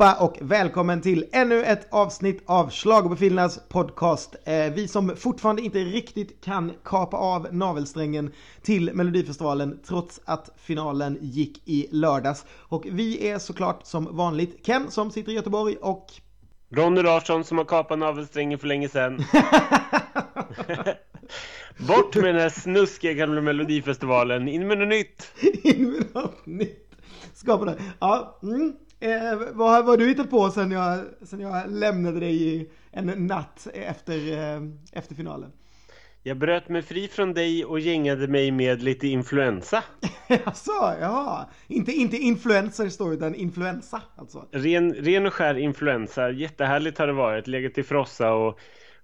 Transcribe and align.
allihopa 0.00 0.24
och 0.24 0.38
välkommen 0.40 1.02
till 1.02 1.24
ännu 1.32 1.64
ett 1.64 1.86
avsnitt 1.90 2.42
av 2.46 2.70
Schlagerbefinnarnas 2.70 3.60
podcast. 3.68 4.36
Eh, 4.44 4.72
vi 4.72 4.88
som 4.88 5.16
fortfarande 5.16 5.62
inte 5.62 5.78
riktigt 5.78 6.44
kan 6.44 6.72
kapa 6.84 7.16
av 7.16 7.54
navelsträngen 7.54 8.32
till 8.62 8.94
Melodifestivalen 8.94 9.78
trots 9.88 10.20
att 10.24 10.50
finalen 10.56 11.18
gick 11.20 11.68
i 11.68 11.88
lördags. 11.90 12.44
Och 12.50 12.86
vi 12.90 13.28
är 13.28 13.38
såklart 13.38 13.86
som 13.86 14.16
vanligt 14.16 14.66
Ken 14.66 14.90
som 14.90 15.10
sitter 15.10 15.32
i 15.32 15.34
Göteborg 15.34 15.76
och 15.76 16.06
Ronny 16.70 17.02
Larsson 17.02 17.44
som 17.44 17.58
har 17.58 17.64
kapat 17.64 17.98
navelsträngen 17.98 18.58
för 18.58 18.66
länge 18.66 18.88
sedan. 18.88 19.18
Bort 21.88 22.14
med 22.14 22.24
den 22.24 22.42
här 22.42 22.48
snuskiga 22.48 23.12
gamla 23.12 23.40
Melodifestivalen, 23.40 24.48
in 24.48 24.68
med 24.68 24.78
något 24.78 24.88
nytt! 24.88 25.32
in 25.64 25.90
med 25.90 26.14
något 26.14 26.46
nytt. 26.46 26.82
Skapa 27.34 27.64
det. 27.64 27.78
Ja, 28.00 28.38
mm. 28.42 28.72
Eh, 29.00 29.38
vad 29.52 29.84
har 29.84 29.96
du 29.96 30.08
hittat 30.08 30.30
på 30.30 30.50
sen 30.50 30.70
jag, 30.70 31.04
sen 31.22 31.40
jag 31.40 31.70
lämnade 31.70 32.20
dig 32.20 32.42
i 32.42 32.70
en 32.92 33.26
natt 33.26 33.66
efter, 33.74 34.32
eh, 34.32 34.62
efter 34.92 35.14
finalen? 35.14 35.52
Jag 36.22 36.38
bröt 36.38 36.68
mig 36.68 36.82
fri 36.82 37.08
från 37.08 37.34
dig 37.34 37.64
och 37.64 37.80
gängade 37.80 38.28
mig 38.28 38.50
med 38.50 38.82
lite 38.82 39.08
influensa. 39.08 39.84
Jaså, 40.28 40.94
ja. 41.00 41.50
Inte, 41.66 41.92
inte 41.92 42.16
influencer 42.16 42.88
står 42.88 43.14
utan 43.14 43.34
influensa 43.34 44.02
alltså. 44.16 44.44
Ren, 44.52 44.94
ren 44.94 45.26
och 45.26 45.34
skär 45.34 45.58
influensa. 45.58 46.30
Jättehärligt 46.30 46.98
har 46.98 47.06
det 47.06 47.12
varit. 47.12 47.46
Legat 47.46 47.78
i 47.78 47.82
frossa 47.82 48.32
och 48.32 48.58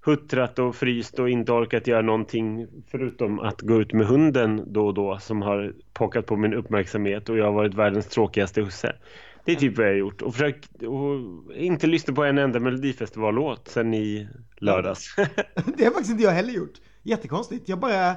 huttrat 0.04 0.58
och 0.58 0.76
fryst 0.76 1.18
och 1.18 1.30
inte 1.30 1.52
orkat 1.52 1.86
göra 1.86 2.02
någonting 2.02 2.66
förutom 2.90 3.38
att 3.38 3.60
gå 3.60 3.80
ut 3.80 3.92
med 3.92 4.06
hunden 4.06 4.64
då 4.66 4.86
och 4.86 4.94
då 4.94 5.18
som 5.18 5.42
har 5.42 5.74
pockat 5.92 6.26
på 6.26 6.36
min 6.36 6.54
uppmärksamhet 6.54 7.28
och 7.28 7.38
jag 7.38 7.44
har 7.44 7.52
varit 7.52 7.74
världens 7.74 8.06
tråkigaste 8.06 8.62
husse. 8.62 8.96
Det 9.44 9.52
är 9.52 9.56
typ 9.56 9.78
vad 9.78 9.86
jag 9.86 9.92
har 9.92 9.98
gjort. 9.98 10.22
Och 10.22 10.32
försökt 10.32 10.82
och 10.82 11.20
inte 11.54 11.86
lyssna 11.86 12.14
på 12.14 12.24
en 12.24 12.38
enda 12.38 12.60
Melodifestivallåt 12.60 13.68
sen 13.68 13.94
i 13.94 14.28
lördags. 14.56 15.16
det 15.76 15.84
har 15.84 15.90
faktiskt 15.90 16.10
inte 16.10 16.22
jag 16.24 16.30
heller 16.30 16.52
gjort. 16.52 16.80
Jättekonstigt. 17.02 17.68
Jag 17.68 17.78
bara, 17.78 18.14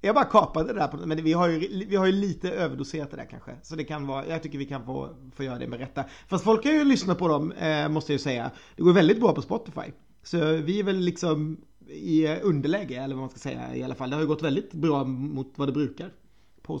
jag 0.00 0.14
bara 0.14 0.24
kapade 0.24 0.72
det 0.72 0.78
där. 0.78 0.88
På, 0.88 0.96
men 0.96 1.24
vi 1.24 1.32
har, 1.32 1.48
ju, 1.48 1.86
vi 1.88 1.96
har 1.96 2.06
ju 2.06 2.12
lite 2.12 2.50
överdoserat 2.50 3.10
det 3.10 3.16
där 3.16 3.28
kanske. 3.30 3.50
Så 3.62 3.76
det 3.76 3.84
kan 3.84 4.06
vara, 4.06 4.26
jag 4.26 4.42
tycker 4.42 4.58
vi 4.58 4.66
kan 4.66 4.84
få, 4.84 5.16
få 5.36 5.42
göra 5.42 5.58
det 5.58 5.66
med 5.66 5.78
rätta. 5.78 6.04
Fast 6.28 6.44
folk 6.44 6.64
har 6.64 6.72
ju 6.72 6.84
lyssnat 6.84 7.18
på 7.18 7.28
dem, 7.28 7.52
eh, 7.52 7.88
måste 7.88 8.12
jag 8.12 8.18
ju 8.18 8.22
säga. 8.22 8.50
Det 8.76 8.82
går 8.82 8.92
väldigt 8.92 9.20
bra 9.20 9.34
på 9.34 9.42
Spotify. 9.42 9.92
Så 10.22 10.38
vi 10.56 10.78
är 10.78 10.84
väl 10.84 10.96
liksom 10.96 11.56
i 11.88 12.26
underläge, 12.26 12.94
eller 12.94 13.14
vad 13.14 13.22
man 13.22 13.30
ska 13.30 13.38
säga 13.38 13.76
i 13.76 13.82
alla 13.82 13.94
fall. 13.94 14.10
Det 14.10 14.16
har 14.16 14.20
ju 14.20 14.28
gått 14.28 14.42
väldigt 14.42 14.72
bra 14.72 15.04
mot 15.04 15.52
vad 15.56 15.68
det 15.68 15.72
brukar. 15.72 16.10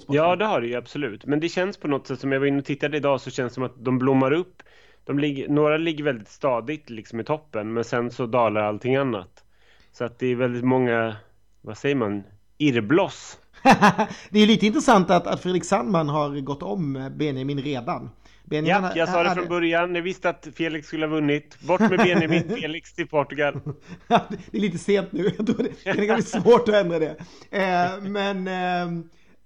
Ja, 0.08 0.36
det 0.36 0.44
har 0.44 0.60
det 0.60 0.66
ju 0.66 0.74
absolut. 0.74 1.26
Men 1.26 1.40
det 1.40 1.48
känns 1.48 1.76
på 1.76 1.88
något 1.88 2.06
sätt 2.06 2.20
som 2.20 2.32
jag 2.32 2.40
var 2.40 2.46
inne 2.46 2.58
och 2.58 2.64
tittade 2.64 2.96
idag 2.96 3.20
så 3.20 3.30
känns 3.30 3.52
det 3.52 3.54
som 3.54 3.64
att 3.64 3.84
de 3.84 3.98
blommar 3.98 4.32
upp. 4.32 4.62
De 5.04 5.18
ligger, 5.18 5.48
några 5.48 5.76
ligger 5.76 6.04
väldigt 6.04 6.28
stadigt 6.28 6.90
liksom 6.90 7.20
i 7.20 7.24
toppen 7.24 7.72
men 7.72 7.84
sen 7.84 8.10
så 8.10 8.26
dalar 8.26 8.60
allting 8.60 8.96
annat. 8.96 9.44
Så 9.92 10.04
att 10.04 10.18
det 10.18 10.26
är 10.26 10.36
väldigt 10.36 10.64
många, 10.64 11.16
vad 11.60 11.78
säger 11.78 11.94
man, 11.94 12.22
irrbloss. 12.58 13.38
det 14.30 14.38
är 14.38 14.46
lite 14.46 14.66
intressant 14.66 15.10
att, 15.10 15.26
att 15.26 15.42
Fredrik 15.42 15.64
Sandman 15.64 16.08
har 16.08 16.40
gått 16.40 16.62
om 16.62 17.10
Benjamin 17.16 17.62
redan. 17.62 18.10
Benjamin 18.44 18.90
ja, 18.94 18.96
jag 18.96 19.08
sa 19.08 19.22
det 19.22 19.34
från 19.34 19.48
början. 19.48 19.94
Jag 19.94 20.02
visste 20.02 20.28
att 20.28 20.48
Felix 20.54 20.86
skulle 20.86 21.06
ha 21.06 21.14
vunnit. 21.14 21.60
Bort 21.60 21.80
med 21.80 21.98
Benjamin 21.98 22.48
Felix 22.60 22.94
till 22.94 23.08
Portugal. 23.08 23.60
det 24.08 24.56
är 24.56 24.60
lite 24.60 24.78
sent 24.78 25.12
nu. 25.12 25.32
Jag 25.36 25.46
tror 25.46 25.56
det, 25.56 25.92
det 25.92 26.06
kan 26.06 26.16
bli 26.16 26.24
svårt 26.24 26.68
att 26.68 26.74
ändra 26.74 26.98
det. 26.98 27.16
Eh, 27.50 28.00
men 28.02 28.48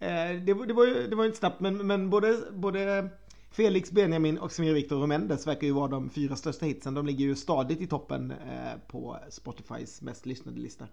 Eh, 0.01 0.43
det, 0.43 0.67
det, 0.67 0.73
var 0.73 0.87
ju, 0.87 1.07
det 1.07 1.17
var 1.17 1.25
inte 1.25 1.39
snabbt, 1.39 1.61
men, 1.61 1.87
men 1.87 2.11
både, 2.11 2.37
både 2.53 3.11
Felix, 3.51 3.91
Benjamin 3.91 4.39
och 4.39 4.53
Samir 4.53 4.75
Viktor 4.75 5.03
och 5.03 5.09
Mendes 5.09 5.47
verkar 5.47 5.67
ju 5.67 5.73
vara 5.73 5.89
de 5.89 6.11
fyra 6.11 6.37
största 6.37 6.67
hitsen. 6.67 6.95
De 6.95 7.07
ligger 7.07 7.25
ju 7.25 7.35
stadigt 7.35 7.81
i 7.81 7.87
toppen 7.87 8.31
eh, 8.31 8.79
på 8.89 9.19
Spotifys 9.29 10.03
mest 10.03 10.27
lyssnade 10.27 10.61
lista. 10.61 10.87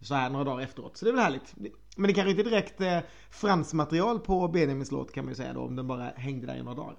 Så 0.00 0.14
här 0.14 0.30
några 0.30 0.44
dagar 0.44 0.64
efteråt. 0.64 0.96
Så 0.96 1.04
det 1.04 1.10
är 1.10 1.12
väl 1.12 1.22
härligt. 1.22 1.54
Men 1.96 2.06
det 2.06 2.14
kanske 2.14 2.30
inte 2.30 2.42
direkt 2.42 2.80
eh, 2.80 2.98
fransmaterial 3.30 4.20
på 4.20 4.48
Benjamins 4.48 4.90
låt 4.90 5.12
kan 5.12 5.24
man 5.24 5.32
ju 5.32 5.36
säga 5.36 5.52
då 5.52 5.60
om 5.60 5.76
den 5.76 5.86
bara 5.86 6.12
hängde 6.16 6.46
där 6.46 6.56
i 6.56 6.62
några 6.62 6.76
dagar. 6.76 6.96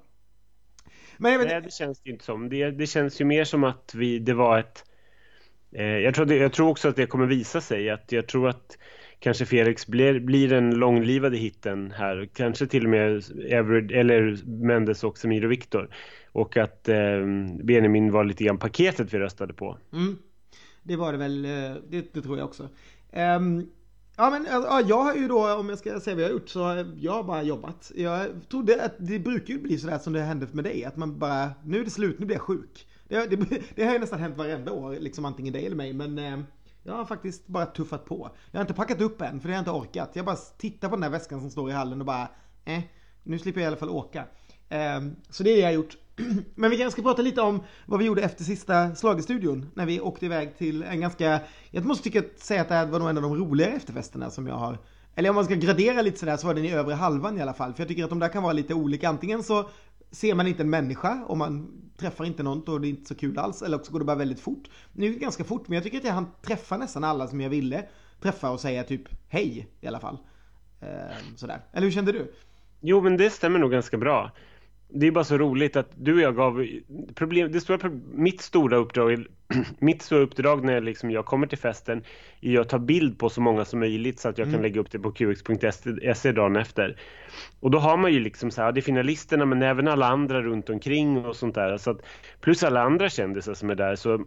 Men 1.17 1.31
jag 1.31 1.39
vet... 1.39 1.47
Nej, 1.47 1.61
det 1.61 1.73
känns 1.73 1.99
det 1.99 2.09
inte 2.09 2.25
som. 2.25 2.49
Det, 2.49 2.71
det 2.71 2.87
känns 2.87 3.21
ju 3.21 3.25
mer 3.25 3.43
som 3.43 3.63
att 3.63 3.95
vi, 3.95 4.19
det 4.19 4.33
var 4.33 4.59
ett... 4.59 4.85
Eh, 5.71 5.83
jag, 5.83 6.15
tror 6.15 6.25
det, 6.25 6.35
jag 6.35 6.53
tror 6.53 6.69
också 6.69 6.89
att 6.89 6.95
det 6.95 7.05
kommer 7.05 7.25
visa 7.25 7.61
sig. 7.61 7.89
Att 7.89 8.11
jag 8.11 8.27
tror 8.27 8.49
att 8.49 8.77
kanske 9.23 9.45
Felix 9.45 9.87
blir, 9.87 10.19
blir 10.19 10.49
den 10.49 10.75
långlivade 10.75 11.37
hitten 11.37 11.91
här. 11.91 12.29
Kanske 12.33 12.67
till 12.67 12.83
och 12.83 12.89
med 12.89 13.23
Everett, 13.49 13.91
eller 13.91 14.39
Mendes 14.45 15.03
och 15.03 15.17
Samir 15.17 15.45
och 15.45 15.51
Viktor. 15.51 15.89
Och 16.31 16.57
att 16.57 16.89
eh, 16.89 16.95
Benjamin 17.63 18.11
var 18.11 18.23
lite 18.23 18.43
grann 18.43 18.57
paketet 18.57 19.13
vi 19.13 19.19
röstade 19.19 19.53
på. 19.53 19.77
Mm. 19.93 20.17
Det 20.83 20.95
var 20.95 21.11
det 21.11 21.17
väl, 21.17 21.45
eh, 21.45 21.51
det, 21.89 22.13
det 22.13 22.21
tror 22.21 22.37
jag 22.37 22.45
också. 22.45 22.63
Um, 23.13 23.69
ja 24.17 24.29
men 24.29 24.45
eh, 24.45 24.51
ja, 24.51 24.81
jag 24.87 25.03
har 25.03 25.15
ju 25.15 25.27
då, 25.27 25.53
om 25.53 25.69
jag 25.69 25.77
ska 25.77 25.99
säga 25.99 26.15
vad 26.15 26.23
jag 26.23 26.29
har 26.29 26.33
gjort, 26.33 26.49
så 26.49 26.63
har 26.63 26.85
jag 26.99 27.25
bara 27.25 27.43
jobbat. 27.43 27.91
Jag 27.95 28.27
trodde 28.49 28.85
att 28.85 28.95
det 28.97 29.19
brukar 29.19 29.53
ju 29.53 29.59
bli 29.59 29.77
sådär 29.77 29.97
som 29.97 30.13
det 30.13 30.21
hände 30.21 30.47
med 30.51 30.63
dig, 30.63 30.85
att 30.85 30.97
man 30.97 31.19
bara, 31.19 31.51
nu 31.65 31.79
är 31.79 31.83
det 31.83 31.89
slut, 31.89 32.19
nu 32.19 32.25
blir 32.25 32.35
jag 32.35 32.43
sjuk. 32.43 32.87
Det, 33.07 33.25
det, 33.25 33.61
det 33.75 33.83
har 33.83 33.93
ju 33.93 33.99
nästan 33.99 34.19
hänt 34.19 34.37
varenda 34.37 34.71
år, 34.71 34.97
liksom 34.99 35.25
antingen 35.25 35.53
dig 35.53 35.65
eller 35.65 35.75
mig, 35.75 35.93
men 35.93 36.19
eh, 36.19 36.39
jag 36.83 36.93
har 36.93 37.05
faktiskt 37.05 37.47
bara 37.47 37.65
tuffat 37.65 38.05
på. 38.05 38.29
Jag 38.51 38.59
har 38.59 38.63
inte 38.63 38.73
packat 38.73 39.01
upp 39.01 39.21
än, 39.21 39.39
för 39.39 39.47
det 39.47 39.53
har 39.53 39.57
jag 39.57 39.61
inte 39.61 39.71
orkat. 39.71 40.11
Jag 40.13 40.25
bara 40.25 40.35
tittar 40.35 40.89
på 40.89 40.95
den 40.95 41.01
där 41.01 41.09
väskan 41.09 41.39
som 41.39 41.49
står 41.49 41.69
i 41.69 41.73
hallen 41.73 41.99
och 41.99 42.05
bara, 42.05 42.27
eh, 42.65 42.81
nu 43.23 43.39
slipper 43.39 43.61
jag 43.61 43.65
i 43.65 43.67
alla 43.67 43.77
fall 43.77 43.89
åka. 43.89 44.25
Um, 44.69 45.15
så 45.29 45.43
det 45.43 45.49
är 45.49 45.55
det 45.55 45.61
jag 45.61 45.67
har 45.67 45.73
gjort. 45.73 45.97
Men 46.55 46.69
vi 46.69 46.77
kanske 46.77 46.91
ska 46.91 47.09
prata 47.09 47.21
lite 47.21 47.41
om 47.41 47.63
vad 47.85 47.99
vi 47.99 48.05
gjorde 48.05 48.21
efter 48.21 48.43
sista 48.43 48.95
slagestudion 48.95 49.69
när 49.73 49.85
vi 49.85 50.01
åkte 50.01 50.25
iväg 50.25 50.57
till 50.57 50.83
en 50.83 51.01
ganska, 51.01 51.39
jag 51.71 51.85
måste 51.85 52.03
tycka, 52.03 52.23
säga 52.37 52.61
att 52.61 52.69
det 52.69 52.75
här 52.75 52.85
var 52.85 52.99
nog 52.99 53.09
en 53.09 53.17
av 53.17 53.23
de 53.23 53.35
roligare 53.35 53.71
efterfesterna 53.71 54.29
som 54.29 54.47
jag 54.47 54.55
har 54.55 54.77
eller 55.15 55.29
om 55.29 55.35
man 55.35 55.45
ska 55.45 55.55
gradera 55.55 56.01
lite 56.01 56.19
sådär 56.19 56.37
så 56.37 56.47
var 56.47 56.53
den 56.53 56.65
i 56.65 56.71
övre 56.71 56.93
halvan 56.93 57.37
i 57.37 57.41
alla 57.41 57.53
fall. 57.53 57.73
För 57.73 57.81
jag 57.81 57.87
tycker 57.87 58.03
att 58.03 58.09
de 58.09 58.19
där 58.19 58.29
kan 58.29 58.43
vara 58.43 58.53
lite 58.53 58.73
olika. 58.73 59.09
Antingen 59.09 59.43
så 59.43 59.69
ser 60.13 60.35
man 60.35 60.47
inte 60.47 60.63
en 60.63 60.69
människa 60.69 61.23
och 61.27 61.37
man 61.37 61.81
träffar 61.97 62.25
inte 62.25 62.43
någon 62.43 62.63
och 62.63 62.81
det 62.81 62.87
är 62.87 62.89
inte 62.89 63.07
så 63.07 63.15
kul 63.15 63.39
alls. 63.39 63.61
Eller 63.61 63.77
också 63.77 63.91
går 63.91 63.99
det 63.99 64.05
bara 64.05 64.17
väldigt 64.17 64.39
fort. 64.39 64.69
Nu 64.93 65.07
är 65.07 65.11
det 65.11 65.19
ganska 65.19 65.43
fort 65.43 65.67
men 65.67 65.75
jag 65.75 65.83
tycker 65.83 65.97
att 65.97 66.03
jag 66.03 66.13
hann 66.13 66.31
träffa 66.41 66.77
nästan 66.77 67.03
alla 67.03 67.27
som 67.27 67.41
jag 67.41 67.49
ville 67.49 67.85
träffa 68.21 68.51
och 68.51 68.59
säga 68.59 68.83
typ 68.83 69.01
hej 69.27 69.67
i 69.81 69.87
alla 69.87 69.99
fall. 69.99 70.17
Ehm, 70.81 71.37
sådär. 71.37 71.61
Eller 71.71 71.85
hur 71.85 71.91
kände 71.91 72.11
du? 72.11 72.33
Jo 72.81 73.01
men 73.01 73.17
det 73.17 73.29
stämmer 73.29 73.59
nog 73.59 73.71
ganska 73.71 73.97
bra 73.97 74.31
det 74.95 75.07
är 75.07 75.11
bara 75.11 75.23
så 75.23 75.37
roligt 75.37 75.75
att 75.75 75.89
du 75.95 76.13
och 76.13 76.21
jag 76.21 76.35
gav 76.35 76.67
problem, 77.15 77.51
det 77.51 77.61
stora, 77.61 77.91
mitt 78.13 78.41
stora 78.41 78.77
uppdrag 78.77 79.25
mitt 79.79 80.01
stora 80.01 80.21
uppdrag 80.21 80.63
när 80.63 80.81
liksom 80.81 81.11
jag 81.11 81.25
kommer 81.25 81.47
till 81.47 81.57
festen 81.57 82.03
är 82.41 82.59
att 82.59 82.69
ta 82.69 82.79
bild 82.79 83.19
på 83.19 83.29
så 83.29 83.41
många 83.41 83.65
som 83.65 83.79
möjligt 83.79 84.19
så 84.19 84.29
att 84.29 84.37
jag 84.37 84.47
mm. 84.47 84.53
kan 84.53 84.61
lägga 84.61 84.81
upp 84.81 84.91
det 84.91 84.99
på 84.99 85.11
qx.se 85.11 86.31
dagen 86.31 86.55
efter. 86.55 86.97
Och 87.59 87.71
då 87.71 87.79
har 87.79 87.97
man 87.97 88.13
ju 88.13 88.19
liksom 88.19 88.51
så 88.51 88.61
här, 88.61 88.71
det 88.71 88.79
är 88.79 88.81
finalisterna 88.81 89.45
men 89.45 89.61
även 89.61 89.87
alla 89.87 90.07
andra 90.07 90.41
runt 90.41 90.69
omkring 90.69 91.25
och 91.25 91.35
sånt 91.35 91.55
där. 91.55 91.77
Så 91.77 91.91
att, 91.91 92.01
plus 92.41 92.63
alla 92.63 92.81
andra 92.81 93.09
kändisar 93.09 93.53
som 93.53 93.69
är 93.69 93.75
där 93.75 93.95
så 93.95 94.25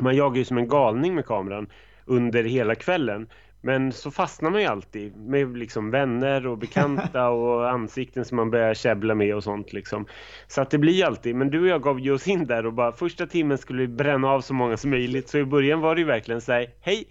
man 0.00 0.16
jagar 0.16 0.36
ju 0.36 0.44
som 0.44 0.58
en 0.58 0.68
galning 0.68 1.14
med 1.14 1.26
kameran 1.26 1.66
under 2.04 2.44
hela 2.44 2.74
kvällen. 2.74 3.28
Men 3.64 3.92
så 3.92 4.10
fastnar 4.10 4.50
man 4.50 4.60
ju 4.60 4.66
alltid 4.66 5.16
med 5.16 5.56
liksom 5.56 5.90
vänner 5.90 6.46
och 6.46 6.58
bekanta 6.58 7.28
och 7.30 7.70
ansikten 7.70 8.24
som 8.24 8.36
man 8.36 8.50
börjar 8.50 8.74
käbbla 8.74 9.14
med 9.14 9.34
och 9.34 9.44
sånt 9.44 9.72
liksom. 9.72 10.06
Så 10.46 10.62
att 10.62 10.70
det 10.70 10.78
blir 10.78 11.04
alltid, 11.04 11.36
men 11.36 11.50
du 11.50 11.60
och 11.60 11.68
jag 11.68 11.82
gav 11.82 12.00
ju 12.00 12.12
oss 12.12 12.28
in 12.28 12.46
där 12.46 12.66
och 12.66 12.72
bara 12.72 12.92
första 12.92 13.26
timmen 13.26 13.58
skulle 13.58 13.80
vi 13.80 13.88
bränna 13.88 14.28
av 14.28 14.40
så 14.40 14.54
många 14.54 14.76
som 14.76 14.90
möjligt. 14.90 15.28
Så 15.28 15.38
i 15.38 15.44
början 15.44 15.80
var 15.80 15.94
det 15.94 16.00
ju 16.00 16.06
verkligen 16.06 16.40
så 16.40 16.52
här, 16.52 16.70
hej! 16.80 17.04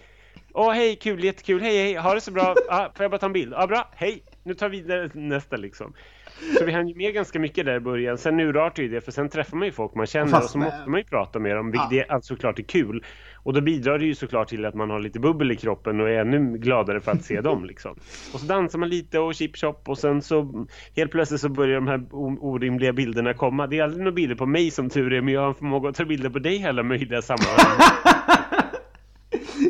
Åh 0.54 0.72
hej, 0.72 0.96
kul, 0.96 1.24
jättekul, 1.24 1.62
hej 1.62 1.78
hej, 1.78 1.96
ha 1.96 2.14
det 2.14 2.22
så 2.22 2.32
bra, 2.32 2.56
ah, 2.70 2.90
får 2.96 3.04
jag 3.04 3.12
bara 3.12 3.18
ta 3.18 3.26
en 3.26 3.34
bild? 3.34 3.54
Ja 3.54 3.64
ah, 3.64 3.68
bra, 3.68 3.90
hej! 3.96 4.24
Nu 4.44 4.54
tar 4.54 4.70
vi 4.70 5.10
nästa 5.14 5.58
liksom. 5.58 5.94
Så 6.58 6.66
vi 6.66 6.72
hann 6.72 6.88
ju 6.88 6.96
med 6.96 7.14
ganska 7.14 7.40
mycket 7.40 7.66
där 7.66 7.76
i 7.76 7.80
början. 7.80 8.18
Sen 8.18 8.40
urartar 8.40 8.84
ju 8.84 8.90
det, 8.90 9.02
för 9.02 9.12
sen 9.12 9.30
träffar 9.30 9.58
man 9.58 9.66
ju 9.66 9.72
folk 9.72 9.96
man 9.96 10.06
känner 10.06 10.38
och, 10.38 10.44
och 10.44 10.50
så 10.50 10.58
måste 10.58 10.90
man 10.90 11.00
ju 11.00 11.04
prata 11.04 11.40
med 11.40 11.56
dem, 11.56 11.72
vilket 11.72 11.92
ja. 11.92 12.04
alltså 12.10 12.34
såklart 12.34 12.60
är 12.60 12.64
kul. 12.64 13.04
Och 13.44 13.54
då 13.54 13.62
bidrar 13.62 14.00
det 14.00 14.06
ju 14.06 14.16
såklart 14.16 14.48
till 14.48 14.66
att 14.66 14.76
man 14.76 14.90
har 14.90 15.00
lite 15.00 15.20
bubbel 15.20 15.52
i 15.52 15.56
kroppen 15.56 16.02
och 16.02 16.10
är 16.10 16.20
ännu 16.22 16.58
gladare 16.58 17.02
för 17.02 17.12
att 17.12 17.24
se 17.24 17.42
dem 17.42 17.66
liksom. 17.72 17.92
Och 18.34 18.40
så 18.40 18.46
dansar 18.46 18.80
man 18.80 18.90
lite 18.90 19.20
och 19.20 19.32
chip-chop 19.32 19.90
och 19.90 19.98
sen 19.98 20.22
så 20.22 20.68
helt 20.96 21.12
plötsligt 21.12 21.42
så 21.42 21.50
börjar 21.50 21.76
de 21.76 21.88
här 21.88 22.06
orimliga 22.12 22.94
bilderna 22.94 23.34
komma. 23.34 23.68
Det 23.68 23.80
är 23.80 23.84
aldrig 23.84 24.00
några 24.00 24.12
bilder 24.12 24.36
på 24.36 24.46
mig 24.46 24.72
som 24.72 24.90
tur 24.90 25.14
är, 25.14 25.22
men 25.22 25.34
jag 25.34 25.42
har 25.42 25.48
en 25.48 25.56
förmåga 25.56 25.90
att 25.90 25.96
ta 25.96 26.06
bilder 26.06 26.30
på 26.30 26.40
dig 26.40 26.62
i 26.62 26.66
alla 26.66 26.84
möjliga 26.84 27.22
sammanhang. 27.22 27.82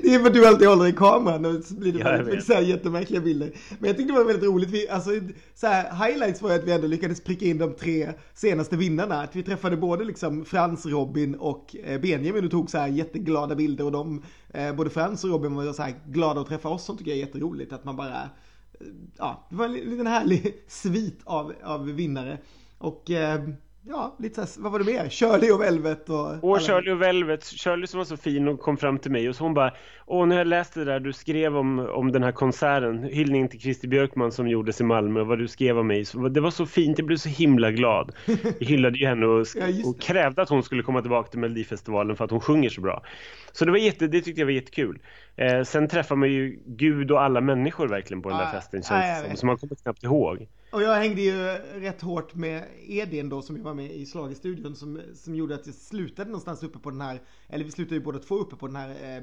Det 0.03 0.15
är 0.15 0.19
för 0.19 0.27
att 0.27 0.33
du 0.33 0.47
alltid 0.47 0.67
håller 0.67 0.87
i 0.87 0.93
kameran 0.93 1.45
och 1.45 1.63
så 1.63 1.73
blir 1.75 1.93
det 1.93 1.99
ja, 1.99 2.05
väldigt 2.05 2.45
så 2.45 2.53
här 2.53 2.61
jättemärkliga 2.61 3.21
bilder. 3.21 3.51
Men 3.79 3.87
jag 3.87 3.97
tyckte 3.97 4.13
det 4.13 4.19
var 4.19 4.25
väldigt 4.25 4.49
roligt. 4.49 4.69
Vi, 4.69 4.89
alltså, 4.89 5.09
så 5.55 5.67
här, 5.67 6.07
highlights 6.07 6.41
var 6.41 6.49
ju 6.49 6.55
att 6.55 6.63
vi 6.63 6.71
ändå 6.71 6.87
lyckades 6.87 7.23
pricka 7.23 7.45
in 7.45 7.57
de 7.57 7.73
tre 7.73 8.13
senaste 8.33 8.77
vinnarna. 8.77 9.21
Att 9.21 9.35
vi 9.35 9.43
träffade 9.43 9.77
både 9.77 10.03
liksom 10.03 10.45
Frans, 10.45 10.85
Robin 10.85 11.35
och 11.35 11.75
eh, 11.83 12.01
Benjamin 12.01 12.45
och 12.45 12.51
tog 12.51 12.69
så 12.69 12.77
här 12.77 12.87
jätteglada 12.87 13.55
bilder. 13.55 13.85
Och 13.85 13.91
de, 13.91 14.23
eh, 14.49 14.75
både 14.75 14.89
Frans 14.89 15.23
och 15.23 15.29
Robin 15.29 15.55
var 15.55 15.73
så 15.73 15.83
här 15.83 15.93
glada 16.07 16.41
att 16.41 16.47
träffa 16.47 16.69
oss. 16.69 16.85
Som 16.85 16.97
tycker 16.97 17.11
jag 17.11 17.17
är 17.17 17.25
jätteroligt. 17.25 17.73
Att 17.73 17.83
man 17.83 17.95
bara, 17.95 18.21
eh, 18.21 18.87
ja, 19.17 19.47
det 19.49 19.55
var 19.55 19.65
en 19.65 19.73
liten 19.73 20.07
härlig 20.07 20.63
svit 20.67 21.19
av, 21.23 21.53
av 21.63 21.85
vinnare. 21.85 22.37
Och 22.77 23.11
eh, 23.11 23.41
ja, 23.83 24.15
lite 24.19 24.45
så 24.45 24.61
vad 24.61 24.71
var 24.71 24.79
det 24.79 24.85
mer? 24.85 25.09
Shirley 25.09 25.51
och 25.51 25.61
Velvet 25.61 26.09
och... 26.09 26.43
Och 26.43 26.61
Shirley 26.61 26.93
och 26.93 27.01
Velvet, 27.01 27.43
Shirley 27.43 27.87
som 27.87 27.97
var 27.97 28.05
så 28.05 28.17
fin 28.17 28.47
och 28.47 28.59
kom 28.59 28.77
fram 28.77 28.99
till 28.99 29.11
mig 29.11 29.29
och 29.29 29.35
så 29.35 29.43
hon 29.43 29.53
bara 29.53 29.73
Åh, 30.05 30.27
när 30.27 30.37
jag 30.37 30.47
läste 30.47 30.79
det 30.79 30.85
där 30.85 30.99
du 30.99 31.13
skrev 31.13 31.57
om, 31.57 31.79
om 31.79 32.11
den 32.11 32.23
här 32.23 32.31
konserten, 32.31 33.03
hyllning 33.03 33.49
till 33.49 33.59
Christer 33.59 33.87
Björkman 33.87 34.31
som 34.31 34.47
gjordes 34.47 34.81
i 34.81 34.83
Malmö 34.83 35.21
och 35.21 35.27
vad 35.27 35.39
du 35.39 35.47
skrev 35.47 35.77
om 35.77 35.87
mig, 35.87 36.05
så, 36.05 36.27
det 36.27 36.41
var 36.41 36.51
så 36.51 36.65
fint, 36.65 36.97
jag 36.99 37.07
blev 37.07 37.17
så 37.17 37.29
himla 37.29 37.71
glad. 37.71 38.11
Jag 38.59 38.67
hyllade 38.67 38.97
ju 38.97 39.07
henne 39.07 39.25
och, 39.25 39.47
ja, 39.55 39.89
och 39.89 40.01
krävde 40.01 40.41
att 40.41 40.49
hon 40.49 40.63
skulle 40.63 40.83
komma 40.83 41.01
tillbaka 41.01 41.29
till 41.29 41.39
Melodifestivalen 41.39 42.15
för 42.15 42.25
att 42.25 42.31
hon 42.31 42.39
sjunger 42.39 42.69
så 42.69 42.81
bra. 42.81 43.03
Så 43.51 43.65
det 43.65 43.71
var 43.71 43.77
jätte, 43.77 44.07
det 44.07 44.21
tyckte 44.21 44.41
jag 44.41 44.45
var 44.45 44.53
jättekul. 44.53 44.99
Eh, 45.35 45.63
sen 45.63 45.87
träffar 45.87 46.15
man 46.15 46.29
ju 46.31 46.59
Gud 46.65 47.11
och 47.11 47.21
alla 47.21 47.41
människor 47.41 47.87
verkligen 47.87 48.21
på 48.21 48.29
den 48.29 48.37
där 48.37 48.51
festen 48.51 48.83
känns 48.83 49.21
det 49.21 49.27
som, 49.27 49.37
som 49.37 49.47
man 49.47 49.57
kommer 49.57 49.75
knappt 49.75 50.03
ihåg. 50.03 50.47
Och 50.71 50.81
jag 50.81 50.95
hängde 50.95 51.21
ju 51.21 51.35
rätt 51.79 52.01
hårt 52.01 52.35
med 52.35 52.67
Edin 52.87 53.29
då 53.29 53.41
som 53.41 53.55
jag 53.57 53.63
var 53.63 53.73
med 53.73 53.91
i 53.91 54.05
Slagestudion 54.05 54.75
som, 54.75 55.01
som 55.15 55.35
gjorde 55.35 55.55
att 55.55 55.65
jag 55.65 55.75
slutade 55.75 56.29
någonstans 56.29 56.63
uppe 56.63 56.79
på 56.79 56.89
den 56.89 57.01
här, 57.01 57.21
eller 57.47 57.65
vi 57.65 57.71
slutade 57.71 57.95
ju 57.95 58.01
båda 58.01 58.19
två 58.19 58.35
uppe 58.35 58.55
på 58.55 58.67
den 58.67 58.75
här 58.75 58.89
eh, 58.89 59.17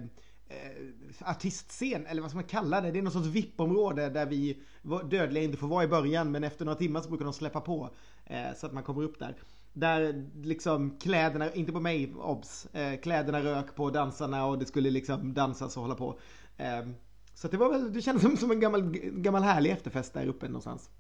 eh, 0.57 1.31
artistscen, 1.31 2.07
eller 2.07 2.23
vad 2.23 2.31
ska 2.31 2.37
man 2.37 2.45
kalla 2.45 2.81
det? 2.81 2.91
Det 2.91 2.99
är 2.99 3.03
någon 3.03 3.13
sorts 3.13 3.27
VIP-område 3.27 4.09
där 4.09 4.27
vi 4.27 4.63
dödliga 5.11 5.45
inte 5.45 5.57
får 5.57 5.69
vara 5.69 5.85
i 5.85 5.89
början 5.89 6.31
men 6.31 6.45
efter 6.45 6.65
några 6.65 6.79
timmar 6.79 7.01
så 7.01 7.09
brukar 7.09 7.25
de 7.25 7.35
släppa 7.35 7.61
på 7.61 7.91
eh, 8.25 8.57
så 8.57 8.67
att 8.67 8.73
man 8.73 8.83
kommer 8.83 9.03
upp 9.03 9.19
där. 9.19 9.37
Där 9.73 10.31
liksom 10.43 10.99
kläderna, 10.99 11.53
inte 11.53 11.73
på 11.73 11.81
mig 11.81 12.15
obs, 12.15 12.67
eh, 12.67 13.01
kläderna 13.01 13.43
rök 13.43 13.75
på 13.75 13.91
dansarna 13.91 14.47
och 14.47 14.59
det 14.59 14.67
skulle 14.67 14.91
liksom 14.91 15.35
dansas 15.35 15.77
och 15.77 15.83
hålla 15.83 15.95
på. 15.95 16.19
Eh, 16.57 16.89
så 17.35 17.49
det 17.49 17.57
var 17.57 17.71
väl, 17.71 17.93
det 17.93 18.03
kändes 18.03 18.23
som, 18.23 18.37
som 18.37 18.51
en 18.51 18.61
gammal, 18.61 18.91
gammal 19.03 19.43
härlig 19.43 19.71
efterfest 19.71 20.15
där 20.15 20.27
uppe 20.27 20.47
någonstans. 20.47 20.91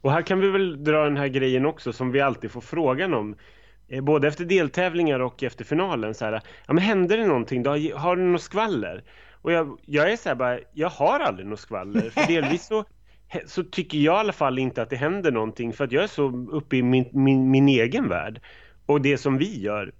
Och 0.00 0.12
här 0.12 0.22
kan 0.22 0.40
vi 0.40 0.50
väl 0.50 0.84
dra 0.84 1.04
den 1.04 1.16
här 1.16 1.28
grejen 1.28 1.66
också 1.66 1.92
som 1.92 2.12
vi 2.12 2.20
alltid 2.20 2.50
får 2.50 2.60
frågan 2.60 3.14
om. 3.14 3.36
Eh, 3.88 4.04
både 4.04 4.28
efter 4.28 4.44
deltävlingar 4.44 5.20
och 5.20 5.42
efter 5.42 5.64
finalen. 5.64 6.14
Så 6.14 6.24
här, 6.24 6.32
ja, 6.66 6.72
men 6.72 6.84
händer 6.84 7.16
det 7.16 7.26
någonting? 7.26 7.62
Då? 7.62 7.70
Har 7.94 8.16
du 8.16 8.22
något 8.22 8.42
skvaller? 8.42 9.04
Och 9.42 9.52
jag, 9.52 9.78
jag 9.86 10.12
är 10.12 10.16
så 10.16 10.28
här 10.28 10.36
bara, 10.36 10.58
jag 10.72 10.88
har 10.88 11.20
aldrig 11.20 11.46
något 11.46 11.60
skvaller. 11.60 12.10
För 12.10 12.26
delvis 12.28 12.66
så, 12.66 12.84
så 13.46 13.64
tycker 13.64 13.98
jag 13.98 14.14
i 14.14 14.18
alla 14.18 14.32
fall 14.32 14.58
inte 14.58 14.82
att 14.82 14.90
det 14.90 14.96
händer 14.96 15.32
någonting. 15.32 15.72
För 15.72 15.84
att 15.84 15.92
jag 15.92 16.02
är 16.02 16.08
så 16.08 16.46
uppe 16.50 16.76
i 16.76 16.82
min, 16.82 17.08
min, 17.12 17.50
min 17.50 17.68
egen 17.68 18.08
värld. 18.08 18.40
Och 18.86 19.00
det 19.00 19.18
som 19.18 19.38
vi 19.38 19.60
gör. 19.60 19.92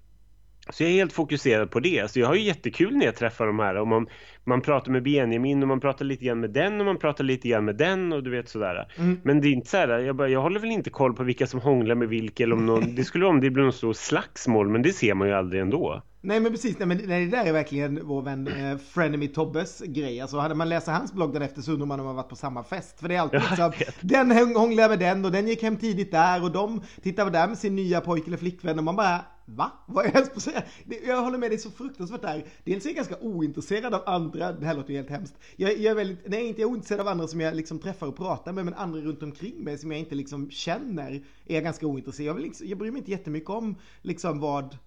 Så 0.69 0.83
jag 0.83 0.91
är 0.91 0.95
helt 0.95 1.13
fokuserad 1.13 1.71
på 1.71 1.79
det. 1.79 2.11
Så 2.11 2.19
jag 2.19 2.27
har 2.27 2.35
ju 2.35 2.41
jättekul 2.41 2.95
när 2.95 3.05
jag 3.05 3.15
träffar 3.15 3.47
de 3.47 3.59
här. 3.59 3.75
Och 3.75 3.87
man, 3.87 4.07
man 4.43 4.61
pratar 4.61 4.91
med 4.91 5.03
Benjamin 5.03 5.61
och 5.61 5.67
man 5.67 5.79
pratar 5.79 6.05
lite 6.05 6.25
grann 6.25 6.39
med 6.39 6.49
den 6.49 6.79
och 6.79 6.85
man 6.85 6.97
pratar 6.97 7.23
lite 7.23 7.47
grann 7.47 7.65
med 7.65 7.75
den 7.75 8.13
och 8.13 8.23
du 8.23 8.31
vet 8.31 8.49
sådär. 8.49 8.87
Mm. 8.97 9.19
Men 9.23 9.41
det 9.41 9.47
är 9.47 9.51
inte 9.51 9.69
så 9.69 9.77
här, 9.77 9.99
jag, 9.99 10.15
bara, 10.15 10.29
jag 10.29 10.41
håller 10.41 10.59
väl 10.59 10.71
inte 10.71 10.89
koll 10.89 11.13
på 11.13 11.23
vilka 11.23 11.47
som 11.47 11.59
hånglar 11.59 11.95
med 11.95 12.09
vilka 12.09 12.43
eller 12.43 12.55
om 12.55 12.65
någon, 12.65 12.95
det 12.95 13.03
skulle 13.03 13.25
vara 13.25 13.33
om 13.33 13.41
det 13.41 13.49
blir 13.49 13.63
någon 13.63 13.73
stor 13.73 13.93
slagsmål 13.93 14.69
men 14.69 14.81
det 14.81 14.93
ser 14.93 15.13
man 15.13 15.27
ju 15.27 15.33
aldrig 15.33 15.61
ändå. 15.61 16.01
Nej 16.23 16.39
men 16.39 16.51
precis, 16.51 16.79
nej, 16.79 16.87
men 16.87 16.97
nej, 16.97 17.25
det 17.25 17.37
där 17.37 17.45
är 17.45 17.53
verkligen 17.53 18.07
vår 18.07 18.21
vän 18.21 18.47
eh, 18.47 18.77
Frenemy 18.77 19.27
Tobbes 19.27 19.81
grej. 19.85 20.21
Alltså 20.21 20.37
hade 20.37 20.55
man 20.55 20.69
läser 20.69 20.91
hans 20.91 21.13
blogg 21.13 21.33
den 21.33 21.41
efter 21.41 21.61
så 21.61 21.71
undrar 21.71 21.85
man 21.85 21.99
om 21.99 22.05
man 22.05 22.15
varit 22.15 22.29
på 22.29 22.35
samma 22.35 22.63
fest. 22.63 22.99
För 22.99 23.09
det 23.09 23.15
är 23.15 23.19
alltid 23.19 23.41
liksom, 23.49 23.71
den 24.01 24.55
hånglar 24.55 24.89
med 24.89 24.99
den 24.99 25.25
och 25.25 25.31
den 25.31 25.47
gick 25.47 25.63
hem 25.63 25.77
tidigt 25.77 26.11
där 26.11 26.43
och 26.43 26.51
de 26.51 26.81
tittar 27.01 27.29
där 27.29 27.47
med 27.47 27.57
sin 27.57 27.75
nya 27.75 28.01
pojke 28.01 28.27
eller 28.27 28.37
flickvän 28.37 28.77
och 28.77 28.83
man 28.83 28.95
bara 28.95 29.21
Va? 29.45 29.71
Vad 29.85 30.05
är 30.05 30.11
jag 30.13 30.25
på 30.25 30.37
att 30.37 30.43
säga? 30.43 30.63
Jag 31.05 31.21
håller 31.21 31.37
med 31.37 31.51
dig 31.51 31.57
så 31.57 31.71
fruktansvärt 31.71 32.21
där. 32.21 32.45
Dels 32.63 32.85
är 32.85 32.89
jag 32.89 32.95
ganska 32.95 33.17
ointresserad 33.19 33.93
av 33.93 34.03
andra, 34.05 34.51
det 34.51 34.65
här 34.65 34.75
låter 34.75 34.89
ju 34.89 34.95
helt 34.95 35.09
hemskt. 35.09 35.35
Jag, 35.55 35.77
jag 35.77 35.91
är 35.91 35.95
väldigt, 35.95 36.27
nej 36.27 36.47
inte 36.47 36.61
jag 36.61 36.67
är 36.67 36.71
ointresserad 36.71 37.01
av 37.01 37.07
andra 37.07 37.27
som 37.27 37.41
jag 37.41 37.55
liksom 37.55 37.79
träffar 37.79 38.07
och 38.07 38.17
pratar 38.17 38.53
med, 38.53 38.65
men 38.65 38.73
andra 38.73 38.99
runt 38.99 39.23
omkring 39.23 39.63
mig 39.63 39.77
som 39.77 39.91
jag 39.91 39.99
inte 39.99 40.15
liksom 40.15 40.49
känner 40.49 41.11
är 41.45 41.53
jag 41.55 41.63
ganska 41.63 41.87
ointresserad. 41.87 42.27
Jag, 42.29 42.33
vill 42.33 42.43
liksom, 42.43 42.67
jag 42.67 42.77
bryr 42.77 42.91
mig 42.91 42.99
inte 42.99 43.11
jättemycket 43.11 43.49
om 43.49 43.75
liksom 44.01 44.39
vad 44.39 44.77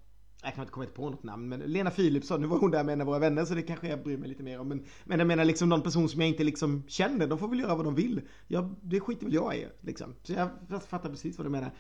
jag 0.45 0.55
kan 0.55 0.63
inte 0.63 0.73
komma 0.73 0.87
på 0.87 1.11
något 1.11 1.23
namn, 1.23 1.49
men 1.49 1.61
Lena 1.61 1.91
Philipsson, 1.91 2.41
nu 2.41 2.47
var 2.47 2.59
hon 2.59 2.71
där 2.71 2.85
med 2.85 2.93
en 2.93 3.01
av 3.01 3.07
våra 3.07 3.19
vänner 3.19 3.45
så 3.45 3.55
det 3.55 3.63
kanske 3.63 3.89
jag 3.89 4.03
bryr 4.03 4.17
mig 4.17 4.29
lite 4.29 4.43
mer 4.43 4.61
om. 4.61 4.69
Men, 4.69 4.85
men 5.05 5.19
jag 5.19 5.27
menar 5.27 5.45
liksom 5.45 5.69
någon 5.69 5.83
person 5.83 6.09
som 6.09 6.21
jag 6.21 6.29
inte 6.31 6.45
liksom 6.45 6.83
känner, 6.87 7.27
de 7.27 7.39
får 7.39 7.49
väl 7.49 7.61
göra 7.61 7.75
vad 7.75 7.85
de 7.85 7.95
vill. 7.95 8.21
Jag, 8.49 8.75
det 8.83 9.01
skiter 9.01 9.27
väl 9.27 9.35
jag 9.35 9.57
i 9.57 9.67
liksom. 9.81 10.15
Så 10.23 10.33
jag 10.33 10.49
fattar 10.89 11.11
precis 11.11 11.39
vad 11.39 11.47
du 11.47 11.51
menar. 11.51 11.71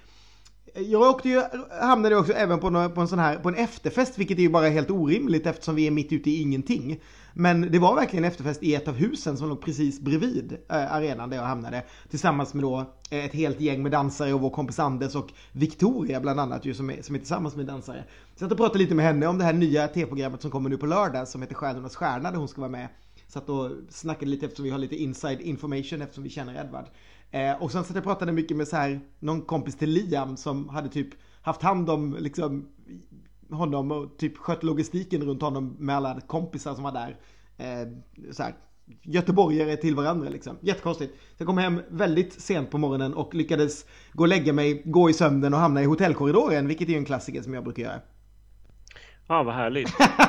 Jag 0.74 1.02
åkte 1.02 1.28
ju, 1.28 1.42
hamnade 1.80 2.16
också 2.16 2.32
även 2.32 2.60
på, 2.60 2.70
någon, 2.70 2.92
på 2.94 3.00
en 3.00 3.08
sån 3.08 3.18
här, 3.18 3.36
på 3.36 3.48
en 3.48 3.54
efterfest, 3.54 4.18
vilket 4.18 4.38
är 4.38 4.42
ju 4.42 4.48
bara 4.48 4.68
helt 4.68 4.90
orimligt 4.90 5.46
eftersom 5.46 5.74
vi 5.74 5.86
är 5.86 5.90
mitt 5.90 6.12
ute 6.12 6.30
i 6.30 6.40
ingenting. 6.40 7.00
Men 7.36 7.72
det 7.72 7.78
var 7.78 7.94
verkligen 7.94 8.24
efterfest 8.24 8.62
i 8.62 8.74
ett 8.74 8.88
av 8.88 8.94
husen 8.94 9.36
som 9.36 9.48
låg 9.48 9.60
precis 9.60 10.00
bredvid 10.00 10.52
eh, 10.52 10.92
arenan 10.92 11.30
där 11.30 11.36
jag 11.36 11.44
hamnade. 11.44 11.84
Tillsammans 12.10 12.54
med 12.54 12.64
då 12.64 12.78
eh, 13.10 13.24
ett 13.24 13.32
helt 13.32 13.60
gäng 13.60 13.82
med 13.82 13.92
dansare 13.92 14.32
och 14.32 14.40
vår 14.40 14.50
kompis 14.50 14.78
Anders 14.78 15.14
och 15.14 15.32
Victoria 15.52 16.20
bland 16.20 16.40
annat 16.40 16.64
ju 16.64 16.74
som 16.74 16.90
är, 16.90 17.02
som 17.02 17.14
är 17.14 17.18
tillsammans 17.18 17.56
med 17.56 17.66
dansare. 17.66 18.04
Så 18.36 18.44
jag 18.44 18.56
pratade 18.56 18.78
lite 18.78 18.94
med 18.94 19.04
henne 19.04 19.26
om 19.26 19.38
det 19.38 19.44
här 19.44 19.52
nya 19.52 19.88
T-programmet 19.88 20.42
som 20.42 20.50
kommer 20.50 20.70
nu 20.70 20.76
på 20.76 20.86
lördag 20.86 21.28
som 21.28 21.42
heter 21.42 21.54
Stjärnornas 21.54 21.96
stjärna 21.96 22.30
där 22.30 22.38
hon 22.38 22.48
ska 22.48 22.60
vara 22.60 22.70
med. 22.70 22.88
Satt 23.28 23.48
och 23.48 23.70
snackade 23.88 24.30
lite 24.30 24.46
eftersom 24.46 24.64
vi 24.64 24.70
har 24.70 24.78
lite 24.78 24.96
inside 24.96 25.40
information 25.40 26.02
eftersom 26.02 26.24
vi 26.24 26.30
känner 26.30 26.64
Edvard. 26.64 26.86
Eh, 27.30 27.62
och 27.62 27.72
sen 27.72 27.84
satt 27.84 27.94
jag 27.94 28.04
pratade 28.04 28.32
mycket 28.32 28.56
med 28.56 28.68
så 28.68 28.76
här, 28.76 29.00
någon 29.18 29.42
kompis 29.42 29.76
till 29.76 29.90
Liam 29.90 30.36
som 30.36 30.68
hade 30.68 30.88
typ 30.88 31.08
haft 31.42 31.62
hand 31.62 31.90
om 31.90 32.16
liksom 32.20 32.68
honom 33.50 33.92
och 33.92 34.18
typ 34.18 34.36
skött 34.38 34.62
logistiken 34.62 35.22
runt 35.22 35.42
honom 35.42 35.76
med 35.78 35.96
alla 35.96 36.20
kompisar 36.20 36.74
som 36.74 36.84
var 36.84 36.92
där. 36.92 37.16
Eh, 37.56 37.88
så 38.32 38.42
här, 38.42 38.54
göteborgare 39.02 39.76
till 39.76 39.94
varandra 39.94 40.28
liksom. 40.28 40.56
Jättekonstigt. 40.60 41.12
Så 41.14 41.34
jag 41.36 41.46
kom 41.46 41.58
hem 41.58 41.80
väldigt 41.88 42.32
sent 42.32 42.70
på 42.70 42.78
morgonen 42.78 43.14
och 43.14 43.34
lyckades 43.34 43.86
gå 44.12 44.24
och 44.24 44.28
lägga 44.28 44.52
mig, 44.52 44.82
gå 44.84 45.10
i 45.10 45.12
sömnen 45.12 45.54
och 45.54 45.60
hamna 45.60 45.82
i 45.82 45.84
hotellkorridoren, 45.84 46.68
vilket 46.68 46.88
är 46.88 46.96
en 46.96 47.04
klassiker 47.04 47.42
som 47.42 47.54
jag 47.54 47.64
brukar 47.64 47.82
göra. 47.82 48.00
Ja, 49.28 49.42
vad 49.42 49.54
härligt. 49.54 49.92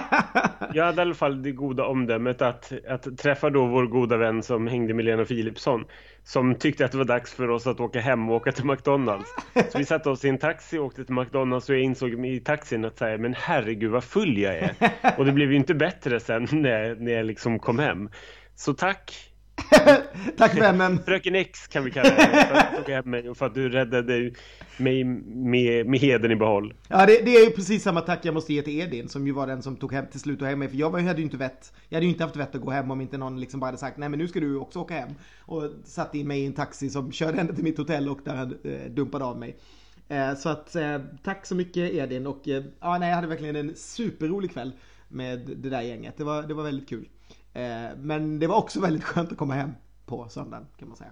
Jag 0.74 0.86
hade 0.86 0.98
i 0.98 1.02
alla 1.02 1.14
fall 1.14 1.44
det 1.44 1.52
goda 1.52 1.86
omdömet 1.86 2.42
att, 2.42 2.74
att 2.88 3.18
träffa 3.18 3.50
då 3.50 3.66
vår 3.66 3.86
goda 3.86 4.18
vän 4.18 4.44
som 4.44 4.68
hängde 4.68 4.94
med 4.94 5.06
Lena 5.06 5.26
Philipsson. 5.26 5.86
Som 6.24 6.56
tyckte 6.56 6.86
att 6.86 6.92
det 6.92 6.98
var 6.98 7.06
dags 7.06 7.34
för 7.34 7.50
oss 7.50 7.68
att 7.68 7.80
åka 7.80 8.00
hem 8.00 8.30
och 8.30 8.36
åka 8.36 8.52
till 8.52 8.66
McDonalds. 8.66 9.30
Så 9.72 9.78
vi 9.78 9.86
satte 9.86 10.10
oss 10.10 10.26
i 10.26 10.30
en 10.30 10.38
taxi 10.38 10.78
och 10.78 10.86
åkte 10.86 11.06
till 11.06 11.16
McDonalds 11.16 11.70
och 11.70 11.76
jag 11.76 11.82
insåg 11.82 12.26
i 12.26 12.40
taxin 12.40 12.86
att 12.86 12.98
säga, 12.98 13.18
men 13.18 13.34
herregud 13.34 13.92
vad 13.92 14.04
full 14.04 14.38
jag 14.38 14.56
är. 14.56 14.76
Och 15.18 15.26
det 15.26 15.32
blev 15.32 15.52
ju 15.52 15.58
inte 15.58 15.74
bättre 15.74 16.20
sen 16.20 16.48
när, 16.52 16.96
när 16.96 17.12
jag 17.12 17.26
liksom 17.26 17.60
kom 17.60 17.80
hem. 17.80 18.10
Så 18.56 18.74
tack 18.74 19.32
Tack 20.38 20.58
vännen. 20.58 21.00
Fröken 21.06 21.36
X 21.36 21.68
kan 21.68 21.84
vi 21.84 21.92
kalla 21.92 22.10
det. 22.10 22.48
För 22.50 22.56
att 22.56 22.72
du 22.72 22.78
tog 22.78 22.90
hem 22.90 23.10
mig 23.10 23.30
och 23.30 23.38
för 23.38 23.46
att 23.46 23.54
du 23.56 23.70
räddade 23.70 24.32
mig 24.78 25.04
med, 25.04 25.86
med 25.86 26.00
heden 26.00 26.32
i 26.32 26.36
behåll. 26.36 26.74
Ja, 26.88 27.06
det, 27.06 27.26
det, 27.26 27.36
är 27.36 27.46
ju 27.46 27.52
precis 27.52 27.84
samma 27.84 28.02
tack 28.02 28.20
jag 28.26 28.34
måste 28.34 28.54
ge 28.54 28.62
till 28.62 28.80
Edin 28.80 29.10
som 29.10 29.28
ju 29.28 29.34
var 29.34 29.48
den 29.48 29.62
som 29.62 29.76
tog 29.76 29.94
hem 29.94 30.06
till 30.12 30.20
slut 30.20 30.42
och 30.42 30.48
hem 30.48 30.60
mig. 30.60 30.70
För 30.70 30.78
jag 30.78 30.92
hade 30.92 31.20
ju 31.20 31.24
inte 31.24 31.38
vett. 31.38 31.74
Jag 31.90 31.96
hade 31.96 32.06
ju 32.06 32.12
inte 32.12 32.24
haft 32.24 32.36
vett 32.36 32.56
att 32.56 32.62
gå 32.62 32.72
hem 32.72 32.92
om 32.92 33.02
inte 33.02 33.18
någon 33.18 33.40
liksom 33.40 33.60
bara 33.60 33.66
hade 33.66 33.78
sagt 33.78 33.98
nej 33.98 34.10
men 34.10 34.20
nu 34.20 34.28
ska 34.28 34.40
du 34.40 34.58
också 34.58 34.80
åka 34.80 34.94
hem. 34.94 35.10
Och 35.40 35.72
satte 35.84 36.18
in 36.18 36.28
mig 36.28 36.42
i 36.42 36.46
en 36.46 36.54
taxi 36.54 36.90
som 36.90 37.12
körde 37.12 37.38
henne 37.38 37.56
till 37.56 37.64
mitt 37.64 37.78
hotell 37.78 38.10
och 38.10 38.20
där 38.24 38.36
han 38.36 38.58
eh, 38.64 38.92
dumpade 38.92 39.26
av 39.26 39.40
mig. 39.40 39.58
Eh, 40.08 40.36
så 40.36 40.50
att 40.50 40.76
eh, 40.76 41.00
tack 41.24 41.46
så 41.46 41.56
mycket 41.56 41.94
Edin 41.94 42.28
och 42.28 42.48
eh, 42.48 42.64
ja, 42.80 42.98
nej, 42.98 43.10
jag 43.10 43.16
hade 43.16 43.28
verkligen 43.28 43.56
en 43.56 43.76
superrolig 43.76 44.52
kväll 44.52 44.72
med 45.08 45.40
det 45.58 45.70
där 45.70 45.82
gänget. 45.82 46.18
Det 46.18 46.24
var, 46.24 46.44
det 46.44 46.54
var 46.54 46.64
väldigt 46.64 46.90
kul. 46.90 47.08
Eh, 47.56 47.98
men 47.98 48.40
det 48.40 48.48
var 48.48 48.56
också 48.56 48.80
väldigt 48.80 49.04
skönt 49.04 49.32
att 49.32 49.38
komma 49.38 49.54
hem 49.54 49.72
på 50.06 50.30
söndagen 50.30 50.68
kan 50.78 50.88
man 50.88 50.98
säga. 50.98 51.12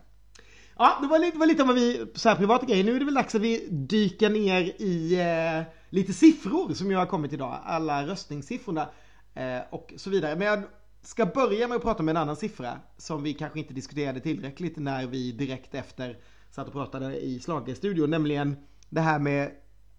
Ja, 0.77 0.97
det 1.01 1.07
var 1.07 1.19
lite, 1.19 1.37
var 1.37 1.45
lite 1.45 1.61
om 1.61 1.67
vad 1.67 1.75
vi, 1.75 2.05
så 2.13 2.29
här 2.29 2.35
privata 2.35 2.65
grejer. 2.65 2.83
Nu 2.83 2.95
är 2.95 2.99
det 2.99 3.05
väl 3.05 3.13
dags 3.13 3.35
att 3.35 3.41
vi 3.41 3.67
dyker 3.69 4.29
ner 4.29 4.61
i 4.61 5.19
eh, 5.19 5.73
lite 5.89 6.13
siffror 6.13 6.73
som 6.73 6.91
jag 6.91 6.99
har 6.99 7.05
kommit 7.05 7.33
idag. 7.33 7.59
Alla 7.63 8.07
röstningssiffrorna 8.07 8.89
eh, 9.33 9.59
och 9.71 9.93
så 9.97 10.09
vidare. 10.09 10.35
Men 10.35 10.47
jag 10.47 10.63
ska 11.01 11.25
börja 11.25 11.67
med 11.67 11.75
att 11.75 11.83
prata 11.83 12.03
om 12.03 12.09
en 12.09 12.17
annan 12.17 12.35
siffra 12.35 12.79
som 12.97 13.23
vi 13.23 13.33
kanske 13.33 13.59
inte 13.59 13.73
diskuterade 13.73 14.19
tillräckligt 14.19 14.77
när 14.77 15.07
vi 15.07 15.31
direkt 15.31 15.75
efter 15.75 16.17
satt 16.51 16.67
och 16.67 16.73
pratade 16.73 17.19
i 17.19 17.39
Slagerstudion. 17.39 18.09
Nämligen 18.09 18.55
det 18.89 19.01
här 19.01 19.19
med 19.19 19.51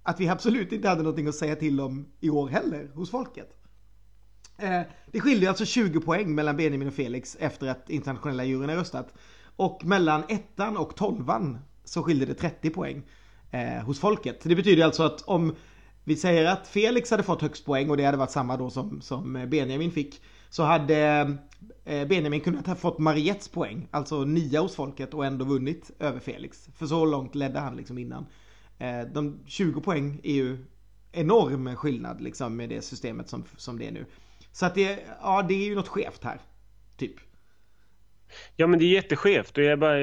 att 0.03 0.21
vi 0.21 0.29
absolut 0.29 0.73
inte 0.73 0.89
hade 0.89 1.03
någonting 1.03 1.27
att 1.27 1.35
säga 1.35 1.57
till 1.57 1.81
om 1.81 2.07
i 2.21 2.31
år 2.31 2.49
heller 2.49 2.91
hos 2.95 3.11
folket. 3.11 3.64
Eh, 4.59 4.81
det 5.07 5.21
skiljer 5.21 5.49
alltså 5.49 5.65
20 5.65 6.01
poäng 6.01 6.35
mellan 6.35 6.57
Benjamin 6.57 6.89
och 6.89 6.95
Felix 6.95 7.37
efter 7.41 7.69
att 7.69 7.91
internationella 7.91 8.45
juryn 8.45 8.69
har 8.69 8.77
röstat. 8.77 9.15
Och 9.57 9.85
mellan 9.85 10.25
ettan 10.29 10.77
och 10.77 10.97
tolvan 10.97 11.59
så 11.85 12.03
skiljer 12.03 12.27
det 12.27 12.35
30 12.35 12.71
poäng 12.71 13.03
eh, 13.51 13.85
hos 13.85 14.01
folket. 14.01 14.41
Det 14.43 14.57
betyder 14.57 14.85
alltså 14.85 15.03
att 15.03 15.23
om 15.23 15.55
vi 16.05 16.17
säger 16.17 16.45
att 16.45 16.69
Felix 16.69 17.11
hade 17.11 17.23
fått 17.23 17.43
högst 17.43 17.65
poäng 17.65 17.91
och 17.91 17.97
det 17.97 18.05
hade 18.05 18.17
varit 18.17 18.31
samma 18.31 18.57
då 18.57 18.71
som, 18.71 19.01
som 19.01 19.33
Benjamin 19.33 19.91
fick. 19.91 20.23
Så 20.49 20.63
hade 20.63 20.99
eh, 21.85 22.09
Benjamin 22.09 22.41
kunnat 22.41 22.67
ha 22.67 22.75
fått 22.75 22.99
Mariettes 22.99 23.49
poäng, 23.49 23.89
alltså 23.91 24.25
nia 24.25 24.61
hos 24.61 24.75
folket 24.75 25.15
och 25.15 25.27
ändå 25.27 25.45
vunnit 25.45 25.91
över 25.99 26.21
Felix. 26.21 26.69
För 26.77 26.87
så 26.87 27.05
långt 27.05 27.35
ledde 27.35 27.59
han 27.59 27.77
liksom 27.77 27.99
innan. 27.99 28.27
Eh, 28.79 29.01
de 29.13 29.39
20 29.47 29.81
poäng 29.81 30.21
är 30.23 30.35
ju 30.35 30.65
enorm 31.13 31.77
skillnad 31.77 32.21
liksom 32.21 32.57
med 32.57 32.69
det 32.69 32.83
systemet 32.83 33.29
som, 33.29 33.45
som 33.57 33.79
det 33.79 33.87
är 33.87 33.93
nu. 33.93 34.07
Så 34.55 34.67
att 34.67 34.75
det, 34.75 34.99
ja, 35.21 35.43
det 35.49 35.55
är 35.55 35.69
ju 35.69 35.75
något 35.75 35.89
skevt 35.89 36.25
här. 36.25 36.39
Typ. 36.97 37.15
Ja 38.57 38.67
men 38.67 38.79
det 38.79 38.85
är 38.85 38.89
jätteskevt 38.89 39.59
och 39.59 39.65
jag 39.65 39.79
bara 39.79 39.99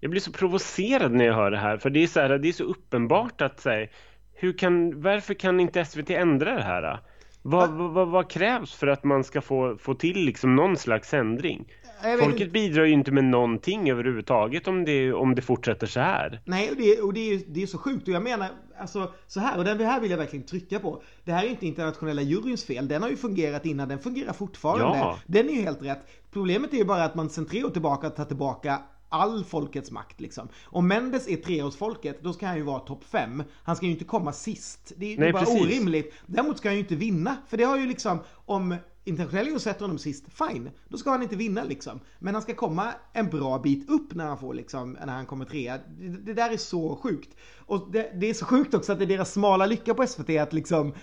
jag 0.00 0.10
blir 0.10 0.20
så 0.20 0.32
provocerad 0.32 1.12
när 1.12 1.24
jag 1.24 1.34
hör 1.34 1.50
det 1.50 1.58
här, 1.58 1.76
för 1.76 1.90
det 1.90 2.02
är 2.02 2.06
så, 2.06 2.20
här, 2.20 2.38
det 2.38 2.48
är 2.48 2.52
så 2.52 2.64
uppenbart 2.64 3.40
att 3.40 3.60
säga, 3.60 3.88
hur 4.34 4.58
kan, 4.58 5.02
varför 5.02 5.34
kan 5.34 5.60
inte 5.60 5.84
SVT 5.84 6.10
ändra 6.10 6.54
det 6.54 6.62
här? 6.62 7.00
Vad, 7.42 7.70
vad, 7.70 8.08
vad, 8.08 8.30
krävs 8.30 8.74
för 8.74 8.86
att 8.86 9.04
man 9.04 9.24
ska 9.24 9.40
få, 9.40 9.76
få 9.76 9.94
till 9.94 10.24
liksom 10.24 10.56
någon 10.56 10.76
slags 10.76 11.14
ändring? 11.14 11.72
Folket 12.02 12.40
inte. 12.40 12.46
bidrar 12.46 12.84
ju 12.84 12.92
inte 12.92 13.12
med 13.12 13.24
någonting 13.24 13.90
överhuvudtaget 13.90 14.68
om 14.68 14.84
det, 14.84 15.12
om 15.12 15.34
det 15.34 15.42
fortsätter 15.42 15.86
så 15.86 16.00
här. 16.00 16.40
Nej, 16.44 16.70
och 16.70 16.76
det, 16.76 17.00
och 17.00 17.12
det, 17.12 17.34
är, 17.34 17.40
det 17.48 17.62
är 17.62 17.66
så 17.66 17.78
sjukt. 17.78 18.08
Och 18.08 18.14
jag 18.14 18.22
menar, 18.22 18.48
alltså 18.78 19.12
så 19.26 19.40
här, 19.40 19.58
och 19.58 19.64
det 19.64 19.84
här 19.84 20.00
vill 20.00 20.10
jag 20.10 20.18
verkligen 20.18 20.46
trycka 20.46 20.78
på. 20.78 21.02
Det 21.24 21.32
här 21.32 21.44
är 21.44 21.48
inte 21.48 21.66
internationella 21.66 22.22
juryns 22.22 22.64
fel. 22.64 22.88
Den 22.88 23.02
har 23.02 23.10
ju 23.10 23.16
fungerat 23.16 23.66
innan, 23.66 23.88
den 23.88 23.98
fungerar 23.98 24.32
fortfarande. 24.32 24.98
Ja. 24.98 25.18
Den 25.26 25.48
är 25.48 25.52
ju 25.52 25.60
helt 25.62 25.82
rätt. 25.82 25.98
Problemet 26.32 26.72
är 26.72 26.76
ju 26.76 26.84
bara 26.84 27.04
att 27.04 27.14
man 27.14 27.30
sen 27.30 27.46
tre 27.46 27.64
år 27.64 27.70
tillbaka 27.70 28.10
tar 28.10 28.24
tillbaka 28.24 28.78
all 29.08 29.44
folkets 29.44 29.90
makt 29.90 30.20
liksom. 30.20 30.48
Om 30.64 30.88
Mendes 30.88 31.28
är 31.28 31.36
treårsfolket, 31.36 32.22
då 32.22 32.32
ska 32.32 32.46
han 32.46 32.56
ju 32.56 32.62
vara 32.62 32.78
topp 32.78 33.04
fem. 33.04 33.42
Han 33.62 33.76
ska 33.76 33.86
ju 33.86 33.92
inte 33.92 34.04
komma 34.04 34.32
sist. 34.32 34.92
Det 34.96 35.14
är, 35.14 35.18
Nej, 35.18 35.32
bara 35.32 35.44
precis. 35.44 35.62
orimligt. 35.62 36.14
Däremot 36.26 36.58
ska 36.58 36.68
han 36.68 36.74
ju 36.74 36.80
inte 36.80 36.94
vinna. 36.94 37.36
För 37.48 37.56
det 37.56 37.64
har 37.64 37.78
ju 37.78 37.86
liksom, 37.86 38.18
om 38.46 38.76
internationella 39.06 39.50
ju 39.50 39.58
sätter 39.58 39.80
honom 39.80 39.98
sist, 39.98 40.24
fine. 40.28 40.70
Då 40.88 40.98
ska 40.98 41.10
han 41.10 41.22
inte 41.22 41.36
vinna 41.36 41.64
liksom. 41.64 42.00
Men 42.18 42.34
han 42.34 42.42
ska 42.42 42.54
komma 42.54 42.92
en 43.12 43.30
bra 43.30 43.58
bit 43.58 43.90
upp 43.90 44.14
när 44.14 44.26
han 44.26 44.38
får 44.38 44.54
liksom, 44.54 44.98
när 45.06 45.12
han 45.12 45.26
kommer 45.26 45.44
trea. 45.44 45.78
Det, 45.98 46.08
det 46.08 46.34
där 46.34 46.50
är 46.50 46.56
så 46.56 46.96
sjukt. 46.96 47.36
Och 47.58 47.88
det, 47.92 48.10
det, 48.20 48.30
är 48.30 48.34
så 48.34 48.44
sjukt 48.44 48.74
också 48.74 48.92
att 48.92 48.98
det 48.98 49.04
är 49.04 49.06
deras 49.06 49.32
smala 49.32 49.66
lycka 49.66 49.94
på 49.94 50.06
SVT 50.06 50.30
att 50.30 50.52
liksom 50.52 50.94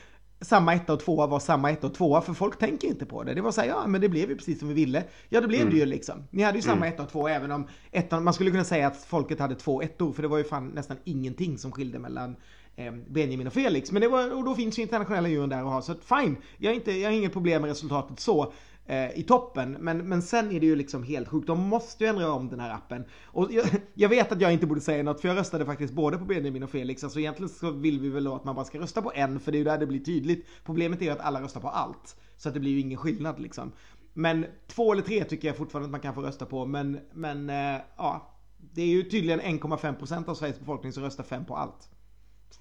samma 0.42 0.74
etta 0.74 0.94
och 0.94 1.00
tvåa 1.00 1.28
var 1.28 1.40
samma 1.40 1.72
etta 1.72 1.88
och 1.88 1.94
tvåa, 1.94 2.22
för 2.22 2.34
folk 2.34 2.60
tänker 2.60 2.88
inte 2.88 3.06
på 3.06 3.24
det. 3.24 3.34
Det 3.34 3.42
var 3.42 3.52
så 3.52 3.62
här, 3.62 3.68
ja 3.68 3.88
men 3.88 4.02
det 4.02 4.10
blev 4.10 4.30
ju 4.30 4.36
precis 4.36 4.60
som 4.60 4.68
vi 4.68 4.74
ville. 4.74 5.04
Ja 5.30 5.42
det 5.42 5.48
blev 5.48 5.62
mm. 5.62 5.74
det 5.74 5.80
ju 5.80 5.86
liksom. 5.86 6.28
Ni 6.32 6.44
hade 6.44 6.58
ju 6.58 6.62
samma 6.62 6.78
mm. 6.78 6.94
etta 6.94 7.04
och 7.04 7.10
tvåa 7.10 7.32
även 7.32 7.52
om 7.52 7.68
ettan, 7.92 8.24
man 8.24 8.34
skulle 8.34 8.52
kunna 8.52 8.64
säga 8.64 8.88
att 8.88 9.06
folket 9.06 9.40
hade 9.40 9.56
två 9.56 9.82
ettor, 9.82 10.14
för 10.14 10.22
det 10.22 10.28
var 10.28 10.38
ju 10.38 10.44
fan 10.44 10.68
nästan 10.68 10.98
ingenting 11.04 11.58
som 11.58 11.72
skilde 11.72 12.00
mellan 12.00 12.36
Eh, 12.76 12.94
Benjamin 13.08 13.48
och 13.48 13.54
Felix. 13.54 13.92
Men 13.92 14.02
det 14.02 14.08
var, 14.08 14.36
och 14.36 14.44
då 14.44 14.56
finns 14.56 14.80
ju 14.80 14.82
internationella 14.82 15.30
juryn 15.30 15.50
där 15.50 15.64
och 15.64 15.72
ha, 15.72 15.82
så 15.82 15.92
att 15.92 16.04
fine. 16.04 16.38
Jag 16.58 16.72
har, 16.72 16.76
inte, 16.76 16.92
jag 16.92 17.10
har 17.10 17.18
inget 17.18 17.34
problem 17.34 17.62
med 17.62 17.70
resultatet 17.70 18.20
så 18.20 18.54
eh, 18.86 19.20
i 19.20 19.24
toppen. 19.24 19.78
Men, 19.80 19.98
men 19.98 20.22
sen 20.22 20.52
är 20.52 20.60
det 20.60 20.66
ju 20.66 20.76
liksom 20.76 21.04
helt 21.04 21.28
sjukt. 21.28 21.48
De 21.48 21.60
måste 21.60 22.04
ju 22.04 22.10
ändra 22.10 22.32
om 22.32 22.50
den 22.50 22.60
här 22.60 22.74
appen. 22.74 23.06
Och 23.24 23.52
jag, 23.52 23.66
jag, 23.94 24.10
vet 24.10 24.32
att 24.32 24.42
jag 24.42 24.54
inte 24.54 24.68
borde 24.68 24.82
säga 24.82 25.04
något 25.04 25.22
för 25.22 25.28
jag 25.28 25.38
röstade 25.38 25.66
faktiskt 25.66 25.94
både 25.94 26.18
på 26.18 26.26
Benjamin 26.26 26.64
och 26.64 26.70
Felix. 26.70 27.04
Alltså 27.04 27.20
egentligen 27.20 27.50
så 27.50 27.72
vill 27.72 28.00
vi 28.00 28.10
väl 28.10 28.24
då 28.24 28.36
att 28.36 28.44
man 28.44 28.56
bara 28.56 28.66
ska 28.66 28.80
rösta 28.80 29.02
på 29.02 29.12
en 29.16 29.40
för 29.40 29.52
det 29.52 29.56
är 29.56 29.60
ju 29.60 29.66
där 29.66 29.78
det 29.78 29.88
blir 29.88 30.00
tydligt. 30.00 30.48
Problemet 30.66 31.02
är 31.02 31.06
ju 31.06 31.12
att 31.12 31.20
alla 31.20 31.42
röstar 31.42 31.62
på 31.62 31.70
allt. 31.70 32.16
Så 32.38 32.50
att 32.50 32.54
det 32.54 32.60
blir 32.60 32.72
ju 32.72 32.80
ingen 32.80 32.98
skillnad 32.98 33.40
liksom. 33.40 33.72
Men 34.14 34.46
två 34.68 34.92
eller 34.92 35.02
tre 35.02 35.24
tycker 35.24 35.48
jag 35.48 35.58
fortfarande 35.58 35.86
att 35.86 35.92
man 35.92 36.00
kan 36.00 36.14
få 36.14 36.22
rösta 36.22 36.46
på. 36.46 36.66
Men, 36.66 37.00
men 37.14 37.50
eh, 37.50 37.82
ja. 37.98 38.30
Det 38.76 38.82
är 38.82 38.88
ju 38.88 39.04
tydligen 39.04 39.42
1,5% 39.42 40.30
av 40.30 40.36
Sveriges 40.36 40.60
befolkning 40.60 40.94
som 40.94 41.04
röstar 41.04 41.24
fem 41.24 41.46
på 41.46 41.56
allt. 41.56 41.90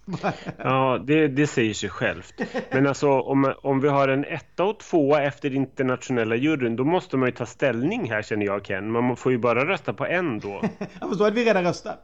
Ja, 0.59 1.05
det, 1.07 1.29
det 1.29 1.47
säger 1.47 1.75
sig 1.75 1.89
själft. 1.89 2.35
Men 2.71 2.87
alltså 2.87 3.11
om, 3.11 3.55
om 3.63 3.81
vi 3.81 3.89
har 3.89 4.09
en 4.09 4.25
etta 4.25 4.65
och 4.65 4.79
tvåa 4.79 5.23
efter 5.23 5.55
internationella 5.55 6.37
juryn, 6.37 6.77
då 6.77 6.85
måste 6.85 7.17
man 7.17 7.29
ju 7.29 7.33
ta 7.33 7.47
ställning 7.47 8.11
här 8.11 8.23
känner 8.23 8.47
jag 8.47 8.65
Ken. 8.65 8.91
Man 8.91 9.17
får 9.17 9.33
ju 9.33 9.39
bara 9.39 9.67
rösta 9.67 9.93
på 9.93 10.07
en 10.07 10.39
då. 10.41 10.63
jag 11.01 11.09
förstår 11.09 11.27
att 11.27 11.35
vi 11.35 11.45
redan 11.45 11.65
röstat. 11.65 12.03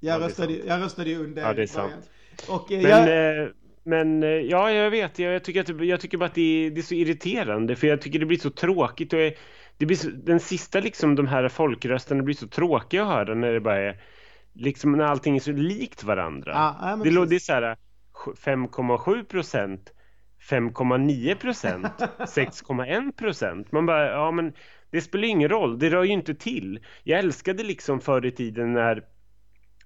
Jag, 0.00 0.20
ja, 0.20 0.26
röstade, 0.26 0.52
jag 0.52 0.82
röstade 0.82 1.10
ju 1.10 1.24
under 1.24 1.42
Ja, 1.42 1.52
det 1.52 1.62
är 1.62 1.66
sant. 1.66 2.10
Och, 2.48 2.72
eh, 2.72 2.82
men, 2.82 2.90
jag... 2.90 3.42
eh, 3.42 3.48
men 3.82 4.22
eh, 4.22 4.28
ja, 4.28 4.72
jag 4.72 4.90
vet. 4.90 5.18
Jag, 5.18 5.34
jag, 5.34 5.44
tycker, 5.44 5.60
att, 5.60 5.86
jag 5.86 6.00
tycker 6.00 6.18
bara 6.18 6.26
att 6.26 6.34
det 6.34 6.66
är, 6.66 6.70
det 6.70 6.80
är 6.80 6.82
så 6.82 6.94
irriterande, 6.94 7.76
för 7.76 7.86
jag 7.86 8.02
tycker 8.02 8.18
det 8.18 8.26
blir 8.26 8.38
så 8.38 8.50
tråkigt. 8.50 9.12
Och 9.12 9.18
det 9.76 9.86
blir 9.86 9.96
så, 9.96 10.08
den 10.10 10.40
sista, 10.40 10.80
liksom, 10.80 11.14
de 11.14 11.26
här 11.26 11.48
folkrösterna 11.48 12.22
blir 12.22 12.34
så 12.34 12.48
tråkiga 12.48 13.02
att 13.02 13.08
höra 13.08 13.34
när 13.34 13.52
det 13.52 13.60
bara 13.60 13.78
är 13.78 14.00
liksom 14.60 14.92
när 14.92 15.04
allting 15.04 15.36
är 15.36 15.40
så 15.40 15.52
likt 15.52 16.04
varandra. 16.04 16.52
Ja, 16.54 16.96
det, 17.04 17.10
låg, 17.10 17.28
det 17.28 17.34
är 17.34 17.38
så 17.38 17.52
här 17.52 17.76
5,7 18.44 19.24
procent 19.24 19.92
5,9 20.50 21.34
procent 21.34 21.84
6,1 22.18 23.12
procent 23.12 23.72
Man 23.72 23.86
bara, 23.86 24.10
ja 24.10 24.30
men 24.30 24.52
det 24.90 25.00
spelar 25.00 25.28
ingen 25.28 25.48
roll, 25.48 25.78
det 25.78 25.90
rör 25.90 26.04
ju 26.04 26.12
inte 26.12 26.34
till. 26.34 26.80
Jag 27.02 27.18
älskade 27.18 27.62
liksom 27.62 28.00
förr 28.00 28.26
i 28.26 28.30
tiden 28.30 28.72
när 28.72 29.04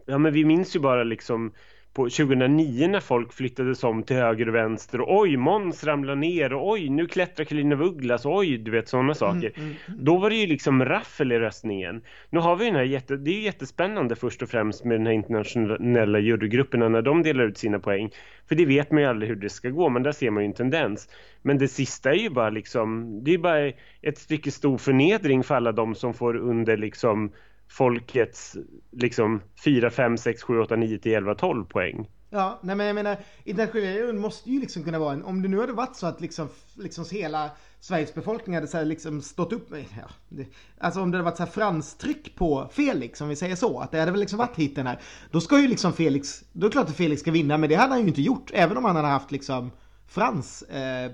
Ja 0.06 0.18
men 0.18 0.32
vi 0.32 0.44
minns 0.44 0.76
ju 0.76 0.80
bara 0.80 1.04
liksom 1.04 1.52
på 1.94 2.02
2009 2.02 2.88
när 2.88 3.00
folk 3.00 3.32
flyttades 3.32 3.84
om 3.84 4.02
till 4.02 4.16
höger 4.16 4.48
och 4.48 4.54
vänster 4.54 5.00
och 5.00 5.20
oj, 5.20 5.36
Måns 5.36 5.84
ramlar 5.84 6.16
ner 6.16 6.52
och 6.52 6.70
oj, 6.70 6.88
nu 6.88 7.06
klättrar 7.06 7.44
Carolina 7.44 7.76
Vugglas 7.76 8.26
och 8.26 8.36
oj, 8.36 8.58
du 8.58 8.70
vet 8.70 8.88
sådana 8.88 9.04
mm, 9.04 9.14
saker. 9.14 9.52
Mm, 9.56 9.74
mm, 9.86 10.04
Då 10.04 10.18
var 10.18 10.30
det 10.30 10.36
ju 10.36 10.46
liksom 10.46 10.84
raffel 10.84 11.32
i 11.32 11.38
röstningen. 11.38 12.02
Nu 12.30 12.38
har 12.38 12.56
vi 12.56 12.64
den 12.64 12.74
här 12.74 12.82
jätte, 12.82 13.16
det 13.16 13.30
är 13.30 13.34
ju 13.34 13.40
jättespännande 13.40 14.16
först 14.16 14.42
och 14.42 14.48
främst 14.48 14.84
med 14.84 15.00
den 15.00 15.06
här 15.06 15.12
internationella 15.12 16.18
jurygrupperna 16.18 16.88
när 16.88 17.02
de 17.02 17.22
delar 17.22 17.44
ut 17.44 17.58
sina 17.58 17.78
poäng. 17.78 18.10
För 18.48 18.54
det 18.54 18.66
vet 18.66 18.90
man 18.90 19.02
ju 19.02 19.08
aldrig 19.08 19.28
hur 19.28 19.36
det 19.36 19.50
ska 19.50 19.68
gå, 19.68 19.88
men 19.88 20.02
där 20.02 20.12
ser 20.12 20.30
man 20.30 20.42
ju 20.42 20.46
en 20.46 20.54
tendens. 20.54 21.08
Men 21.42 21.58
det 21.58 21.68
sista 21.68 22.10
är 22.10 22.18
ju 22.18 22.30
bara 22.30 22.50
liksom, 22.50 23.20
det 23.24 23.34
är 23.34 23.38
bara 23.38 23.72
ett 24.02 24.18
stycke 24.18 24.50
stor 24.50 24.78
förnedring 24.78 25.44
för 25.44 25.54
alla 25.54 25.72
de 25.72 25.94
som 25.94 26.14
får 26.14 26.36
under 26.36 26.76
liksom 26.76 27.32
folkets 27.76 28.56
liksom 28.90 29.42
4, 29.64 29.90
5, 29.90 30.18
6, 30.18 30.42
7, 30.42 30.60
8, 30.60 30.76
9, 30.76 30.98
10, 30.98 31.16
11, 31.16 31.34
12 31.34 31.64
poäng. 31.64 32.08
Ja, 32.30 32.58
nej 32.62 32.76
men 32.76 32.86
jag 32.86 32.94
menar 32.94 33.16
internationella 33.44 34.12
måste 34.12 34.50
ju 34.50 34.60
liksom 34.60 34.84
kunna 34.84 34.98
vara 34.98 35.12
en, 35.12 35.24
om 35.24 35.42
det 35.42 35.48
nu 35.48 35.60
hade 35.60 35.72
varit 35.72 35.96
så 35.96 36.06
att 36.06 36.20
liksom, 36.20 36.48
liksom 36.74 37.04
hela 37.10 37.50
Sveriges 37.80 38.14
befolkning 38.14 38.54
hade 38.54 38.66
så 38.66 38.76
här 38.76 38.84
liksom 38.84 39.22
stått 39.22 39.52
upp 39.52 39.68
ja, 39.70 40.10
det, 40.28 40.46
alltså 40.78 41.00
om 41.00 41.10
det 41.10 41.16
hade 41.16 41.24
varit 41.24 41.36
så 41.36 41.42
här 41.42 41.50
franstryck 41.50 42.34
på 42.36 42.70
Felix, 42.72 43.20
om 43.20 43.28
vi 43.28 43.36
säger 43.36 43.56
så, 43.56 43.78
att 43.78 43.90
det 43.90 43.98
hade 43.98 44.10
väl 44.10 44.20
liksom 44.20 44.38
varit 44.38 44.56
hitten 44.56 44.86
här. 44.86 45.00
Då 45.30 45.40
ska 45.40 45.60
ju 45.60 45.68
liksom 45.68 45.92
Felix, 45.92 46.44
då 46.52 46.66
är 46.66 46.70
det 46.70 46.72
klart 46.72 46.88
att 46.88 46.96
Felix 46.96 47.20
ska 47.20 47.30
vinna, 47.30 47.58
men 47.58 47.68
det 47.68 47.74
hade 47.74 47.92
han 47.92 48.00
ju 48.00 48.08
inte 48.08 48.22
gjort, 48.22 48.50
även 48.54 48.76
om 48.76 48.84
han 48.84 48.96
hade 48.96 49.08
haft 49.08 49.32
liksom 49.32 49.70
Frans 50.06 50.62
eh, 50.62 51.04
eh, 51.04 51.10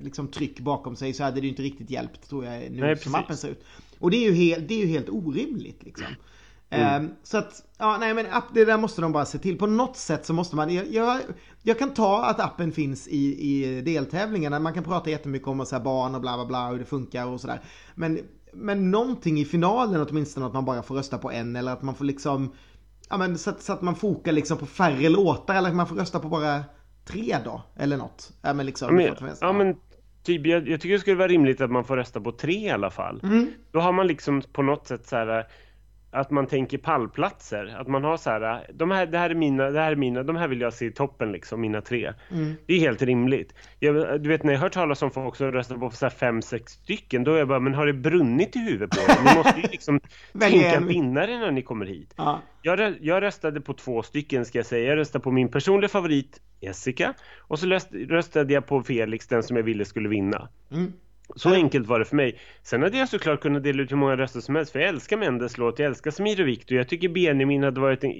liksom 0.00 0.28
tryck 0.28 0.60
bakom 0.60 0.96
sig 0.96 1.12
så 1.12 1.24
hade 1.24 1.40
det 1.40 1.44
ju 1.44 1.50
inte 1.50 1.62
riktigt 1.62 1.90
hjälpt 1.90 2.28
tror 2.28 2.44
jag 2.44 2.70
nu 2.70 2.80
Nej, 2.80 2.96
som 2.96 3.14
appen 3.14 3.36
ser 3.36 3.48
ut. 3.48 3.64
Och 4.04 4.10
det 4.10 4.16
är 4.16 4.30
ju 4.30 4.34
helt, 4.34 4.68
det 4.68 4.74
är 4.74 4.78
ju 4.78 4.86
helt 4.86 5.08
orimligt 5.08 5.82
liksom. 5.82 6.06
Mm. 6.70 7.04
Eh, 7.04 7.10
så 7.22 7.38
att, 7.38 7.62
ja 7.78 7.96
nej 8.00 8.14
men 8.14 8.26
app, 8.30 8.44
det 8.54 8.64
där 8.64 8.78
måste 8.78 9.02
de 9.02 9.12
bara 9.12 9.24
se 9.24 9.38
till. 9.38 9.58
På 9.58 9.66
något 9.66 9.96
sätt 9.96 10.26
så 10.26 10.32
måste 10.32 10.56
man, 10.56 10.74
jag, 10.74 10.92
jag, 10.92 11.20
jag 11.62 11.78
kan 11.78 11.94
ta 11.94 12.24
att 12.24 12.40
appen 12.40 12.72
finns 12.72 13.08
i, 13.08 13.40
i 13.40 13.80
deltävlingarna. 13.80 14.58
Man 14.58 14.74
kan 14.74 14.84
prata 14.84 15.10
jättemycket 15.10 15.48
om 15.48 15.66
så 15.66 15.76
här 15.76 15.82
barn 15.82 16.14
och 16.14 16.20
bla 16.20 16.36
bla 16.36 16.46
bla 16.46 16.68
hur 16.68 16.78
det 16.78 16.84
funkar 16.84 17.26
och 17.26 17.40
sådär. 17.40 17.60
Men, 17.94 18.18
men 18.52 18.90
någonting 18.90 19.40
i 19.40 19.44
finalen 19.44 20.06
åtminstone 20.08 20.46
att 20.46 20.54
man 20.54 20.64
bara 20.64 20.82
får 20.82 20.94
rösta 20.94 21.18
på 21.18 21.30
en 21.30 21.56
eller 21.56 21.72
att 21.72 21.82
man 21.82 21.94
får 21.94 22.04
liksom 22.04 22.52
Ja 23.10 23.16
men 23.16 23.38
så 23.38 23.50
att, 23.50 23.62
så 23.62 23.72
att 23.72 23.82
man 23.82 23.94
fokar 23.94 24.32
liksom 24.32 24.58
på 24.58 24.66
färre 24.66 25.08
låtar 25.08 25.54
eller 25.54 25.68
att 25.68 25.76
man 25.76 25.86
får 25.86 25.96
rösta 25.96 26.20
på 26.20 26.28
bara 26.28 26.64
tre 27.04 27.36
då, 27.44 27.62
eller 27.76 27.96
något. 27.96 28.32
Ja 28.42 28.52
men 28.52 28.66
liksom. 28.66 28.96
Men, 28.96 29.16
ja 29.40 29.52
men 29.52 29.76
typ, 30.24 30.46
jag, 30.46 30.68
jag, 30.68 30.80
tycker 30.80 30.94
det 30.94 31.00
skulle 31.00 31.16
vara 31.16 31.28
rimligt 31.28 31.60
att 31.60 31.70
man 31.70 31.84
får 31.84 31.96
rösta 31.96 32.20
på 32.20 32.32
tre 32.32 32.52
i 32.52 32.70
alla 32.70 32.90
fall. 32.90 33.20
Mm. 33.22 33.50
Då 33.72 33.80
har 33.80 33.92
man 33.92 34.06
liksom 34.06 34.42
på 34.52 34.62
något 34.62 34.86
sätt 34.86 35.06
så 35.06 35.16
här 35.16 35.46
att 36.14 36.30
man 36.30 36.46
tänker 36.46 36.78
pallplatser. 36.78 37.76
Att 37.80 37.88
man 37.88 38.04
har 38.04 38.16
så 38.16 38.30
här, 38.30 38.66
de 38.74 38.90
här, 38.90 39.06
det 39.06 39.18
här 39.18 39.30
är 39.30 39.34
mina, 39.34 39.70
det 39.70 39.80
här 39.80 39.92
är 39.92 39.96
mina, 39.96 40.22
de 40.22 40.36
här 40.36 40.48
vill 40.48 40.60
jag 40.60 40.72
se 40.72 40.86
i 40.86 40.90
toppen 40.90 41.32
liksom, 41.32 41.60
mina 41.60 41.80
tre. 41.80 42.12
Mm. 42.30 42.54
Det 42.66 42.74
är 42.74 42.80
helt 42.80 43.02
rimligt. 43.02 43.54
Jag, 43.78 44.22
du 44.22 44.28
vet 44.28 44.42
när 44.42 44.52
jag 44.52 44.60
hör 44.60 44.68
talas 44.68 45.02
om 45.02 45.10
folk 45.10 45.36
som 45.36 45.52
röstar 45.52 45.76
på 45.76 45.90
så 45.90 46.04
här 46.04 46.10
fem, 46.10 46.42
sex 46.42 46.72
stycken, 46.72 47.24
då 47.24 47.34
är 47.34 47.38
jag 47.38 47.48
bara, 47.48 47.60
men 47.60 47.74
har 47.74 47.86
det 47.86 47.92
brunnit 47.92 48.56
i 48.56 48.58
huvudet 48.58 48.90
på 48.90 49.12
er? 49.12 49.24
Ni 49.24 49.36
måste 49.36 49.60
ju 49.60 49.66
liksom 49.72 50.00
tänka 50.40 50.80
vinnare 50.80 51.38
när 51.38 51.50
ni 51.50 51.62
kommer 51.62 51.86
hit. 51.86 52.14
Ja. 52.16 52.40
Jag, 52.62 52.94
jag 53.00 53.22
röstade 53.22 53.60
på 53.60 53.74
två 53.74 54.02
stycken 54.02 54.44
ska 54.44 54.58
jag 54.58 54.66
säga. 54.66 54.88
Jag 54.88 54.96
röstade 54.96 55.22
på 55.22 55.30
min 55.30 55.48
personliga 55.48 55.88
favorit 55.88 56.40
Jessica 56.60 57.14
och 57.40 57.58
så 57.58 57.66
röstade 57.92 58.54
jag 58.54 58.66
på 58.66 58.82
Felix, 58.82 59.26
den 59.26 59.42
som 59.42 59.56
jag 59.56 59.64
ville 59.64 59.84
skulle 59.84 60.08
vinna. 60.08 60.48
Mm. 60.70 60.92
Så 61.36 61.54
enkelt 61.54 61.86
var 61.86 61.98
det 61.98 62.04
för 62.04 62.16
mig. 62.16 62.38
Sen 62.62 62.82
hade 62.82 62.98
jag 62.98 63.08
såklart 63.08 63.40
kunnat 63.40 63.62
dela 63.62 63.82
ut 63.82 63.92
hur 63.92 63.96
många 63.96 64.16
röster 64.16 64.40
som 64.40 64.56
helst 64.56 64.72
för 64.72 64.78
jag 64.78 64.88
älskar 64.88 65.16
Mendes 65.16 65.58
låt, 65.58 65.78
jag 65.78 65.86
älskar 65.86 66.10
Samir 66.10 66.44
Viktor, 66.44 66.78
jag 66.78 66.88
tycker 66.88 67.08
Benjamin 67.08 67.62
hade 67.62 67.80
varit 67.80 68.04
en, 68.04 68.10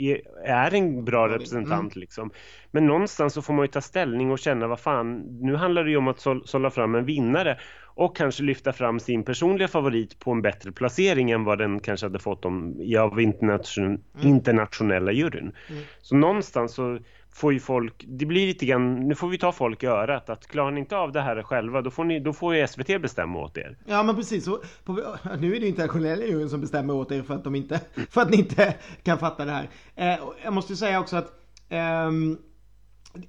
är 0.45 0.75
en 0.75 1.05
bra 1.05 1.29
representant 1.29 1.95
mm. 1.95 2.01
liksom. 2.01 2.31
Men 2.71 2.87
någonstans 2.87 3.35
så 3.35 3.43
får 3.43 3.55
man 3.55 3.65
ju 3.65 3.69
ta 3.69 3.81
ställning 3.81 4.31
och 4.31 4.39
känna 4.39 4.67
vad 4.67 4.81
fan, 4.81 5.19
nu 5.41 5.57
handlar 5.57 5.85
det 5.85 5.91
ju 5.91 5.97
om 5.97 6.09
att 6.09 6.27
sålla 6.45 6.71
fram 6.71 6.95
en 6.95 7.05
vinnare 7.05 7.59
och 7.97 8.17
kanske 8.17 8.43
lyfta 8.43 8.73
fram 8.73 9.01
sin 9.01 9.25
personliga 9.25 9.69
favorit 9.69 10.19
på 10.19 10.31
en 10.31 10.43
bättre 10.43 10.73
placering 10.73 11.31
än 11.31 11.45
vad 11.45 11.59
den 11.59 11.81
kanske 11.81 12.07
hade 12.07 12.19
fått 12.19 12.45
om, 12.45 12.77
av 12.99 13.21
internation, 13.21 13.85
mm. 13.85 14.03
internationella 14.29 15.13
juryn. 15.13 15.53
Mm. 15.71 15.83
Så 16.01 16.17
någonstans 16.17 16.75
så 16.75 16.99
får 17.35 17.53
ju 17.53 17.61
folk, 17.61 18.05
det 18.09 18.27
blir 18.27 18.47
lite 18.47 18.67
grann, 18.67 19.09
nu 19.09 19.15
får 19.15 19.29
vi 19.29 19.39
ta 19.39 19.53
folk 19.53 19.83
i 19.83 19.87
örat 19.87 20.31
att 20.31 20.47
klarar 20.47 20.71
ni 20.71 20.81
inte 20.81 20.97
av 20.97 21.13
det 21.13 21.21
här 21.21 21.43
själva 21.43 21.83
då 21.83 21.91
får, 21.91 22.05
ni, 22.05 22.21
då 22.21 22.33
får 22.33 22.55
ju 22.55 22.67
SVT 22.67 23.03
bestämma 23.03 23.39
åt 23.39 23.57
er. 23.59 23.79
Ja 23.87 24.03
men 24.03 24.17
precis, 24.17 24.49
och 24.49 24.65
på, 24.85 24.93
nu 25.39 25.57
är 25.57 25.61
det 25.61 25.67
ju 25.67 25.67
internationella 25.67 26.25
juryn 26.25 26.51
som 26.51 26.61
bestämmer 26.61 26.95
åt 26.95 27.13
er 27.13 27.23
för 27.23 27.35
att 27.35 27.45
de 27.45 27.55
inte, 27.55 27.81
för 28.11 28.21
att 28.21 28.31
ni 28.31 28.37
inte 28.37 28.75
kan 29.03 29.19
fatta 29.19 29.45
det 29.45 29.51
här. 29.51 29.69
Eh, 29.95 30.19
jag 30.45 30.53
måste 30.53 30.73
ju 30.73 30.77
säga 30.77 31.01
också 31.01 31.17
att 31.17 31.33
eh, 31.69 32.11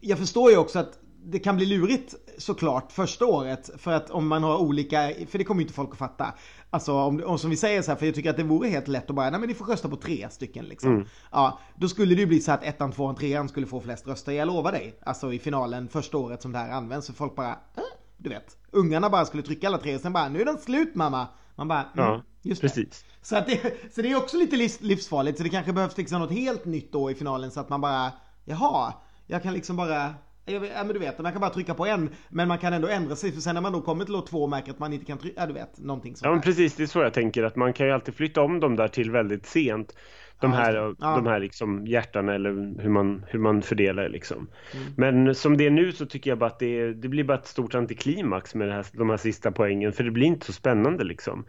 jag 0.01 0.19
förstår 0.19 0.51
ju 0.51 0.57
också 0.57 0.79
att 0.79 1.00
det 1.27 1.39
kan 1.39 1.55
bli 1.55 1.65
lurigt 1.65 2.15
såklart 2.38 2.91
första 2.91 3.25
året 3.25 3.70
för 3.77 3.91
att 3.91 4.10
om 4.10 4.27
man 4.27 4.44
har 4.44 4.58
olika, 4.58 5.12
för 5.29 5.38
det 5.38 5.44
kommer 5.44 5.62
ju 5.62 5.63
inte 5.63 5.74
folk 5.74 5.91
att 5.91 5.98
fatta. 5.98 6.34
Alltså 6.70 6.94
om, 6.94 7.24
om 7.25 7.39
som 7.39 7.50
vi 7.50 7.55
säger 7.55 7.82
så 7.82 7.91
här, 7.91 7.98
för 7.98 8.05
jag 8.05 8.15
tycker 8.15 8.29
att 8.29 8.38
det 8.38 8.44
vore 8.44 8.70
helt 8.70 8.88
lätt 8.88 9.10
att 9.10 9.15
bara, 9.15 9.29
nej 9.29 9.39
men 9.39 9.50
ni 9.50 9.55
får 9.55 9.65
rösta 9.65 9.89
på 9.89 9.96
tre 9.96 10.29
stycken 10.29 10.65
liksom. 10.65 10.94
Mm. 10.94 11.08
Ja, 11.32 11.60
då 11.75 11.88
skulle 11.88 12.15
det 12.15 12.22
ju 12.22 12.27
bli 12.27 12.41
så 12.41 12.51
att 12.51 12.63
ettan, 12.63 12.91
tvåan, 12.91 13.15
trean 13.15 13.50
skulle 13.50 13.67
få 13.67 13.82
flest 13.82 14.08
röster, 14.08 14.32
jag 14.32 14.48
lovar 14.48 14.72
dig. 14.72 15.00
Alltså 15.01 15.34
i 15.34 15.39
finalen 15.39 15.88
första 15.88 16.17
året 16.17 16.41
som 16.41 16.51
det 16.51 16.58
här 16.58 16.72
används, 16.72 17.08
så 17.08 17.13
folk 17.13 17.36
bara, 17.36 17.50
äh, 17.50 17.84
du 18.17 18.29
vet. 18.29 18.58
Ungarna 18.72 19.10
bara 19.10 19.25
skulle 19.25 19.44
trycka 19.44 19.67
alla 19.67 19.77
tre 19.77 19.96
och 19.96 20.01
sen 20.01 20.13
bara, 20.13 20.29
nu 20.29 20.41
är 20.41 20.46
den 20.46 20.58
slut 20.58 20.96
mamma. 20.96 21.27
Man 21.55 21.67
bara, 21.67 21.82
mm, 21.82 22.05
ja, 22.05 22.24
just 22.41 22.62
precis. 22.62 22.89
Det. 22.89 23.25
Så, 23.25 23.38
att 23.38 23.48
det, 23.48 23.94
så 23.96 24.01
det 24.01 24.12
är 24.12 24.17
också 24.17 24.38
lite 24.38 24.55
livsfarligt, 24.79 25.38
så 25.38 25.44
det 25.44 25.50
kanske 25.50 25.74
behövs 25.74 25.98
liksom 25.98 26.20
något 26.20 26.32
helt 26.32 26.65
nytt 26.65 26.91
då 26.91 27.12
i 27.12 27.15
finalen 27.15 27.51
så 27.51 27.60
att 27.60 27.70
man 27.70 27.82
bara, 27.82 28.12
jaha, 28.46 28.94
jag 29.27 29.44
kan 29.44 29.53
liksom 29.53 29.75
bara 29.75 30.13
Ja 30.45 30.59
men 30.59 30.87
du 30.87 30.99
vet, 30.99 31.19
man 31.19 31.31
kan 31.31 31.41
bara 31.41 31.49
trycka 31.49 31.73
på 31.73 31.85
en 31.85 32.09
men 32.29 32.47
man 32.47 32.57
kan 32.57 32.73
ändå 32.73 32.87
ändra 32.87 33.15
sig 33.15 33.31
för 33.31 33.41
sen 33.41 33.55
när 33.55 33.61
man 33.61 33.73
då 33.73 33.81
kommer 33.81 34.05
till 34.05 34.15
år 34.15 34.25
två 34.29 34.43
och 34.43 34.49
märker 34.49 34.71
att 34.71 34.79
man 34.79 34.93
inte 34.93 35.05
kan 35.05 35.17
trycka, 35.17 35.41
ja 35.41 35.47
du 35.47 35.53
vet, 35.53 35.79
någonting 35.79 36.15
sånt 36.15 36.25
Ja 36.25 36.31
men 36.31 36.41
precis, 36.41 36.75
det 36.75 36.83
är 36.83 36.87
så 36.87 36.99
jag 36.99 37.13
tänker 37.13 37.43
att 37.43 37.55
man 37.55 37.73
kan 37.73 37.87
ju 37.87 37.93
alltid 37.93 38.15
flytta 38.15 38.41
om 38.41 38.59
dem 38.59 38.75
där 38.75 38.87
till 38.87 39.11
väldigt 39.11 39.45
sent. 39.45 39.95
De 40.39 40.53
här, 40.53 40.73
ja. 40.75 40.95
de 40.99 41.25
här 41.25 41.39
liksom 41.39 41.87
hjärtan 41.87 42.29
eller 42.29 42.81
hur 42.81 42.89
man, 42.89 43.25
hur 43.27 43.39
man 43.39 43.61
fördelar 43.61 44.09
liksom. 44.09 44.49
Mm. 44.73 44.93
Men 44.97 45.35
som 45.35 45.57
det 45.57 45.65
är 45.65 45.69
nu 45.69 45.91
så 45.91 46.05
tycker 46.05 46.31
jag 46.31 46.37
bara 46.37 46.49
att 46.49 46.59
det, 46.59 46.93
det 46.93 47.07
blir 47.07 47.23
bara 47.23 47.37
ett 47.37 47.47
stort 47.47 47.75
antiklimax 47.75 48.55
med 48.55 48.73
här, 48.73 48.85
de 48.93 49.09
här 49.09 49.17
sista 49.17 49.51
poängen 49.51 49.93
för 49.93 50.03
det 50.03 50.11
blir 50.11 50.27
inte 50.27 50.45
så 50.45 50.53
spännande 50.53 51.03
liksom. 51.03 51.45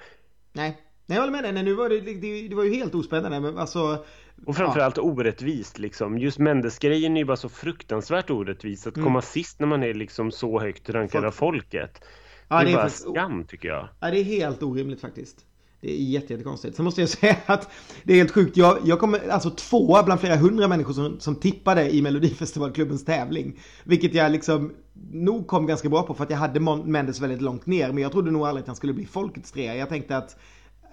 Nej, 0.52 0.78
Nej 1.06 1.16
jag 1.16 1.22
håller 1.22 1.32
med 1.32 1.44
dig, 1.44 1.52
Nej, 1.52 1.62
nu 1.62 1.74
var 1.74 1.88
det, 1.88 2.00
det, 2.00 2.48
det 2.48 2.54
var 2.54 2.64
ju 2.64 2.74
helt 2.74 2.94
ospännande 2.94 3.40
men 3.40 3.58
alltså 3.58 4.04
och 4.44 4.56
framförallt 4.56 4.96
ja. 4.96 5.02
orättvist 5.02 5.78
liksom. 5.78 6.18
Just 6.18 6.38
Mendes-grejen 6.38 7.16
är 7.16 7.20
ju 7.20 7.24
bara 7.24 7.36
så 7.36 7.48
fruktansvärt 7.48 8.30
orättvist. 8.30 8.86
Att 8.86 8.96
mm. 8.96 9.06
komma 9.06 9.22
sist 9.22 9.60
när 9.60 9.66
man 9.66 9.82
är 9.82 9.94
liksom 9.94 10.32
så 10.32 10.60
högt 10.60 10.90
rankad 10.90 11.24
av 11.24 11.30
folket. 11.30 12.00
Ja, 12.48 12.56
det 12.56 12.62
är, 12.62 12.64
det 12.64 12.72
är 12.72 12.76
bara 12.76 12.88
skam 12.88 13.44
tycker 13.44 13.68
jag. 13.68 13.88
Ja, 14.00 14.10
det 14.10 14.20
är 14.20 14.24
helt 14.24 14.62
orimligt 14.62 15.00
faktiskt. 15.00 15.46
Det 15.80 15.92
är 15.92 15.96
jättekonstigt. 15.96 16.76
Sen 16.76 16.84
måste 16.84 17.00
jag 17.00 17.08
säga 17.10 17.36
att 17.46 17.70
det 18.04 18.12
är 18.12 18.16
helt 18.16 18.30
sjukt. 18.30 18.56
Jag, 18.56 18.78
jag 18.84 19.00
kommer 19.00 19.28
alltså 19.28 19.50
tvåa 19.50 20.02
bland 20.02 20.20
flera 20.20 20.36
hundra 20.36 20.68
människor 20.68 20.92
som, 20.92 21.20
som 21.20 21.34
tippade 21.34 21.94
i 21.94 22.02
Melodifestivalklubbens 22.02 23.04
tävling. 23.04 23.60
Vilket 23.84 24.14
jag 24.14 24.32
liksom 24.32 24.72
nog 25.12 25.46
kom 25.46 25.66
ganska 25.66 25.88
bra 25.88 26.02
på 26.02 26.14
för 26.14 26.24
att 26.24 26.30
jag 26.30 26.38
hade 26.38 26.60
Mendes 26.60 27.20
väldigt 27.20 27.42
långt 27.42 27.66
ner. 27.66 27.92
Men 27.92 28.02
jag 28.02 28.12
trodde 28.12 28.30
nog 28.30 28.46
aldrig 28.46 28.62
att 28.62 28.66
han 28.66 28.76
skulle 28.76 28.92
bli 28.92 29.06
folkets 29.06 29.52
trea. 29.52 29.76
Jag 29.76 29.88
tänkte 29.88 30.16
att 30.16 30.36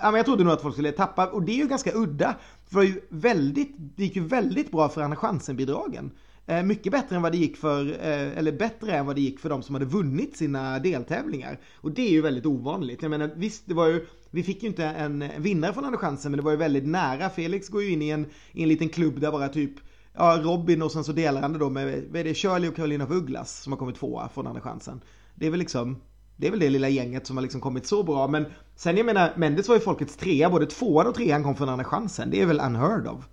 Ja, 0.04 0.12
men 0.12 0.18
jag 0.18 0.26
trodde 0.26 0.44
nog 0.44 0.54
att 0.54 0.62
folk 0.62 0.76
skulle 0.76 0.92
tappa 0.92 1.28
och 1.28 1.44
det 1.44 1.52
är 1.52 1.58
ju 1.58 1.68
ganska 1.68 1.92
udda. 1.96 2.36
För 2.66 2.80
det, 2.80 2.86
ju 2.86 3.02
väldigt, 3.10 3.76
det 3.78 4.04
gick 4.04 4.16
ju 4.16 4.24
väldigt 4.24 4.72
bra 4.72 4.90
för 4.90 5.02
Anna 5.02 5.16
Chansen-bidragen. 5.16 6.12
Eh, 6.46 6.64
mycket 6.64 6.92
bättre 6.92 7.16
än 7.16 7.22
vad 7.22 7.32
det 7.32 7.38
gick 7.38 7.58
för, 7.58 7.90
eh, 7.90 8.38
eller 8.38 8.52
bättre 8.52 8.92
än 8.92 9.06
vad 9.06 9.16
det 9.16 9.22
gick 9.22 9.40
för 9.40 9.50
de 9.50 9.64
som 9.64 9.76
hade 9.76 9.86
vunnit 9.86 10.38
sina 10.38 10.80
deltävlingar. 10.80 11.60
Och 11.76 11.92
det 11.92 12.02
är 12.02 12.12
ju 12.12 12.22
väldigt 12.22 12.46
ovanligt. 12.46 13.02
Jag 13.02 13.10
menar 13.10 13.32
visst, 13.36 13.64
det 13.66 13.74
var 13.74 13.88
ju, 13.88 14.06
vi 14.32 14.44
fick 14.44 14.64
ju 14.64 14.70
inte 14.70 14.86
en 14.86 15.24
vinnare 15.38 15.74
från 15.74 15.86
Anna 15.86 15.98
Chansen 15.98 16.32
men 16.32 16.38
det 16.38 16.44
var 16.44 16.52
ju 16.52 16.58
väldigt 16.58 16.88
nära. 16.88 17.30
Felix 17.30 17.70
går 17.70 17.84
ju 17.84 17.92
in 17.92 18.02
i 18.02 18.10
en, 18.10 18.26
i 18.52 18.64
en 18.64 18.70
liten 18.70 18.90
klubb 18.90 19.20
där 19.20 19.32
bara 19.32 19.50
typ 19.50 19.74
Ja, 20.14 20.40
Robin 20.44 20.82
och 20.82 20.92
sen 20.92 21.04
så 21.04 21.12
delar 21.12 21.42
han 21.42 21.54
det 21.54 21.60
då 21.60 21.70
med, 21.70 22.04
vad 22.10 22.20
är 22.20 22.24
det, 22.24 22.34
Shirley 22.34 22.70
och 22.70 22.76
Carolina 22.76 23.06
Vugglas 23.06 23.62
som 23.62 23.74
har 23.74 23.78
kommit 23.78 23.96
tvåa 23.96 24.30
från 24.30 24.48
Andra 24.48 24.62
chansen. 24.62 25.02
Det 25.36 25.48
är 25.48 25.52
väl 25.52 25.60
liksom, 25.60 26.02
det 26.44 26.48
är 26.48 26.52
väl 26.52 26.60
det 26.60 26.70
lilla 26.70 26.90
gänget 26.90 27.28
som 27.28 27.38
har 27.38 27.42
liksom 27.42 27.62
kommit 27.62 27.86
så 27.86 28.04
bra. 28.04 28.28
Men 28.28 28.46
sen 28.76 28.98
jag 28.98 29.06
menar, 29.06 29.34
Mendes 29.36 29.68
var 29.68 29.76
ju 29.76 29.82
folkets 29.82 30.18
trea. 30.18 30.50
Både 30.50 30.66
tvåan 30.66 31.08
och 31.08 31.16
trean 31.16 31.44
kom 31.44 31.56
från 31.56 31.70
andra 31.70 31.86
chansen. 31.86 32.30
Det 32.32 32.42
är 32.42 32.46
väl 32.46 32.60
unheard 32.60 33.08
of. 33.08 33.26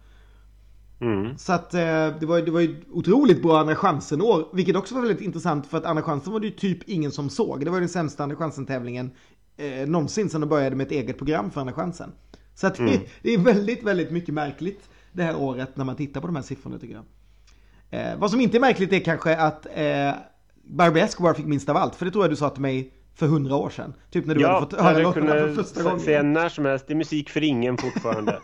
Mm. 1.00 1.38
Så 1.38 1.52
att 1.52 1.74
eh, 1.74 1.80
det 2.20 2.26
var, 2.26 2.40
det 2.40 2.50
var 2.50 2.60
ju 2.60 2.84
otroligt 2.90 3.42
bra 3.42 3.60
andra 3.60 3.76
chansen-år. 3.76 4.48
Vilket 4.52 4.76
också 4.76 4.94
var 4.94 5.02
väldigt 5.02 5.20
intressant 5.20 5.66
för 5.66 5.78
att 5.78 5.84
andra 5.84 6.02
chansen 6.02 6.32
var 6.32 6.40
det 6.40 6.46
ju 6.46 6.52
typ 6.52 6.88
ingen 6.88 7.10
som 7.12 7.30
såg. 7.30 7.64
Det 7.64 7.70
var 7.70 7.76
ju 7.76 7.80
den 7.80 7.88
sämsta 7.88 8.22
andra 8.22 8.36
chansen-tävlingen 8.36 9.10
eh, 9.56 9.88
någonsin 9.88 10.30
sen 10.30 10.40
de 10.40 10.50
började 10.50 10.76
med 10.76 10.86
ett 10.86 10.92
eget 10.92 11.18
program 11.18 11.50
för 11.50 11.60
andra 11.60 11.74
chansen. 11.74 12.12
Så 12.54 12.66
att 12.66 12.78
mm. 12.78 12.92
det, 12.92 13.00
det, 13.22 13.34
är 13.34 13.38
väldigt, 13.38 13.82
väldigt 13.82 14.10
mycket 14.10 14.34
märkligt 14.34 14.88
det 15.12 15.22
här 15.22 15.36
året 15.36 15.76
när 15.76 15.84
man 15.84 15.96
tittar 15.96 16.20
på 16.20 16.26
de 16.26 16.36
här 16.36 16.42
siffrorna 16.42 16.78
tycker 16.78 16.94
jag. 16.94 17.04
Eh, 18.00 18.18
vad 18.18 18.30
som 18.30 18.40
inte 18.40 18.56
är 18.56 18.60
märkligt 18.60 18.92
är 18.92 19.00
kanske 19.00 19.36
att 19.36 19.66
eh, 19.74 20.12
Barbie 20.70 21.00
Escobar 21.00 21.34
fick 21.34 21.46
minst 21.46 21.68
av 21.68 21.76
allt. 21.76 21.94
För 21.94 22.04
det 22.04 22.10
tror 22.10 22.24
jag 22.24 22.32
du 22.32 22.36
sa 22.36 22.50
till 22.50 22.62
mig 22.62 22.92
för 23.14 23.26
hundra 23.26 23.56
år 23.56 23.70
sedan. 23.70 23.94
Typ 24.10 24.26
när 24.26 24.34
du 24.34 24.40
ja, 24.40 24.48
hade 24.48 24.60
fått 24.60 24.80
höra 24.80 24.98
låtarna 24.98 25.32
för 25.32 25.54
första 25.54 25.82
gången. 25.82 26.00
säga 26.00 26.22
när 26.22 26.48
som 26.48 26.64
helst. 26.64 26.86
Det 26.86 26.92
är 26.92 26.96
musik 26.96 27.30
för 27.30 27.44
ingen 27.44 27.78
fortfarande. 27.78 28.40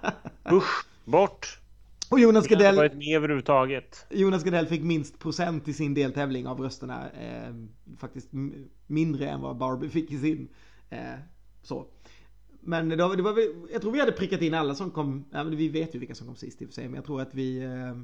Usch, 0.52 0.86
bort. 1.04 1.60
Och 2.10 2.20
Jonas 2.20 2.46
Gardell... 2.46 2.76
varit 2.76 2.94
med 2.94 3.16
överhuvudtaget. 3.16 4.06
Jonas 4.10 4.44
Gardell 4.44 4.66
fick 4.66 4.82
minst 4.82 5.18
procent 5.18 5.68
i 5.68 5.72
sin 5.72 5.94
deltävling 5.94 6.46
av 6.46 6.60
rösterna. 6.60 7.10
Eh, 7.10 7.54
faktiskt 7.98 8.28
mindre 8.86 9.28
än 9.28 9.40
vad 9.40 9.56
Barbie 9.56 9.88
fick 9.88 10.10
i 10.10 10.18
sin. 10.18 10.48
Eh, 10.90 10.98
så. 11.62 11.86
Men 12.60 12.88
det 12.88 12.96
var, 12.96 13.16
det 13.16 13.22
var, 13.22 13.34
jag 13.72 13.82
tror 13.82 13.92
vi 13.92 14.00
hade 14.00 14.12
prickat 14.12 14.42
in 14.42 14.54
alla 14.54 14.74
som 14.74 14.90
kom, 14.90 15.24
ja, 15.30 15.42
vi 15.42 15.68
vet 15.68 15.94
ju 15.94 15.98
vilka 15.98 16.14
som 16.14 16.26
kom 16.26 16.36
sist 16.36 16.62
i 16.62 16.64
och 16.64 16.68
för 16.68 16.74
sig, 16.74 16.84
men 16.84 16.94
jag 16.94 17.04
tror 17.04 17.20
att 17.20 17.34
vi 17.34 17.62
eh, 17.62 17.96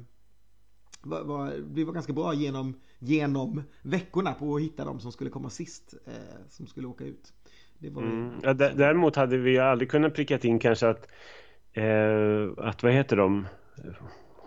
var, 1.01 1.23
var, 1.23 1.53
vi 1.73 1.83
var 1.83 1.93
ganska 1.93 2.13
bra 2.13 2.33
genom, 2.33 2.73
genom 2.99 3.63
veckorna 3.81 4.33
på 4.33 4.55
att 4.55 4.61
hitta 4.61 4.85
de 4.85 4.99
som 4.99 5.11
skulle 5.11 5.29
komma 5.29 5.49
sist. 5.49 5.93
Eh, 6.05 6.13
som 6.49 6.67
skulle 6.67 6.87
åka 6.87 7.03
ut. 7.03 7.33
Var... 7.79 8.01
Mm. 8.01 8.31
Ja, 8.43 8.53
däremot 8.53 9.15
hade 9.15 9.37
vi 9.37 9.59
aldrig 9.59 9.91
kunnat 9.91 10.13
pricka 10.13 10.37
in 10.37 10.59
kanske 10.59 10.87
att, 10.87 11.07
eh, 11.73 12.65
att 12.67 12.83
vad 12.83 12.91
heter 12.91 13.15
de? 13.15 13.47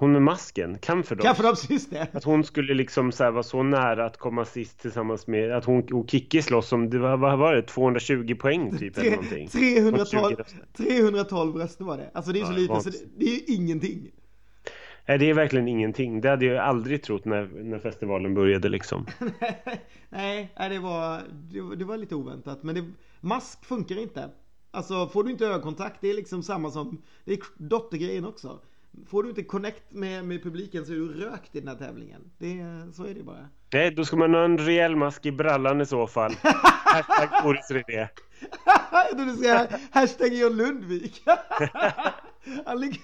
Hon 0.00 0.12
med 0.12 0.22
masken, 0.22 0.78
Camferdorps. 0.78 1.26
Camferdorps, 1.26 1.70
just 1.70 1.90
det. 1.90 2.08
Att 2.12 2.24
hon 2.24 2.44
skulle 2.44 2.74
liksom 2.74 3.12
så 3.12 3.30
vara 3.30 3.42
så 3.42 3.62
nära 3.62 4.06
att 4.06 4.16
komma 4.16 4.44
sist 4.44 4.80
tillsammans 4.80 5.26
med, 5.26 5.52
att 5.52 5.64
hon 5.64 5.92
och 5.92 6.10
Kikki 6.10 6.42
slåss 6.42 6.72
om, 6.72 6.90
det 6.90 6.98
var, 6.98 7.16
vad 7.16 7.38
var 7.38 7.54
det, 7.54 7.62
220 7.62 8.34
poäng 8.34 8.78
typ 8.78 8.98
eller 8.98 9.10
någonting? 9.10 9.48
312, 9.48 10.36
312 10.76 11.56
röster 11.56 11.84
var 11.84 11.96
det. 11.96 12.10
Alltså 12.14 12.32
det 12.32 12.40
är 12.40 12.44
så 12.44 12.52
ja, 12.52 12.56
lite, 12.56 12.80
så 12.80 12.90
det, 12.90 12.98
det 13.16 13.24
är 13.24 13.30
ju 13.30 13.54
ingenting. 13.54 14.10
Nej, 15.10 15.18
det 15.18 15.30
är 15.30 15.34
verkligen 15.34 15.68
ingenting. 15.68 16.20
Det 16.20 16.28
hade 16.28 16.44
jag 16.44 16.64
aldrig 16.64 17.02
trott 17.02 17.24
när, 17.24 17.46
när 17.46 17.78
festivalen 17.78 18.34
började 18.34 18.68
liksom. 18.68 19.06
Nej, 20.08 20.52
det 20.56 20.78
var, 20.78 21.22
det, 21.76 21.84
var 21.84 21.96
lite 21.96 22.14
oväntat. 22.14 22.62
Men 22.62 22.74
det, 22.74 22.84
mask 23.20 23.64
funkar 23.64 23.98
inte. 23.98 24.30
Alltså 24.70 25.08
får 25.08 25.24
du 25.24 25.30
inte 25.30 25.46
ögonkontakt, 25.46 25.96
det 26.00 26.10
är 26.10 26.14
liksom 26.14 26.42
samma 26.42 26.70
som, 26.70 27.02
det 27.24 27.32
är 27.32 27.38
dottergrejen 27.56 28.24
också. 28.24 28.60
Får 29.08 29.22
du 29.22 29.28
inte 29.28 29.42
connect 29.42 29.92
med, 29.92 30.24
med 30.24 30.42
publiken 30.42 30.86
så 30.86 30.92
är 30.92 30.96
du 30.96 31.08
rökt 31.08 31.56
i 31.56 31.60
den 31.60 31.68
här 31.68 31.76
tävlingen. 31.86 32.20
Det, 32.38 32.56
så 32.92 33.04
är 33.04 33.14
det 33.14 33.22
bara. 33.22 33.48
Nej, 33.72 33.90
då 33.90 34.04
ska 34.04 34.16
man 34.16 34.34
ha 34.34 34.44
en 34.44 34.58
rejäl 34.58 34.96
mask 34.96 35.26
i 35.26 35.32
brallan 35.32 35.80
i 35.80 35.86
så 35.86 36.06
fall. 36.06 36.32
Hashtag 36.84 37.44
Boris 37.44 37.66
trodde 39.10 39.32
du 39.32 39.36
säga 39.36 39.68
hashtag 39.90 40.34
John 40.34 40.56
Lundvik. 40.56 41.22
Han, 42.66 42.80
ligger, 42.80 43.00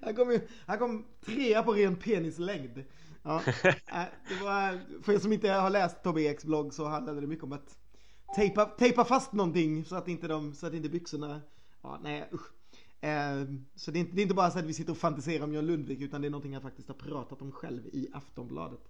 han, 0.04 0.14
kom, 0.14 0.40
han 0.66 0.78
kom 0.78 1.04
trea 1.26 1.62
på 1.62 1.72
ren 1.72 1.96
penislängd. 1.96 2.84
Ja, 3.22 3.42
äh, 3.66 4.04
det 4.28 4.42
var, 4.42 4.78
för 5.02 5.12
er 5.12 5.18
som 5.18 5.32
inte 5.32 5.50
har 5.50 5.70
läst 5.70 6.02
Tobbe 6.02 6.28
Eks 6.28 6.44
blogg 6.44 6.74
så 6.74 6.88
handlade 6.88 7.20
det 7.20 7.26
mycket 7.26 7.44
om 7.44 7.52
att 7.52 7.76
tejpa, 8.36 8.64
tejpa 8.64 9.04
fast 9.04 9.32
någonting 9.32 9.84
så 9.84 9.96
att 9.96 10.08
inte, 10.08 10.28
de, 10.28 10.54
så 10.54 10.66
att 10.66 10.74
inte 10.74 10.88
byxorna... 10.88 11.40
Ja, 11.82 11.98
nej 12.02 12.28
usch. 12.32 12.52
Eh, 13.00 13.44
så 13.74 13.90
det 13.90 13.98
är, 13.98 14.00
inte, 14.00 14.14
det 14.14 14.20
är, 14.20 14.22
inte, 14.22 14.34
bara 14.34 14.50
så 14.50 14.58
att 14.58 14.64
vi 14.64 14.74
sitter 14.74 14.92
och 14.92 14.98
fantiserar 14.98 15.44
om 15.44 15.54
John 15.54 15.66
Lundvik 15.66 16.00
utan 16.00 16.20
det 16.20 16.28
är 16.28 16.30
någonting 16.30 16.52
jag 16.52 16.62
faktiskt 16.62 16.88
har 16.88 16.94
pratat 16.94 17.42
om 17.42 17.52
själv 17.52 17.86
i 17.86 18.08
Aftonbladet. 18.12 18.88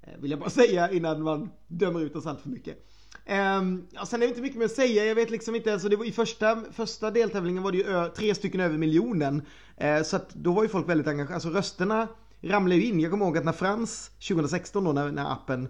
Eh, 0.00 0.18
vill 0.18 0.30
jag 0.30 0.40
bara 0.40 0.50
säga 0.60 0.90
innan 0.90 1.22
man 1.22 1.50
dömer 1.66 2.00
ut 2.00 2.16
oss 2.16 2.26
allt 2.26 2.40
för 2.40 2.48
mycket. 2.48 2.86
Um, 3.26 3.86
ja, 3.90 4.06
sen 4.06 4.22
är 4.22 4.26
det 4.26 4.28
inte 4.28 4.42
mycket 4.42 4.58
mer 4.58 4.64
att 4.64 4.72
säga. 4.72 5.04
Jag 5.04 5.14
vet 5.14 5.30
liksom 5.30 5.54
inte. 5.54 5.72
Alltså 5.72 5.88
det 5.88 5.96
var, 5.96 6.04
I 6.04 6.12
första, 6.12 6.62
första 6.72 7.10
deltävlingen 7.10 7.62
var 7.62 7.72
det 7.72 7.78
ju 7.78 7.84
ö, 7.84 8.08
tre 8.16 8.34
stycken 8.34 8.60
över 8.60 8.78
miljonen. 8.78 9.42
Uh, 9.84 10.02
så 10.02 10.16
att 10.16 10.34
då 10.34 10.52
var 10.52 10.62
ju 10.62 10.68
folk 10.68 10.88
väldigt 10.88 11.06
engagerade. 11.06 11.34
Alltså 11.34 11.48
rösterna 11.48 12.08
ramlade 12.42 12.80
ju 12.80 12.86
in. 12.88 13.00
Jag 13.00 13.10
kommer 13.10 13.26
ihåg 13.26 13.38
att 13.38 13.44
när 13.44 13.52
Frans 13.52 14.10
2016 14.28 14.84
då 14.84 14.92
när, 14.92 15.12
när 15.12 15.32
appen 15.32 15.68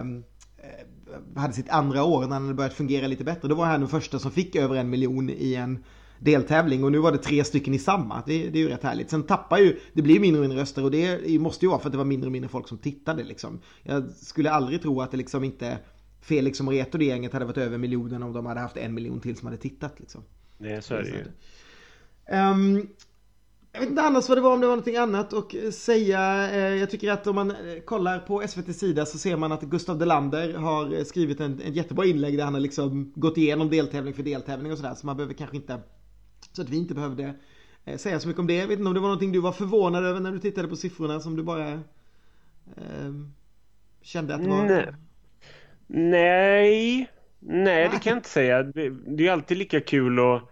um, 0.00 0.24
hade 1.36 1.52
sitt 1.52 1.68
andra 1.68 2.04
år, 2.04 2.20
när 2.20 2.28
den 2.28 2.42
hade 2.42 2.54
börjat 2.54 2.74
fungera 2.74 3.06
lite 3.06 3.24
bättre. 3.24 3.48
Då 3.48 3.54
var 3.54 3.66
han 3.66 3.80
den 3.80 3.88
första 3.88 4.18
som 4.18 4.30
fick 4.30 4.56
över 4.56 4.76
en 4.76 4.90
miljon 4.90 5.30
i 5.30 5.54
en 5.54 5.84
deltävling 6.18 6.84
och 6.84 6.92
nu 6.92 6.98
var 6.98 7.12
det 7.12 7.18
tre 7.18 7.44
stycken 7.44 7.74
i 7.74 7.78
samma. 7.78 8.22
Det, 8.26 8.48
det 8.48 8.58
är 8.58 8.62
ju 8.62 8.68
rätt 8.68 8.82
härligt. 8.82 9.10
Sen 9.10 9.22
tappar 9.22 9.58
ju, 9.58 9.78
det 9.92 10.02
blir 10.02 10.20
mindre 10.20 10.40
och 10.40 10.42
mindre 10.42 10.62
röster 10.62 10.84
och 10.84 10.90
det 10.90 11.40
måste 11.40 11.64
ju 11.64 11.68
vara 11.68 11.80
för 11.80 11.88
att 11.88 11.92
det 11.92 11.98
var 11.98 12.04
mindre 12.04 12.26
och 12.26 12.32
mindre 12.32 12.48
folk 12.48 12.68
som 12.68 12.78
tittade 12.78 13.24
liksom. 13.24 13.60
Jag 13.82 14.10
skulle 14.10 14.50
aldrig 14.50 14.82
tro 14.82 15.00
att 15.00 15.10
det 15.10 15.16
liksom 15.16 15.44
inte 15.44 15.78
Felix 16.20 16.60
och 16.60 16.64
Moreto 16.64 16.98
det 16.98 17.04
gänget 17.04 17.32
hade 17.32 17.44
varit 17.44 17.58
över 17.58 17.78
miljonen 17.78 18.22
om 18.22 18.32
de 18.32 18.46
hade 18.46 18.60
haft 18.60 18.76
en 18.76 18.94
miljon 18.94 19.20
till 19.20 19.36
som 19.36 19.46
hade 19.46 19.58
tittat 19.58 20.00
liksom. 20.00 20.22
Nej, 20.58 20.82
så 20.82 20.94
är 20.94 21.02
det 21.02 21.08
ju. 21.08 21.24
Um, 22.36 22.88
jag 23.72 23.80
vet 23.80 23.88
inte 23.90 24.02
annars 24.02 24.28
vad 24.28 24.38
det 24.38 24.42
var 24.42 24.52
om 24.52 24.60
det 24.60 24.66
var 24.66 24.76
någonting 24.76 24.96
annat 24.96 25.32
och 25.32 25.54
säga. 25.72 26.50
Eh, 26.50 26.74
jag 26.74 26.90
tycker 26.90 27.12
att 27.12 27.26
om 27.26 27.34
man 27.34 27.50
eh, 27.50 27.80
kollar 27.84 28.18
på 28.18 28.48
SVT 28.48 28.76
sida 28.76 29.06
så 29.06 29.18
ser 29.18 29.36
man 29.36 29.52
att 29.52 29.62
Gustav 29.62 29.98
Delander 29.98 30.54
har 30.54 30.94
eh, 30.94 31.04
skrivit 31.04 31.40
en, 31.40 31.60
en 31.60 31.72
jättebra 31.72 32.06
inlägg 32.06 32.36
där 32.36 32.44
han 32.44 32.54
har 32.54 32.60
liksom 32.60 33.12
gått 33.14 33.36
igenom 33.36 33.70
deltävling 33.70 34.14
för 34.14 34.22
deltävling 34.22 34.72
och 34.72 34.78
sådär. 34.78 34.94
Så 34.94 35.06
man 35.06 35.16
behöver 35.16 35.34
kanske 35.34 35.56
inte, 35.56 35.80
så 36.52 36.62
att 36.62 36.68
vi 36.68 36.76
inte 36.76 36.94
behövde 36.94 37.34
eh, 37.84 37.96
säga 37.96 38.20
så 38.20 38.28
mycket 38.28 38.40
om 38.40 38.46
det. 38.46 38.54
Jag 38.54 38.66
vet 38.66 38.78
inte 38.78 38.88
om 38.88 38.94
det 38.94 39.00
var 39.00 39.08
någonting 39.08 39.32
du 39.32 39.40
var 39.40 39.52
förvånad 39.52 40.04
över 40.04 40.20
när 40.20 40.32
du 40.32 40.38
tittade 40.38 40.68
på 40.68 40.76
siffrorna 40.76 41.20
som 41.20 41.36
du 41.36 41.42
bara... 41.42 41.70
Eh, 42.76 43.12
Kände 44.02 44.34
att 44.34 44.44
det 44.44 44.50
var... 44.50 44.64
Nej. 44.64 44.94
Nej, 45.92 47.10
nej 47.38 47.88
det 47.88 47.98
kan 47.98 48.10
jag 48.10 48.18
inte 48.18 48.28
säga. 48.28 48.62
Det, 48.62 48.90
det 48.90 49.26
är 49.26 49.32
alltid 49.32 49.58
lika 49.58 49.80
kul 49.80 50.18
att 50.18 50.50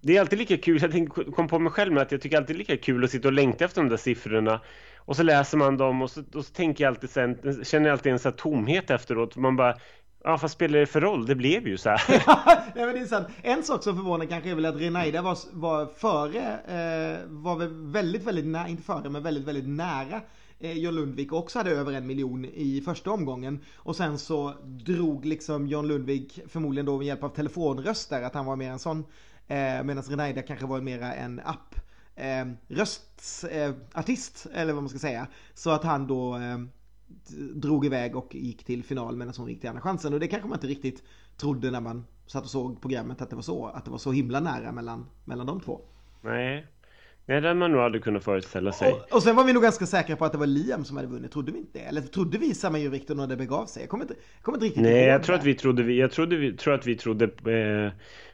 det 0.00 0.16
är 0.16 0.20
alltid 0.20 0.38
lika 0.38 0.56
kul, 0.56 0.80
jag 0.82 1.34
kom 1.34 1.48
på 1.48 1.58
mig 1.58 1.72
själv 1.72 1.92
med 1.92 2.02
att 2.02 2.12
jag 2.12 2.20
tycker 2.20 2.36
alltid 2.36 2.56
lika 2.56 2.76
kul 2.76 3.04
att 3.04 3.10
sitta 3.10 3.28
och 3.28 3.34
längta 3.34 3.64
efter 3.64 3.82
de 3.82 3.88
där 3.88 3.96
siffrorna. 3.96 4.60
Och 4.98 5.16
så 5.16 5.22
läser 5.22 5.58
man 5.58 5.76
dem 5.76 6.02
och 6.02 6.10
så, 6.10 6.22
och 6.34 6.44
så 6.44 6.52
tänker 6.52 6.84
jag 6.84 6.90
alltid 6.90 7.10
sen, 7.10 7.64
känner 7.64 7.88
jag 7.88 7.92
alltid 7.92 8.12
en 8.12 8.18
sån 8.18 8.32
tomhet 8.32 8.90
efteråt. 8.90 9.36
Man 9.36 9.56
bara, 9.56 9.76
ja 10.24 10.38
vad 10.42 10.50
spelar 10.50 10.78
det 10.78 10.86
för 10.86 11.00
roll? 11.00 11.26
Det 11.26 11.34
blev 11.34 11.68
ju 11.68 11.76
så 11.76 11.90
här. 11.90 12.02
Nej, 12.74 12.86
men 12.86 12.94
det 12.94 13.00
är 13.00 13.06
sant. 13.06 13.28
En 13.42 13.62
sak 13.62 13.82
som 13.82 13.96
förvånar 13.96 14.26
kanske 14.26 14.50
är 14.50 14.54
väl 14.54 14.66
att 14.66 14.80
Renaida 14.80 15.22
var, 15.22 15.38
var 15.52 15.86
före, 15.86 16.42
eh, 16.52 17.18
var 17.28 17.56
väl 17.56 17.92
väldigt, 17.92 18.24
väldigt 18.24 18.46
nära, 18.46 18.68
inte 18.68 18.82
före, 18.82 19.10
men 19.10 19.22
väldigt, 19.22 19.44
väldigt 19.44 19.68
nära 19.68 20.20
eh, 20.60 20.78
John 20.78 20.94
Lundvik 20.94 21.32
också 21.32 21.58
hade 21.58 21.70
över 21.70 21.92
en 21.92 22.06
miljon 22.06 22.44
i 22.44 22.82
första 22.84 23.10
omgången. 23.10 23.60
Och 23.76 23.96
sen 23.96 24.18
så 24.18 24.54
drog 24.64 25.24
liksom 25.24 25.66
John 25.66 25.88
Lundvik 25.88 26.40
förmodligen 26.48 26.86
då 26.86 26.98
med 26.98 27.06
hjälp 27.06 27.22
av 27.22 27.28
telefonröster 27.28 28.22
att 28.22 28.34
han 28.34 28.46
var 28.46 28.56
mer 28.56 28.70
en 28.70 28.78
sån 28.78 29.04
Eh, 29.50 29.84
Medan 29.84 30.02
Renaida 30.02 30.42
kanske 30.42 30.66
var 30.66 30.80
mera 30.80 31.14
en 31.14 31.40
app 31.44 31.74
eh, 32.16 32.46
röstartist 32.68 34.46
eh, 34.52 34.60
eller 34.60 34.72
vad 34.72 34.82
man 34.82 34.88
ska 34.88 34.98
säga. 34.98 35.26
Så 35.54 35.70
att 35.70 35.84
han 35.84 36.06
då 36.06 36.36
eh, 36.36 36.58
drog 37.54 37.86
iväg 37.86 38.16
och 38.16 38.34
gick 38.34 38.64
till 38.64 38.84
final 38.84 39.16
medan 39.16 39.34
hon 39.36 39.48
gick 39.48 39.60
till 39.60 39.68
andra 39.68 39.82
chansen. 39.82 40.14
Och 40.14 40.20
det 40.20 40.28
kanske 40.28 40.48
man 40.48 40.56
inte 40.56 40.66
riktigt 40.66 41.02
trodde 41.36 41.70
när 41.70 41.80
man 41.80 42.04
satt 42.26 42.44
och 42.44 42.50
såg 42.50 42.80
programmet 42.80 43.22
att 43.22 43.30
det 43.30 43.36
var 43.36 43.42
så. 43.42 43.66
Att 43.66 43.84
det 43.84 43.90
var 43.90 43.98
så 43.98 44.12
himla 44.12 44.40
nära 44.40 44.72
mellan, 44.72 45.06
mellan 45.24 45.46
de 45.46 45.60
två. 45.60 45.80
Nej. 46.20 46.66
Nej, 47.30 47.40
det 47.40 47.48
hade 47.48 47.60
man 47.60 47.72
nog 47.72 47.80
aldrig 47.80 48.04
kunnat 48.04 48.24
föreställa 48.24 48.72
sig. 48.72 48.92
Och, 48.92 49.12
och 49.12 49.22
sen 49.22 49.36
var 49.36 49.44
vi 49.44 49.52
nog 49.52 49.62
ganska 49.62 49.86
säkra 49.86 50.16
på 50.16 50.24
att 50.24 50.32
det 50.32 50.38
var 50.38 50.46
Liam 50.46 50.84
som 50.84 50.96
hade 50.96 51.08
vunnit. 51.08 51.32
Trodde 51.32 51.52
vi 51.52 51.58
inte 51.58 51.78
det? 51.78 51.84
Eller 51.84 52.00
trodde 52.00 52.38
vi 52.38 52.54
samma 52.54 52.78
Victor 52.78 53.14
när 53.14 53.26
det 53.26 53.36
begav 53.36 53.66
sig? 53.66 53.82
Jag 53.82 53.90
kommer 53.90 54.04
inte, 54.04 54.14
jag 54.34 54.42
kommer 54.42 54.56
inte 54.56 54.66
riktigt 54.66 54.82
Nej, 54.82 55.06
jag 55.06 55.22
tror 55.22 55.36
att 55.36 55.44
vi 55.44 55.54
trodde, 55.54 55.92
jag 55.92 56.12
trodde 56.12 56.36
vi, 56.36 56.56
tror 56.56 56.74
att 56.74 56.86
vi 56.86 56.96
trodde 56.96 57.24
eh, 57.24 57.92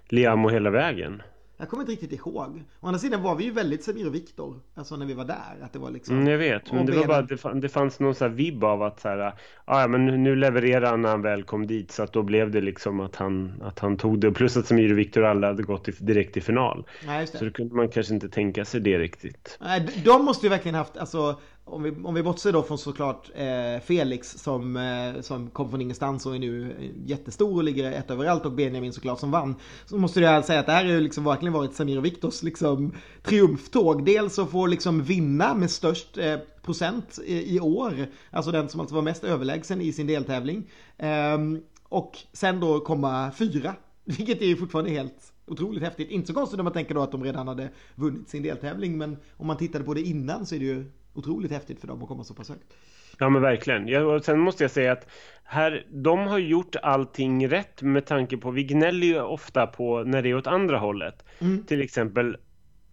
Liamo 0.08 0.48
hela 0.48 0.70
vägen. 0.70 1.22
Jag 1.58 1.68
kommer 1.68 1.82
inte 1.82 1.92
riktigt 1.92 2.12
ihåg. 2.12 2.62
Å 2.80 2.86
andra 2.86 2.98
sidan 2.98 3.22
var 3.22 3.34
vi 3.34 3.44
ju 3.44 3.50
väldigt 3.50 3.84
Samir 3.84 4.06
och 4.06 4.14
Viktor. 4.14 4.60
Alltså 4.74 4.96
när 4.96 5.06
vi 5.06 5.14
var 5.14 5.24
där. 5.24 5.56
Att 5.62 5.72
det 5.72 5.78
var 5.78 5.90
liksom... 5.90 6.16
Mm, 6.16 6.28
jag 6.28 6.38
vet. 6.38 6.72
Men 6.72 6.86
det 6.86 6.92
var 6.96 7.06
bara 7.06 7.22
det, 7.22 7.60
det 7.60 7.68
fanns 7.68 8.00
någon 8.00 8.14
sån 8.14 8.28
här 8.30 8.36
vibb 8.36 8.64
av 8.64 8.82
att 8.82 9.00
så 9.00 9.08
här, 9.08 9.32
ah, 9.64 9.80
ja 9.80 9.88
men 9.88 10.06
nu 10.06 10.36
levererar 10.36 10.90
han 10.90 11.02
när 11.02 11.08
han 11.08 11.22
väl 11.22 11.42
kom 11.42 11.66
dit. 11.66 11.90
Så 11.90 12.02
att 12.02 12.12
då 12.12 12.22
blev 12.22 12.50
det 12.50 12.60
liksom 12.60 13.00
att 13.00 13.16
han, 13.16 13.62
att 13.62 13.78
han 13.78 13.96
tog 13.96 14.20
det. 14.20 14.32
Plus 14.32 14.56
att 14.56 14.66
Samir 14.66 14.92
och 14.92 14.98
Viktor 14.98 15.24
alla 15.24 15.46
hade 15.46 15.62
gått 15.62 15.88
direkt 15.98 16.32
till 16.32 16.42
final. 16.42 16.86
Nej, 17.06 17.26
så 17.26 17.44
då 17.44 17.50
kunde 17.50 17.74
man 17.74 17.88
kanske 17.88 18.14
inte 18.14 18.28
tänka 18.28 18.64
sig 18.64 18.80
det 18.80 18.98
riktigt. 18.98 19.58
Nej, 19.60 19.88
de 20.04 20.24
måste 20.24 20.46
ju 20.46 20.50
verkligen 20.50 20.74
haft, 20.74 20.96
alltså 20.96 21.40
om 21.68 21.82
vi, 21.82 21.90
om 21.90 22.14
vi 22.14 22.22
bortser 22.22 22.52
då 22.52 22.62
från 22.62 22.78
såklart 22.78 23.30
eh, 23.34 23.80
Felix 23.84 24.38
som, 24.38 24.76
eh, 24.76 25.20
som 25.20 25.50
kom 25.50 25.70
från 25.70 25.80
ingenstans 25.80 26.26
och 26.26 26.34
är 26.34 26.38
nu 26.38 26.76
jättestor 27.06 27.56
och 27.56 27.64
ligger 27.64 27.92
ett 27.92 28.10
överallt 28.10 28.46
och 28.46 28.52
Benjamin 28.52 28.92
såklart 28.92 29.20
som 29.20 29.30
vann. 29.30 29.54
Så 29.86 29.98
måste 29.98 30.20
jag 30.20 30.44
säga 30.44 30.60
att 30.60 30.66
det 30.66 30.72
här 30.72 30.84
har 30.84 30.92
ju 30.92 31.00
liksom 31.00 31.24
verkligen 31.24 31.52
varit 31.52 31.74
Samir 31.74 31.98
och 31.98 32.04
Viktors 32.04 32.42
liksom 32.42 32.94
triumftåg. 33.22 34.04
Dels 34.04 34.38
att 34.38 34.50
få 34.50 34.66
liksom 34.66 35.02
vinna 35.02 35.54
med 35.54 35.70
störst 35.70 36.18
eh, 36.18 36.36
procent 36.62 37.18
i, 37.24 37.56
i, 37.56 37.60
år. 37.60 38.06
Alltså 38.30 38.50
den 38.50 38.68
som 38.68 38.80
alltså 38.80 38.94
var 38.94 39.02
mest 39.02 39.24
överlägsen 39.24 39.80
i 39.80 39.92
sin 39.92 40.06
deltävling. 40.06 40.70
Ehm, 40.98 41.60
och 41.82 42.18
sen 42.32 42.60
då 42.60 42.80
komma 42.80 43.30
fyra. 43.38 43.74
Vilket 44.04 44.42
är 44.42 44.46
ju 44.46 44.56
fortfarande 44.56 44.90
helt 44.90 45.32
otroligt 45.46 45.82
häftigt. 45.82 46.10
Inte 46.10 46.26
så 46.26 46.34
konstigt 46.34 46.58
om 46.58 46.64
man 46.64 46.72
tänker 46.72 46.94
då 46.94 47.02
att 47.02 47.12
de 47.12 47.24
redan 47.24 47.48
hade 47.48 47.68
vunnit 47.94 48.28
sin 48.28 48.42
deltävling. 48.42 48.98
Men 48.98 49.16
om 49.36 49.46
man 49.46 49.56
tittade 49.56 49.84
på 49.84 49.94
det 49.94 50.02
innan 50.02 50.46
så 50.46 50.54
är 50.54 50.58
det 50.58 50.64
ju 50.64 50.90
otroligt 51.16 51.52
häftigt 51.52 51.80
för 51.80 51.86
dem 51.86 52.02
att 52.02 52.08
komma 52.08 52.24
så 52.24 52.34
pass 52.34 52.48
högt. 52.48 52.74
Ja 53.18 53.28
men 53.28 53.42
verkligen. 53.42 53.88
Ja, 53.88 54.00
och 54.00 54.24
sen 54.24 54.38
måste 54.38 54.64
jag 54.64 54.70
säga 54.70 54.92
att 54.92 55.06
här, 55.44 55.86
de 55.90 56.26
har 56.26 56.38
gjort 56.38 56.76
allting 56.76 57.48
rätt 57.48 57.82
med 57.82 58.06
tanke 58.06 58.36
på, 58.36 58.50
vi 58.50 58.64
gnäller 58.64 59.06
ju 59.06 59.20
ofta 59.20 59.66
på 59.66 60.02
när 60.02 60.22
det 60.22 60.28
är 60.28 60.34
åt 60.34 60.46
andra 60.46 60.78
hållet. 60.78 61.24
Mm. 61.38 61.64
Till 61.64 61.80
exempel 61.80 62.36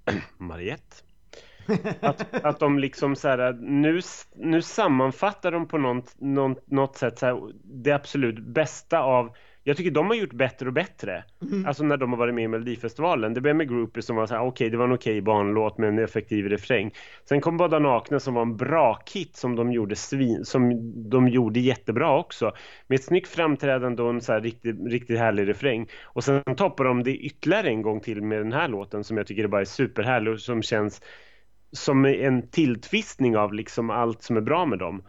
Mariette. 0.38 0.96
Att, 2.00 2.46
att 2.46 2.60
de 2.60 2.80
liksom 2.80 3.16
så 3.16 3.28
här, 3.28 3.54
nu, 3.54 4.02
nu 4.36 4.62
sammanfattar 4.62 5.52
de 5.52 5.68
på 5.68 5.78
något, 5.78 6.16
något, 6.18 6.72
något 6.72 6.98
sätt 6.98 7.20
så 7.20 7.26
här, 7.26 7.40
det 7.64 7.92
absolut 7.92 8.40
bästa 8.40 9.00
av 9.00 9.36
jag 9.64 9.78
tycker 9.78 9.92
de 9.92 10.08
har 10.08 10.16
gjort 10.16 10.34
bättre 10.34 10.68
och 10.68 10.74
bättre. 10.74 11.24
Mm. 11.42 11.66
Alltså 11.66 11.84
när 11.84 11.98
de 11.98 12.10
har 12.10 12.18
varit 12.18 12.34
med 12.34 12.44
i 12.44 12.48
Melodifestivalen. 12.48 13.34
Det 13.34 13.42
började 13.42 13.58
med 13.58 13.70
Groupie 13.70 14.04
som 14.04 14.16
var 14.16 14.28
så 14.28 14.34
här, 14.34 14.42
okej 14.42 14.50
okay, 14.50 14.70
det 14.70 14.78
var 14.78 14.86
en 14.86 14.94
okej 14.94 15.14
okay 15.14 15.22
barnlåt 15.22 15.78
med 15.78 15.90
en 15.90 16.00
effektiv 16.00 16.46
refräng. 16.46 16.94
Sen 17.30 17.42
kom 17.42 17.58
Bada 17.58 17.80
Nakna 17.80 18.20
som 18.20 18.34
var 18.34 18.42
en 18.42 18.58
bra 18.58 18.96
kit 19.06 19.36
som 19.36 19.56
de 19.56 19.72
gjorde 19.72 19.96
svin, 19.96 20.46
som 20.46 20.72
de 21.10 21.28
gjorde 21.28 21.60
jättebra 21.60 22.18
också. 22.18 22.52
Med 22.88 22.96
ett 22.96 23.06
snyggt 23.06 23.28
framträdande 23.28 24.04
och 24.04 24.10
en 24.10 24.22
så 24.22 24.34
här 24.34 24.42
riktigt, 24.42 24.88
riktigt 24.88 25.20
härlig 25.20 25.48
refräng. 25.48 25.88
Och 26.04 26.24
sen 26.24 26.44
toppar 26.58 26.84
de 26.84 27.04
det 27.04 27.16
ytterligare 27.16 27.68
en 27.68 27.82
gång 27.82 28.00
till 28.00 28.22
med 28.22 28.40
den 28.40 28.54
här 28.54 28.68
låten 28.68 29.04
som 29.04 29.18
jag 29.18 29.28
tycker 29.28 29.44
är 29.44 29.48
bara 29.48 29.62
är 29.62 29.66
superhärlig 29.66 30.34
och 30.34 30.40
som 30.40 30.62
känns 30.62 31.02
som 31.72 32.06
en 32.06 32.50
tilltvistning 32.50 33.38
av 33.38 33.54
liksom 33.54 33.90
allt 33.90 34.24
som 34.24 34.38
är 34.38 34.42
bra 34.42 34.66
med 34.66 34.80
dem. 34.80 35.04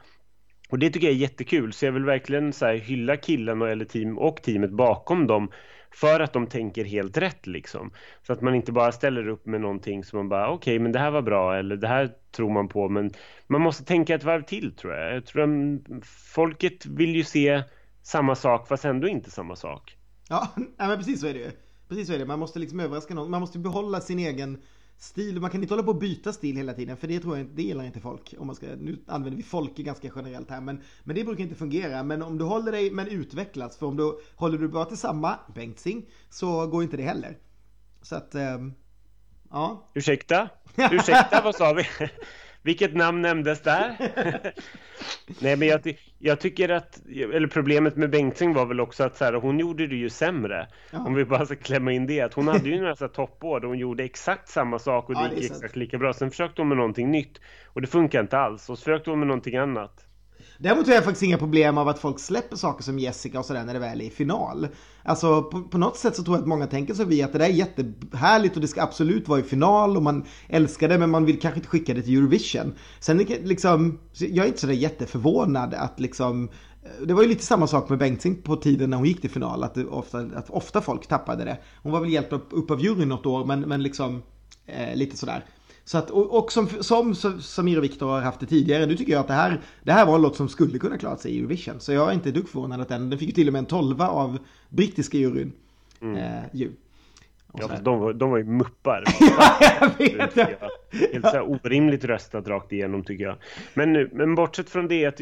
Och 0.68 0.79
det 0.79 0.90
tycker 0.90 1.07
jag 1.07 1.14
är 1.14 1.18
jättekul, 1.18 1.72
så 1.72 1.85
jag 1.85 1.92
vill 1.92 2.05
verkligen 2.05 2.53
så 2.53 2.66
här, 2.66 2.74
hylla 2.74 3.16
killen 3.16 3.62
och, 3.62 3.68
eller 3.68 3.85
team, 3.85 4.18
och 4.18 4.42
teamet 4.42 4.70
bakom 4.70 5.27
dem 5.27 5.50
för 5.90 6.20
att 6.20 6.33
de 6.33 6.46
tänker 6.46 6.85
helt 6.85 7.16
rätt 7.16 7.46
liksom. 7.46 7.90
Så 8.22 8.33
att 8.33 8.40
man 8.40 8.55
inte 8.55 8.72
bara 8.72 8.92
ställer 8.92 9.29
upp 9.29 9.46
med 9.46 9.61
någonting 9.61 10.05
som 10.05 10.16
man 10.16 10.29
bara 10.29 10.48
okej 10.48 10.57
okay, 10.57 10.79
men 10.79 10.92
det 10.92 10.98
här 10.98 11.11
var 11.11 11.22
bra 11.22 11.57
eller 11.57 11.77
det 11.77 11.88
här 11.88 12.11
tror 12.37 12.53
man 12.53 12.68
på 12.68 12.88
men 12.88 13.11
man 13.46 13.61
måste 13.61 13.85
tänka 13.85 14.14
ett 14.14 14.24
varv 14.24 14.42
till 14.42 14.77
tror 14.77 14.94
jag. 14.94 15.14
Jag 15.14 15.27
tror 15.27 15.42
att 15.42 16.07
folket 16.07 16.87
vill 16.87 17.16
ju 17.16 17.24
se 17.24 17.62
samma 18.03 18.35
sak 18.35 18.68
fast 18.68 18.85
ändå 18.85 19.09
inte 19.09 19.31
samma 19.31 19.57
sak. 19.57 19.96
Ja, 20.29 20.48
men 20.79 20.98
precis 20.98 21.20
så 21.20 21.27
är 21.27 21.35
det 21.35 21.40
ju. 21.40 21.50
Precis 21.88 22.07
så 22.07 22.14
är 22.14 22.18
det. 22.18 22.27
Man 22.27 22.38
måste 22.38 22.59
liksom 22.59 22.81
överraska 22.81 23.14
någon. 23.14 23.31
Man 23.31 23.40
måste 23.40 23.59
behålla 23.59 24.00
sin 24.00 24.18
egen 24.18 24.62
stil. 24.98 25.40
Man 25.40 25.50
kan 25.50 25.62
inte 25.62 25.74
hålla 25.74 25.83
på 25.83 25.90
och 25.90 25.98
byta 25.98 26.33
stil 26.33 26.57
hela 26.57 26.74
tiden 26.74 26.96
för 26.96 27.09
det 27.09 27.20
tror 27.20 27.38
jag 27.38 27.46
det 27.46 27.62
gillar 27.62 27.85
inte 27.85 28.00
folk. 28.00 28.35
Om 28.38 28.46
man 28.46 28.57
ska, 28.57 28.66
nu 28.66 28.98
använder 29.07 29.37
vi 29.37 29.42
folk 29.42 29.76
ganska 29.76 30.11
generellt 30.16 30.50
här 30.50 30.61
men, 30.61 30.80
men 31.04 31.16
det 31.16 31.24
brukar 31.24 31.44
inte 31.44 31.54
fungera. 31.54 32.02
Men 32.02 32.22
om 32.22 32.38
du 32.38 32.44
håller 32.44 32.72
dig 32.72 32.90
men 32.90 33.09
utvecklas 33.09 33.76
för 33.76 33.87
om 33.87 33.96
du 33.96 34.18
håller 34.37 34.59
du 34.59 34.68
bara 34.68 34.85
till 34.85 34.98
samma 34.98 35.38
Bengtzing 35.54 36.07
så 36.30 36.66
går 36.66 36.83
inte 36.83 36.96
det 36.96 37.02
heller. 37.02 37.38
Så 38.02 38.16
att, 38.16 38.35
ähm, 38.35 38.74
ja. 39.50 39.88
Ursäkta? 39.94 40.48
Ursäkta, 40.90 41.40
vad 41.44 41.54
sa 41.54 41.72
vi? 41.72 41.85
Vilket 42.64 42.94
namn 42.94 43.22
nämndes 43.22 43.62
där? 43.62 43.96
Nej 45.40 45.57
men 45.57 45.68
jag, 45.68 45.96
jag, 46.18 46.40
tycker 46.40 46.68
att, 46.68 47.03
eller 47.07 47.46
problemet 47.46 47.96
med 47.96 48.11
Bengtzing 48.11 48.55
var 48.55 48.66
väl 48.66 48.81
också 48.81 49.05
att 49.05 49.16
så 49.16 49.24
här, 49.24 49.33
hon 49.33 49.59
gjorde 49.59 49.87
det 49.87 49.96
ju 49.96 50.11
sämre. 50.11 50.68
Ja. 50.90 50.98
Om 50.98 51.14
vi 51.14 51.24
bara 51.24 51.46
ska 51.46 51.57
klämma 51.57 51.92
in 51.92 52.07
det. 52.07 52.20
Att 52.20 52.35
hon 52.35 52.48
hade 52.48 52.68
ju 52.68 52.81
några 52.81 53.09
toppår 53.09 53.61
där 53.61 53.68
hon 53.68 53.79
gjorde 53.79 54.05
exakt 54.05 54.48
samma 54.48 54.79
sak 54.79 55.09
och 55.09 55.14
det 55.14 55.20
ja, 55.20 55.33
gick 55.33 55.50
exakt 55.50 55.77
lika 55.77 55.98
bra. 55.98 56.12
Sen 56.12 56.31
försökte 56.31 56.61
hon 56.61 56.68
med 56.68 56.77
någonting 56.77 57.11
nytt 57.11 57.40
och 57.66 57.81
det 57.81 57.87
funkar 57.87 58.20
inte 58.20 58.38
alls. 58.38 58.70
Och 58.70 58.79
så 58.79 58.85
försökte 58.85 59.11
hon 59.11 59.18
med 59.18 59.29
någonting 59.29 59.57
annat. 59.57 60.07
Däremot 60.64 60.87
har 60.87 60.94
jag 60.94 61.05
faktiskt 61.05 61.22
inga 61.22 61.38
problem 61.38 61.79
av 61.79 61.88
att 61.88 61.98
folk 61.98 62.18
släpper 62.18 62.57
saker 62.57 62.83
som 62.83 62.98
Jessica 62.98 63.38
och 63.38 63.44
sådär 63.44 63.64
när 63.64 63.74
det 63.74 63.81
väl 63.81 64.00
är 64.00 64.05
i 64.05 64.11
final. 64.11 64.68
Alltså 65.03 65.42
på, 65.42 65.62
på, 65.62 65.79
något 65.79 65.96
sätt 65.96 66.16
så 66.16 66.24
tror 66.24 66.37
jag 66.37 66.42
att 66.42 66.48
många 66.48 66.66
tänker 66.66 66.94
så 66.94 67.05
vi 67.05 67.22
att 67.22 67.33
det 67.33 67.38
där 67.38 67.46
är 67.46 67.50
jättehärligt 67.50 68.55
och 68.55 68.61
det 68.61 68.68
ska 68.68 68.83
absolut 68.83 69.29
vara 69.29 69.40
i 69.40 69.42
final 69.42 69.96
och 69.96 70.03
man 70.03 70.24
älskar 70.48 70.88
det 70.88 70.98
men 70.98 71.11
man 71.11 71.24
vill 71.24 71.40
kanske 71.40 71.59
inte 71.59 71.68
skicka 71.68 71.94
det 71.94 72.03
till 72.03 72.18
Eurovision. 72.18 72.74
Sen 73.00 73.18
liksom, 73.18 73.98
jag 74.12 74.44
är 74.44 74.46
inte 74.46 74.61
sådär 74.61 74.74
jätteförvånad 74.74 75.74
att 75.74 76.00
liksom 76.00 76.48
eh, 76.83 77.07
det 77.07 77.14
var 77.14 77.22
ju 77.22 77.29
lite 77.29 77.44
samma 77.44 77.66
sak 77.66 77.88
med 77.88 77.98
Bengtzing 77.98 78.42
på 78.42 78.57
tiden 78.57 78.90
när 78.90 78.96
hon 78.96 79.07
gick 79.07 79.20
till 79.20 79.31
final, 79.31 79.64
att, 79.64 79.77
eh, 79.77 79.85
ofta, 79.90 80.18
att 80.18 80.50
ofta 80.50 80.81
folk 80.81 81.07
tappade 81.07 81.44
det. 81.44 81.59
Hon 81.83 81.92
var 81.92 82.00
väl 82.00 82.12
hjälpt 82.12 82.33
upp, 82.33 82.48
upp 82.50 82.70
av 82.70 82.81
juryn 82.81 83.09
något 83.09 83.27
år, 83.27 83.44
men, 83.44 83.61
men 83.61 83.83
liksom 83.83 84.22
eh, 84.66 84.96
lite 84.96 85.16
sådär. 85.16 85.44
Så 85.85 85.99
att, 85.99 86.11
och, 86.11 86.38
och 86.38 86.53
som, 86.53 86.68
som 86.83 87.14
Samir 87.40 87.79
och 87.79 87.85
Viktor 87.85 88.07
har 88.07 88.20
haft 88.20 88.40
det 88.40 88.47
tidigare, 88.47 88.87
nu 88.87 88.97
tycker 88.97 89.12
jag 89.12 89.20
att 89.20 89.29
det 89.29 89.35
här, 89.35 89.61
det 89.83 89.92
här 89.92 90.07
var 90.07 90.14
en 90.14 90.23
låt 90.23 90.37
som 90.37 90.49
skulle 90.49 90.79
kunna 90.79 90.99
klara 90.99 91.16
sig 91.16 91.33
i 91.33 91.38
Eurovision. 91.38 91.81
Så 91.81 91.92
jag 91.92 92.09
är 92.09 92.14
inte 92.14 92.31
dugg 92.31 92.49
förvånad 92.49 92.81
att 92.81 92.88
den, 92.88 93.11
den 93.11 93.18
fick 93.18 93.29
ju 93.29 93.35
till 93.35 93.47
och 93.47 93.53
med 93.53 93.59
en 93.59 93.66
tolva 93.66 94.09
av 94.09 94.38
brittiska 94.68 95.18
juryn. 95.18 95.53
Mm. 96.01 96.16
Eh, 96.16 96.44
ju. 96.53 96.73
Ja, 97.59 97.70
de, 97.83 98.01
var, 98.01 98.12
de 98.12 98.31
var 98.31 98.38
ju 98.38 98.44
muppar. 98.44 99.05
ja, 99.20 99.57
jag 99.81 99.99
vet. 99.99 100.37
Ja. 100.37 100.47
Helt 101.12 101.31
så 101.31 101.40
orimligt 101.40 102.05
röstat 102.05 102.49
rakt 102.49 102.73
igenom 102.73 103.05
tycker 103.05 103.25
jag. 103.25 103.37
Men, 103.75 103.92
men 104.12 104.35
bortsett 104.35 104.70
från 104.70 104.88
det, 104.88 105.07
att, 105.07 105.20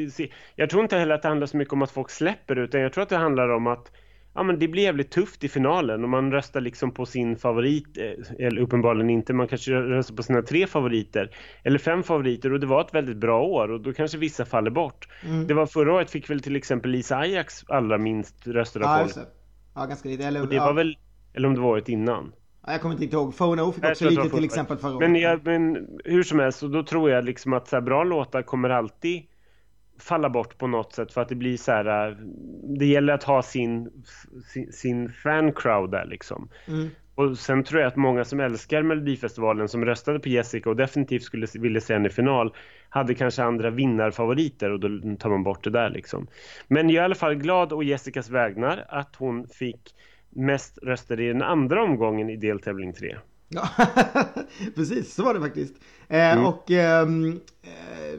jag 0.56 0.70
tror 0.70 0.82
inte 0.82 0.96
heller 0.96 1.14
att 1.14 1.22
det 1.22 1.28
handlar 1.28 1.46
så 1.46 1.56
mycket 1.56 1.72
om 1.72 1.82
att 1.82 1.90
folk 1.90 2.10
släpper 2.10 2.58
utan 2.58 2.80
jag 2.80 2.92
tror 2.92 3.02
att 3.02 3.08
det 3.08 3.16
handlar 3.16 3.48
om 3.48 3.66
att 3.66 3.92
ja, 4.34 4.42
men 4.42 4.58
det 4.58 4.68
blir 4.68 4.82
jävligt 4.82 5.10
tufft 5.10 5.44
i 5.44 5.48
finalen 5.48 6.02
och 6.02 6.08
man 6.08 6.32
röstar 6.32 6.60
liksom 6.60 6.90
på 6.90 7.06
sin 7.06 7.36
favorit, 7.36 7.98
eh, 7.98 8.46
eller 8.46 8.60
uppenbarligen 8.60 9.10
inte, 9.10 9.32
man 9.32 9.48
kanske 9.48 9.72
röstar 9.72 10.14
på 10.14 10.22
sina 10.22 10.42
tre 10.42 10.66
favoriter 10.66 11.36
eller 11.62 11.78
fem 11.78 12.02
favoriter 12.02 12.52
och 12.52 12.60
det 12.60 12.66
var 12.66 12.80
ett 12.80 12.94
väldigt 12.94 13.16
bra 13.16 13.42
år 13.42 13.70
och 13.70 13.80
då 13.80 13.92
kanske 13.92 14.18
vissa 14.18 14.44
faller 14.44 14.70
bort. 14.70 15.08
Mm. 15.24 15.46
Det 15.46 15.54
var 15.54 15.66
förra 15.66 15.94
året 15.94 16.10
fick 16.10 16.30
väl 16.30 16.40
till 16.40 16.56
exempel 16.56 16.90
Lisa 16.90 17.16
Ajax 17.16 17.64
allra 17.68 17.98
minst 17.98 18.46
röster 18.46 18.80
av 18.80 18.86
ja, 18.86 18.98
folk. 19.04 19.26
Ja, 19.74 19.86
ganska 19.86 20.08
lite. 20.08 20.24
Eller, 20.24 20.42
och 20.42 20.48
det 20.48 20.56
ja. 20.56 20.64
var 20.64 20.72
väl, 20.72 20.96
eller 21.34 21.48
om 21.48 21.54
det 21.54 21.60
var 21.60 21.68
året 21.68 21.88
innan. 21.88 22.32
Ja, 22.66 22.72
jag 22.72 22.80
kommer 22.80 23.02
inte 23.02 23.16
ihåg. 23.16 23.34
Fono 23.34 23.72
fick 23.72 23.84
också 23.84 24.10
lite 24.10 24.28
till 24.28 24.44
exempel 24.44 24.76
förra 24.76 24.96
året. 24.96 25.10
Men, 25.10 25.20
ja, 25.20 25.38
men 25.44 25.88
hur 26.04 26.22
som 26.22 26.38
helst, 26.38 26.62
och 26.62 26.70
då 26.70 26.82
tror 26.82 27.10
jag 27.10 27.24
liksom 27.24 27.52
att 27.52 27.68
så 27.68 27.76
här, 27.76 27.80
bra 27.80 28.04
låtar 28.04 28.42
kommer 28.42 28.70
alltid 28.70 29.22
falla 29.98 30.30
bort 30.30 30.58
på 30.58 30.66
något 30.66 30.92
sätt 30.92 31.12
för 31.12 31.20
att 31.20 31.28
det 31.28 31.34
blir 31.34 31.56
så 31.56 31.72
här. 31.72 32.16
Det 32.78 32.86
gäller 32.86 33.12
att 33.12 33.24
ha 33.24 33.42
sin, 33.42 33.90
sin, 34.52 34.72
sin 34.72 35.12
fan 35.12 35.52
crowd 35.52 35.90
där 35.90 36.06
liksom. 36.06 36.48
Mm. 36.68 36.88
Och 37.14 37.38
sen 37.38 37.64
tror 37.64 37.80
jag 37.80 37.88
att 37.88 37.96
många 37.96 38.24
som 38.24 38.40
älskar 38.40 38.82
Melodifestivalen 38.82 39.68
som 39.68 39.84
röstade 39.84 40.18
på 40.18 40.28
Jessica 40.28 40.70
och 40.70 40.76
definitivt 40.76 41.22
skulle 41.22 41.46
vilja 41.54 41.80
se 41.80 41.94
henne 41.94 42.08
i 42.08 42.10
final 42.10 42.54
hade 42.88 43.14
kanske 43.14 43.42
andra 43.42 43.70
vinnarfavoriter 43.70 44.70
och 44.70 44.80
då 44.80 44.88
tar 45.16 45.30
man 45.30 45.42
bort 45.42 45.64
det 45.64 45.70
där 45.70 45.90
liksom. 45.90 46.26
Men 46.68 46.90
jag 46.90 46.96
är 46.96 47.02
i 47.02 47.04
alla 47.04 47.14
fall 47.14 47.34
glad 47.34 47.72
och 47.72 47.84
Jessicas 47.84 48.30
vägnar 48.30 48.84
att 48.88 49.16
hon 49.16 49.48
fick 49.48 49.94
mest 50.30 50.78
röster 50.82 51.20
i 51.20 51.28
den 51.28 51.42
andra 51.42 51.82
omgången 51.82 52.30
i 52.30 52.36
deltävling 52.36 52.92
3. 52.92 53.16
Ja, 53.48 53.68
precis 54.74 55.14
så 55.14 55.24
var 55.24 55.34
det 55.34 55.40
faktiskt. 55.40 55.74
Eh, 56.08 56.32
mm. 56.32 56.46
Och 56.46 56.70
ehm, 56.70 57.40
eh, 57.62 58.18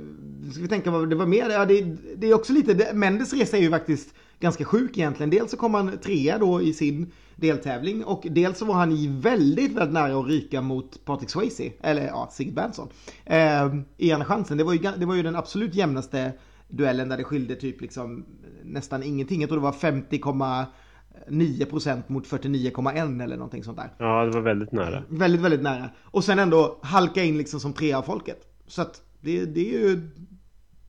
ska 0.53 0.61
vi 0.61 0.67
tänka 0.67 0.91
vad 0.91 1.09
det 1.09 1.15
var 1.15 1.25
mer? 1.25 1.49
Ja, 1.49 1.65
det, 1.65 1.81
det 2.15 2.29
är 2.29 2.33
också 2.33 2.53
lite, 2.53 2.93
Mendes 2.93 3.33
resa 3.33 3.57
är 3.57 3.61
ju 3.61 3.69
faktiskt 3.69 4.13
ganska 4.39 4.65
sjuk 4.65 4.97
egentligen. 4.97 5.29
Dels 5.29 5.51
så 5.51 5.57
kom 5.57 5.73
han 5.73 5.97
trea 5.97 6.37
då 6.37 6.61
i 6.61 6.73
sin 6.73 7.11
deltävling 7.35 8.03
och 8.03 8.27
dels 8.29 8.57
så 8.57 8.65
var 8.65 8.75
han 8.75 9.21
väldigt, 9.21 9.71
väldigt 9.71 9.93
nära 9.93 10.19
att 10.19 10.27
ryka 10.27 10.61
mot 10.61 11.05
Patrick 11.05 11.29
Swayze, 11.29 11.71
eller 11.81 12.07
ja, 12.07 12.29
Sigrid 12.31 12.55
Benson. 12.55 12.87
Eh, 13.25 13.75
I 13.97 14.09
ena 14.09 14.25
chansen. 14.25 14.57
Det 14.57 14.63
var, 14.63 14.73
ju, 14.73 14.79
det 14.79 15.05
var 15.05 15.15
ju 15.15 15.23
den 15.23 15.35
absolut 15.35 15.75
jämnaste 15.75 16.31
duellen 16.67 17.09
där 17.09 17.17
det 17.17 17.23
skilde 17.23 17.55
typ 17.55 17.81
liksom 17.81 18.25
nästan 18.63 19.03
ingenting. 19.03 19.41
Jag 19.41 19.49
tror 19.49 19.59
det 19.59 19.63
var 19.63 19.71
50,9% 19.71 22.03
mot 22.07 22.27
49,1 22.27 23.23
eller 23.23 23.35
någonting 23.35 23.63
sånt 23.63 23.77
där. 23.77 23.93
Ja, 23.97 24.25
det 24.25 24.31
var 24.31 24.41
väldigt 24.41 24.71
nära. 24.71 25.03
Väldigt, 25.09 25.41
väldigt 25.41 25.61
nära. 25.61 25.89
Och 26.03 26.23
sen 26.23 26.39
ändå 26.39 26.79
halka 26.81 27.23
in 27.23 27.37
liksom 27.37 27.59
som 27.59 27.73
trea 27.73 27.97
av 27.97 28.01
folket. 28.01 28.41
Så 28.67 28.81
att 28.81 29.01
det, 29.21 29.45
det 29.45 29.59
är 29.59 29.79
ju 29.79 30.09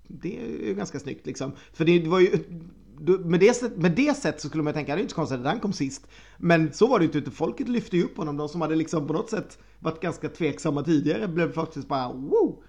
det 0.09 0.39
är 0.39 0.67
ju 0.67 0.75
ganska 0.75 1.01
snyggt 1.01 1.27
liksom. 1.27 1.53
För 1.73 1.85
det 1.85 2.09
var 2.09 2.21
ju 2.21 2.39
med 3.25 3.41
det, 3.41 3.77
med 3.77 3.93
det 3.93 4.17
sätt 4.17 4.41
så 4.41 4.49
skulle 4.49 4.63
man 4.63 4.73
tänka, 4.73 4.95
det 4.95 5.01
är 5.01 5.03
inte 5.03 5.11
så 5.11 5.17
konstigt 5.17 5.41
att 5.41 5.47
han 5.47 5.61
kom 5.61 5.73
sist. 5.73 6.07
Men 6.39 6.73
så 6.73 6.87
var 6.87 6.99
det 6.99 7.15
inte, 7.15 7.31
folket 7.31 7.69
lyfte 7.69 7.97
ju 7.97 8.05
upp 8.05 8.17
honom. 8.17 8.37
De 8.37 8.49
som 8.49 8.61
hade 8.61 8.75
liksom 8.75 9.07
på 9.07 9.13
något 9.13 9.31
sätt 9.31 9.59
varit 9.79 10.01
ganska 10.01 10.29
tveksamma 10.29 10.83
tidigare 10.83 11.29
blev 11.29 11.53
faktiskt 11.53 11.89
bara 11.89 12.13
wow. 12.13 12.63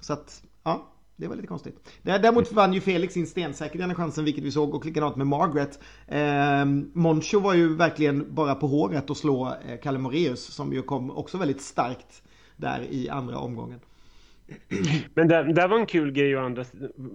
Så 0.00 0.12
att, 0.12 0.42
ja. 0.62 0.88
Det 1.16 1.28
var 1.28 1.36
lite 1.36 1.48
konstigt. 1.48 1.88
Däremot 2.02 2.52
vann 2.52 2.72
ju 2.72 2.80
Felix 2.80 3.14
sin 3.14 3.26
stensäkert 3.26 3.78
den 3.80 3.94
chansen, 3.94 4.24
vilket 4.24 4.44
vi 4.44 4.52
såg, 4.52 4.74
och 4.74 4.86
likadant 4.86 5.16
med 5.16 5.26
Margaret. 5.26 5.78
Eh, 6.06 6.64
Moncho 6.92 7.40
var 7.40 7.54
ju 7.54 7.76
verkligen 7.76 8.34
bara 8.34 8.54
på 8.54 8.66
håret 8.66 9.10
att 9.10 9.16
slå 9.16 9.54
eh, 9.66 9.80
Kalle 9.82 9.98
Moreus, 9.98 10.44
som 10.44 10.72
ju 10.72 10.82
kom 10.82 11.10
också 11.10 11.38
väldigt 11.38 11.62
starkt 11.62 12.22
där 12.56 12.86
i 12.90 13.08
andra 13.08 13.38
omgången. 13.38 13.80
Men 15.14 15.28
det, 15.28 15.52
där 15.52 15.68
var 15.68 15.78
en 15.78 15.86
kul 15.86 16.12
grej 16.12 16.36
å 16.36 16.44
andra, 16.44 16.64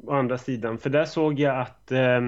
å 0.04 0.14
andra 0.14 0.38
sidan, 0.38 0.78
för 0.78 0.90
där 0.90 1.06
såg 1.06 1.40
jag 1.40 1.60
att 1.60 1.92
eh, 1.92 2.22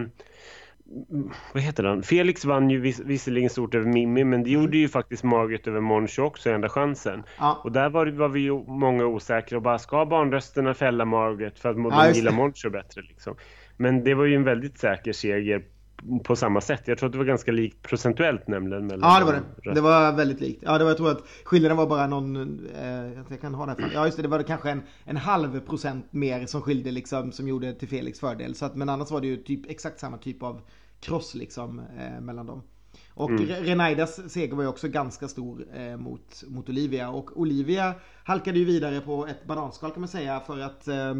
vad 1.53 1.63
heter 1.63 1.83
han? 1.83 2.03
Felix 2.03 2.45
vann 2.45 2.69
ju 2.69 2.79
vis, 2.79 2.99
visserligen 2.99 3.49
stort 3.49 3.75
över 3.75 3.85
Mimmi, 3.85 4.23
men 4.23 4.43
det 4.43 4.49
gjorde 4.49 4.77
ju 4.77 4.87
faktiskt 4.87 5.23
Margaret 5.23 5.67
över 5.67 5.81
Moncho 5.81 6.21
också 6.23 6.49
i 6.49 6.53
enda 6.53 6.69
chansen. 6.69 7.23
Ja. 7.37 7.61
Och 7.63 7.71
där 7.71 7.89
var, 7.89 8.07
var 8.07 8.29
vi 8.29 8.39
ju 8.39 8.63
många 8.67 9.05
osäkra 9.05 9.57
och 9.57 9.61
bara, 9.61 9.79
ska 9.79 10.05
barnrösterna 10.05 10.73
fälla 10.73 11.05
Margaret 11.05 11.59
för 11.59 11.69
att 11.69 11.77
ja, 11.77 12.05
de 12.05 12.13
gillar 12.13 12.31
Moncho 12.31 12.69
bättre 12.69 13.01
liksom? 13.01 13.35
Men 13.77 14.03
det 14.03 14.13
var 14.13 14.25
ju 14.25 14.35
en 14.35 14.43
väldigt 14.43 14.77
säker 14.77 15.13
seger 15.13 15.63
på 16.23 16.35
samma 16.35 16.61
sätt. 16.61 16.81
Jag 16.85 16.97
tror 16.97 17.07
att 17.07 17.11
det 17.11 17.17
var 17.17 17.25
ganska 17.25 17.51
likt 17.51 17.81
procentuellt 17.81 18.47
nämligen. 18.47 18.87
Mellan 18.87 19.09
ja, 19.09 19.19
det 19.19 19.25
var 19.25 19.33
det. 19.63 19.73
Det 19.73 19.81
var 19.81 20.11
väldigt 20.11 20.41
likt. 20.41 20.63
Ja, 20.65 20.77
det 20.77 20.83
var, 20.83 20.91
jag 20.91 20.97
tror 20.97 21.11
att 21.11 21.23
skillnaden 21.43 21.77
var 21.77 21.87
bara 21.87 22.07
någon, 22.07 22.59
eh, 22.75 23.23
jag 23.29 23.41
kan 23.41 23.53
ha 23.53 23.65
det 23.65 23.75
här 23.79 23.91
Ja, 23.93 24.05
just 24.05 24.17
det, 24.17 24.23
det 24.23 24.29
var 24.29 24.43
kanske 24.43 24.71
en, 24.71 24.81
en 25.05 25.17
halv 25.17 25.59
procent 25.59 26.13
mer 26.13 26.45
som 26.45 26.61
skilde 26.61 26.91
liksom, 26.91 27.31
som 27.31 27.47
gjorde 27.47 27.73
till 27.73 27.87
Felix 27.87 28.19
fördel. 28.19 28.55
Så 28.55 28.65
att, 28.65 28.75
men 28.75 28.89
annars 28.89 29.11
var 29.11 29.21
det 29.21 29.27
ju 29.27 29.37
typ 29.37 29.69
exakt 29.69 29.99
samma 29.99 30.17
typ 30.17 30.43
av 30.43 30.61
cross 30.99 31.35
liksom 31.35 31.79
eh, 31.79 32.21
mellan 32.21 32.45
dem. 32.45 32.63
Och 33.13 33.29
mm. 33.29 33.45
Renaidas 33.45 34.31
seger 34.31 34.55
var 34.55 34.63
ju 34.63 34.69
också 34.69 34.87
ganska 34.87 35.27
stor 35.27 35.65
eh, 35.73 35.97
mot, 35.97 36.43
mot 36.47 36.69
Olivia. 36.69 37.09
Och 37.09 37.39
Olivia 37.39 37.93
halkade 38.23 38.59
ju 38.59 38.65
vidare 38.65 39.01
på 39.01 39.27
ett 39.27 39.45
bananskal 39.45 39.91
kan 39.91 40.01
man 40.01 40.07
säga 40.07 40.39
för 40.39 40.59
att 40.59 40.87
eh, 40.87 41.15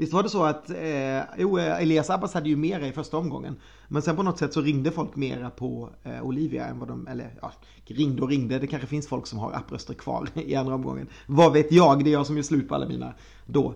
Visst 0.00 0.12
var 0.12 0.22
det 0.22 0.28
så 0.28 0.44
att 0.44 0.70
eh, 0.70 1.22
jo, 1.38 1.58
Elias 1.58 2.10
Abbas 2.10 2.34
hade 2.34 2.48
ju 2.48 2.56
mera 2.56 2.86
i 2.86 2.92
första 2.92 3.16
omgången. 3.16 3.56
Men 3.88 4.02
sen 4.02 4.16
på 4.16 4.22
något 4.22 4.38
sätt 4.38 4.52
så 4.52 4.60
ringde 4.60 4.90
folk 4.90 5.16
mera 5.16 5.50
på 5.50 5.90
eh, 6.02 6.22
Olivia 6.22 6.66
än 6.66 6.78
vad 6.78 6.88
de, 6.88 7.06
eller 7.06 7.34
ja, 7.42 7.52
ringde 7.86 8.22
och 8.22 8.28
ringde. 8.28 8.58
Det 8.58 8.66
kanske 8.66 8.88
finns 8.88 9.08
folk 9.08 9.26
som 9.26 9.38
har 9.38 9.52
appröster 9.52 9.94
kvar 9.94 10.28
i 10.34 10.54
andra 10.54 10.74
omgången. 10.74 11.08
Vad 11.26 11.52
vet 11.52 11.72
jag? 11.72 12.04
Det 12.04 12.10
är 12.10 12.12
jag 12.12 12.26
som 12.26 12.36
gör 12.36 12.42
slut 12.42 12.68
på 12.68 12.74
alla 12.74 12.88
mina 12.88 13.14
då. 13.46 13.74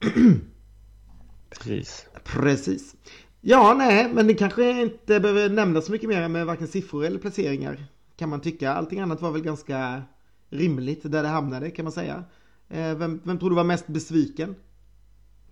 Precis. 1.50 2.06
Precis. 2.24 2.94
Ja, 3.40 3.74
nej, 3.78 4.10
men 4.14 4.26
det 4.26 4.34
kanske 4.34 4.82
inte 4.82 5.20
behöver 5.20 5.48
nämnas 5.48 5.86
så 5.86 5.92
mycket 5.92 6.08
mer 6.08 6.28
med 6.28 6.46
varken 6.46 6.68
siffror 6.68 7.04
eller 7.04 7.18
placeringar. 7.18 7.86
Kan 8.16 8.28
man 8.28 8.40
tycka. 8.40 8.72
Allting 8.72 9.00
annat 9.00 9.22
var 9.22 9.30
väl 9.30 9.42
ganska 9.42 10.02
rimligt 10.50 11.00
där 11.02 11.22
det 11.22 11.28
hamnade 11.28 11.70
kan 11.70 11.84
man 11.84 11.92
säga. 11.92 12.24
Eh, 12.68 12.94
vem, 12.94 13.20
vem 13.24 13.38
tror 13.38 13.50
du 13.50 13.56
var 13.56 13.64
mest 13.64 13.86
besviken? 13.86 14.54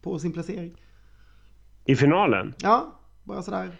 På 0.02 0.18
sin 0.18 0.32
placering? 0.32 0.82
I 1.84 1.96
finalen? 1.96 2.54
Ja, 2.58 3.00
bara 3.24 3.42
sådär. 3.42 3.70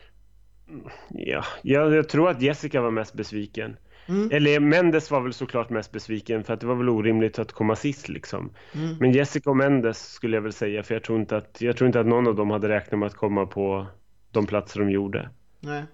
Ja, 1.09 1.45
jag, 1.63 1.95
jag 1.95 2.09
tror 2.09 2.31
att 2.31 2.43
Jessica 2.43 2.81
var 2.81 2.91
mest 2.91 3.15
besviken. 3.15 3.77
Mm. 4.07 4.31
Eller 4.33 4.61
Mendes 4.61 5.11
var 5.11 5.21
väl 5.21 5.33
såklart 5.33 5.71
mest 5.71 5.93
besviken 5.93 6.45
för 6.45 6.55
att 6.55 6.61
det 6.61 6.67
var 6.67 6.75
väl 6.75 6.89
orimligt 6.89 7.39
att 7.39 7.53
komma 7.53 7.77
sist 7.77 8.09
liksom. 8.09 8.53
Mm. 8.75 8.97
Men 9.01 9.13
Jessica 9.13 9.51
och 9.51 9.57
Mendes 9.57 10.13
skulle 10.13 10.37
jag 10.37 10.43
väl 10.43 10.53
säga 10.53 10.83
för 10.83 10.95
jag 10.95 11.05
tror, 11.05 11.21
inte 11.21 11.37
att, 11.37 11.61
jag 11.61 11.77
tror 11.77 11.87
inte 11.87 12.01
att 12.01 12.07
någon 12.07 12.27
av 12.27 12.35
dem 12.35 12.51
hade 12.51 12.69
räknat 12.69 12.99
med 12.99 13.07
att 13.07 13.15
komma 13.15 13.47
på 13.47 13.87
de 14.31 14.47
platser 14.47 14.81
de 14.81 14.91
gjorde. 14.91 15.31
Nej. 15.61 15.85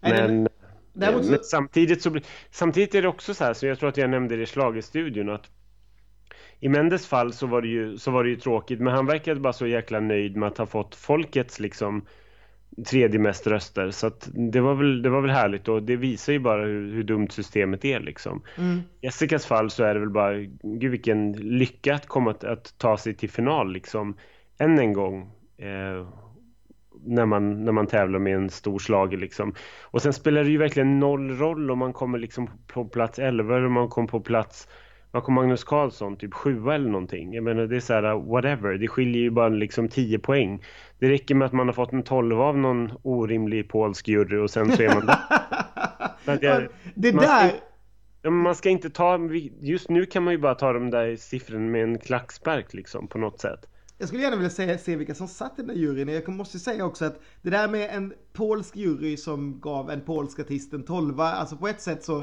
Men, 0.00 0.48
Nej, 0.92 1.14
men 1.14 1.38
samtidigt, 1.42 2.02
så, 2.02 2.18
samtidigt 2.50 2.94
är 2.94 3.02
det 3.02 3.08
också 3.08 3.34
så 3.34 3.44
här, 3.44 3.54
så 3.54 3.66
jag 3.66 3.78
tror 3.78 3.88
att 3.88 3.96
jag 3.96 4.10
nämnde 4.10 4.36
det 4.36 4.42
i 4.42 4.46
slagestudion 4.46 5.30
att 5.30 5.50
i 6.60 6.68
Mendes 6.68 7.06
fall 7.06 7.32
så 7.32 7.46
var, 7.46 7.62
det 7.62 7.68
ju, 7.68 7.98
så 7.98 8.10
var 8.10 8.24
det 8.24 8.30
ju 8.30 8.36
tråkigt, 8.36 8.80
men 8.80 8.94
han 8.94 9.06
verkade 9.06 9.40
bara 9.40 9.52
så 9.52 9.66
jäkla 9.66 10.00
nöjd 10.00 10.36
med 10.36 10.46
att 10.46 10.58
ha 10.58 10.66
fått 10.66 10.94
folkets 10.94 11.60
liksom 11.60 12.06
tredje 12.84 13.18
mest 13.18 13.46
röster. 13.46 13.90
Så 13.90 14.10
det, 14.26 14.60
var 14.60 14.74
väl, 14.74 15.02
det 15.02 15.10
var 15.10 15.20
väl 15.20 15.30
härligt 15.30 15.68
och 15.68 15.82
det 15.82 15.96
visar 15.96 16.32
ju 16.32 16.38
bara 16.38 16.64
hur, 16.64 16.92
hur 16.92 17.04
dumt 17.04 17.28
systemet 17.30 17.84
är 17.84 18.00
liksom. 18.00 18.42
Mm. 18.58 18.80
Jessicas 19.00 19.46
fall 19.46 19.70
så 19.70 19.84
är 19.84 19.94
det 19.94 20.00
väl 20.00 20.10
bara, 20.10 20.34
gud 20.62 20.90
vilken 20.90 21.32
lycka 21.32 21.94
att 21.94 22.06
komma 22.06 22.30
att, 22.30 22.44
att 22.44 22.78
ta 22.78 22.96
sig 22.96 23.14
till 23.14 23.30
final 23.30 23.72
liksom 23.72 24.16
än 24.58 24.78
en 24.78 24.92
gång. 24.92 25.30
Eh, 25.58 26.08
när 27.04 27.26
man, 27.26 27.64
när 27.64 27.72
man 27.72 27.86
tävlar 27.86 28.18
med 28.18 28.34
en 28.34 28.50
stor 28.50 28.78
slager 28.78 29.18
liksom. 29.18 29.54
Och 29.82 30.02
sen 30.02 30.12
spelar 30.12 30.44
det 30.44 30.50
ju 30.50 30.58
verkligen 30.58 30.98
noll 30.98 31.30
roll 31.30 31.70
om 31.70 31.78
man 31.78 31.92
kommer 31.92 32.18
liksom 32.18 32.50
på 32.66 32.84
plats 32.84 33.18
11 33.18 33.56
eller 33.56 33.66
om 33.66 33.72
man 33.72 33.88
kommer 33.88 34.08
på 34.08 34.20
plats 34.20 34.68
vad 35.16 35.24
kom 35.24 35.34
Magnus 35.34 35.64
Karlsson? 35.64 36.16
Typ 36.16 36.34
sjua 36.34 36.74
eller 36.74 36.90
någonting. 36.90 37.34
Jag 37.34 37.44
menar 37.44 37.66
det 37.66 37.76
är 37.76 37.80
så 37.80 37.92
här, 37.92 38.14
whatever. 38.14 38.74
Det 38.74 38.88
skiljer 38.88 39.22
ju 39.22 39.30
bara 39.30 39.48
liksom 39.48 39.88
10 39.88 40.18
poäng. 40.18 40.62
Det 40.98 41.08
räcker 41.08 41.34
med 41.34 41.46
att 41.46 41.52
man 41.52 41.68
har 41.68 41.72
fått 41.72 41.92
en 41.92 42.02
12 42.02 42.40
av 42.40 42.58
någon 42.58 42.92
orimlig 43.02 43.68
polsk 43.68 44.08
jury 44.08 44.38
och 44.38 44.50
sen 44.50 44.72
så 44.72 44.82
är 44.82 44.94
man 44.94 45.06
där. 45.06 45.18
det, 46.40 46.68
det 46.94 47.12
man 47.12 47.24
där... 47.24 47.48
Ska, 48.20 48.30
man 48.30 48.54
ska 48.54 48.68
inte 48.68 48.90
ta, 48.90 49.18
just 49.60 49.88
nu 49.88 50.06
kan 50.06 50.22
man 50.22 50.32
ju 50.32 50.38
bara 50.38 50.54
ta 50.54 50.72
de 50.72 50.90
där 50.90 51.16
siffrorna 51.16 51.70
med 51.70 51.82
en 51.82 51.98
klackspark 51.98 52.74
liksom 52.74 53.08
på 53.08 53.18
något 53.18 53.40
sätt. 53.40 53.68
Jag 53.98 54.08
skulle 54.08 54.22
gärna 54.22 54.36
vilja 54.36 54.50
se, 54.50 54.78
se 54.78 54.96
vilka 54.96 55.14
som 55.14 55.28
satt 55.28 55.52
i 55.52 55.62
den 55.62 55.66
där 55.66 55.74
juryn. 55.74 56.08
Jag 56.08 56.28
måste 56.28 56.58
säga 56.58 56.84
också 56.84 57.04
att 57.04 57.20
det 57.42 57.50
där 57.50 57.68
med 57.68 57.90
en 57.90 58.12
polsk 58.32 58.76
jury 58.76 59.16
som 59.16 59.60
gav 59.60 59.90
en 59.90 60.00
polsk 60.00 60.38
artist 60.38 60.72
en 60.72 60.82
tolva, 60.82 61.24
alltså 61.24 61.56
på 61.56 61.68
ett 61.68 61.80
sätt 61.80 62.04
så 62.04 62.18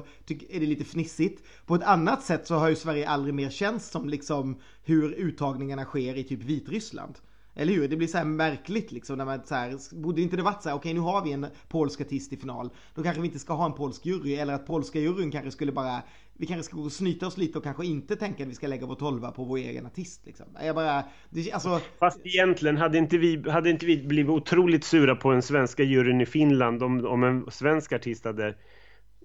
är 0.50 0.60
det 0.60 0.66
lite 0.66 0.84
fnissigt. 0.84 1.44
På 1.66 1.76
ett 1.76 1.84
annat 1.84 2.24
sätt 2.24 2.48
så 2.48 2.56
har 2.56 2.70
ju 2.70 2.76
Sverige 2.76 3.10
aldrig 3.10 3.34
mer 3.34 3.50
känts 3.50 3.90
som 3.90 4.10
liksom 4.10 4.62
hur 4.84 5.12
uttagningarna 5.12 5.86
sker 5.86 6.16
i 6.16 6.24
typ 6.24 6.44
Vitryssland. 6.44 7.16
Eller 7.56 7.74
hur? 7.74 7.88
Det 7.88 7.96
blir 7.96 8.08
så 8.08 8.18
här 8.18 8.26
märkligt 8.26 8.92
liksom 8.92 9.18
när 9.18 9.26
man 9.26 9.46
så 9.46 9.56
här, 9.56 9.96
borde 10.02 10.22
inte 10.22 10.36
det 10.36 10.44
varit 10.44 10.64
så 10.64 10.70
här, 10.70 10.76
okej 10.76 10.92
okay, 10.92 10.94
nu 10.94 11.00
har 11.00 11.24
vi 11.24 11.32
en 11.32 11.48
polsk 11.68 12.02
artist 12.02 12.34
i 12.34 12.38
final, 12.38 12.70
då 12.96 13.04
kanske 13.04 13.22
vi 13.22 13.28
inte 13.28 13.40
ska 13.40 13.54
ha 13.54 13.66
en 13.66 13.74
polsk 13.74 14.06
jury, 14.06 14.36
eller 14.36 14.54
att 14.54 14.68
polska 14.68 15.00
juryn 15.00 15.32
kanske 15.32 15.52
skulle 15.52 15.72
bara, 15.72 16.02
vi 16.38 16.46
kanske 16.46 16.64
ska 16.64 16.78
gå 16.78 16.84
och 16.84 16.92
snyta 16.92 17.28
oss 17.28 17.38
lite 17.38 17.58
och 17.58 17.64
kanske 17.64 17.86
inte 17.86 18.16
tänka 18.16 18.44
att 18.44 18.50
vi 18.50 18.56
ska 18.56 18.68
lägga 18.68 18.86
vår 18.86 18.96
tolva 18.96 19.32
på 19.32 19.44
vår 19.44 19.58
egen 19.58 19.86
artist 19.86 20.26
liksom. 20.26 20.46
Jag 20.62 20.76
bara, 20.76 21.04
det, 21.30 21.52
alltså... 21.52 21.80
Fast 22.00 22.26
egentligen 22.26 22.78
hade 22.78 22.98
inte 22.98 23.18
vi, 23.18 23.50
hade 23.50 23.70
inte 23.70 23.86
vi 23.86 23.98
blivit 23.98 24.30
otroligt 24.30 24.84
sura 24.84 25.16
på 25.16 25.32
den 25.32 25.42
svenska 25.42 25.84
juryn 25.84 26.22
i 26.22 26.26
Finland 26.26 26.84
om, 26.84 27.06
om 27.06 27.24
en 27.24 27.52
svensk 27.52 27.94
artist 27.94 28.26
hade 28.26 28.56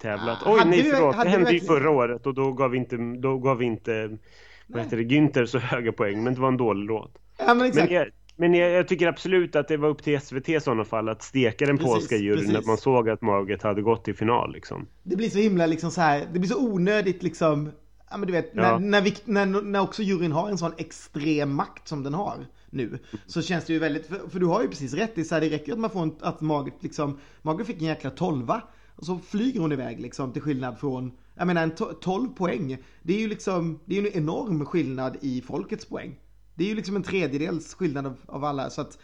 tävlat. 0.00 0.38
Oj, 0.46 0.60
nej 0.66 0.82
förlåt, 0.82 1.22
det 1.22 1.28
hände 1.28 1.52
ju 1.52 1.60
förra 1.60 1.90
året 1.90 2.26
och 2.26 2.34
då 2.34 2.52
gav 2.52 2.70
vi 2.70 2.78
inte, 2.78 2.96
då 2.96 3.38
gav 3.38 3.58
vi 3.58 3.64
inte, 3.64 4.18
vad 4.66 4.82
heter 4.82 4.96
det, 4.96 5.02
Günther 5.02 5.46
så 5.46 5.58
höga 5.58 5.92
poäng, 5.92 6.24
men 6.24 6.34
det 6.34 6.40
var 6.40 6.48
en 6.48 6.56
dålig 6.56 6.86
låt. 6.86 7.18
Ja, 7.38 7.54
men 7.54 7.66
exakt. 7.66 7.90
Men 7.90 8.10
men 8.38 8.54
jag, 8.54 8.70
jag, 8.70 8.88
tycker 8.88 9.06
absolut 9.06 9.56
att 9.56 9.68
det 9.68 9.76
var 9.76 9.88
upp 9.88 10.02
till 10.02 10.20
SVT 10.20 10.48
i 10.48 10.60
sådana 10.60 10.84
fall 10.84 11.08
att 11.08 11.22
steka 11.22 11.66
den 11.66 11.78
precis, 11.78 11.92
polska 11.94 12.16
juryn 12.16 12.52
när 12.52 12.66
man 12.66 12.76
såg 12.76 13.08
att 13.08 13.22
Margaret 13.22 13.62
hade 13.62 13.82
gått 13.82 14.04
till 14.04 14.14
final 14.14 14.52
liksom. 14.52 14.86
Det 15.02 15.16
blir 15.16 15.30
så 15.30 15.38
himla 15.38 15.66
liksom 15.66 15.90
så 15.90 16.00
här, 16.00 16.26
det 16.32 16.38
blir 16.38 16.50
så 16.50 16.58
onödigt 16.58 17.22
liksom 17.22 17.70
Ja 18.10 18.16
men 18.16 18.26
du 18.26 18.32
vet, 18.32 18.50
ja. 18.54 18.62
när, 18.62 18.78
när, 18.78 19.00
vi, 19.00 19.16
när, 19.24 19.46
när 19.46 19.80
också 19.80 20.02
juryn 20.02 20.32
har 20.32 20.48
en 20.48 20.58
sån 20.58 20.72
extrem 20.76 21.54
makt 21.54 21.88
som 21.88 22.02
den 22.02 22.14
har. 22.14 22.46
nu. 22.70 22.98
Så 23.26 23.42
känns 23.42 23.64
det 23.64 23.72
ju 23.72 23.78
väldigt, 23.78 24.06
för, 24.06 24.28
för 24.28 24.40
du 24.40 24.46
har 24.46 24.62
ju 24.62 24.68
precis 24.68 24.94
rätt 24.94 25.18
i 25.18 25.24
så 25.24 25.34
här, 25.34 25.40
det 25.40 25.50
räcker 25.50 25.72
att 25.72 25.78
man 25.78 25.90
får 25.90 26.02
en, 26.02 26.16
att 26.20 26.40
Margaret 26.40 26.82
liksom, 26.82 27.18
Margaret 27.42 27.66
fick 27.66 27.80
en 27.80 27.88
jäkla 27.88 28.10
tolva. 28.10 28.62
Och 28.96 29.06
så 29.06 29.18
flyger 29.18 29.60
hon 29.60 29.72
iväg 29.72 30.00
liksom 30.00 30.32
till 30.32 30.42
skillnad 30.42 30.78
från, 30.78 31.12
jag 31.34 31.46
menar 31.46 31.62
en 31.62 32.00
12 32.00 32.28
poäng. 32.28 32.78
Det 33.02 33.14
är 33.14 33.20
ju 33.20 33.28
liksom, 33.28 33.80
det 33.84 33.98
är 33.98 34.02
ju 34.02 34.08
en 34.08 34.22
enorm 34.22 34.64
skillnad 34.64 35.16
i 35.20 35.42
folkets 35.42 35.86
poäng. 35.86 36.18
Det 36.58 36.64
är 36.64 36.68
ju 36.68 36.74
liksom 36.74 36.96
en 36.96 37.02
tredjedels 37.02 37.74
skillnad 37.74 38.06
av, 38.06 38.16
av 38.26 38.44
alla. 38.44 38.70
Så 38.70 38.80
att, 38.80 38.98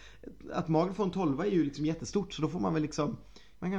att 0.53 0.69
Margaret 0.69 0.97
får 0.97 1.05
en 1.05 1.11
12 1.11 1.41
är 1.41 1.45
ju 1.45 1.65
liksom 1.65 1.87
jättestort. 1.87 2.33
Så 2.33 2.43
då 2.43 2.49
får 2.49 2.61
man 2.61 2.75
väl 2.75 2.83
liksom 2.83 3.17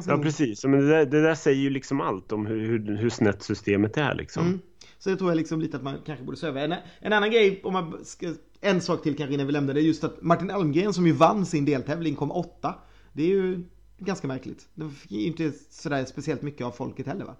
Ja, 0.07 0.17
precis. 0.17 0.63
Men 0.63 0.79
det 0.79 0.87
där, 0.87 1.05
det 1.05 1.21
där, 1.21 1.35
säger 1.35 1.61
ju 1.61 1.69
liksom 1.69 2.01
allt 2.01 2.31
om 2.31 2.45
hur, 2.45 2.67
hur, 2.67 2.97
hur 2.97 3.09
snett 3.09 3.43
systemet 3.43 3.97
är 3.97 4.15
liksom. 4.15 4.45
Mm. 4.45 4.59
Så 4.99 5.09
det 5.09 5.15
tror 5.15 5.29
jag 5.29 5.37
liksom 5.37 5.61
lite 5.61 5.77
att 5.77 5.83
man 5.83 5.97
kanske 6.05 6.25
borde 6.25 6.37
se 6.37 6.47
över. 6.47 6.63
En, 6.63 6.75
en 6.99 7.13
annan 7.13 7.31
grej, 7.31 7.61
om 7.63 7.73
man 7.73 8.05
ska, 8.05 8.33
en 8.61 8.81
sak 8.81 9.03
till 9.03 9.17
kanske 9.17 9.33
innan 9.33 9.47
vi 9.47 9.53
lämnar 9.53 9.73
det, 9.73 9.79
är 9.79 9.83
just 9.83 10.03
att 10.03 10.21
Martin 10.21 10.51
Almgren 10.51 10.93
som 10.93 11.07
ju 11.07 11.13
vann 11.13 11.45
sin 11.45 11.65
deltävling 11.65 12.15
kom 12.15 12.31
åtta. 12.31 12.75
Det 13.13 13.23
är 13.23 13.27
ju 13.27 13.63
ganska 13.97 14.27
märkligt. 14.27 14.67
Det 14.73 14.89
fick 14.89 15.11
ju 15.11 15.25
inte 15.25 15.51
sådär 15.69 16.05
speciellt 16.05 16.41
mycket 16.41 16.65
av 16.65 16.71
folket 16.71 17.07
heller 17.07 17.25
va. 17.25 17.35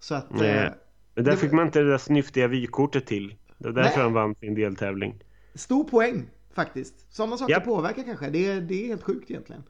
Så 0.00 0.14
att... 0.14 0.30
Nej. 0.30 0.50
Eh, 0.50 0.72
men 1.14 1.24
där 1.24 1.32
det, 1.32 1.36
fick 1.36 1.52
man 1.52 1.66
inte 1.66 1.78
det 1.78 1.90
där 1.90 1.98
snyftiga 1.98 2.48
vykortet 2.48 3.06
till. 3.06 3.34
Det 3.58 3.68
var 3.68 3.82
därför 3.82 4.00
han 4.00 4.12
vann 4.12 4.34
sin 4.34 4.54
deltävling. 4.54 5.24
Stor 5.54 5.84
poäng 5.84 6.30
faktiskt. 6.54 7.14
Sådana 7.14 7.36
saker 7.36 7.54
yep. 7.54 7.64
påverkar 7.64 8.02
kanske. 8.02 8.30
Det 8.30 8.46
är, 8.46 8.60
det 8.60 8.84
är 8.84 8.86
helt 8.86 9.02
sjukt 9.02 9.30
egentligen. 9.30 9.62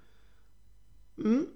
Mm. 1.19 1.47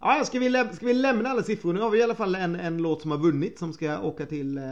Ja, 0.00 0.24
ska 0.24 0.38
vi, 0.38 0.50
ska 0.72 0.86
vi 0.86 0.94
lämna 0.94 1.28
alla 1.28 1.42
siffror? 1.42 1.72
Nu 1.72 1.80
har 1.80 1.90
vi 1.90 1.98
i 1.98 2.02
alla 2.02 2.14
fall 2.14 2.34
en, 2.34 2.54
en 2.54 2.78
låt 2.78 3.02
som 3.02 3.10
har 3.10 3.18
vunnit 3.18 3.58
som 3.58 3.72
ska 3.72 4.00
åka 4.00 4.26
till, 4.26 4.58
eh, 4.58 4.64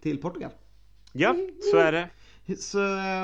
till 0.00 0.18
Portugal. 0.18 0.50
Ja, 1.12 1.36
så 1.70 1.76
är 1.76 1.92
det. 1.92 2.08
Så, 2.58 2.78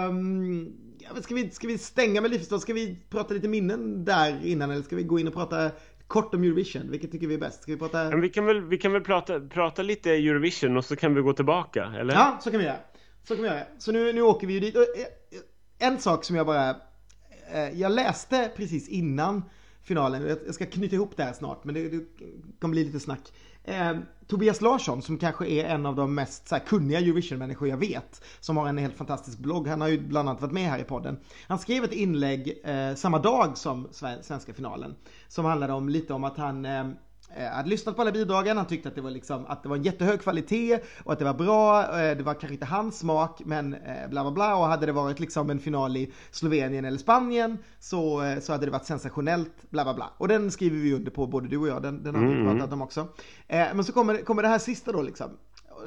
um, 0.08 0.72
ja, 0.98 1.22
ska, 1.22 1.34
vi, 1.34 1.50
ska 1.50 1.66
vi 1.66 1.78
stänga 1.78 2.20
med 2.20 2.30
Livsstad? 2.30 2.58
Ska 2.58 2.74
vi 2.74 2.98
prata 3.10 3.34
lite 3.34 3.48
minnen 3.48 4.04
där 4.04 4.44
innan 4.44 4.70
eller 4.70 4.82
ska 4.82 4.96
vi 4.96 5.02
gå 5.02 5.18
in 5.18 5.28
och 5.28 5.34
prata 5.34 5.70
kort 6.06 6.34
om 6.34 6.42
Eurovision? 6.42 6.90
Vilket 6.90 7.12
tycker 7.12 7.26
vi 7.26 7.34
är 7.34 7.38
bäst? 7.38 7.62
Ska 7.62 7.72
vi 7.72 7.78
prata? 7.78 8.10
Men 8.10 8.20
vi 8.20 8.28
kan 8.28 8.44
väl, 8.44 8.60
vi 8.60 8.78
kan 8.78 8.92
väl 8.92 9.02
prata, 9.02 9.40
prata 9.40 9.82
lite 9.82 10.10
Eurovision 10.10 10.76
och 10.76 10.84
så 10.84 10.96
kan 10.96 11.14
vi 11.14 11.20
gå 11.20 11.32
tillbaka, 11.32 11.92
eller? 12.00 12.14
Ja, 12.14 12.38
så 12.42 12.50
kan 12.50 12.60
vi 12.60 12.66
göra. 12.66 12.76
Så 13.30 13.36
kan 13.36 13.42
vi 13.42 13.48
göra. 13.48 13.64
Så 13.78 13.92
nu, 13.92 14.12
nu 14.12 14.22
åker 14.22 14.46
vi 14.46 14.52
ju 14.52 14.60
dit. 14.60 14.76
Eh, 14.76 14.82
eh, 14.82 15.88
en 15.88 15.98
sak 15.98 16.24
som 16.24 16.36
jag 16.36 16.46
bara... 16.46 16.70
Eh, 17.52 17.80
jag 17.80 17.92
läste 17.92 18.50
precis 18.56 18.88
innan 18.88 19.42
finalen. 19.82 20.36
Jag 20.46 20.54
ska 20.54 20.66
knyta 20.66 20.94
ihop 20.94 21.16
det 21.16 21.24
här 21.24 21.32
snart, 21.32 21.64
men 21.64 21.74
det, 21.74 21.88
det 21.88 22.04
kommer 22.60 22.72
bli 22.72 22.84
lite 22.84 23.00
snack. 23.00 23.32
Eh, 23.64 23.96
Tobias 24.26 24.60
Larsson 24.60 25.02
som 25.02 25.18
kanske 25.18 25.46
är 25.46 25.64
en 25.64 25.86
av 25.86 25.96
de 25.96 26.14
mest 26.14 26.48
så 26.48 26.54
här, 26.54 26.62
kunniga 26.64 26.98
Eurovision-människor 26.98 27.68
jag 27.68 27.76
vet. 27.76 28.24
Som 28.40 28.56
har 28.56 28.68
en 28.68 28.78
helt 28.78 28.96
fantastisk 28.96 29.38
blogg. 29.38 29.68
Han 29.68 29.80
har 29.80 29.88
ju 29.88 29.98
bland 30.00 30.28
annat 30.28 30.42
varit 30.42 30.52
med 30.52 30.70
här 30.70 30.78
i 30.78 30.84
podden. 30.84 31.20
Han 31.48 31.58
skrev 31.58 31.84
ett 31.84 31.92
inlägg 31.92 32.60
eh, 32.64 32.94
samma 32.94 33.18
dag 33.18 33.58
som 33.58 33.88
svenska 34.22 34.54
finalen. 34.54 34.94
Som 35.28 35.44
handlade 35.44 35.72
om 35.72 35.88
lite 35.88 36.12
om 36.12 36.24
att 36.24 36.36
han 36.36 36.64
Eh, 36.64 36.84
hade 37.52 37.68
lyssnat 37.68 37.96
på 37.96 38.02
alla 38.02 38.12
bidragen, 38.12 38.56
han 38.56 38.66
tyckte 38.66 38.88
att 38.88 38.94
det 38.94 39.00
var 39.00 39.10
liksom 39.10 39.46
att 39.46 39.62
det 39.62 39.68
var 39.68 39.76
en 39.76 39.82
jättehög 39.82 40.20
kvalitet 40.20 40.78
och 41.04 41.12
att 41.12 41.18
det 41.18 41.24
var 41.24 41.34
bra. 41.34 41.82
Eh, 41.82 42.16
det 42.16 42.22
var 42.22 42.34
kanske 42.34 42.54
inte 42.54 42.66
hans 42.66 42.98
smak, 42.98 43.40
men 43.44 43.74
eh, 43.74 44.08
bla 44.10 44.22
bla 44.22 44.30
bla. 44.30 44.56
Och 44.56 44.66
hade 44.66 44.86
det 44.86 44.92
varit 44.92 45.20
liksom 45.20 45.50
en 45.50 45.58
final 45.58 45.96
i 45.96 46.12
Slovenien 46.30 46.84
eller 46.84 46.98
Spanien 46.98 47.58
så, 47.78 48.22
så 48.40 48.52
hade 48.52 48.66
det 48.66 48.72
varit 48.72 48.86
sensationellt, 48.86 49.70
bla 49.70 49.84
bla 49.84 49.94
bla. 49.94 50.10
Och 50.18 50.28
den 50.28 50.50
skriver 50.50 50.76
vi 50.76 50.94
under 50.94 51.10
på, 51.10 51.26
både 51.26 51.48
du 51.48 51.58
och 51.58 51.68
jag, 51.68 51.82
den, 51.82 52.02
den 52.02 52.14
har 52.14 52.22
vi 52.22 52.32
mm. 52.32 52.58
pratat 52.58 52.72
om 52.72 52.82
också. 52.82 53.08
Men 53.48 53.84
så 53.84 53.92
kommer, 53.92 54.16
kommer 54.16 54.42
det 54.42 54.48
här 54.48 54.58
sista 54.58 54.92
då 54.92 55.02
liksom 55.02 55.30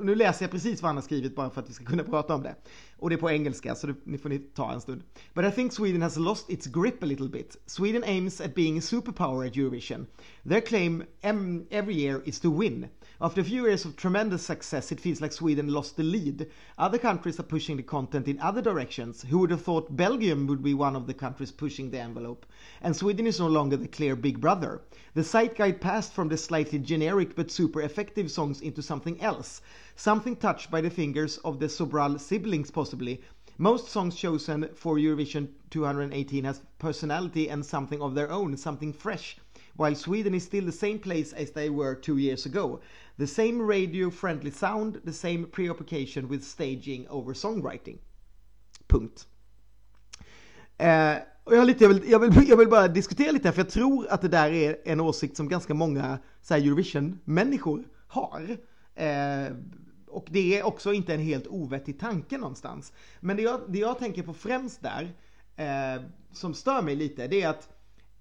nu 0.02 0.16
läser 0.16 0.44
jag 0.44 0.52
precis 0.52 0.82
vad 0.82 0.90
han 0.90 0.98
har 0.98 1.02
skrivit 1.02 1.36
bara 1.36 1.50
för 1.50 1.62
att 1.62 1.70
vi 1.70 1.74
ska 1.74 1.86
kunna 1.86 2.04
prata 2.04 2.36
om 2.36 2.44
det. 2.44 2.56
Och 3.04 3.10
det 3.10 3.16
är 3.16 3.18
på 3.18 3.32
engelska 3.32 3.76
så 3.76 3.88
det, 3.88 3.96
ni 4.04 4.18
får 4.18 4.30
ni 4.30 4.40
ta 4.40 4.74
en 4.74 4.82
stund. 4.82 5.04
But 5.34 5.46
I 5.46 5.52
think 5.52 5.74
Sweden 5.74 6.02
has 6.02 6.18
lost 6.18 6.50
its 6.50 6.68
grip 6.68 7.04
a 7.04 7.06
little 7.06 7.28
bit. 7.28 7.58
Sweden 7.66 8.04
aims 8.04 8.42
at 8.42 8.56
being 8.56 8.78
a 8.78 8.82
superpower 8.82 9.48
at 9.48 9.56
Eurovision. 9.56 10.06
Their 10.50 10.62
claim 10.62 11.04
every 11.72 11.96
year 11.96 12.22
is 12.26 12.40
to 12.40 12.50
win. 12.50 12.88
After 13.24 13.40
a 13.40 13.46
few 13.46 13.64
years 13.64 13.86
of 13.86 13.96
tremendous 13.96 14.46
success, 14.46 14.92
it 14.92 15.00
feels 15.00 15.22
like 15.22 15.32
Sweden 15.32 15.70
lost 15.70 15.96
the 15.96 16.04
lead. 16.04 16.46
Other 16.78 16.98
countries 16.98 17.40
are 17.40 17.44
pushing 17.44 17.78
the 17.78 17.84
content 17.84 18.28
in 18.28 18.38
other 18.42 18.62
directions. 18.62 19.22
Who 19.22 19.40
would 19.40 19.52
have 19.52 19.62
thought 19.62 19.96
Belgium 19.96 20.46
would 20.48 20.62
be 20.62 20.74
one 20.74 20.94
of 20.94 21.08
the 21.08 21.14
countries 21.14 21.50
pushing 21.50 21.90
the 21.90 22.02
envelope? 22.02 22.46
And 22.82 22.94
Sweden 22.94 23.26
is 23.26 23.40
no 23.40 23.48
longer 23.48 23.78
the 23.78 23.88
clear 23.88 24.18
big 24.18 24.42
brother. 24.42 24.82
The 25.14 25.24
site 25.24 25.56
guide 25.56 25.80
passed 25.80 26.12
from 26.12 26.28
the 26.28 26.36
slightly 26.36 26.80
generic 26.80 27.34
but 27.34 27.50
super 27.50 27.82
effective 27.82 28.30
songs 28.30 28.60
into 28.60 28.82
something 28.82 29.22
else. 29.22 29.62
Something 29.96 30.36
touched 30.36 30.70
by 30.70 30.82
the 30.82 30.90
fingers 30.90 31.38
of 31.46 31.60
the 31.60 31.68
Sobral 31.68 32.20
siblings, 32.20 32.72
possibly. 32.72 33.22
Most 33.58 33.88
songs 33.88 34.18
chosen 34.18 34.68
for 34.76 34.98
Eurovision 34.98 35.48
218 35.70 36.44
has 36.44 36.60
personality 36.78 37.50
and 37.50 37.66
something 37.66 38.02
of 38.02 38.16
their 38.16 38.30
own, 38.30 38.58
something 38.58 38.92
fresh, 38.92 39.38
while 39.76 39.96
Sweden 39.96 40.34
is 40.34 40.44
still 40.44 40.66
the 40.66 40.72
same 40.72 41.00
place 41.00 41.34
as 41.34 41.52
they 41.52 41.70
were 41.70 41.96
two 41.96 42.18
years 42.18 42.46
ago. 42.46 42.82
The 43.18 43.28
same 43.28 43.62
radio-friendly 43.62 44.52
sound, 44.52 45.02
the 45.06 45.14
same 45.14 45.46
preoccupation 45.46 46.28
with 46.28 46.44
staging 46.44 47.08
over 47.10 47.34
songwriting. 47.34 47.98
Punkt. 48.88 49.28
Eh, 50.78 51.16
och 51.44 51.56
jag, 51.56 51.68
lite, 51.68 51.84
jag, 51.84 51.90
vill, 51.94 52.10
jag, 52.12 52.20
vill, 52.20 52.50
jag 52.50 52.58
vill 52.58 52.70
bara 52.70 52.88
diskutera 52.88 53.32
lite 53.32 53.48
här, 53.48 53.54
för 53.54 53.62
jag 53.62 53.70
tror 53.70 54.08
att 54.08 54.22
det 54.22 54.28
där 54.28 54.52
är 54.52 54.78
en 54.86 55.00
åsikt 55.00 55.38
som 55.38 55.50
ganska 55.50 55.74
många 55.74 56.20
Eurovision-människor 56.50 57.88
har. 58.08 58.58
Eh, 58.96 59.56
och 60.08 60.28
det 60.30 60.60
är 60.60 60.64
också 60.64 60.94
inte 60.94 61.14
en 61.14 61.20
helt 61.20 61.48
ovettig 61.48 62.00
tanke 62.00 62.38
någonstans. 62.38 62.94
Men 63.20 63.38
det 63.38 63.44
jag, 63.44 63.62
det 63.68 63.80
jag 63.80 64.00
tänker 64.00 64.24
på 64.24 64.34
främst 64.34 64.82
där, 64.82 65.16
eh, 65.56 66.04
som 66.32 66.54
stör 66.54 66.82
mig 66.82 66.96
lite, 66.96 67.28
det 67.28 67.42
är 67.42 67.50
att 67.50 67.70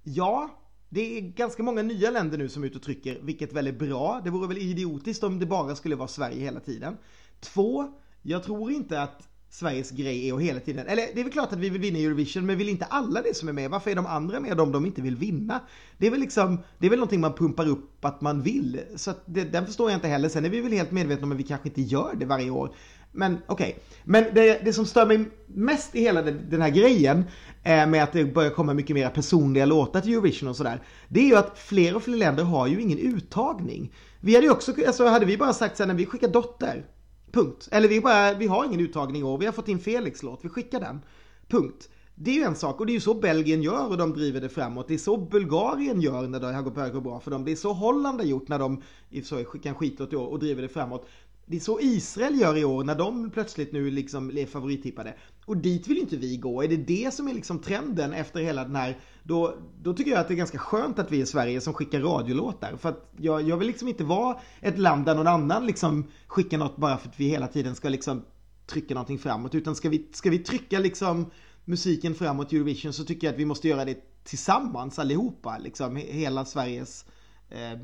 ja, 0.03 0.51
det 0.95 1.19
är 1.19 1.21
ganska 1.21 1.63
många 1.63 1.83
nya 1.83 2.11
länder 2.11 2.39
nu 2.39 2.49
som 2.49 2.63
är 2.63 2.67
ute 2.67 2.77
och 2.77 2.83
trycker, 2.83 3.19
vilket 3.23 3.53
väl 3.53 3.67
är 3.67 3.73
bra. 3.73 4.21
Det 4.25 4.31
vore 4.31 4.49
väl 4.49 4.59
idiotiskt 4.59 5.25
om 5.25 5.39
det 5.39 5.47
bara 5.47 5.75
skulle 5.75 5.97
vara 5.97 6.09
Sverige 6.09 6.41
hela 6.41 6.61
tiden. 6.61 6.97
Två, 7.41 7.93
jag 8.23 8.43
tror 8.43 8.73
inte 8.73 9.03
att 9.03 9.29
Sveriges 9.51 9.91
grej 9.91 10.29
är 10.29 10.35
att 10.35 10.41
hela 10.41 10.61
tiden, 10.61 10.87
eller 10.87 11.03
det 11.15 11.21
är 11.21 11.25
väl 11.25 11.33
klart 11.33 11.53
att 11.53 11.59
vi 11.59 11.71
vill 11.71 11.81
vinna 11.81 11.99
Eurovision, 11.99 12.47
men 12.47 12.59
vill 12.59 12.69
inte 12.69 12.85
alla 12.85 13.23
det 13.23 13.37
som 13.37 13.49
är 13.49 13.53
med? 13.53 13.71
Varför 13.71 13.91
är 13.91 13.95
de 13.95 14.07
andra 14.07 14.41
med 14.41 14.61
om 14.61 14.73
de 14.73 14.87
inte 14.87 15.03
vill 15.03 15.17
vinna? 15.17 15.61
Det 15.99 16.07
är 16.07 16.11
väl 16.11 16.21
liksom, 16.21 16.59
det 16.79 16.87
är 16.87 16.91
väl 16.91 16.99
någonting 16.99 17.21
man 17.21 17.35
pumpar 17.35 17.69
upp 17.69 18.05
att 18.05 18.21
man 18.21 18.43
vill. 18.43 18.81
Så 18.97 19.11
att 19.11 19.23
det, 19.27 19.45
den 19.45 19.67
förstår 19.67 19.91
jag 19.91 19.97
inte 19.97 20.09
heller. 20.09 20.29
Sen 20.29 20.45
är 20.45 20.49
vi 20.49 20.61
väl 20.61 20.73
helt 20.73 20.91
medvetna 20.91 21.25
om 21.25 21.33
att 21.33 21.39
vi 21.39 21.43
kanske 21.43 21.69
inte 21.69 21.83
gör 21.83 22.15
det 22.15 22.27
varje 22.27 22.51
år. 22.51 22.75
Men 23.13 23.39
okej, 23.47 23.69
okay. 23.69 23.75
men 24.05 24.25
det, 24.35 24.65
det, 24.65 24.73
som 24.73 24.87
stör 24.87 25.07
mig 25.07 25.25
mest 25.47 25.95
i 25.95 26.01
hela 26.01 26.23
den 26.23 26.63
här 26.63 26.71
grejen 26.71 27.25
eh, 27.63 27.87
med 27.87 28.03
att 28.03 28.13
det 28.13 28.25
börjar 28.25 28.51
komma 28.51 28.75
mycket 28.75 28.95
mer 28.95 29.09
personliga 29.09 29.67
låtar 29.67 30.01
till 30.01 30.13
Eurovision 30.13 30.49
och 30.49 30.57
sådär. 30.57 30.83
Det 31.09 31.21
är 31.21 31.25
ju 31.25 31.37
att 31.37 31.59
fler 31.59 31.97
och 31.97 32.03
fler 32.03 32.17
länder 32.17 32.45
har 32.45 32.67
ju 32.67 32.81
ingen 32.81 32.99
uttagning. 32.99 33.93
Vi 34.21 34.35
hade 34.35 34.47
ju 34.47 34.53
också, 34.53 34.75
alltså 34.87 35.07
hade 35.07 35.27
vi 35.27 35.39
bara 35.39 35.53
sagt 35.53 35.77
sen 35.77 35.89
när 35.89 35.95
vi 35.95 36.07
skickar 36.07 36.29
Dotter, 36.29 36.87
punkt. 37.33 37.69
Eller 37.71 37.89
vi 37.89 38.01
bara, 38.01 38.35
vi 38.35 38.47
har 38.47 38.65
ingen 38.65 38.81
uttagning 38.81 39.23
i 39.23 39.25
år, 39.25 39.39
vi 39.39 39.47
har 39.47 39.53
fått 39.53 39.69
in 39.69 39.79
Felix 39.79 40.23
låt, 40.23 40.45
vi 40.45 40.49
skickar 40.49 40.81
den. 40.81 41.01
Punkt. 41.49 41.89
Det 42.15 42.31
är 42.31 42.35
ju 42.35 42.43
en 42.43 42.57
sak 42.57 42.81
och 42.81 42.87
det 42.87 42.93
är 42.93 42.95
ju 42.95 43.01
så 43.01 43.15
Belgien 43.15 43.63
gör 43.63 43.89
och 43.89 43.97
de 43.99 44.13
driver 44.13 44.41
det 44.41 44.49
framåt. 44.49 44.89
Det 44.89 44.95
är 44.95 44.99
så 44.99 45.17
Bulgarien 45.17 46.01
gör 46.01 46.29
när 46.29 46.41
det 46.41 46.53
har 46.53 46.63
gått 46.63 47.03
bra 47.03 47.21
för 47.21 47.31
dem. 47.31 47.45
Det 47.45 47.53
är 47.53 47.57
så 47.57 47.73
Holland 47.73 48.21
har 48.21 48.27
gjort 48.27 48.49
när 48.49 48.59
de 48.59 48.83
i 49.11 49.23
så 49.23 49.45
skickar 49.45 49.71
en 49.71 49.77
skitlåt 49.77 50.13
i 50.13 50.17
år 50.17 50.27
och 50.27 50.39
driver 50.39 50.63
det 50.63 50.69
framåt. 50.69 51.09
Det 51.53 51.59
är 51.59 51.61
så 51.61 51.81
Israel 51.81 52.41
gör 52.41 52.57
i 52.57 52.65
år 52.65 52.85
när 52.85 52.95
de 52.95 53.31
plötsligt 53.31 53.73
nu 53.73 53.91
liksom 53.91 54.39
är 54.39 54.47
favorittippade. 54.47 55.15
Och 55.45 55.57
dit 55.57 55.89
vill 55.89 55.99
inte 55.99 56.17
vi 56.17 56.37
gå. 56.37 56.63
Är 56.63 56.69
det 56.69 56.77
det 56.77 57.15
som 57.15 57.29
är 57.29 57.35
liksom 57.35 57.59
trenden 57.59 58.13
efter 58.13 58.41
hela 58.41 58.65
den 58.65 58.77
här, 58.77 58.99
då, 59.23 59.57
då 59.83 59.95
tycker 59.95 60.11
jag 60.11 60.21
att 60.21 60.29
det 60.29 60.35
är 60.35 60.37
ganska 60.37 60.59
skönt 60.59 60.99
att 60.99 61.13
vi 61.13 61.21
är 61.21 61.25
Sverige 61.25 61.61
som 61.61 61.75
skickar 61.75 62.01
radiolåtar. 62.01 62.77
För 62.77 62.89
att 62.89 63.13
jag, 63.17 63.43
jag 63.43 63.57
vill 63.57 63.67
liksom 63.67 63.89
inte 63.89 64.05
vara 64.05 64.37
ett 64.61 64.79
land 64.79 65.05
där 65.05 65.15
någon 65.15 65.27
annan 65.27 65.67
liksom 65.67 66.07
skickar 66.27 66.59
något 66.59 66.77
bara 66.77 66.97
för 66.97 67.09
att 67.09 67.21
vi 67.21 67.29
hela 67.29 67.47
tiden 67.47 67.75
ska 67.75 67.89
liksom 67.89 68.25
trycka 68.67 68.95
någonting 68.95 69.19
framåt. 69.19 69.55
Utan 69.55 69.75
ska 69.75 69.89
vi, 69.89 70.09
ska 70.13 70.31
vi 70.31 70.39
trycka 70.39 70.79
liksom 70.79 71.31
musiken 71.65 72.15
framåt 72.15 72.53
Eurovision 72.53 72.93
så 72.93 73.05
tycker 73.05 73.27
jag 73.27 73.35
att 73.35 73.41
vi 73.41 73.45
måste 73.45 73.69
göra 73.69 73.85
det 73.85 74.25
tillsammans 74.25 74.99
allihopa. 74.99 75.59
Liksom 75.59 75.97
hela 75.97 76.45
Sveriges 76.45 77.05
eh, 77.51 77.79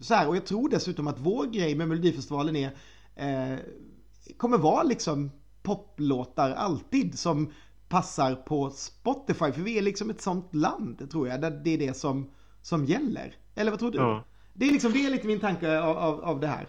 så 0.00 0.14
här, 0.14 0.28
och 0.28 0.36
jag 0.36 0.46
tror 0.46 0.68
dessutom 0.68 1.08
att 1.08 1.18
vår 1.18 1.46
grej 1.46 1.74
med 1.74 1.88
Melodifestivalen 1.88 2.56
är 2.56 2.76
eh, 3.20 3.58
kommer 4.36 4.58
vara 4.58 4.82
liksom 4.82 5.30
poplåtar 5.62 6.50
alltid 6.50 7.18
som 7.18 7.52
passar 7.88 8.34
på 8.34 8.70
Spotify. 8.70 9.52
För 9.52 9.60
vi 9.60 9.78
är 9.78 9.82
liksom 9.82 10.10
ett 10.10 10.20
sånt 10.20 10.54
land 10.54 11.10
tror 11.10 11.28
jag, 11.28 11.40
där 11.40 11.50
det 11.50 11.70
är 11.74 11.78
det 11.78 11.96
som, 11.96 12.30
som 12.62 12.84
gäller. 12.84 13.34
Eller 13.54 13.70
vad 13.70 13.80
tror 13.80 13.90
du? 13.90 13.98
Ja. 13.98 14.24
Det, 14.54 14.68
är 14.68 14.72
liksom, 14.72 14.92
det 14.92 15.06
är 15.06 15.10
lite 15.10 15.26
min 15.26 15.40
tanke 15.40 15.80
av, 15.80 15.96
av, 15.98 16.24
av 16.24 16.40
det 16.40 16.46
här. 16.46 16.66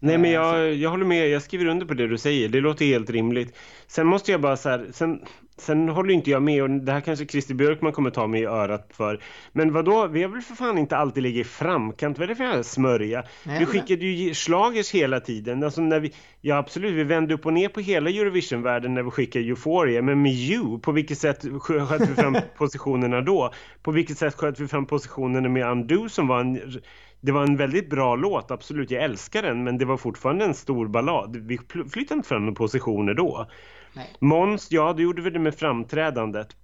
Nej 0.00 0.18
men 0.18 0.30
jag, 0.30 0.74
jag 0.74 0.90
håller 0.90 1.04
med, 1.04 1.28
jag 1.28 1.42
skriver 1.42 1.66
under 1.66 1.86
på 1.86 1.94
det 1.94 2.08
du 2.08 2.18
säger, 2.18 2.48
det 2.48 2.60
låter 2.60 2.84
helt 2.84 3.10
rimligt. 3.10 3.56
Sen 3.86 4.06
måste 4.06 4.32
jag 4.32 4.40
bara 4.40 4.56
så 4.56 4.68
här, 4.68 4.88
sen, 4.92 5.20
Sen 5.60 5.88
håller 5.88 6.14
inte 6.14 6.30
jag 6.30 6.42
med 6.42 6.62
och 6.62 6.70
det 6.70 6.92
här 6.92 7.00
kanske 7.00 7.26
Christer 7.26 7.54
Björkman 7.54 7.92
kommer 7.92 8.10
ta 8.10 8.26
mig 8.26 8.40
i 8.40 8.44
örat 8.44 8.90
för. 8.92 9.20
Men 9.52 9.72
vad 9.72 9.84
då? 9.84 10.06
vi 10.06 10.22
har 10.22 10.30
väl 10.30 10.42
för 10.42 10.54
fan 10.54 10.78
inte 10.78 10.96
alltid 10.96 11.22
legat 11.22 11.46
i 11.46 11.48
framkant. 11.48 12.18
Vad 12.18 12.24
är 12.24 12.28
det 12.28 12.36
för 12.36 12.44
jävla 12.44 12.62
smörja? 12.62 13.24
Nej, 13.44 13.58
vi 13.58 13.66
skickade 13.66 14.06
ju 14.06 14.34
slagers 14.34 14.90
hela 14.90 15.20
tiden. 15.20 15.62
Alltså 15.62 15.80
när 15.80 16.00
vi, 16.00 16.12
ja 16.40 16.56
absolut, 16.56 16.94
vi 16.94 17.04
vände 17.04 17.34
upp 17.34 17.46
och 17.46 17.52
ner 17.52 17.68
på 17.68 17.80
hela 17.80 18.10
Eurovision-världen 18.10 18.94
när 18.94 19.02
vi 19.02 19.10
skickade 19.10 19.44
Euphoria. 19.44 20.02
Men 20.02 20.22
med 20.22 20.32
You, 20.32 20.80
på 20.80 20.92
vilket 20.92 21.18
sätt 21.18 21.44
sköt 21.60 22.08
vi 22.08 22.14
fram 22.14 22.36
positionerna 22.56 23.20
då? 23.20 23.52
På 23.82 23.90
vilket 23.90 24.18
sätt 24.18 24.34
sköt 24.34 24.60
vi 24.60 24.68
fram 24.68 24.86
positionerna 24.86 25.48
med 25.48 25.70
Undo 25.70 26.08
som 26.08 26.26
var 26.26 26.40
en 26.40 26.80
det 27.20 27.32
var 27.32 27.42
en 27.42 27.56
väldigt 27.56 27.90
bra 27.90 28.16
låt, 28.16 28.50
absolut, 28.50 28.90
jag 28.90 29.04
älskar 29.04 29.42
den 29.42 29.64
men 29.64 29.78
det 29.78 29.84
var 29.84 29.96
fortfarande 29.96 30.44
en 30.44 30.54
stor 30.54 30.88
ballad. 30.88 31.36
Vi 31.36 31.58
flyttade 31.92 32.18
inte 32.18 32.28
fram 32.28 32.42
några 32.42 32.54
positioner 32.54 33.14
då. 33.14 33.46
Nej. 33.92 34.16
Måns, 34.20 34.70
ja, 34.70 34.92
det 34.92 35.02
gjorde 35.02 35.22
vi 35.22 35.30
det 35.30 35.38
med 35.38 35.54
framträdandet. 35.54 36.56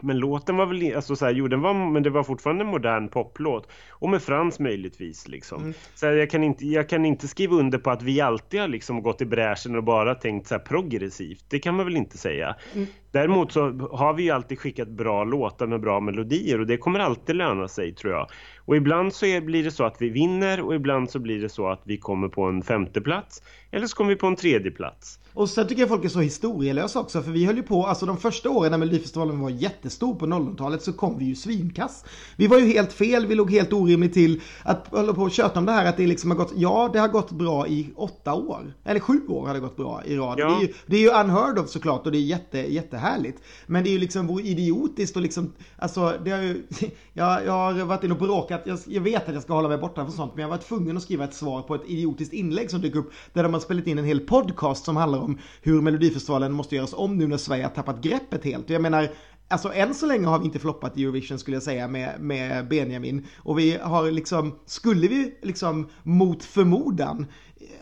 Men 0.00 0.18
låten 0.18 0.56
var 0.56 0.66
väl, 0.66 0.96
alltså 0.96 1.16
så 1.16 1.24
här, 1.24 1.32
jo, 1.32 1.48
den 1.48 1.60
var, 1.60 1.74
men 1.74 2.02
det 2.02 2.10
var 2.10 2.22
fortfarande 2.22 2.64
en 2.64 2.70
modern 2.70 3.08
poplåt. 3.08 3.68
Och 3.90 4.08
med 4.08 4.22
Frans 4.22 4.58
möjligtvis 4.58 5.28
liksom. 5.28 5.62
Mm. 5.62 5.74
Så 5.94 6.06
här, 6.06 6.12
jag, 6.12 6.30
kan 6.30 6.44
inte, 6.44 6.66
jag 6.66 6.88
kan 6.88 7.04
inte 7.04 7.28
skriva 7.28 7.56
under 7.56 7.78
på 7.78 7.90
att 7.90 8.02
vi 8.02 8.20
alltid 8.20 8.60
har 8.60 8.68
liksom 8.68 9.02
gått 9.02 9.20
i 9.20 9.24
bräschen 9.24 9.76
och 9.76 9.84
bara 9.84 10.14
tänkt 10.14 10.46
så 10.46 10.54
här 10.54 10.62
progressivt. 10.62 11.44
Det 11.48 11.58
kan 11.58 11.74
man 11.74 11.86
väl 11.86 11.96
inte 11.96 12.18
säga. 12.18 12.56
Mm. 12.74 12.86
Däremot 13.12 13.52
så 13.52 13.60
har 13.92 14.14
vi 14.14 14.22
ju 14.22 14.30
alltid 14.30 14.58
skickat 14.58 14.88
bra 14.88 15.24
låtar 15.24 15.66
med 15.66 15.80
bra 15.80 16.00
melodier 16.00 16.60
och 16.60 16.66
det 16.66 16.76
kommer 16.76 17.00
alltid 17.00 17.36
löna 17.36 17.68
sig 17.68 17.94
tror 17.94 18.12
jag. 18.12 18.26
Och 18.64 18.76
ibland 18.76 19.12
så 19.12 19.26
är, 19.26 19.40
blir 19.40 19.64
det 19.64 19.70
så 19.70 19.84
att 19.84 19.96
vi 19.98 20.08
vinner 20.08 20.60
och 20.60 20.74
ibland 20.74 21.10
så 21.10 21.18
blir 21.18 21.40
det 21.40 21.48
så 21.48 21.68
att 21.68 21.82
vi 21.84 21.96
kommer 21.96 22.28
på 22.28 22.42
en 22.42 22.62
femte 22.62 23.00
plats 23.00 23.42
eller 23.70 23.86
så 23.86 23.96
kommer 23.96 24.10
vi 24.10 24.16
på 24.16 24.26
en 24.26 24.36
tredje 24.36 24.70
plats. 24.70 25.18
Och 25.34 25.48
sen 25.48 25.68
tycker 25.68 25.82
jag 25.82 25.88
folk 25.88 26.04
är 26.04 26.08
så 26.08 26.20
historielösa 26.20 27.00
också 27.00 27.22
för 27.22 27.30
vi 27.30 27.44
höll 27.44 27.56
ju 27.56 27.62
på, 27.62 27.86
alltså 27.86 28.06
de 28.06 28.16
första 28.16 28.50
åren 28.50 28.70
när 28.70 28.78
Melodifestivalen 28.78 29.40
var 29.40 29.50
jättestor 29.50 30.14
på 30.14 30.26
00-talet 30.26 30.82
så 30.82 30.92
kom 30.92 31.18
vi 31.18 31.24
ju 31.24 31.34
svinkass. 31.34 32.04
Vi 32.36 32.46
var 32.46 32.58
ju 32.58 32.66
helt 32.66 32.92
fel, 32.92 33.26
vi 33.26 33.34
låg 33.34 33.50
helt 33.50 33.72
orimligt 33.72 34.12
till 34.12 34.40
att 34.62 34.88
hålla 34.88 35.12
på 35.12 35.22
och 35.22 35.30
köta 35.30 35.58
om 35.58 35.66
det 35.66 35.72
här 35.72 35.86
att 35.86 35.96
det 35.96 36.06
liksom 36.06 36.30
har 36.30 36.38
gått, 36.38 36.52
ja 36.56 36.90
det 36.92 36.98
har 36.98 37.08
gått 37.08 37.30
bra 37.30 37.66
i 37.66 37.92
åtta 37.96 38.34
år. 38.34 38.74
Eller 38.84 39.00
sju 39.00 39.26
år 39.28 39.46
har 39.46 39.54
det 39.54 39.60
gått 39.60 39.76
bra 39.76 40.02
i 40.04 40.16
rad. 40.16 40.38
Ja. 40.38 40.48
Det, 40.48 40.54
är 40.54 40.60
ju, 40.60 40.72
det 40.86 40.96
är 40.96 41.00
ju 41.00 41.08
unheard 41.08 41.58
of 41.58 41.68
såklart 41.68 42.06
och 42.06 42.12
det 42.12 42.18
är 42.18 42.20
jätte, 42.20 42.58
jättehärligt. 43.02 43.42
Men 43.66 43.84
det 43.84 43.90
är 43.90 43.92
ju 43.92 43.98
liksom 43.98 44.40
idiotiskt 44.40 45.16
och 45.16 45.22
liksom, 45.22 45.52
alltså 45.76 46.18
det 46.24 46.30
har 46.30 46.42
ju, 46.42 46.62
jag, 47.12 47.46
jag 47.46 47.52
har 47.52 47.84
varit 47.84 48.04
inne 48.04 48.14
och 48.14 48.20
bråkat, 48.20 48.62
jag, 48.64 48.78
jag 48.86 49.00
vet 49.00 49.28
att 49.28 49.34
jag 49.34 49.42
ska 49.42 49.54
hålla 49.54 49.68
mig 49.68 49.78
borta 49.78 50.04
från 50.04 50.12
sånt 50.12 50.34
men 50.34 50.42
jag 50.42 50.48
var 50.48 50.58
tvungen 50.58 50.96
att 50.96 51.02
skriva 51.02 51.24
ett 51.24 51.34
svar 51.34 51.62
på 51.62 51.74
ett 51.74 51.82
idiotiskt 51.86 52.34
inlägg 52.34 52.70
som 52.70 52.80
dök 52.80 52.94
upp 52.94 53.12
där 53.32 53.42
de 53.42 53.52
har 53.52 53.60
spelat 53.60 53.86
in 53.86 53.98
en 53.98 54.04
hel 54.04 54.20
podcast 54.20 54.84
som 54.84 54.96
handlar 54.96 55.18
om 55.18 55.38
hur 55.62 55.80
Melodifestivalen 55.80 56.52
måste 56.52 56.76
göras 56.76 56.94
om 56.94 57.18
nu 57.18 57.26
när 57.26 57.36
Sverige 57.36 57.62
har 57.62 57.70
tappat 57.70 58.00
greppet 58.00 58.44
helt. 58.44 58.70
Jag 58.70 58.82
menar, 58.82 59.08
Alltså 59.48 59.72
än 59.72 59.94
så 59.94 60.06
länge 60.06 60.26
har 60.26 60.38
vi 60.38 60.44
inte 60.44 60.58
floppat 60.58 60.98
i 60.98 61.02
Eurovision 61.02 61.38
skulle 61.38 61.56
jag 61.56 61.62
säga 61.62 61.88
med, 61.88 62.20
med 62.20 62.68
Benjamin. 62.68 63.26
Och 63.36 63.58
vi 63.58 63.76
har 63.76 64.10
liksom, 64.10 64.58
skulle 64.66 65.08
vi 65.08 65.34
liksom 65.42 65.88
mot 66.02 66.44
förmodan 66.44 67.26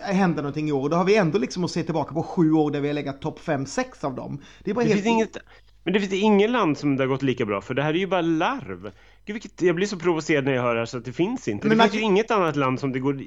hända 0.03 0.42
någonting 0.42 0.68
i 0.68 0.72
år, 0.72 0.88
då 0.88 0.96
har 0.96 1.05
vi 1.05 1.16
ändå 1.16 1.38
liksom 1.38 1.64
att 1.64 1.70
se 1.70 1.82
tillbaka 1.82 2.14
på 2.14 2.22
sju 2.22 2.53
år 2.53 2.70
där 2.70 2.80
vi 2.80 2.88
har 2.88 2.94
legat 2.94 3.20
topp 3.20 3.40
5-6 3.44 4.05
av 4.05 4.14
dem. 4.14 4.42
Det 4.64 4.70
är 4.70 4.74
bara 4.74 4.84
det 4.84 4.90
helt... 4.90 5.03
Finns 5.03 5.14
inget, 5.14 5.36
men 5.84 5.92
det 5.92 6.01
finns 6.01 6.12
ingen 6.12 6.53
land 6.53 6.78
som 6.78 6.96
det 6.96 7.03
har 7.03 7.09
gått 7.09 7.22
lika 7.22 7.46
bra 7.46 7.61
för 7.61 7.74
det 7.74 7.82
här 7.82 7.94
är 7.94 7.98
ju 7.98 8.07
bara 8.07 8.20
larv. 8.20 8.92
Gud, 9.25 9.35
vilket, 9.35 9.62
jag 9.62 9.75
blir 9.75 9.87
så 9.87 9.97
provocerad 9.97 10.45
när 10.45 10.53
jag 10.53 10.62
hör 10.62 10.75
det 10.75 10.81
här 10.81 10.87
så 10.87 10.99
att 10.99 11.05
det 11.05 11.12
finns 11.12 11.49
inte. 11.49 11.68
Men 11.68 11.79
det 11.79 11.85
finns 11.85 11.95
ju 11.95 12.01
inget 12.01 12.31
annat 12.31 12.57
land 12.57 12.81
som 12.81 12.93
det 12.93 13.01
går 13.01 13.21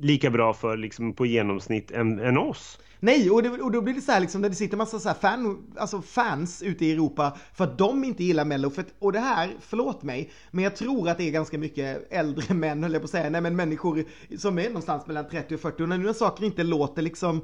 lika 0.00 0.30
bra 0.30 0.54
för 0.54 0.76
liksom 0.76 1.14
på 1.14 1.26
genomsnitt 1.26 1.90
än, 1.90 2.18
än 2.18 2.38
oss. 2.38 2.78
Nej, 3.02 3.30
och, 3.30 3.42
det, 3.42 3.48
och 3.48 3.72
då 3.72 3.80
blir 3.80 3.94
det 3.94 4.00
så 4.00 4.12
här 4.12 4.20
liksom, 4.20 4.42
där 4.42 4.48
det 4.48 4.54
sitter 4.54 4.76
massa 4.76 4.98
så 4.98 5.14
fan, 5.14 5.72
alltså 5.76 6.02
fans 6.02 6.62
ute 6.62 6.86
i 6.86 6.92
Europa 6.92 7.36
för 7.54 7.64
att 7.64 7.78
de 7.78 8.04
inte 8.04 8.24
gillar 8.24 8.44
Mello. 8.44 8.70
För 8.70 8.82
att, 8.82 8.94
och 8.98 9.12
det 9.12 9.20
här, 9.20 9.50
förlåt 9.60 10.02
mig, 10.02 10.30
men 10.50 10.64
jag 10.64 10.76
tror 10.76 11.08
att 11.08 11.18
det 11.18 11.24
är 11.24 11.30
ganska 11.30 11.58
mycket 11.58 12.12
äldre 12.12 12.54
män, 12.54 12.82
höll 12.82 12.92
jag 12.92 13.02
på 13.02 13.04
att 13.04 13.10
säga, 13.10 13.30
nej 13.30 13.40
men 13.40 13.56
människor 13.56 14.04
som 14.38 14.58
är 14.58 14.64
någonstans 14.64 15.06
mellan 15.06 15.28
30 15.28 15.54
och 15.54 15.60
40. 15.60 15.82
Och 15.82 15.88
när 15.88 15.98
nu 15.98 16.14
saker 16.14 16.44
inte 16.44 16.62
låter 16.62 17.02
liksom 17.02 17.40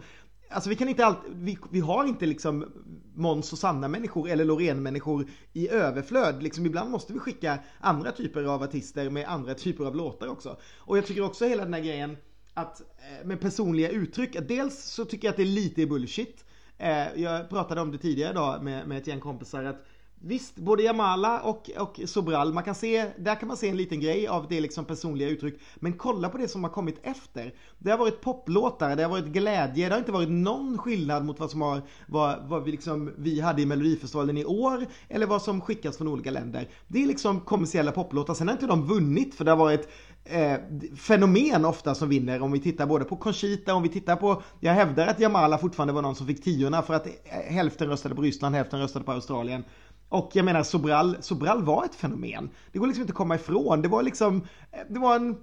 Alltså 0.49 0.71
vi 0.71 0.77
kan 0.77 0.89
inte 0.89 1.07
alltid, 1.07 1.33
vi, 1.35 1.59
vi 1.71 1.81
har 1.81 2.05
inte 2.05 2.27
liksom 2.27 2.73
Måns 3.15 3.53
och 3.53 3.59
Sanna-människor 3.59 4.29
eller 4.29 4.45
Loreen-människor 4.45 5.27
i 5.53 5.69
överflöd. 5.69 6.43
Liksom 6.43 6.67
ibland 6.67 6.91
måste 6.91 7.13
vi 7.13 7.19
skicka 7.19 7.59
andra 7.81 8.13
typer 8.13 8.45
av 8.45 8.63
artister 8.63 9.11
med 9.11 9.29
andra 9.29 9.55
typer 9.55 9.85
av 9.85 9.97
låtar 9.97 10.29
också. 10.29 10.57
Och 10.79 10.97
jag 10.99 11.07
tycker 11.07 11.25
också 11.25 11.47
hela 11.47 11.65
den 11.65 11.75
här 11.75 11.81
grejen 11.81 12.17
att 12.55 12.81
eh, 12.81 13.27
med 13.27 13.41
personliga 13.41 13.91
uttryck, 13.91 14.37
dels 14.49 14.85
så 14.85 15.05
tycker 15.05 15.29
jag 15.29 15.31
att 15.33 15.37
det 15.37 15.43
är 15.43 15.47
lite 15.47 15.87
bullshit. 15.87 16.45
Eh, 16.79 17.23
jag 17.23 17.49
pratade 17.49 17.81
om 17.81 17.93
det 17.93 17.99
tidigare 17.99 18.31
idag 18.31 18.63
med, 18.63 18.89
med 18.89 18.99
ett 18.99 19.07
gäng 19.07 19.21
kompisar 19.21 19.65
att 19.65 19.87
Visst, 20.21 20.57
både 20.57 20.83
Jamala 20.83 21.41
och, 21.41 21.71
och 21.79 22.01
Sobral, 22.05 22.53
man 22.53 22.65
kan 22.65 22.75
se, 22.75 23.07
där 23.19 23.35
kan 23.35 23.49
man 23.49 23.57
se 23.57 23.69
en 23.69 23.77
liten 23.77 24.01
grej 24.01 24.27
av 24.29 24.47
det 24.49 24.61
liksom 24.61 24.85
personliga 24.85 25.29
uttryck. 25.29 25.61
Men 25.77 25.93
kolla 25.93 26.29
på 26.29 26.39
det 26.39 26.49
som 26.49 26.65
har 26.65 26.71
kommit 26.71 27.01
efter. 27.03 27.55
Det 27.79 27.91
har 27.91 27.99
varit 27.99 28.21
poplåtar, 28.21 28.97
det 28.97 29.03
har 29.03 29.11
varit 29.11 29.27
glädje, 29.27 29.89
det 29.89 29.95
har 29.95 29.99
inte 29.99 30.13
varit 30.13 30.31
någon 30.31 30.79
skillnad 30.79 31.25
mot 31.25 31.41
vad 31.41 31.51
som 31.51 31.63
har, 31.63 31.83
vad, 32.07 32.49
vad 32.49 32.65
vi, 32.65 32.71
liksom, 32.71 33.13
vi 33.19 33.41
hade 33.41 33.63
i 33.63 33.67
Melodifestivalen 33.67 34.39
i 34.39 34.45
år, 34.45 34.87
eller 35.09 35.27
vad 35.27 35.43
som 35.43 35.61
skickas 35.61 35.97
från 35.97 36.09
olika 36.09 36.31
länder. 36.31 36.69
Det 36.89 37.03
är 37.03 37.07
liksom 37.07 37.41
kommersiella 37.41 37.93
poplåtar, 37.93 38.35
sen 38.35 38.49
har 38.49 38.55
inte 38.55 38.67
de 38.67 38.87
vunnit 38.87 39.35
för 39.35 39.45
det 39.45 39.51
har 39.51 39.59
varit 39.59 39.89
eh, 40.25 40.57
fenomen 40.97 41.65
ofta 41.65 41.95
som 41.95 42.09
vinner 42.09 42.43
om 42.43 42.53
vi 42.53 42.61
tittar 42.61 42.87
både 42.87 43.05
på 43.05 43.17
Conchita, 43.17 43.75
om 43.75 43.83
vi 43.83 43.89
tittar 43.89 44.17
på, 44.17 44.43
jag 44.61 44.73
hävdar 44.73 45.07
att 45.07 45.21
Jamala 45.21 45.59
fortfarande 45.59 45.93
var 45.93 46.03
någon 46.03 46.15
som 46.15 46.27
fick 46.27 46.45
tiorna 46.45 46.83
för 46.83 46.95
att 46.95 47.07
eh, 47.07 47.13
hälften 47.49 47.89
röstade 47.89 48.15
på 48.15 48.23
Ryssland, 48.23 48.55
hälften 48.55 48.81
röstade 48.81 49.05
på 49.05 49.13
Australien. 49.13 49.65
Och 50.09 50.31
jag 50.33 50.45
menar 50.45 50.63
Sobral, 50.63 51.17
Sobral 51.21 51.65
var 51.65 51.85
ett 51.85 51.95
fenomen. 51.95 52.51
Det 52.73 52.79
går 52.79 52.87
liksom 52.87 53.03
inte 53.03 53.11
att 53.11 53.17
komma 53.17 53.35
ifrån. 53.35 53.83
Det 53.83 53.89
var 53.89 54.03
liksom, 54.03 54.37
eh, 54.73 54.79
det 54.89 54.99
var 54.99 55.17
en, 55.17 55.37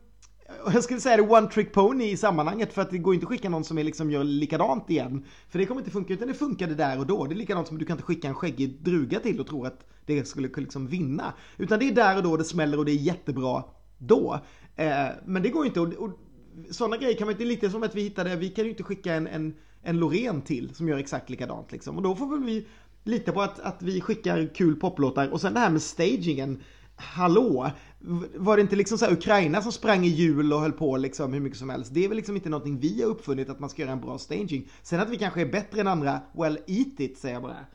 jag 0.74 0.84
skulle 0.84 1.00
säga 1.00 1.18
det 1.18 1.24
one 1.24 1.48
trick 1.48 1.74
pony 1.74 2.06
i 2.06 2.18
sammanhanget 2.18 2.74
för 2.74 2.82
att 2.82 2.92
det 2.92 2.98
går 2.98 3.14
inte 3.14 3.24
att 3.24 3.30
skicka 3.30 3.50
någon 3.50 3.64
som 3.64 3.78
är 3.78 3.84
liksom 3.84 4.12
gör 4.12 4.24
likadant 4.24 4.90
igen. 4.90 5.26
För 5.50 5.60
det 5.60 5.66
kommer 5.66 5.82
inte 5.82 5.92
funka 5.92 6.14
utan 6.14 6.28
det 6.28 6.34
funkade 6.34 6.76
där 6.76 7.00
och 7.00 7.08
då. 7.08 7.26
Det 7.26 7.34
är 7.34 7.38
likadant 7.38 7.68
som 7.68 7.78
du 7.78 7.86
kan 7.86 7.94
inte 7.94 8.04
skicka 8.04 8.28
en 8.28 8.36
skäggig 8.36 8.84
druga 8.84 9.20
till 9.20 9.40
och 9.40 9.48
tro 9.48 9.66
att 9.66 9.86
det 10.06 10.28
skulle 10.28 10.50
liksom 10.56 10.88
vinna. 10.88 11.34
Utan 11.58 11.80
det 11.80 11.88
är 11.88 11.96
där 11.96 12.18
och 12.18 12.24
då 12.24 12.38
det 12.38 12.44
smäller 12.44 12.78
och 12.78 12.86
det 12.86 12.92
är 12.92 12.96
jättebra 12.96 13.64
då. 13.98 14.40
Eh, 14.76 15.08
men 15.26 15.44
det 15.44 15.50
går 15.50 15.66
inte 15.66 15.80
och, 15.80 15.94
och 15.94 16.20
sådana 16.72 16.98
grejer 16.98 17.18
kan 17.18 17.28
man 17.28 17.32
inte, 17.32 17.46
lite 17.46 17.70
som 17.70 17.84
att 17.84 17.96
vi 17.96 18.02
hittade, 18.02 18.36
vi 18.36 18.50
kan 18.50 18.64
ju 18.64 18.70
inte 18.70 18.84
skicka 18.84 19.14
en, 19.14 19.28
en, 19.28 19.56
en 19.82 20.00
Loreen 20.00 20.42
till 20.42 20.76
som 20.76 20.88
gör 20.88 20.98
exakt 20.98 21.30
likadant 21.30 21.72
liksom. 21.72 21.98
Och 21.98 22.04
då 22.04 22.16
får 22.16 22.28
väl 22.28 22.44
vi 22.44 22.68
lita 23.04 23.32
på 23.32 23.42
att, 23.42 23.60
att 23.60 23.82
vi 23.82 24.02
skickar 24.02 24.56
kul 24.56 24.76
poplåtar 24.76 25.30
och 25.30 25.42
sen 25.42 25.54
det 25.54 25.60
här 25.60 25.70
med 25.70 25.82
stagingen. 25.82 26.62
Hallå! 26.96 27.72
Var 28.36 28.56
det 28.56 28.62
inte 28.62 28.76
liksom 28.76 28.98
så 28.98 29.12
Ukraina 29.12 29.62
som 29.62 29.72
sprang 29.72 30.06
i 30.06 30.08
hjul 30.08 30.54
och 30.54 30.62
höll 30.62 30.72
på 30.72 30.98
liksom 30.98 31.34
hur 31.34 31.40
mycket 31.40 31.60
som 31.60 31.70
helst? 31.70 31.94
Det 31.94 32.06
är 32.06 32.08
väl 32.08 32.18
liksom 32.18 32.36
inte 32.36 32.50
någonting 32.50 32.80
vi 32.80 33.02
har 33.02 33.10
uppfunnit 33.10 33.50
att 33.50 33.60
man 33.60 33.70
ska 33.70 33.82
göra 33.82 33.92
en 33.92 34.02
bra 34.02 34.18
staging. 34.18 34.68
Sen 34.82 35.00
att 35.00 35.10
vi 35.10 35.18
kanske 35.18 35.42
är 35.42 35.46
bättre 35.46 35.82
än 35.82 35.88
andra, 35.88 36.22
well 36.34 36.58
eat 36.68 37.00
it 37.00 37.18
säger 37.18 37.36
jag 37.36 37.44
bara. 37.44 37.66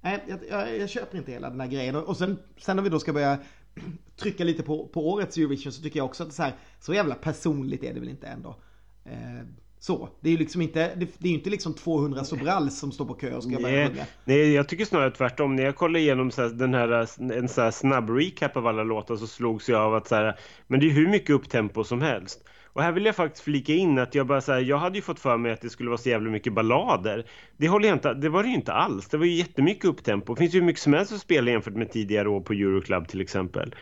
Nej, 0.00 0.24
jag, 0.28 0.38
jag, 0.50 0.78
jag 0.78 0.88
köper 0.88 1.18
inte 1.18 1.32
hela 1.32 1.50
den 1.50 1.60
här 1.60 1.68
grejen. 1.68 1.96
Och, 1.96 2.16
sen, 2.16 2.38
sen 2.58 2.76
när 2.76 2.82
vi 2.82 2.88
då 2.88 2.98
ska 2.98 3.12
börja 3.12 3.38
trycka 4.16 4.44
lite 4.44 4.62
på, 4.62 4.88
på 4.88 5.10
årets 5.10 5.36
Eurovision 5.36 5.72
så 5.72 5.82
tycker 5.82 6.00
jag 6.00 6.06
också 6.06 6.22
att 6.22 6.28
det 6.28 6.34
så 6.34 6.42
här, 6.42 6.54
så 6.80 6.94
jävla 6.94 7.14
personligt 7.14 7.82
är 7.82 7.94
det 7.94 8.00
väl 8.00 8.08
inte 8.08 8.26
ändå. 8.26 8.56
Eh, 9.04 9.46
så, 9.82 10.08
det 10.20 10.28
är 10.28 10.32
ju 10.32 10.38
liksom 10.38 10.62
inte, 10.62 10.94
det, 10.94 11.08
det 11.18 11.28
är 11.28 11.32
inte 11.32 11.50
liksom 11.50 11.74
200 11.74 12.24
Sobral 12.24 12.70
som 12.70 12.92
står 12.92 13.04
på 13.04 13.14
kö 13.14 13.36
och 13.36 13.42
ska 13.42 13.52
nej, 13.52 13.62
börja 13.62 13.88
sjunga. 13.88 14.04
Nej, 14.24 14.52
jag 14.52 14.68
tycker 14.68 14.84
snarare 14.84 15.10
tvärtom. 15.10 15.56
När 15.56 15.62
jag 15.62 15.76
kollade 15.76 16.00
igenom 16.00 16.30
så 16.30 16.42
här, 16.42 16.48
den 16.48 16.74
här, 16.74 16.90
en 17.32 17.48
så 17.48 17.60
här 17.60 17.70
snabb 17.70 18.10
recap 18.10 18.56
av 18.56 18.66
alla 18.66 18.82
låtar 18.82 19.16
så 19.16 19.26
slogs 19.26 19.68
jag 19.68 19.80
av 19.80 19.94
att 19.94 20.08
så 20.08 20.14
här, 20.14 20.38
men 20.66 20.80
det 20.80 20.86
är 20.86 20.90
hur 20.90 21.08
mycket 21.08 21.30
upptempo 21.30 21.84
som 21.84 22.00
helst. 22.00 22.44
Och 22.72 22.82
här 22.82 22.92
vill 22.92 23.04
jag 23.04 23.16
faktiskt 23.16 23.44
flika 23.44 23.72
in 23.72 23.98
att 23.98 24.14
jag 24.14 24.26
bara 24.26 24.40
säger, 24.40 24.68
jag 24.68 24.78
hade 24.78 24.96
ju 24.98 25.02
fått 25.02 25.20
för 25.20 25.36
mig 25.36 25.52
att 25.52 25.60
det 25.60 25.70
skulle 25.70 25.90
vara 25.90 25.98
så 25.98 26.08
jävla 26.08 26.30
mycket 26.30 26.52
ballader. 26.52 27.26
Det 27.56 27.68
håller 27.68 27.88
jag 27.88 27.96
inte, 27.96 28.14
det 28.14 28.28
var 28.28 28.42
det 28.42 28.48
ju 28.48 28.54
inte 28.54 28.72
alls. 28.72 29.08
Det 29.08 29.16
var 29.16 29.24
ju 29.24 29.34
jättemycket 29.34 29.84
upptempo. 29.84 30.34
Det 30.34 30.38
finns 30.38 30.54
ju 30.54 30.62
mycket 30.62 30.82
som 30.82 30.92
helst 30.92 31.12
att 31.12 31.20
spela 31.20 31.50
jämfört 31.50 31.74
med 31.74 31.92
tidigare 31.92 32.28
år 32.28 32.40
på 32.40 32.52
Euroclub 32.52 33.08
till 33.08 33.20
exempel. 33.20 33.74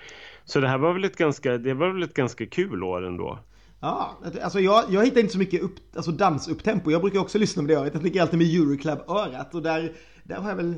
Så 0.45 0.61
det 0.61 0.69
här 0.69 0.79
var 0.79 0.93
väl 0.93 1.05
ett 1.05 1.17
ganska, 1.17 1.59
det 1.59 1.75
var 1.75 1.91
väl 1.91 2.03
ett 2.03 2.15
ganska 2.15 2.47
kul 2.47 2.83
år 2.83 3.07
ändå. 3.07 3.39
Ja, 3.81 4.19
alltså 4.43 4.61
jag, 4.61 4.85
jag 4.91 5.05
hittar 5.05 5.21
inte 5.21 5.33
så 5.33 5.39
mycket 5.39 5.63
upp, 5.63 5.97
alltså 5.97 6.13
dansupptempo. 6.13 6.91
Jag 6.91 7.01
brukar 7.01 7.21
också 7.21 7.39
lyssna 7.39 7.63
på 7.63 7.69
det 7.69 7.75
örat. 7.75 7.95
Jag 7.95 8.03
ligger 8.03 8.23
alltid 8.23 8.39
med 8.39 8.55
Euroclub-örat 8.55 9.55
och 9.55 9.63
där, 9.63 9.93
där 10.25 10.37
har 10.37 10.49
jag 10.49 10.57
väl 10.57 10.75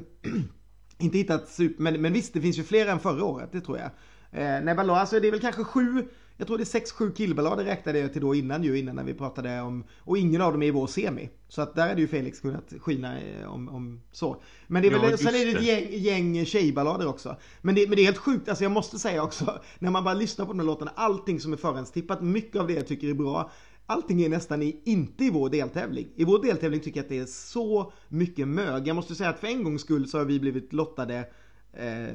inte 0.98 1.18
hittat 1.18 1.48
super, 1.48 1.82
men, 1.82 2.02
men 2.02 2.12
visst 2.12 2.34
det 2.34 2.40
finns 2.40 2.58
ju 2.58 2.64
fler 2.64 2.86
än 2.86 3.00
förra 3.00 3.24
året, 3.24 3.48
det 3.52 3.60
tror 3.60 3.78
jag. 3.78 3.90
Eh, 4.32 4.62
nej, 4.64 4.78
alltså 4.78 5.20
det 5.20 5.28
är 5.28 5.32
väl 5.32 5.40
kanske 5.40 5.64
sju 5.64 6.08
jag 6.40 6.46
tror 6.46 6.58
det 6.58 6.74
är 6.74 6.80
6-7 6.80 7.14
killballader 7.14 7.64
räknade 7.64 7.98
jag 7.98 8.12
till 8.12 8.22
då 8.22 8.34
innan 8.34 8.62
ju, 8.62 8.78
innan 8.78 8.96
när 8.96 9.04
vi 9.04 9.14
pratade 9.14 9.60
om, 9.60 9.84
och 9.98 10.18
ingen 10.18 10.40
av 10.40 10.52
dem 10.52 10.62
är 10.62 10.66
i 10.66 10.70
vår 10.70 10.86
semi. 10.86 11.30
Så 11.48 11.62
att 11.62 11.74
där 11.74 11.88
hade 11.88 12.00
ju 12.00 12.08
Felix 12.08 12.40
kunnat 12.40 12.72
skina 12.80 13.20
eh, 13.20 13.52
om, 13.52 13.68
om 13.68 14.00
så. 14.12 14.42
Men 14.66 14.82
det 14.82 14.88
är 14.88 14.92
väl, 14.92 15.10
ja, 15.10 15.16
sen 15.16 15.34
är 15.34 15.46
det 15.46 15.52
ett 15.52 15.62
gäng, 15.62 15.92
gäng 15.92 16.44
tjejballader 16.44 17.08
också. 17.08 17.36
Men 17.62 17.74
det, 17.74 17.88
men 17.88 17.96
det 17.96 18.02
är 18.02 18.04
helt 18.04 18.18
sjukt, 18.18 18.48
alltså 18.48 18.64
jag 18.64 18.72
måste 18.72 18.98
säga 18.98 19.22
också, 19.22 19.60
när 19.78 19.90
man 19.90 20.04
bara 20.04 20.14
lyssnar 20.14 20.46
på 20.46 20.52
de 20.52 20.58
här 20.58 20.66
låtarna, 20.66 20.92
allting 20.94 21.40
som 21.40 21.52
är 21.52 21.56
förhandstippat, 21.56 22.22
mycket 22.22 22.60
av 22.60 22.66
det 22.66 22.74
jag 22.74 22.86
tycker 22.86 23.08
är 23.08 23.14
bra, 23.14 23.50
Allting 23.86 24.22
är 24.22 24.28
nästan 24.28 24.62
i, 24.62 24.82
inte 24.84 25.24
i 25.24 25.30
vår 25.30 25.50
deltävling. 25.50 26.08
I 26.16 26.24
vår 26.24 26.42
deltävling 26.42 26.80
tycker 26.80 26.98
jag 26.98 27.04
att 27.04 27.08
det 27.08 27.18
är 27.18 27.26
så 27.26 27.92
mycket 28.08 28.48
mög. 28.48 28.88
Jag 28.88 28.96
måste 28.96 29.14
säga 29.14 29.30
att 29.30 29.38
för 29.38 29.46
en 29.46 29.64
gångs 29.64 29.82
skull 29.82 30.08
så 30.08 30.18
har 30.18 30.24
vi 30.24 30.40
blivit 30.40 30.72
lottade 30.72 31.28
eh, 31.72 32.14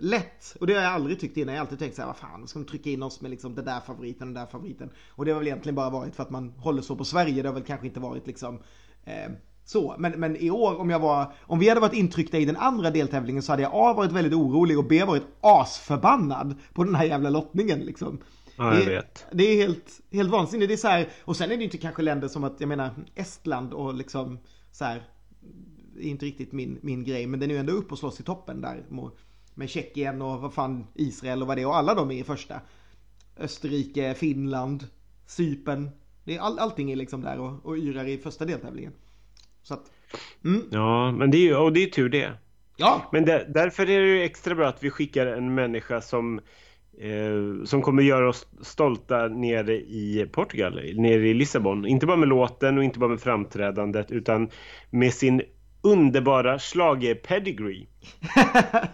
lätt. 0.00 0.56
Och 0.60 0.66
det 0.66 0.74
har 0.74 0.82
jag 0.82 0.92
aldrig 0.92 1.20
tyckt 1.20 1.36
innan. 1.36 1.54
Jag 1.54 1.60
har 1.60 1.64
alltid 1.64 1.78
tänkt 1.78 1.96
så 1.96 2.02
här, 2.02 2.06
vad 2.06 2.16
fan, 2.16 2.48
ska 2.48 2.58
de 2.58 2.64
trycka 2.64 2.90
in 2.90 3.02
oss 3.02 3.20
med 3.20 3.30
liksom 3.30 3.54
den 3.54 3.64
där 3.64 3.80
favoriten 3.80 4.28
och 4.28 4.34
den 4.34 4.44
där 4.44 4.50
favoriten. 4.50 4.90
Och 5.10 5.24
det 5.24 5.30
har 5.30 5.38
väl 5.38 5.46
egentligen 5.46 5.74
bara 5.74 5.90
varit 5.90 6.16
för 6.16 6.22
att 6.22 6.30
man 6.30 6.50
håller 6.50 6.82
så 6.82 6.96
på 6.96 7.04
Sverige. 7.04 7.42
Det 7.42 7.48
har 7.48 7.54
väl 7.54 7.62
kanske 7.62 7.86
inte 7.86 8.00
varit 8.00 8.26
liksom 8.26 8.58
eh, 9.04 9.32
så. 9.64 9.94
Men, 9.98 10.12
men 10.12 10.36
i 10.36 10.50
år, 10.50 10.80
om 10.80 10.90
jag 10.90 10.98
var, 10.98 11.32
om 11.40 11.58
vi 11.58 11.68
hade 11.68 11.80
varit 11.80 11.94
intryckta 11.94 12.38
i 12.38 12.44
den 12.44 12.56
andra 12.56 12.90
deltävlingen 12.90 13.42
så 13.42 13.52
hade 13.52 13.62
jag 13.62 13.72
A 13.74 13.94
varit 13.96 14.12
väldigt 14.12 14.34
orolig 14.34 14.78
och 14.78 14.84
B 14.84 15.04
varit 15.04 15.26
asförbannad 15.40 16.54
på 16.74 16.84
den 16.84 16.94
här 16.94 17.04
jävla 17.04 17.30
lottningen 17.30 17.80
liksom. 17.80 18.18
Ja, 18.56 18.74
jag 18.74 18.86
det, 18.86 18.94
vet. 18.94 19.26
Det 19.32 19.44
är 19.44 19.56
helt, 19.56 20.00
helt 20.12 20.30
vansinnigt. 20.30 20.68
Det 20.68 20.74
är 20.74 20.76
så 20.76 20.88
här, 20.88 21.08
och 21.24 21.36
sen 21.36 21.50
är 21.50 21.56
det 21.56 21.64
inte 21.64 21.78
kanske 21.78 22.02
länder 22.02 22.28
som 22.28 22.44
att, 22.44 22.60
jag 22.60 22.68
menar, 22.68 22.90
Estland 23.14 23.72
och 23.72 23.94
liksom 23.94 24.38
så 24.72 24.84
här, 24.84 25.02
är 25.98 26.08
inte 26.08 26.26
riktigt 26.26 26.52
min, 26.52 26.78
min 26.82 27.04
grej, 27.04 27.26
men 27.26 27.40
den 27.40 27.50
är 27.50 27.54
ju 27.54 27.60
ändå 27.60 27.72
upp 27.72 27.92
och 27.92 27.98
slåss 27.98 28.20
i 28.20 28.22
toppen 28.22 28.60
där 28.60 28.86
med 29.56 29.70
Tjeckien 29.70 30.22
och 30.22 30.40
vad 30.40 30.54
fan 30.54 30.86
Israel 30.94 31.42
och 31.42 31.48
vad 31.48 31.56
det 31.56 31.62
är 31.62 31.66
och 31.66 31.76
alla 31.76 31.94
de 31.94 32.10
är 32.10 32.14
i 32.14 32.24
första. 32.24 32.60
Österrike, 33.36 34.14
Finland, 34.14 34.86
Sypen. 35.26 35.90
Det 36.24 36.36
är 36.36 36.40
all, 36.40 36.58
allting 36.58 36.92
är 36.92 36.96
liksom 36.96 37.22
där 37.22 37.38
och, 37.38 37.66
och 37.66 37.76
yrar 37.76 38.04
i 38.04 38.18
första 38.18 38.44
deltävlingen. 38.44 38.92
Så 39.62 39.74
att, 39.74 39.92
mm. 40.44 40.62
Ja, 40.70 41.12
men 41.12 41.30
det 41.30 41.38
är 41.38 41.42
ju, 41.42 41.56
och 41.56 41.72
det 41.72 41.82
är 41.82 41.86
tur 41.86 42.08
det. 42.08 42.32
Ja. 42.76 43.02
Men 43.12 43.24
där, 43.24 43.50
därför 43.54 43.82
är 43.82 44.00
det 44.00 44.06
ju 44.06 44.22
extra 44.22 44.54
bra 44.54 44.68
att 44.68 44.82
vi 44.82 44.90
skickar 44.90 45.26
en 45.26 45.54
människa 45.54 46.00
som 46.00 46.40
eh, 46.98 47.64
som 47.64 47.82
kommer 47.82 48.02
göra 48.02 48.28
oss 48.28 48.46
stolta 48.60 49.28
nere 49.28 49.74
i 49.74 50.28
Portugal, 50.32 50.74
nere 50.94 51.28
i 51.28 51.34
Lissabon. 51.34 51.86
Inte 51.86 52.06
bara 52.06 52.16
med 52.16 52.28
låten 52.28 52.78
och 52.78 52.84
inte 52.84 52.98
bara 52.98 53.10
med 53.10 53.20
framträdandet 53.20 54.10
utan 54.10 54.50
med 54.90 55.14
sin 55.14 55.42
underbara 55.86 56.58
schlager-pedigree. 56.58 57.86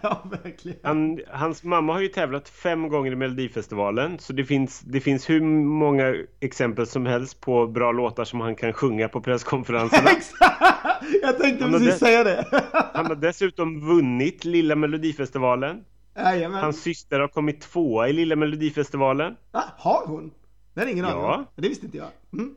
ja, 0.01 0.23
verkligen. 0.43 0.79
Han, 0.83 1.19
hans 1.31 1.63
mamma 1.63 1.93
har 1.93 2.01
ju 2.01 2.07
tävlat 2.07 2.49
fem 2.49 2.89
gånger 2.89 3.11
i 3.11 3.15
Melodifestivalen 3.15 4.19
så 4.19 4.33
det 4.33 4.45
finns, 4.45 4.79
det 4.79 4.99
finns 4.99 5.29
hur 5.29 5.41
många 5.65 6.15
exempel 6.39 6.87
som 6.87 7.05
helst 7.05 7.41
på 7.41 7.67
bra 7.67 7.91
låtar 7.91 8.23
som 8.23 8.41
han 8.41 8.55
kan 8.55 8.73
sjunga 8.73 9.09
på 9.09 9.21
presskonferenserna. 9.21 10.09
Jag 11.21 11.39
tänkte 11.39 11.65
precis 11.65 11.99
säga 11.99 12.23
det. 12.23 12.45
han 12.93 13.05
har 13.05 13.15
dessutom 13.15 13.87
vunnit 13.87 14.45
Lilla 14.45 14.75
Melodifestivalen. 14.75 15.83
Jajamän. 16.15 16.63
Hans 16.63 16.81
syster 16.81 17.19
har 17.19 17.27
kommit 17.27 17.61
tvåa 17.61 18.09
i 18.09 18.13
Lilla 18.13 18.35
Melodifestivalen. 18.35 19.35
Ah, 19.51 19.63
har 19.77 20.07
hon? 20.07 20.31
Det 20.73 20.79
hade 20.79 20.91
ingen 20.91 21.05
aning 21.05 21.23
om. 21.23 21.45
Det 21.55 21.69
visste 21.69 21.85
inte 21.85 21.97
jag. 21.97 22.07
Mm. 22.33 22.55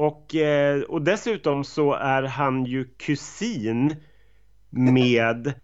Och, 0.00 0.34
eh, 0.34 0.82
och 0.82 1.02
dessutom 1.02 1.64
så 1.64 1.94
är 1.94 2.22
han 2.22 2.64
ju 2.64 2.84
kusin 2.84 3.96
med 4.70 5.54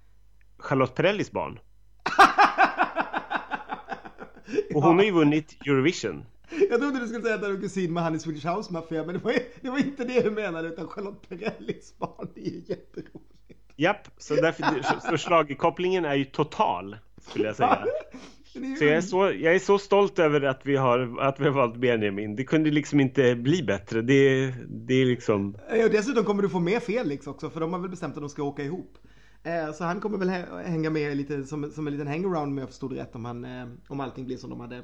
Charlotte 0.58 0.94
Perrellis 0.94 1.30
barn. 1.30 1.58
Och 4.74 4.82
hon 4.82 4.96
har 4.96 5.04
ju 5.04 5.10
vunnit 5.10 5.56
Eurovision. 5.66 6.24
Jag 6.70 6.80
trodde 6.80 7.00
du 7.00 7.06
skulle 7.06 7.22
säga 7.22 7.34
att 7.34 7.42
han 7.42 7.56
är 7.56 7.60
kusin 7.60 7.92
med 7.92 8.02
han 8.02 8.14
i 8.14 8.18
Swedish 8.18 8.46
House 8.46 8.72
Mafia, 8.72 9.04
men 9.04 9.14
det 9.14 9.24
var, 9.24 9.34
det 9.60 9.70
var 9.70 9.78
inte 9.78 10.04
det 10.04 10.20
du 10.20 10.30
menade, 10.30 10.68
utan 10.68 10.88
Charlotte 10.88 11.28
Perrellis 11.28 11.98
barn. 11.98 12.28
Det 12.34 12.40
är 12.40 12.50
ju 12.50 12.62
jätteroligt. 12.66 13.60
Japp, 13.76 14.08
så 14.18 14.34
därför, 14.34 14.64
så 15.10 15.18
slagkopplingen 15.18 16.04
är 16.04 16.14
ju 16.14 16.24
total, 16.24 16.96
skulle 17.20 17.44
jag 17.44 17.56
säga. 17.56 17.86
Så 18.78 18.84
jag 18.84 18.96
är 18.96 19.00
så, 19.00 19.16
jag 19.18 19.54
är 19.54 19.58
så 19.58 19.78
stolt 19.78 20.18
över 20.18 20.42
att 20.42 20.60
vi 20.64 20.76
har, 20.76 21.18
att 21.20 21.40
vi 21.40 21.44
har 21.44 21.50
valt 21.50 21.76
Benjamin. 21.76 22.36
Det 22.36 22.44
kunde 22.44 22.70
liksom 22.70 23.00
inte 23.00 23.34
bli 23.34 23.62
bättre. 23.62 24.02
Det, 24.02 24.54
det 24.68 24.94
är 24.94 25.06
liksom... 25.06 25.56
Ja, 25.70 25.88
dessutom 25.88 26.24
kommer 26.24 26.42
du 26.42 26.48
få 26.48 26.60
med 26.60 26.82
Felix 26.82 27.26
också, 27.26 27.50
för 27.50 27.60
de 27.60 27.72
har 27.72 27.80
väl 27.80 27.90
bestämt 27.90 28.14
att 28.14 28.22
de 28.22 28.28
ska 28.28 28.42
åka 28.42 28.62
ihop. 28.62 28.98
Eh, 29.42 29.72
så 29.72 29.84
han 29.84 30.00
kommer 30.00 30.18
väl 30.18 30.28
hänga 30.64 30.90
med 30.90 31.16
lite 31.16 31.44
som, 31.44 31.70
som 31.70 31.86
en 31.86 31.92
liten 31.92 32.08
hangaround 32.08 32.52
om 32.52 32.58
jag 32.58 32.68
förstod 32.68 32.92
rätt 32.92 33.14
om, 33.14 33.24
han, 33.24 33.44
eh, 33.44 33.66
om 33.88 34.00
allting 34.00 34.26
blir 34.26 34.36
som 34.36 34.50
de 34.50 34.60
hade, 34.60 34.82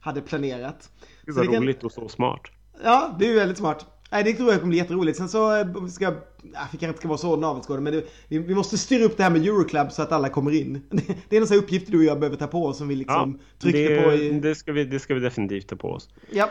hade 0.00 0.20
planerat. 0.20 0.90
Det 1.26 1.32
var 1.32 1.44
roligt 1.44 1.80
kan... 1.80 1.86
och 1.86 1.92
så 1.92 2.08
smart. 2.08 2.40
Ja, 2.84 3.16
det 3.18 3.24
är 3.24 3.28
ju 3.28 3.36
väldigt 3.36 3.58
smart. 3.58 4.01
Nej, 4.12 4.24
det 4.24 4.32
tror 4.32 4.50
jag 4.50 4.60
kommer 4.60 4.70
bli 4.70 4.78
jätteroligt. 4.78 5.18
Sen 5.18 5.28
så 5.28 5.56
eh, 5.56 5.86
ska 5.86 6.04
jag, 6.04 6.14
vi 6.42 6.50
kanske 6.52 6.86
inte 6.86 6.98
ska 6.98 7.08
vara 7.08 7.18
så 7.18 7.36
navelskådade, 7.36 7.82
men 7.82 7.92
det, 7.92 8.04
vi, 8.28 8.38
vi, 8.38 8.54
måste 8.54 8.78
styra 8.78 9.04
upp 9.04 9.16
det 9.16 9.22
här 9.22 9.30
med 9.30 9.46
Euroclub 9.46 9.92
så 9.92 10.02
att 10.02 10.12
alla 10.12 10.28
kommer 10.28 10.54
in. 10.54 10.82
Det, 11.28 11.36
är 11.36 11.40
en 11.40 11.46
sån 11.46 11.54
här 11.54 11.62
uppgift 11.62 11.86
du 11.90 11.98
och 11.98 12.04
jag 12.04 12.20
behöver 12.20 12.36
ta 12.36 12.46
på 12.46 12.66
oss 12.66 12.78
som 12.78 12.88
vi 12.88 12.96
liksom 12.96 13.38
ja, 13.40 13.58
tryckte 13.58 13.94
det, 13.94 14.02
på 14.02 14.12
i... 14.12 14.30
Det 14.30 14.54
ska, 14.54 14.72
vi, 14.72 14.84
det 14.84 15.00
ska 15.00 15.14
vi 15.14 15.20
definitivt 15.20 15.68
ta 15.68 15.76
på 15.76 15.88
oss. 15.88 16.08
Ja. 16.30 16.50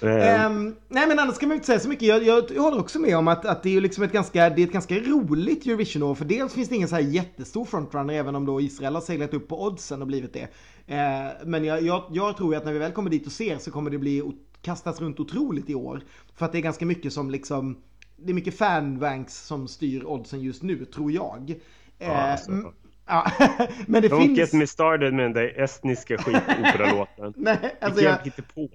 Um, 0.00 0.76
nej 0.88 1.06
men 1.08 1.18
annars 1.18 1.34
ska 1.34 1.46
man 1.46 1.54
inte 1.54 1.66
säga 1.66 1.80
så 1.80 1.88
mycket. 1.88 2.08
Jag, 2.08 2.22
jag, 2.22 2.44
jag 2.54 2.62
håller 2.62 2.80
också 2.80 2.98
med 2.98 3.16
om 3.16 3.28
att, 3.28 3.44
att 3.44 3.62
det 3.62 3.76
är 3.76 3.80
liksom 3.80 4.04
ett 4.04 4.12
ganska, 4.12 4.50
det 4.50 4.62
är 4.62 4.66
ett 4.66 4.72
ganska 4.72 4.94
roligt 4.94 5.66
Eurovision-år. 5.66 6.14
För 6.14 6.24
dels 6.24 6.54
finns 6.54 6.68
det 6.68 6.76
ingen 6.76 6.88
så 6.88 6.94
här 6.94 7.02
jättestor 7.02 7.64
frontrunner 7.64 8.14
även 8.14 8.34
om 8.34 8.46
då 8.46 8.60
Israel 8.60 8.94
har 8.94 9.02
seglat 9.02 9.34
upp 9.34 9.48
på 9.48 9.62
oddsen 9.62 10.00
och 10.02 10.06
blivit 10.06 10.32
det. 10.32 10.42
Uh, 10.42 11.46
men 11.46 11.64
jag, 11.64 11.82
jag, 11.82 12.04
jag 12.12 12.36
tror 12.36 12.56
att 12.56 12.64
när 12.64 12.72
vi 12.72 12.78
väl 12.78 12.92
kommer 12.92 13.10
dit 13.10 13.26
och 13.26 13.32
ser 13.32 13.58
så 13.58 13.70
kommer 13.70 13.90
det 13.90 13.98
bli 13.98 14.22
kastas 14.66 15.00
runt 15.00 15.20
otroligt 15.20 15.70
i 15.70 15.74
år. 15.74 16.00
För 16.34 16.46
att 16.46 16.52
det 16.52 16.58
är 16.58 16.62
ganska 16.62 16.86
mycket 16.86 17.12
som 17.12 17.30
liksom, 17.30 17.78
det 18.16 18.32
är 18.32 18.34
mycket 18.34 18.58
fanbanks 18.58 19.34
som 19.34 19.68
styr 19.68 20.04
oddsen 20.04 20.40
just 20.40 20.62
nu, 20.62 20.84
tror 20.84 21.12
jag. 21.12 21.54
Ja, 21.98 22.16
alltså. 22.16 22.72
Ja, 23.06 23.32
men 23.86 24.02
det 24.02 24.08
Don't 24.08 24.20
finns... 24.20 24.38
get 24.38 24.52
me 24.52 24.66
started 24.66 25.14
med 25.14 25.24
den 25.24 25.32
där 25.32 25.60
estniska 25.60 26.18
skitoperalåten. 26.18 27.34
Nej, 27.36 27.76
alltså 27.80 28.02
jag... 28.02 28.26
Inte 28.26 28.42
på. 28.42 28.68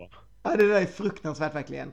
Ja, 0.44 0.56
det 0.56 0.68
där 0.68 0.82
är 0.82 0.86
fruktansvärt 0.86 1.56
verkligen. 1.56 1.92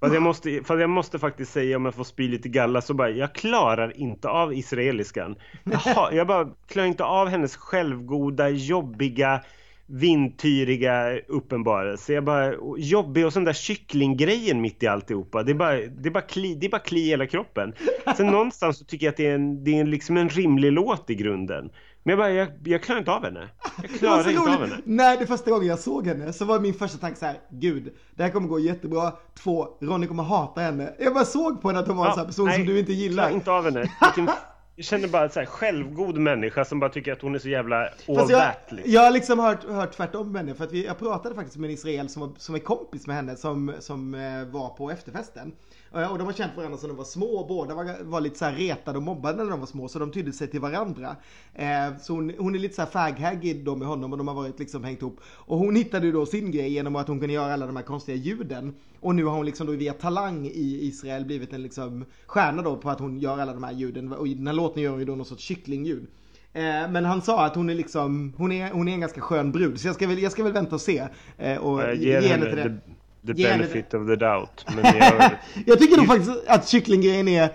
För 0.00 0.14
jag, 0.14 0.22
måste, 0.22 0.62
för 0.64 0.78
jag 0.78 0.90
måste 0.90 1.18
faktiskt 1.18 1.52
säga 1.52 1.76
om 1.76 1.84
jag 1.84 1.94
får 1.94 2.04
spy 2.04 2.28
lite 2.28 2.48
galla 2.48 2.80
så 2.80 2.94
bara, 2.94 3.10
jag 3.10 3.34
klarar 3.34 3.96
inte 3.96 4.28
av 4.28 4.54
israeliskan. 4.54 5.36
Jag, 5.64 5.78
har, 5.78 6.12
jag 6.12 6.26
bara 6.26 6.48
klarar 6.66 6.86
inte 6.86 7.04
av 7.04 7.28
hennes 7.28 7.56
självgoda, 7.56 8.48
jobbiga, 8.48 9.44
vindtyriga 9.90 11.18
uppenbarelse. 11.28 12.12
Jag 12.12 12.24
bara, 12.24 12.54
jobbig 12.78 13.26
och 13.26 13.32
sån 13.32 13.44
där 13.44 13.52
kycklinggrejen 13.52 14.60
mitt 14.60 14.82
i 14.82 14.86
alltihopa. 14.86 15.42
Det 15.42 15.52
är 15.52 15.54
bara, 15.54 15.76
det 15.76 16.08
är 16.08 16.10
bara, 16.10 16.20
kli, 16.20 16.54
det 16.54 16.66
är 16.66 16.70
bara 16.70 16.80
kli 16.80 17.00
i 17.00 17.08
hela 17.08 17.26
kroppen. 17.26 17.72
Sen 18.16 18.26
någonstans 18.30 18.78
så 18.78 18.84
tycker 18.84 19.06
jag 19.06 19.10
att 19.10 19.16
det 19.16 19.26
är, 19.26 19.34
en, 19.34 19.64
det 19.64 19.78
är 19.78 19.84
liksom 19.84 20.16
en 20.16 20.28
rimlig 20.28 20.72
låt 20.72 21.10
i 21.10 21.14
grunden. 21.14 21.70
Men 22.02 22.10
jag 22.10 22.18
bara, 22.18 22.30
jag, 22.30 22.48
jag 22.64 22.82
klarar 22.82 22.98
inte 22.98 23.12
av 23.12 23.24
henne. 23.24 23.48
Jag 23.82 23.90
klarar 23.98 24.18
inte 24.18 24.30
roligt. 24.30 24.54
av 24.54 24.60
henne. 24.60 24.76
När 24.84 25.16
det 25.16 25.26
första 25.26 25.50
gången 25.50 25.66
jag 25.66 25.78
såg 25.78 26.06
henne 26.06 26.32
så 26.32 26.44
var 26.44 26.60
min 26.60 26.74
första 26.74 26.98
tanke 26.98 27.18
så 27.18 27.26
här, 27.26 27.36
gud, 27.50 27.92
det 28.14 28.22
här 28.22 28.30
kommer 28.30 28.48
gå 28.48 28.58
jättebra. 28.58 29.12
Två, 29.42 29.68
Ronny 29.80 30.06
kommer 30.06 30.22
hata 30.22 30.60
henne. 30.60 30.94
Jag 30.98 31.14
bara 31.14 31.24
såg 31.24 31.62
på 31.62 31.68
henne 31.68 31.80
att 31.80 31.88
hon 31.88 31.96
var 31.96 32.06
ja, 32.06 32.10
en 32.10 32.16
sån 32.16 32.26
person 32.26 32.46
nej, 32.46 32.56
som 32.56 32.66
du 32.66 32.78
inte 32.78 32.92
gillar. 32.92 33.22
Jag 33.22 33.32
inte 33.32 33.52
av 33.52 33.64
henne. 33.64 33.80
Vilken 33.80 34.34
jag 34.80 34.84
känner 34.84 35.08
bara 35.08 35.28
här 35.28 35.44
självgod 35.44 36.18
människa 36.18 36.64
som 36.64 36.80
bara 36.80 36.90
tycker 36.90 37.12
att 37.12 37.22
hon 37.22 37.34
är 37.34 37.38
så 37.38 37.48
jävla 37.48 37.88
all 38.08 38.30
jag, 38.30 38.52
liksom. 38.68 38.92
jag 38.92 39.00
har 39.02 39.10
liksom 39.10 39.38
hört, 39.38 39.64
hört 39.64 39.92
tvärtom 39.92 40.32
med 40.32 40.40
henne. 40.40 40.54
För 40.54 40.64
att 40.64 40.72
vi, 40.72 40.86
jag 40.86 40.98
pratade 40.98 41.34
faktiskt 41.34 41.56
med 41.56 41.68
en 41.68 41.74
israel 41.74 42.08
som, 42.08 42.34
som 42.38 42.54
är 42.54 42.58
kompis 42.58 43.06
med 43.06 43.16
henne 43.16 43.36
som, 43.36 43.72
som 43.80 44.14
eh, 44.14 44.44
var 44.44 44.68
på 44.68 44.90
efterfesten. 44.90 45.52
Och 45.92 46.18
de 46.18 46.26
har 46.26 46.32
känt 46.32 46.56
varandra 46.56 46.78
sedan 46.78 46.88
de 46.88 46.96
var 46.96 47.04
små 47.04 47.46
båda 47.48 47.74
var, 47.74 48.04
var 48.04 48.20
lite 48.20 48.38
så 48.38 48.44
här 48.44 48.52
retade 48.52 48.98
och 48.98 49.04
mobbade 49.04 49.44
när 49.44 49.50
de 49.50 49.60
var 49.60 49.66
små 49.66 49.88
så 49.88 49.98
de 49.98 50.12
tydde 50.12 50.32
sig 50.32 50.48
till 50.48 50.60
varandra. 50.60 51.16
Eh, 51.54 51.96
så 52.00 52.12
hon, 52.12 52.32
hon, 52.38 52.54
är 52.54 52.58
lite 52.58 52.74
så 52.74 52.82
här 52.82 52.88
faghaggig 52.88 53.64
då 53.64 53.76
med 53.76 53.88
honom 53.88 54.12
och 54.12 54.18
de 54.18 54.28
har 54.28 54.34
varit 54.34 54.58
liksom 54.58 54.84
hängt 54.84 55.02
ihop. 55.02 55.20
Och 55.24 55.58
hon 55.58 55.76
hittade 55.76 56.06
ju 56.06 56.12
då 56.12 56.26
sin 56.26 56.50
grej 56.50 56.72
genom 56.72 56.96
att 56.96 57.08
hon 57.08 57.20
kunde 57.20 57.34
göra 57.34 57.52
alla 57.54 57.66
de 57.66 57.76
här 57.76 57.82
konstiga 57.82 58.16
ljuden. 58.16 58.74
Och 59.00 59.14
nu 59.14 59.24
har 59.24 59.36
hon 59.36 59.46
liksom 59.46 59.66
då 59.66 59.72
via 59.72 59.92
talang 59.92 60.46
i 60.46 60.78
Israel 60.82 61.24
blivit 61.24 61.52
en 61.52 61.62
liksom 61.62 62.04
stjärna 62.26 62.62
då 62.62 62.76
på 62.76 62.90
att 62.90 63.00
hon 63.00 63.18
gör 63.18 63.38
alla 63.38 63.52
de 63.52 63.62
här 63.62 63.72
ljuden. 63.72 64.12
Och 64.12 64.28
i 64.28 64.34
den 64.34 64.46
här 64.46 64.54
låten 64.54 64.82
gör 64.82 64.90
hon 64.90 65.00
ju 65.00 65.06
då 65.06 65.14
något 65.14 65.28
sorts 65.28 65.42
kycklingljud. 65.42 66.06
Eh, 66.52 66.90
men 66.90 67.04
han 67.04 67.22
sa 67.22 67.44
att 67.46 67.54
hon 67.54 67.70
är 67.70 67.74
liksom, 67.74 68.32
hon 68.36 68.52
är, 68.52 68.70
hon 68.70 68.88
är 68.88 68.92
en 68.92 69.00
ganska 69.00 69.20
skön 69.20 69.52
brud. 69.52 69.80
Så 69.80 69.88
jag 69.88 69.94
ska 69.94 70.06
väl, 70.06 70.18
jag 70.18 70.32
ska 70.32 70.42
väl 70.42 70.52
vänta 70.52 70.74
och 70.74 70.80
se. 70.80 71.08
Eh, 71.38 71.56
och 71.56 71.94
ge, 71.94 72.20
ge 72.20 72.28
henne 72.28 72.46
till 72.46 72.56
det 72.56 72.78
the 73.26 73.34
benefit 73.34 73.94
of 73.94 74.06
the 74.06 74.16
doubt. 74.16 74.64
Men 74.76 74.84
jag, 74.84 75.30
jag 75.66 75.78
tycker 75.78 75.96
nog 75.96 76.06
faktiskt 76.06 76.30
att 76.46 76.68
kycklinggrejen 76.68 77.28
är 77.28 77.50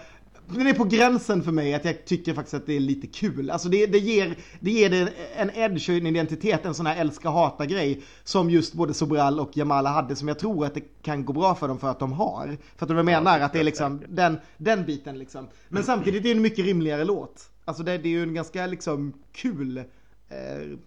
den 0.48 0.68
är 0.68 0.74
på 0.74 0.84
gränsen 0.84 1.44
för 1.44 1.52
mig 1.52 1.74
att 1.74 1.86
jag 1.86 2.06
tycker 2.06 2.34
faktiskt 2.34 2.54
att 2.54 2.66
det 2.66 2.76
är 2.76 2.80
lite 2.80 3.08
kul. 3.08 3.50
Alltså 3.50 3.70
det, 3.70 3.86
det 3.86 3.98
ger, 3.98 4.36
det 4.60 4.72
ger 4.72 4.90
det 4.90 5.14
en 5.36 5.50
edge 5.54 5.90
och 5.90 5.96
en 5.96 6.08
identitet, 6.08 6.66
en 6.66 6.74
sån 6.74 6.86
här 6.86 7.02
älska-hata 7.02 7.66
grej 7.66 8.02
som 8.24 8.50
just 8.50 8.74
både 8.74 8.94
Sobral 8.94 9.40
och 9.40 9.58
Jamala 9.58 9.90
hade 9.90 10.16
som 10.16 10.28
jag 10.28 10.40
tror 10.40 10.66
att 10.66 10.74
det 10.74 11.02
kan 11.02 11.26
gå 11.26 11.34
bra 11.34 11.56
för 11.56 11.68
dem 11.68 11.80
för 11.80 11.88
att 11.88 12.00
de 12.00 12.14
har. 12.14 12.58
För 12.76 12.86
att 12.86 12.98
de 12.98 13.06
menar 13.06 13.40
att 13.40 13.54
det 13.54 13.60
är 13.60 13.64
liksom 13.64 14.02
den, 14.10 14.38
den 14.58 14.86
biten 14.86 15.20
liksom. 15.20 15.48
Men 15.70 15.84
samtidigt 15.84 16.20
är 16.20 16.24
det 16.24 16.32
en 16.32 16.42
mycket 16.42 16.66
rimligare 16.66 17.04
låt. 17.04 17.50
Alltså 17.66 17.84
det, 17.84 17.98
det 17.98 18.10
är 18.10 18.12
ju 18.12 18.24
en 18.24 18.34
ganska 18.34 18.68
liksom 18.68 19.14
kul 19.32 19.78
eh, 19.78 20.78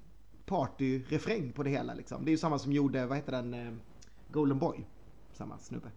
partyrefräng 0.47 1.53
på 1.53 1.63
det 1.63 1.71
hela 1.71 1.95
liksom. 1.95 2.25
Det 2.25 2.29
är 2.29 2.33
ju 2.33 2.39
samma 2.39 2.59
som 2.59 2.73
gjorde, 2.73 3.07
vad 3.07 3.17
heter 3.17 3.33
den, 3.33 3.55
eh, 3.55 3.73
Golden 4.29 4.59
Boy. 4.59 4.87
Samma 5.33 5.59
snubbe. 5.59 5.89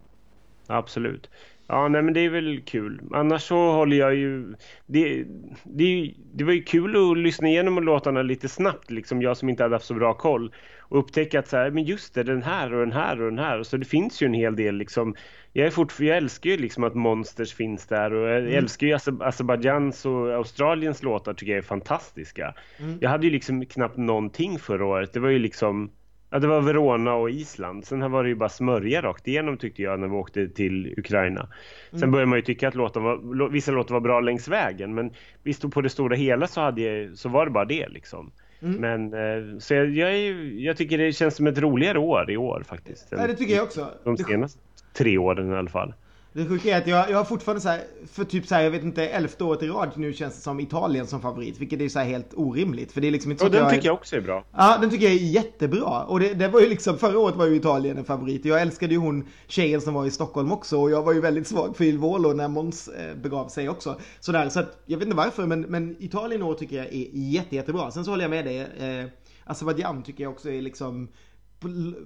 Absolut. 0.67 1.29
Ja, 1.67 1.87
nej 1.87 2.01
men 2.01 2.13
det 2.13 2.19
är 2.19 2.29
väl 2.29 2.61
kul. 2.61 3.01
Annars 3.11 3.41
så 3.41 3.71
håller 3.71 3.97
jag 3.97 4.15
ju... 4.15 4.55
Det, 4.85 5.25
det, 5.63 6.13
det 6.33 6.43
var 6.43 6.53
ju 6.53 6.63
kul 6.63 7.11
att 7.11 7.17
lyssna 7.17 7.47
igenom 7.47 7.83
låtarna 7.83 8.21
lite 8.21 8.49
snabbt, 8.49 8.91
liksom 8.91 9.21
jag 9.21 9.37
som 9.37 9.49
inte 9.49 9.63
hade 9.63 9.75
haft 9.75 9.85
så 9.85 9.93
bra 9.93 10.13
koll. 10.13 10.53
Och 10.79 10.99
upptäcka 10.99 11.39
att 11.39 11.47
så 11.47 11.57
här, 11.57 11.71
men 11.71 11.83
just 11.83 12.13
det, 12.13 12.23
den 12.23 12.43
här 12.43 12.73
och 12.73 12.79
den 12.79 12.91
här 12.91 13.21
och 13.21 13.29
den 13.29 13.39
här. 13.39 13.63
Så 13.63 13.77
det 13.77 13.85
finns 13.85 14.21
ju 14.21 14.25
en 14.25 14.33
hel 14.33 14.55
del 14.55 14.75
liksom. 14.75 15.15
Jag, 15.53 15.67
är 15.67 15.71
fort, 15.71 15.99
jag 15.99 16.17
älskar 16.17 16.49
ju 16.49 16.57
liksom 16.57 16.83
att 16.83 16.95
Monsters 16.95 17.53
finns 17.53 17.87
där 17.87 18.13
och 18.13 18.29
jag 18.29 18.39
mm. 18.39 18.53
älskar 18.53 18.87
ju 18.87 18.93
Azerbajdzjans 18.93 20.05
och 20.05 20.33
Australiens 20.33 21.03
låtar 21.03 21.33
tycker 21.33 21.51
jag 21.51 21.57
är 21.57 21.61
fantastiska. 21.67 22.53
Mm. 22.79 22.97
Jag 23.01 23.09
hade 23.09 23.25
ju 23.25 23.31
liksom 23.31 23.65
knappt 23.65 23.97
någonting 23.97 24.59
förra 24.59 24.85
året. 24.85 25.13
Det 25.13 25.19
var 25.19 25.29
ju 25.29 25.39
liksom 25.39 25.91
Ja, 26.33 26.39
det 26.39 26.47
var 26.47 26.61
Verona 26.61 27.13
och 27.13 27.29
Island. 27.29 27.85
Sen 27.85 28.01
här 28.01 28.09
var 28.09 28.23
det 28.23 28.29
ju 28.29 28.35
bara 28.35 28.49
smörja 28.49 29.01
rakt 29.01 29.27
igenom 29.27 29.57
tyckte 29.57 29.81
jag 29.81 29.99
när 29.99 30.07
vi 30.07 30.13
åkte 30.13 30.49
till 30.49 30.93
Ukraina. 30.97 31.47
Sen 31.89 31.99
mm. 31.99 32.11
började 32.11 32.29
man 32.29 32.37
ju 32.37 32.41
tycka 32.43 32.67
att 32.67 32.75
låten 32.75 33.03
var, 33.03 33.49
vissa 33.49 33.71
låtar 33.71 33.93
var 33.95 34.01
bra 34.01 34.19
längs 34.19 34.47
vägen. 34.47 34.95
Men 34.95 35.11
visst 35.43 35.71
på 35.71 35.81
det 35.81 35.89
stora 35.89 36.15
hela 36.15 36.47
så, 36.47 36.61
hade 36.61 36.81
jag, 36.81 37.17
så 37.17 37.29
var 37.29 37.45
det 37.45 37.51
bara 37.51 37.65
det 37.65 37.89
liksom. 37.89 38.31
Mm. 38.61 38.81
Men 38.81 39.13
eh, 39.13 39.57
så 39.59 39.73
jag, 39.73 39.89
jag, 39.89 40.13
jag, 40.53 40.77
tycker 40.77 40.97
det 40.97 41.13
känns 41.13 41.35
som 41.35 41.47
ett 41.47 41.57
roligare 41.57 41.99
år 41.99 42.31
i 42.31 42.37
år 42.37 42.63
faktiskt. 42.67 43.07
Ja, 43.09 43.27
det 43.27 43.35
tycker 43.35 43.55
jag 43.55 43.63
också. 43.63 43.89
De 44.03 44.17
senaste 44.17 44.59
tre 44.93 45.17
åren 45.17 45.51
i 45.51 45.55
alla 45.55 45.69
fall. 45.69 45.93
Det 46.33 46.45
sjuka 46.45 46.75
är 46.77 46.81
att 46.81 46.87
jag, 46.87 47.09
jag 47.09 47.17
har 47.17 47.25
fortfarande 47.25 47.61
så 47.61 47.69
här, 47.69 47.81
för 48.11 48.23
typ 48.23 48.47
så 48.47 48.55
här, 48.55 48.61
jag 48.61 48.71
vet 48.71 48.83
inte, 48.83 49.07
elfte 49.07 49.43
året 49.43 49.63
i 49.63 49.67
rad 49.67 49.91
nu 49.95 50.13
känns 50.13 50.35
det 50.35 50.41
som 50.41 50.59
Italien 50.59 51.07
som 51.07 51.21
favorit. 51.21 51.59
Vilket 51.59 51.81
är 51.81 51.89
så 51.89 51.99
här 51.99 52.05
helt 52.05 52.33
orimligt. 52.33 52.91
För 52.91 53.01
det 53.01 53.07
är 53.07 53.11
liksom 53.11 53.31
inte 53.31 53.41
så 53.41 53.45
Och 53.45 53.51
den 53.51 53.61
jag 53.61 53.73
tycker 53.73 53.85
jag 53.85 53.93
också 53.93 54.15
är 54.15 54.21
bra. 54.21 54.45
Ja, 54.51 54.77
den 54.81 54.89
tycker 54.89 55.05
jag 55.05 55.13
är 55.13 55.17
jättebra. 55.17 56.03
Och 56.03 56.19
det, 56.19 56.33
det 56.33 56.47
var 56.47 56.59
ju 56.59 56.69
liksom, 56.69 56.97
förra 56.97 57.19
året 57.19 57.35
var 57.35 57.45
ju 57.45 57.55
Italien 57.55 57.97
en 57.97 58.03
favorit. 58.03 58.45
Jag 58.45 58.61
älskade 58.61 58.93
ju 58.93 58.99
hon 58.99 59.27
tjejen 59.47 59.81
som 59.81 59.93
var 59.93 60.05
i 60.05 60.11
Stockholm 60.11 60.51
också. 60.51 60.81
Och 60.81 60.91
jag 60.91 61.03
var 61.03 61.13
ju 61.13 61.21
väldigt 61.21 61.47
svag 61.47 61.77
för 61.77 61.83
Ilvolo 61.83 62.33
när 62.33 62.47
Måns 62.47 62.87
eh, 62.87 63.15
begav 63.15 63.47
sig 63.47 63.69
också. 63.69 63.99
Sådär, 64.19 64.49
så 64.49 64.59
att, 64.59 64.83
jag 64.85 64.97
vet 64.97 65.05
inte 65.05 65.17
varför, 65.17 65.45
men, 65.45 65.61
men 65.61 65.95
Italien 65.99 66.43
år 66.43 66.53
tycker 66.53 66.75
jag 66.75 66.85
är 66.85 67.07
jätte, 67.13 67.55
jättebra. 67.55 67.91
Sen 67.91 68.05
så 68.05 68.11
håller 68.11 68.23
jag 68.23 68.31
med 68.31 68.45
dig. 68.45 68.59
Eh, 68.59 69.05
Azerbajdzjan 69.43 70.03
tycker 70.03 70.23
jag 70.23 70.31
också 70.31 70.49
är 70.49 70.61
liksom, 70.61 71.07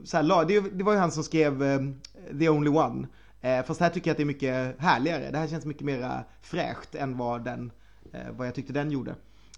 så 0.03 0.17
här, 0.17 0.45
det, 0.45 0.59
det 0.59 0.83
var 0.83 0.93
ju 0.93 0.99
han 0.99 1.11
som 1.11 1.23
skrev 1.23 1.63
eh, 1.63 1.79
The 2.39 2.49
Only 2.49 2.69
One. 2.69 3.07
Eh, 3.45 3.63
fast 3.65 3.79
här 3.79 3.89
tycker 3.89 4.09
jag 4.09 4.13
att 4.13 4.17
det 4.17 4.23
är 4.23 4.25
mycket 4.25 4.79
härligare. 4.79 5.31
Det 5.31 5.37
här 5.37 5.47
känns 5.47 5.65
mycket 5.65 5.83
mer 5.83 6.23
fräscht 6.41 6.95
än 6.95 7.17
vad, 7.17 7.43
den, 7.43 7.71
eh, 8.13 8.31
vad 8.31 8.47
jag 8.47 8.55
tyckte 8.55 8.73
den 8.73 8.91
gjorde. 8.91 9.15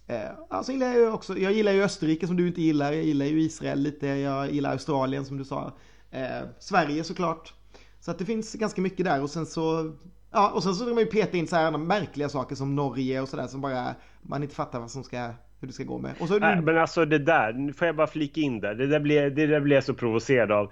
Eh, 0.08 0.30
alltså 0.50 0.72
gillar 0.72 0.94
jag, 0.94 1.14
också, 1.14 1.38
jag 1.38 1.54
gillar 1.54 1.72
ju 1.72 1.84
Österrike 1.84 2.28
som 2.28 2.38
du 2.38 2.48
inte 2.48 2.62
gillar. 2.62 2.92
Jag 2.92 3.04
gillar 3.04 3.26
ju 3.26 3.42
Israel 3.42 3.80
lite. 3.80 4.08
Jag 4.08 4.52
gillar 4.52 4.72
Australien 4.72 5.26
som 5.26 5.38
du 5.38 5.46
sa. 5.46 5.74
Eh, 6.12 6.42
Sverige 6.60 7.04
såklart. 7.04 7.54
Så 8.00 8.12
att 8.12 8.20
det 8.20 8.26
finns 8.26 8.54
ganska 8.54 8.82
mycket 8.82 9.06
där 9.06 9.22
och 9.22 9.30
sen 9.30 9.46
så 9.46 9.94
Ja, 10.32 10.52
och 10.52 10.64
sen 10.64 10.76
så 10.76 10.86
ska 10.86 10.94
man 10.94 11.04
ju 11.04 11.10
peta 11.10 11.38
in 11.38 11.48
så 11.48 11.56
här 11.56 11.78
märkliga 11.78 12.30
saker 12.30 12.56
som 12.56 12.76
Norge 12.76 13.22
och 13.22 13.30
sådär 13.30 13.48
som 13.48 13.62
bara 13.62 13.96
man 14.22 14.44
inte 14.44 14.56
fattar 14.56 14.80
vad 14.80 14.92
som 14.92 15.04
ska 15.04 15.34
hur 15.60 15.68
det 15.68 15.74
ska 15.74 15.84
gå 15.84 15.98
med. 15.98 16.14
Och 16.20 16.28
så 16.28 16.40
Nej, 16.40 16.62
men 16.62 16.78
alltså 16.78 17.06
det 17.06 17.20
där, 17.20 17.54
nu 17.54 17.74
får 17.74 17.88
jag 17.88 17.96
bara 17.96 18.08
flika 18.08 18.42
in 18.42 18.60
där. 18.60 18.76
Det 18.76 18.88
där 18.88 19.00
blir, 19.00 19.30
det 19.30 19.48
där 19.48 19.60
blir 19.60 19.76
jag 19.76 19.84
så 19.84 19.94
provocerad 19.94 20.52
av. 20.52 20.72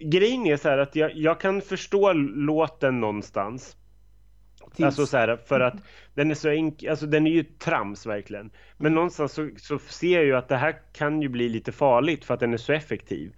Grejen 0.00 0.46
är 0.46 0.56
så 0.56 0.68
här 0.68 0.78
att 0.78 0.96
jag, 0.96 1.16
jag 1.16 1.40
kan 1.40 1.62
förstå 1.62 2.12
låten 2.12 3.00
någonstans. 3.00 3.76
Tills. 4.74 4.86
Alltså 4.86 5.06
så 5.06 5.16
här, 5.16 5.36
för 5.36 5.60
att 5.60 5.74
den 6.14 6.30
är 6.30 6.34
så 6.34 6.48
enkel, 6.48 6.90
alltså 6.90 7.06
den 7.06 7.26
är 7.26 7.30
ju 7.30 7.44
trams 7.44 8.06
verkligen. 8.06 8.50
Men 8.76 8.94
någonstans 8.94 9.32
så, 9.32 9.50
så 9.56 9.78
ser 9.78 10.16
jag 10.16 10.24
ju 10.24 10.36
att 10.36 10.48
det 10.48 10.56
här 10.56 10.76
kan 10.92 11.22
ju 11.22 11.28
bli 11.28 11.48
lite 11.48 11.72
farligt 11.72 12.24
för 12.24 12.34
att 12.34 12.40
den 12.40 12.52
är 12.52 12.56
så 12.56 12.72
effektiv. 12.72 13.32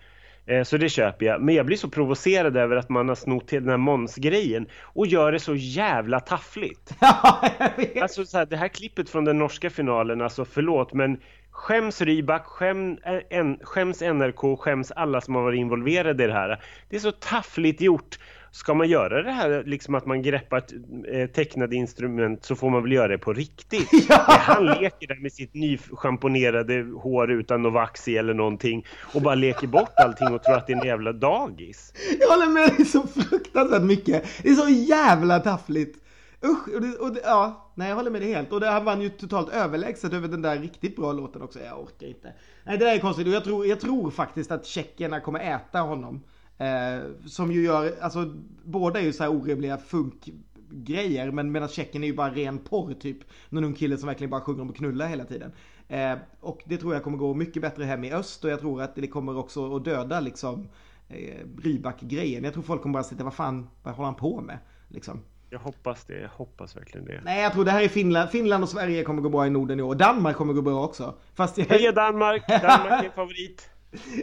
Eh, 0.49 0.62
så 0.62 0.76
det 0.76 0.88
köper 0.88 1.26
jag. 1.26 1.42
Men 1.42 1.55
jag 1.55 1.66
blir 1.66 1.76
så 1.76 1.88
provocerad 1.88 2.57
över 2.57 2.76
att 2.76 2.88
man 2.88 3.09
har 3.09 3.14
snott 3.14 3.49
till 3.49 3.61
den 3.61 3.70
här 3.70 3.76
Måns-grejen 3.76 4.66
och 4.82 5.07
gör 5.07 5.32
det 5.32 5.40
så 5.40 5.55
jävla 5.55 6.20
taffligt. 6.20 6.94
alltså 8.03 8.24
så 8.24 8.38
här, 8.38 8.46
det 8.46 8.57
här 8.57 8.68
klippet 8.68 9.11
från 9.11 9.24
den 9.24 9.38
norska 9.38 9.70
finalen, 9.70 10.20
alltså 10.20 10.44
förlåt 10.44 10.92
men 10.92 11.20
Skäms 11.51 12.01
Rybak, 12.01 12.46
skäm, 12.46 12.99
en, 13.30 13.59
skäms 13.62 14.01
NRK, 14.01 14.59
skäms 14.61 14.90
alla 14.90 15.20
som 15.20 15.34
har 15.34 15.42
varit 15.42 15.59
involverade 15.59 16.24
i 16.24 16.26
det 16.26 16.32
här. 16.32 16.62
Det 16.88 16.96
är 16.96 17.01
så 17.01 17.12
taffligt 17.12 17.80
gjort 17.80 18.18
ska 18.51 18.74
man 18.74 18.88
göra 18.88 19.22
det 19.22 19.30
här 19.30 19.62
liksom 19.66 19.94
att 19.94 20.07
man 20.07 20.22
greppar 20.22 20.59
ett 20.59 20.72
eh, 21.12 21.26
tecknade 21.26 21.76
instrument 21.76 22.44
så 22.44 22.57
får 22.57 22.70
man 22.70 22.82
väl 22.82 22.92
göra 22.92 23.09
det 23.09 23.18
på 23.18 23.32
riktigt. 23.32 23.88
Ja. 24.09 24.24
Han 24.28 24.66
leker 24.66 25.07
där 25.07 25.22
med 25.22 25.32
sitt 25.32 25.55
nyschamponerade 25.55 26.86
hår 27.03 27.30
utan 27.30 27.62
någon 27.62 27.72
vax 27.72 28.09
i 28.09 28.16
eller 28.16 28.34
någonting 28.34 28.86
och 29.14 29.22
bara 29.22 29.34
leker 29.34 29.66
bort 29.66 29.92
allting 29.96 30.34
och 30.34 30.42
tror 30.42 30.57
att 30.57 30.66
det 30.66 30.72
är 30.72 30.76
en 30.76 30.86
jävla 30.86 31.12
dagis. 31.12 31.92
Jag 32.20 32.28
håller 32.28 32.46
med 32.46 32.76
dig 32.76 32.86
så 32.86 33.07
fruktansvärt 33.07 33.82
mycket. 33.82 34.24
Det 34.42 34.49
är 34.49 34.55
så 34.55 34.68
jävla 34.68 35.40
taffligt. 35.40 35.99
Usch, 36.44 36.74
och 36.74 36.80
det, 36.80 36.96
och 36.99 37.12
det, 37.12 37.20
ja, 37.24 37.70
nej 37.74 37.88
jag 37.88 37.96
håller 37.96 38.11
med 38.11 38.22
dig 38.22 38.32
helt. 38.32 38.53
Och 38.53 38.61
det 38.61 38.66
här 38.66 38.80
vann 38.80 39.03
ju 39.03 39.09
totalt 39.09 39.49
överlägset 39.49 40.12
över 40.12 40.28
den 40.28 40.42
där 40.42 40.59
riktigt 40.59 40.96
bra 40.96 41.12
låten 41.12 41.42
också. 41.42 41.59
Jag 41.61 41.80
orkar 41.80 42.07
inte. 42.07 42.32
Nej 42.64 42.78
det 42.78 42.84
där 42.84 42.94
är 42.94 42.99
konstigt 42.99 43.26
och 43.26 43.32
jag 43.32 43.44
tror, 43.44 43.66
jag 43.66 43.80
tror 43.80 44.11
faktiskt 44.11 44.51
att 44.51 44.66
tjeckerna 44.66 45.20
kommer 45.20 45.40
äta 45.40 45.80
honom. 45.80 46.22
Eh, 46.59 47.01
som 47.27 47.53
ju 47.53 47.63
gör, 47.63 47.95
alltså 48.01 48.35
båda 48.65 49.01
är 49.01 49.05
ju 49.05 49.13
så 49.13 49.23
här 49.23 49.31
orimliga 49.31 49.79
funkgrejer 49.79 51.31
men 51.31 51.53
medan 51.53 51.69
Tjeckien 51.69 52.03
är 52.05 52.09
ju 52.09 52.15
bara 52.15 52.31
ren 52.31 52.59
porr 52.59 52.95
typ. 52.95 53.19
Någon 53.49 53.65
ung 53.65 53.75
kille 53.75 53.99
som 53.99 54.07
verkligen 54.07 54.31
bara 54.31 54.41
sjunger 54.41 54.63
om 54.63 54.71
att 54.71 54.77
knulla 54.77 55.07
hela 55.07 55.25
tiden. 55.25 55.53
Eh, 55.89 56.15
och 56.41 56.63
det 56.65 56.77
tror 56.77 56.95
jag 56.95 57.05
kommer 57.05 57.19
gå 57.19 57.35
mycket 57.35 57.63
bättre 57.63 57.85
hem 57.85 58.05
i 58.05 58.13
öst 58.13 58.45
och 58.45 58.51
jag 58.51 58.61
tror 58.61 58.83
att 58.83 58.95
det 58.95 59.07
kommer 59.07 59.39
också 59.39 59.77
att 59.77 59.85
döda 59.85 60.21
liksom 60.21 60.69
eh, 61.09 61.47
Rybak-grejen. 61.63 62.45
Jag 62.45 62.53
tror 62.53 62.63
folk 62.63 62.83
kommer 62.83 62.93
bara 62.93 63.03
sitta, 63.03 63.25
vad 63.25 63.35
fan, 63.35 63.69
vad 63.83 63.95
håller 63.95 64.07
han 64.07 64.15
på 64.15 64.41
med? 64.41 64.59
Liksom. 64.89 65.21
Jag 65.51 65.59
hoppas 65.59 66.05
det, 66.05 66.21
jag 66.21 66.29
hoppas 66.29 66.77
verkligen 66.77 67.07
det. 67.07 67.21
Nej, 67.25 67.43
jag 67.43 67.53
tror 67.53 67.65
det 67.65 67.71
här 67.71 67.83
är 67.83 67.89
Finland. 67.89 68.31
Finland 68.31 68.65
och 68.65 68.71
Sverige 68.71 69.05
kommer 69.05 69.23
gå 69.23 69.29
bra 69.29 69.47
i 69.47 69.51
Norden 69.51 69.81
i 69.81 69.83
år. 69.83 69.95
Danmark 69.95 70.37
kommer 70.37 70.53
gå 70.53 70.63
bra 70.63 70.85
också. 70.85 71.15
Fast 71.35 71.59
jag... 71.59 71.67
Heja 71.67 71.93
Danmark! 71.93 72.49
Danmark 72.49 73.05
är 73.05 73.11
favorit. 73.11 73.71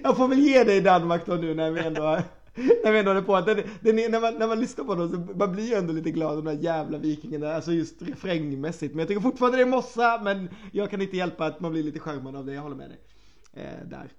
Jag 0.04 0.18
får 0.18 0.28
väl 0.28 0.40
ge 0.40 0.64
dig 0.64 0.82
Danmark 0.82 1.26
då 1.26 1.34
nu 1.34 1.54
när 1.54 1.72
vi 1.72 1.80
ändå, 1.80 2.20
när 2.84 2.92
vi 2.92 3.00
ändå 3.00 3.12
håller 3.12 3.22
på. 3.22 3.42
Den, 3.42 3.58
den, 3.82 3.96
när, 3.96 4.22
man, 4.22 4.34
när 4.34 4.48
man 4.48 4.60
lyssnar 4.60 4.86
på 4.86 4.96
dem 4.96 5.10
så 5.10 5.38
man 5.38 5.52
blir 5.52 5.64
ju 5.64 5.74
ändå 5.74 5.94
lite 5.94 6.12
glad 6.12 6.38
de 6.38 6.46
där 6.46 6.64
jävla 6.64 6.98
vikingarna. 6.98 7.56
Alltså 7.56 7.72
just 7.72 8.02
refrängmässigt. 8.02 8.94
Men 8.94 9.00
jag 9.00 9.08
tycker 9.08 9.22
fortfarande 9.22 9.58
det 9.58 9.64
är 9.64 9.68
mossa. 9.68 10.22
Men 10.24 10.50
jag 10.72 10.90
kan 10.90 11.02
inte 11.02 11.18
hjälpa 11.18 11.46
att 11.46 11.60
man 11.60 11.72
blir 11.72 11.84
lite 11.84 12.00
skärmad 12.00 12.36
av 12.36 12.46
det. 12.46 12.54
Jag 12.54 12.62
håller 12.62 12.76
med 12.76 12.90
dig. 12.90 13.00
Eh, 13.54 13.88
där. 13.90 14.12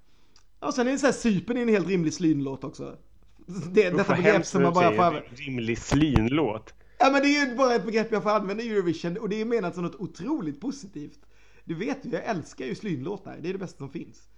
Och 0.58 0.74
sen 0.74 0.88
är 0.88 0.92
det 0.92 0.98
så 0.98 1.06
här 1.06 1.12
Sypen 1.12 1.56
är 1.56 1.62
en 1.62 1.68
helt 1.68 1.88
rimlig 1.88 2.14
slynlåt 2.14 2.64
också. 2.64 2.96
Det, 3.46 3.90
detta 3.90 4.16
begrepp 4.16 4.46
som 4.46 4.62
man 4.62 4.72
bara 4.72 4.92
får 4.92 5.02
använda. 5.02 5.28
Rimlig 5.34 5.78
slynlåt. 5.78 6.74
Ja 6.98 7.10
men 7.12 7.22
det 7.22 7.28
är 7.28 7.46
ju 7.46 7.56
bara 7.56 7.74
ett 7.74 7.86
begrepp 7.86 8.12
jag 8.12 8.22
får 8.22 8.30
använda 8.30 8.62
i 8.62 8.70
Eurovision 8.70 9.16
och 9.16 9.28
det 9.28 9.40
är 9.40 9.44
menat 9.44 9.74
som 9.74 9.84
något 9.84 9.94
otroligt 9.94 10.60
positivt. 10.60 11.18
Du 11.64 11.74
vet 11.74 12.04
ju, 12.04 12.10
jag 12.10 12.24
älskar 12.24 12.64
ju 12.64 12.74
slynlåtar. 12.74 13.38
Det 13.40 13.48
är 13.48 13.52
det 13.52 13.58
bästa 13.58 13.78
som 13.78 13.90
finns. 13.90 14.28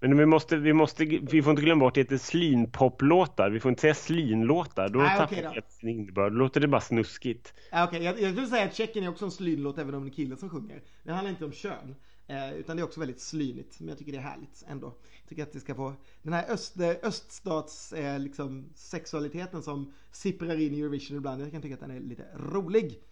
Men 0.00 0.18
vi 0.18 0.26
måste, 0.26 0.56
vi 0.56 0.72
måste, 0.72 1.04
vi 1.04 1.42
får 1.42 1.50
inte 1.50 1.62
glömma 1.62 1.80
bort 1.80 1.90
att 1.90 1.94
det 1.94 2.00
heter 2.00 2.16
slynpoplåtar. 2.18 3.50
Vi 3.50 3.60
får 3.60 3.68
inte 3.68 3.80
säga 3.80 3.94
slynlåtar. 3.94 4.88
Då 4.88 4.98
Nej, 4.98 5.18
tappar 5.18 5.36
okay, 5.36 5.42
det 5.54 5.72
sin 5.72 5.88
innebörd. 5.88 6.32
Då 6.32 6.38
låter 6.38 6.60
det 6.60 6.68
bara 6.68 6.80
snuskigt. 6.80 7.54
Okej, 7.72 7.84
okay. 7.84 8.02
jag, 8.02 8.20
jag 8.20 8.32
skulle 8.32 8.46
säga 8.46 8.64
att 8.64 8.74
Tjeckien 8.74 9.04
är 9.04 9.08
också 9.08 9.24
en 9.24 9.30
slynlåt 9.30 9.78
även 9.78 9.94
om 9.94 10.02
det 10.02 10.06
är 10.06 10.10
en 10.10 10.14
kille 10.14 10.36
som 10.36 10.50
sjunger. 10.50 10.82
Det 11.02 11.12
handlar 11.12 11.30
inte 11.30 11.44
om 11.44 11.52
kön. 11.52 11.94
Eh, 12.26 12.54
utan 12.54 12.76
det 12.76 12.82
är 12.82 12.84
också 12.84 13.00
väldigt 13.00 13.20
slynigt. 13.20 13.80
Men 13.80 13.88
jag 13.88 13.98
tycker 13.98 14.12
det 14.12 14.18
är 14.18 14.22
härligt 14.22 14.64
ändå. 14.68 14.86
Jag 15.20 15.28
tycker 15.28 15.42
att 15.42 15.52
det 15.52 15.60
ska 15.60 15.74
få 15.74 15.94
den 16.22 16.32
här 16.32 16.50
öst, 16.50 16.80
öststats 17.02 17.92
eh, 17.92 18.18
liksom, 18.18 18.64
sexualiteten 18.74 19.62
som 19.62 19.92
sipprar 20.12 20.60
in 20.60 20.74
i 20.74 20.80
Eurovision 20.80 21.16
ibland. 21.16 21.42
Jag 21.42 21.50
kan 21.50 21.62
tycka 21.62 21.74
att 21.74 21.80
den 21.80 21.90
är 21.90 22.00
lite 22.00 22.26
rolig. 22.36 23.02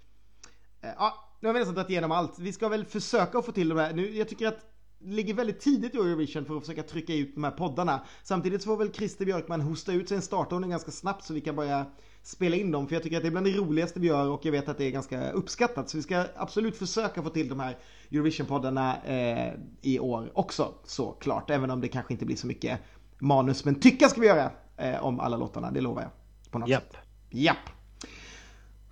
Eh, 0.80 0.90
ja, 0.96 1.36
nu 1.40 1.48
har 1.48 1.52
vi 1.52 1.58
nästan 1.58 1.74
dragit 1.74 1.90
igenom 1.90 2.12
allt. 2.12 2.38
Vi 2.38 2.52
ska 2.52 2.68
väl 2.68 2.84
försöka 2.84 3.42
få 3.42 3.52
till 3.52 3.68
de 3.68 3.78
här. 3.78 3.92
Nu, 3.92 4.16
jag 4.16 4.28
tycker 4.28 4.48
att 4.48 4.71
ligger 5.04 5.34
väldigt 5.34 5.60
tidigt 5.60 5.94
i 5.94 5.98
Eurovision 5.98 6.44
för 6.44 6.56
att 6.56 6.62
försöka 6.62 6.82
trycka 6.82 7.14
ut 7.14 7.34
de 7.34 7.44
här 7.44 7.50
poddarna. 7.50 8.00
Samtidigt 8.22 8.62
så 8.62 8.66
får 8.66 8.76
väl 8.76 8.92
Christer 8.92 9.24
Björkman 9.24 9.60
hosta 9.60 9.92
ut 9.92 10.08
sig 10.08 10.16
en 10.16 10.22
startordning 10.22 10.70
ganska 10.70 10.90
snabbt 10.90 11.24
så 11.24 11.34
vi 11.34 11.40
kan 11.40 11.56
börja 11.56 11.86
spela 12.22 12.56
in 12.56 12.70
dem. 12.70 12.88
För 12.88 12.94
jag 12.94 13.02
tycker 13.02 13.16
att 13.16 13.22
det 13.22 13.28
är 13.28 13.30
bland 13.30 13.46
det 13.46 13.52
roligaste 13.52 14.00
vi 14.00 14.06
gör 14.06 14.28
och 14.28 14.44
jag 14.44 14.52
vet 14.52 14.68
att 14.68 14.78
det 14.78 14.84
är 14.84 14.90
ganska 14.90 15.30
uppskattat. 15.30 15.90
Så 15.90 15.96
vi 15.96 16.02
ska 16.02 16.24
absolut 16.36 16.76
försöka 16.76 17.22
få 17.22 17.28
till 17.28 17.48
de 17.48 17.60
här 17.60 17.78
Eurovision-poddarna 18.10 18.96
eh, 19.04 19.54
i 19.82 19.98
år 19.98 20.30
också 20.34 20.74
såklart. 20.84 21.50
Även 21.50 21.70
om 21.70 21.80
det 21.80 21.88
kanske 21.88 22.12
inte 22.12 22.26
blir 22.26 22.36
så 22.36 22.46
mycket 22.46 22.80
manus. 23.18 23.64
Men 23.64 23.80
tycka 23.80 24.08
ska 24.08 24.20
vi 24.20 24.26
göra 24.26 24.50
eh, 24.76 25.04
om 25.04 25.20
alla 25.20 25.36
låtarna, 25.36 25.70
det 25.70 25.80
lovar 25.80 26.02
jag. 26.02 26.10
På 26.50 26.58
något 26.58 26.68
Japp. 26.68 26.92
Sätt. 26.92 26.96
Japp. 27.30 27.81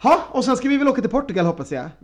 Ha, 0.02 0.24
och 0.30 0.44
sen 0.44 0.56
ska 0.56 0.68
vi 0.68 0.76
väl 0.76 0.88
åka 0.88 1.00
till 1.00 1.10
Portugal 1.10 1.46
hoppas 1.46 1.72
jag. 1.72 1.90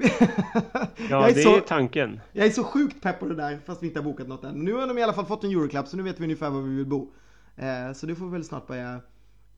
Ja, 1.11 1.29
är 1.29 1.35
det 1.35 1.43
så, 1.43 1.57
är 1.57 1.61
tanken. 1.61 2.21
Jag 2.33 2.47
är 2.47 2.51
så 2.51 2.65
sjukt 2.65 3.03
pepp 3.03 3.21
på 3.21 3.27
det 3.27 3.35
där 3.35 3.59
fast 3.67 3.83
vi 3.83 3.87
inte 3.87 3.99
har 3.99 4.05
bokat 4.05 4.29
något 4.29 4.45
än. 4.45 4.55
Nu 4.55 4.73
har 4.73 4.87
de 4.87 4.99
i 4.99 5.03
alla 5.03 5.13
fall 5.13 5.27
fått 5.27 5.45
en 5.45 5.51
Euroclub 5.51 5.89
så 5.89 5.97
nu 5.97 6.03
vet 6.03 6.21
vi 6.21 6.25
ungefär 6.25 6.51
var 6.51 6.61
vi 6.61 6.77
vill 6.77 6.87
bo. 6.87 7.13
Eh, 7.57 7.93
så 7.95 8.07
det 8.07 8.15
får 8.15 8.25
vi 8.25 8.33
väl 8.33 8.45
snart 8.45 8.67
börja. 8.67 9.01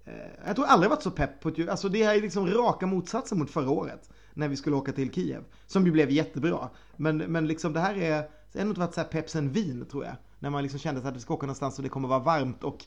Eh, 0.05 0.13
jag 0.47 0.57
tror 0.57 0.67
aldrig 0.67 0.91
varit 0.91 1.03
så 1.03 1.11
pepp 1.11 1.41
på 1.41 1.49
ett 1.49 1.69
Alltså 1.69 1.89
det 1.89 2.03
är 2.03 2.23
liksom 2.23 2.47
raka 2.47 2.87
motsatsen 2.87 3.39
mot 3.39 3.51
förra 3.51 3.71
året. 3.71 4.11
När 4.35 4.49
vi 4.49 4.57
skulle 4.57 4.77
åka 4.77 4.93
till 4.93 5.13
Kiev. 5.13 5.45
Som 5.67 5.87
ju 5.87 5.93
blev 5.93 6.11
jättebra. 6.11 6.69
Men, 6.97 7.17
men 7.17 7.47
liksom 7.47 7.73
det 7.73 7.81
här 7.81 7.95
är, 7.95 8.23
det 8.53 8.59
har 8.59 8.65
nog 8.65 8.71
inte 8.71 8.81
varit 8.81 8.95
så 8.95 9.01
här 9.01 9.09
pepp 9.09 9.31
sen 9.31 9.53
vin 9.53 9.87
tror 9.91 10.05
jag. 10.05 10.15
När 10.39 10.51
man 10.51 10.63
liksom 10.63 10.81
kände 10.81 11.09
att 11.09 11.17
vi 11.17 11.21
ska 11.21 11.35
åka 11.35 11.47
någonstans 11.47 11.79
och 11.79 11.83
det 11.83 11.89
kommer 11.89 12.09
vara 12.09 12.19
varmt 12.19 12.65
och 12.65 12.85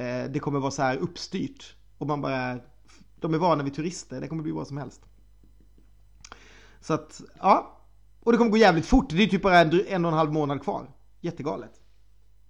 eh, 0.00 0.30
det 0.30 0.38
kommer 0.38 0.60
vara 0.60 0.70
så 0.70 0.82
här 0.82 0.96
uppstyrt. 0.96 1.76
Och 1.98 2.06
man 2.06 2.20
bara, 2.20 2.58
de 3.24 3.34
är 3.34 3.38
vana 3.38 3.64
vid 3.64 3.74
turister, 3.74 4.20
det 4.20 4.28
kommer 4.28 4.42
bli 4.42 4.52
vad 4.52 4.66
som 4.66 4.76
helst. 4.76 5.02
Så 6.80 6.94
att, 6.94 7.20
ja. 7.40 7.80
Och 8.20 8.32
det 8.32 8.38
kommer 8.38 8.50
gå 8.50 8.56
jävligt 8.56 8.86
fort, 8.86 9.08
det 9.10 9.22
är 9.22 9.26
typ 9.26 9.42
bara 9.42 9.58
en, 9.58 9.80
en 9.88 10.04
och 10.04 10.10
en 10.10 10.18
halv 10.18 10.32
månad 10.32 10.62
kvar. 10.62 10.86
Jättegalet. 11.20 11.70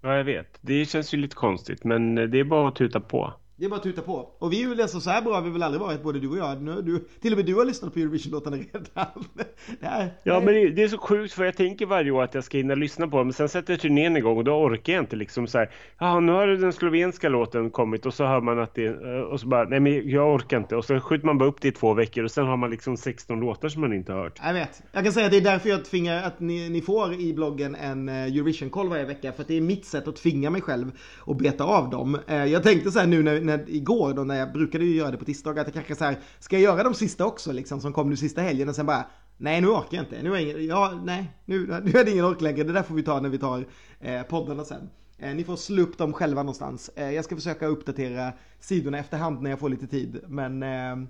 Ja, 0.01 0.17
jag 0.17 0.25
vet. 0.25 0.59
Det 0.61 0.85
känns 0.85 1.15
ju 1.15 1.19
lite 1.19 1.37
konstigt, 1.37 1.85
men 1.85 2.15
det 2.15 2.41
är 2.41 2.45
bara 2.45 2.69
att 2.69 2.77
tuta 2.77 3.01
på. 3.01 3.35
Det 3.57 3.65
är 3.65 3.69
bara 3.69 3.77
att 3.77 3.83
tuta 3.83 4.03
på. 4.03 4.29
Och 4.39 4.53
vi 4.53 4.63
är 4.63 4.69
väl 4.69 4.81
alltså 4.81 5.01
så 5.01 5.11
här 5.11 5.23
bra 5.23 5.35
har 5.35 5.43
vi 5.43 5.51
väl 5.51 5.63
aldrig 5.63 5.81
varit, 5.81 6.03
både 6.03 6.21
du 6.21 6.29
och 6.29 6.39
jag. 6.39 6.63
Nu, 6.63 6.83
du, 6.83 7.05
till 7.21 7.33
och 7.33 7.37
med 7.37 7.47
du 7.47 7.55
har 7.55 7.65
lyssnat 7.65 7.95
på 7.95 7.99
Eurovision-låtarna 8.01 8.57
redan. 8.57 9.07
Det 9.81 9.87
här, 9.87 10.13
ja, 10.23 10.41
men 10.41 10.75
det, 10.75 10.83
är 10.83 10.89
så 10.89 10.99
sjukt 10.99 11.35
för 11.35 11.45
jag 11.45 11.57
tänker 11.57 11.87
varje 11.87 12.11
år 12.11 12.23
att 12.23 12.35
jag 12.35 12.45
ska 12.45 12.59
hinna 12.59 12.75
lyssna 12.75 13.09
på 13.09 13.17
dem. 13.17 13.27
Men 13.27 13.33
sen 13.33 13.49
sätter 13.49 13.77
turnén 13.77 14.17
igång 14.17 14.39
och 14.39 14.45
då 14.45 14.53
orkar 14.53 14.93
jag 14.93 15.03
inte 15.03 15.17
liksom 15.17 15.47
så 15.47 15.59
här. 15.59 15.71
Ja, 15.99 16.21
nu 16.21 16.33
har 16.33 16.47
den 16.47 16.73
slovenska 16.73 17.29
låten 17.29 17.71
kommit 17.71 18.07
och 18.07 18.15
så 18.15 18.25
hör 18.25 18.41
man 18.41 18.59
att 18.59 18.75
det 18.75 18.91
och 19.23 19.41
så 19.41 19.47
bara 19.47 19.65
nej, 19.65 19.81
men 19.81 20.09
jag 20.09 20.35
orkar 20.35 20.57
inte. 20.57 20.77
Och 20.77 20.85
så 20.85 21.01
skjuter 21.01 21.27
man 21.27 21.39
bara 21.39 21.49
upp 21.49 21.61
det 21.61 21.69
i 21.69 21.73
två 21.73 21.95
veckor 21.95 22.25
och 22.25 22.31
sen 22.31 22.47
har 22.47 22.57
man 22.57 22.71
liksom 22.71 22.97
16 22.97 23.41
låtar 23.41 23.69
som 23.69 23.81
man 23.81 23.93
inte 23.93 24.13
har 24.13 24.23
hört. 24.23 24.41
Jag 24.45 24.55
vet. 24.55 24.83
Jag 24.93 25.05
kan 25.05 25.13
säga 25.13 25.27
att 25.27 25.33
det 25.33 25.39
är 25.39 25.41
därför 25.41 25.69
jag 25.69 25.85
tvingar 25.85 26.23
att 26.23 26.41
ni, 26.41 26.69
ni 26.69 26.81
får 26.81 27.15
i 27.15 27.35
bloggen 27.35 27.75
en 27.75 28.09
eh, 28.09 28.15
Eurovision-koll 28.15 28.89
varje 28.89 29.05
vecka. 29.05 29.33
För 29.33 29.43
att 29.43 29.49
det 29.49 29.57
är 29.57 29.61
mitt 29.61 29.85
sätt 29.85 30.09
att 30.09 30.17
tvinga 30.17 30.51
mig 30.51 30.61
själv 30.61 30.91
att 31.27 31.39
beta 31.39 31.65
av 31.65 31.91
dem. 31.91 32.19
Eh, 32.27 32.45
jag 32.45 32.63
tänkte 32.63 32.91
så 32.91 32.99
här 32.99 33.07
nu 33.07 33.23
när, 33.23 33.41
när 33.45 33.71
igår 33.71 34.15
då 34.15 34.25
när 34.25 34.37
jag 34.39 34.53
brukade 34.53 34.85
ju 34.85 34.97
göra 34.97 35.11
det 35.11 35.17
på 35.17 35.25
tisdagar, 35.25 35.61
att 35.61 35.67
jag 35.67 35.75
kanske 35.75 35.95
så 35.95 36.05
här, 36.05 36.19
ska 36.39 36.57
jag 36.57 36.63
göra 36.63 36.83
de 36.83 36.95
sista 36.95 37.27
också 37.27 37.53
liksom 37.53 37.81
som 37.81 37.93
kom 37.93 38.11
nu 38.11 38.17
sista 38.17 38.41
helgen 38.41 38.69
och 38.69 38.75
sen 38.75 38.87
bara 38.87 39.05
Nej 39.37 39.61
nu 39.61 39.69
orkar 39.69 39.97
jag 39.97 40.05
inte, 40.05 40.23
nu 40.23 40.35
är, 40.35 40.39
ingen, 40.39 40.67
ja, 40.67 41.01
nej, 41.05 41.33
nu, 41.45 41.67
nu 41.67 41.99
är 42.01 42.05
det 42.05 42.11
ingen 42.11 42.25
ork 42.25 42.41
längre, 42.41 42.65
det 42.65 42.73
där 42.73 42.83
får 42.83 42.95
vi 42.95 43.03
ta 43.03 43.21
när 43.21 43.29
vi 43.29 43.39
tar 43.39 43.65
eh, 44.01 44.23
poddarna 44.23 44.65
sen. 44.65 44.91
Eh, 45.19 45.35
ni 45.35 45.45
får 45.45 45.57
slå 45.57 45.83
upp 45.83 45.99
dem 45.99 46.13
själva 46.13 46.43
någonstans. 46.43 46.91
Eh, 46.97 47.11
jag 47.11 47.25
ska 47.25 47.37
försöka 47.37 47.67
uppdatera 47.67 48.33
sidorna 48.61 48.99
efterhand 48.99 49.43
när 49.43 49.51
jag 49.51 49.59
får 49.59 49.69
lite 49.69 49.87
tid, 49.87 50.21
men 50.29 50.63
eh, 50.63 51.09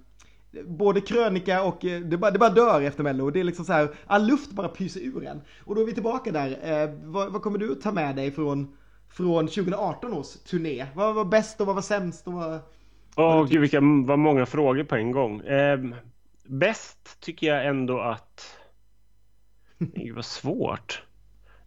både 0.67 1.01
krönika 1.01 1.63
och 1.63 1.85
eh, 1.85 2.01
det 2.01 2.17
bara, 2.17 2.31
det 2.31 2.39
bara 2.39 2.51
dör 2.51 2.81
efter 2.81 3.03
Mello. 3.03 3.31
Det 3.31 3.41
är 3.41 3.45
liksom 3.45 3.65
så 3.65 3.73
här, 3.73 3.89
all 4.07 4.27
luft 4.27 4.51
bara 4.51 4.69
pyser 4.69 5.01
ur 5.01 5.27
en. 5.27 5.41
Och 5.65 5.75
då 5.75 5.81
är 5.81 5.87
vi 5.87 5.93
tillbaka 5.93 6.33
där. 6.33 6.59
Eh, 6.63 6.91
vad, 7.05 7.33
vad 7.33 7.43
kommer 7.43 7.59
du 7.59 7.75
ta 7.75 7.93
med 7.93 8.17
dig 8.17 8.31
från, 8.31 8.77
från 9.09 9.47
2018 9.47 10.13
års 10.13 10.33
turné? 10.33 10.87
Vad 10.95 11.15
var 11.15 11.25
bäst 11.25 11.61
och 11.61 11.67
vad 11.67 11.75
var 11.75 11.83
sämst? 11.83 12.27
Och 12.27 12.33
vad... 12.33 12.61
Åh 13.17 13.43
oh, 13.43 13.49
gud 13.49 13.61
vilka 13.61 13.81
vad 14.07 14.19
många 14.19 14.47
frågor 14.47 14.85
på 14.85 14.97
en 14.97 15.11
gång. 15.11 15.41
Eh, 15.41 15.79
bäst 16.45 17.21
tycker 17.21 17.47
jag 17.47 17.67
ändå 17.67 18.01
att... 18.01 18.59
Det 19.79 20.13
var 20.13 20.23
svårt. 20.23 21.03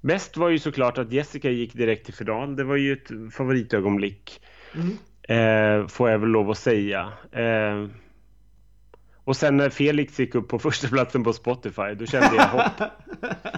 Bäst 0.01 0.37
var 0.37 0.49
ju 0.49 0.59
såklart 0.59 0.97
att 0.97 1.11
Jessica 1.11 1.49
gick 1.49 1.73
direkt 1.73 2.05
till 2.05 2.13
final. 2.13 2.55
Det 2.55 2.63
var 2.63 2.75
ju 2.75 2.93
ett 2.93 3.33
favoritögonblick. 3.33 4.41
Mm. 4.75 4.97
Eh, 5.27 5.87
får 5.87 6.09
jag 6.09 6.19
väl 6.19 6.29
lov 6.29 6.49
att 6.49 6.57
säga. 6.57 7.11
Eh, 7.31 7.87
och 9.23 9.35
sen 9.35 9.57
när 9.57 9.69
Felix 9.69 10.19
gick 10.19 10.35
upp 10.35 10.47
på 10.47 10.59
första 10.69 10.87
platsen 10.87 11.23
på 11.23 11.33
Spotify, 11.33 11.93
då 11.99 12.05
kände 12.05 12.35
jag 12.35 12.47
hopp. 12.47 12.91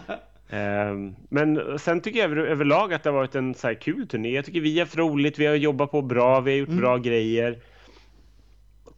eh, 0.49 0.95
men 1.29 1.79
sen 1.79 2.01
tycker 2.01 2.19
jag 2.19 2.37
överlag 2.37 2.93
att 2.93 3.03
det 3.03 3.09
har 3.09 3.17
varit 3.17 3.35
en 3.35 3.55
så 3.55 3.75
kul 3.75 4.07
turné. 4.07 4.29
Jag 4.29 4.45
tycker 4.45 4.61
vi 4.61 4.79
har 4.79 4.85
haft 4.85 4.97
roligt, 4.97 5.39
vi 5.39 5.45
har 5.45 5.55
jobbat 5.55 5.91
på 5.91 6.01
bra, 6.01 6.39
vi 6.39 6.51
har 6.51 6.57
gjort 6.57 6.69
mm. 6.69 6.81
bra 6.81 6.97
grejer. 6.97 7.59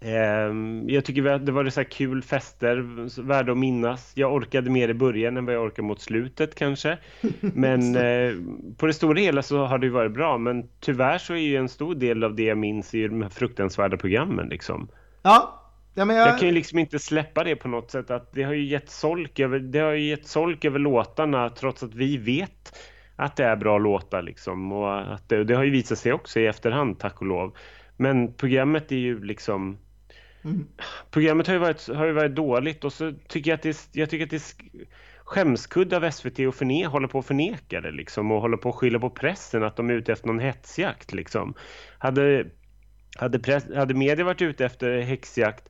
Ehm, 0.04 0.89
jag 0.89 1.06
tycker 1.06 1.26
att 1.26 1.45
det 1.45 1.52
var 1.52 1.70
så 1.70 1.84
kul 1.86 2.24
fester, 2.24 2.76
värda 3.22 3.52
att 3.52 3.58
minnas. 3.58 4.12
Jag 4.16 4.34
orkade 4.34 4.70
mer 4.70 4.89
i 4.89 4.93
början 4.93 5.38
än 5.38 5.45
vad 5.45 5.56
jag 5.56 5.64
orkar 5.64 5.84
mot 5.84 6.02
slutet 6.02 6.56
kanske. 6.56 6.97
Men 7.39 7.95
eh, 7.95 8.34
på 8.78 8.86
det 8.86 8.93
stora 8.93 9.20
hela 9.20 9.41
så 9.41 9.66
har 9.66 9.78
det 9.78 9.89
varit 9.89 10.12
bra. 10.12 10.38
Men 10.38 10.70
tyvärr 10.80 11.18
så 11.18 11.34
är 11.34 11.38
ju 11.38 11.56
en 11.56 11.70
stor 11.70 11.95
del 11.95 12.24
av 12.24 12.36
det 12.36 12.43
jag 12.43 12.58
minns 12.58 12.93
i 12.93 13.08
de 13.08 13.22
här 13.22 13.30
fruktansvärda 13.30 13.97
programmen 13.97 14.47
liksom. 14.49 14.88
Ja. 15.22 15.61
Ja, 15.94 16.14
jag... 16.14 16.28
jag 16.28 16.39
kan 16.39 16.48
ju 16.48 16.54
liksom 16.54 16.80
inte 16.80 17.00
släppa 17.00 17.44
det 17.44 17.56
på 17.56 17.68
något 17.68 17.92
sätt. 17.92 18.12
Att 18.12 18.32
det 18.34 18.44
har 18.44 18.54
ju 18.54 18.66
gett 18.66 18.89
solk 18.89 19.39
över, 19.39 19.60
det 19.60 19.80
har 19.80 19.92
ju 19.92 20.10
gett 20.10 20.28
solk 20.28 20.66
över 20.66 20.80
låtarna 20.80 21.50
trots 21.50 21.84
att 21.84 21.96
vi 21.96 22.18
vet 22.18 22.78
att 23.16 23.36
det 23.36 23.44
är 23.44 23.56
bra 23.56 23.78
låtar 23.78 24.22
liksom. 24.22 24.72
Och 24.72 25.14
att 25.14 25.30
det, 25.30 25.44
det 25.44 25.56
har 25.56 25.64
ju 25.64 25.72
visat 25.72 26.00
sig 26.00 26.14
också 26.14 26.39
i 26.39 26.48
efterhand, 26.48 27.00
tack 27.00 27.22
och 27.22 27.28
lov. 27.28 27.58
Men 27.98 28.34
programmet 28.34 28.92
är 28.92 28.96
ju 28.96 29.24
liksom 29.24 29.78
Mm. 30.44 30.68
Programmet 31.12 31.48
har 31.48 31.54
ju, 31.54 31.60
varit, 31.60 31.88
har 31.88 32.06
ju 32.06 32.12
varit 32.12 32.36
dåligt 32.36 32.84
och 32.84 32.94
så 32.94 33.14
tycker 33.28 33.52
jag 33.52 33.56
att 33.56 33.64
det, 33.64 33.88
jag 33.92 34.10
tycker 34.10 34.26
att 34.26 34.30
det 34.30 34.36
är 34.36 34.42
skämskudd 35.24 35.94
av 35.94 36.12
SVT 36.12 36.39
och 36.39 36.56
förne, 36.56 36.86
håller 36.86 37.08
på 37.08 37.20
att 37.20 37.26
förneka 37.26 37.82
det 37.82 37.92
liksom 37.92 38.32
och 38.32 38.42
håller 38.42 38.58
på 38.58 38.70
att 38.70 38.76
skylla 38.76 39.00
på 39.00 39.10
pressen 39.10 39.64
att 39.64 39.76
de 39.76 39.89
är 39.89 39.94
ute 39.94 40.12
efter 40.12 40.28
någon 40.28 40.39
hetsjakt 40.39 41.14
liksom. 41.14 41.54
Hade, 41.98 42.46
hade, 43.18 43.39
press, 43.39 43.66
hade 43.76 43.94
media 43.94 44.26
varit 44.26 44.42
ute 44.42 44.66
efter 44.66 45.02
häxjakt 45.02 45.70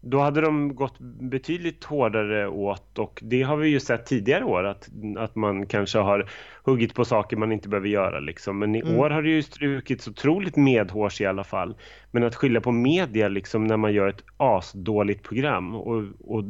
då 0.00 0.18
hade 0.18 0.40
de 0.40 0.74
gått 0.74 0.98
betydligt 1.20 1.84
hårdare 1.84 2.48
åt 2.48 2.98
och 2.98 3.20
det 3.22 3.42
har 3.42 3.56
vi 3.56 3.68
ju 3.68 3.80
sett 3.80 4.06
tidigare 4.06 4.44
år 4.44 4.64
att, 4.64 4.88
att 5.16 5.34
man 5.34 5.66
kanske 5.66 5.98
har 5.98 6.30
huggit 6.64 6.94
på 6.94 7.04
saker 7.04 7.36
man 7.36 7.52
inte 7.52 7.68
behöver 7.68 7.88
göra 7.88 8.20
liksom. 8.20 8.58
Men 8.58 8.74
i 8.74 8.80
mm. 8.80 8.98
år 8.98 9.10
har 9.10 9.22
det 9.22 9.30
ju 9.30 9.42
strukits 9.42 10.08
otroligt 10.08 10.56
medhårs 10.56 11.20
i 11.20 11.26
alla 11.26 11.44
fall. 11.44 11.74
Men 12.10 12.24
att 12.24 12.34
skylla 12.34 12.60
på 12.60 12.72
media 12.72 13.28
liksom 13.28 13.64
när 13.64 13.76
man 13.76 13.92
gör 13.92 14.08
ett 14.08 14.24
asdåligt 14.36 15.22
program 15.22 15.74
och, 15.74 16.04
och 16.20 16.44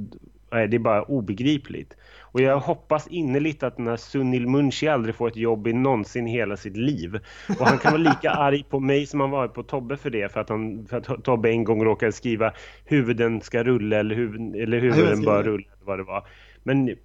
nej, 0.52 0.68
det 0.68 0.76
är 0.76 0.78
bara 0.78 1.02
obegripligt. 1.02 1.96
Och 2.32 2.40
jag 2.40 2.60
hoppas 2.60 3.08
innerligt 3.08 3.62
att 3.62 3.76
den 3.76 3.86
här 3.86 3.96
Sunil 3.96 4.46
Munshi 4.46 4.88
aldrig 4.88 5.14
får 5.14 5.28
ett 5.28 5.36
jobb 5.36 5.66
i 5.66 5.72
någonsin 5.72 6.26
hela 6.26 6.56
sitt 6.56 6.76
liv. 6.76 7.18
Och 7.58 7.66
han 7.66 7.78
kan 7.78 7.92
vara 7.92 8.02
lika 8.02 8.30
arg 8.30 8.62
på 8.62 8.80
mig 8.80 9.06
som 9.06 9.20
han 9.20 9.30
var 9.30 9.48
på 9.48 9.62
Tobbe 9.62 9.96
för 9.96 10.10
det. 10.10 10.32
För 10.32 10.40
att, 10.40 10.48
han, 10.48 10.86
för 10.86 10.96
att 10.96 11.24
Tobbe 11.24 11.50
en 11.50 11.64
gång 11.64 11.84
råkade 11.84 12.12
skriva 12.12 12.52
huvuden 12.84 13.40
ska 13.40 13.62
rulla 13.62 13.96
eller, 13.96 14.14
huvud, 14.14 14.56
eller 14.56 14.80
huvuden 14.80 15.22
bör 15.22 15.42
rulla. 15.42 15.68
Vad 15.84 15.98
det 15.98 16.04
var. 16.04 16.26
Men 16.62 16.96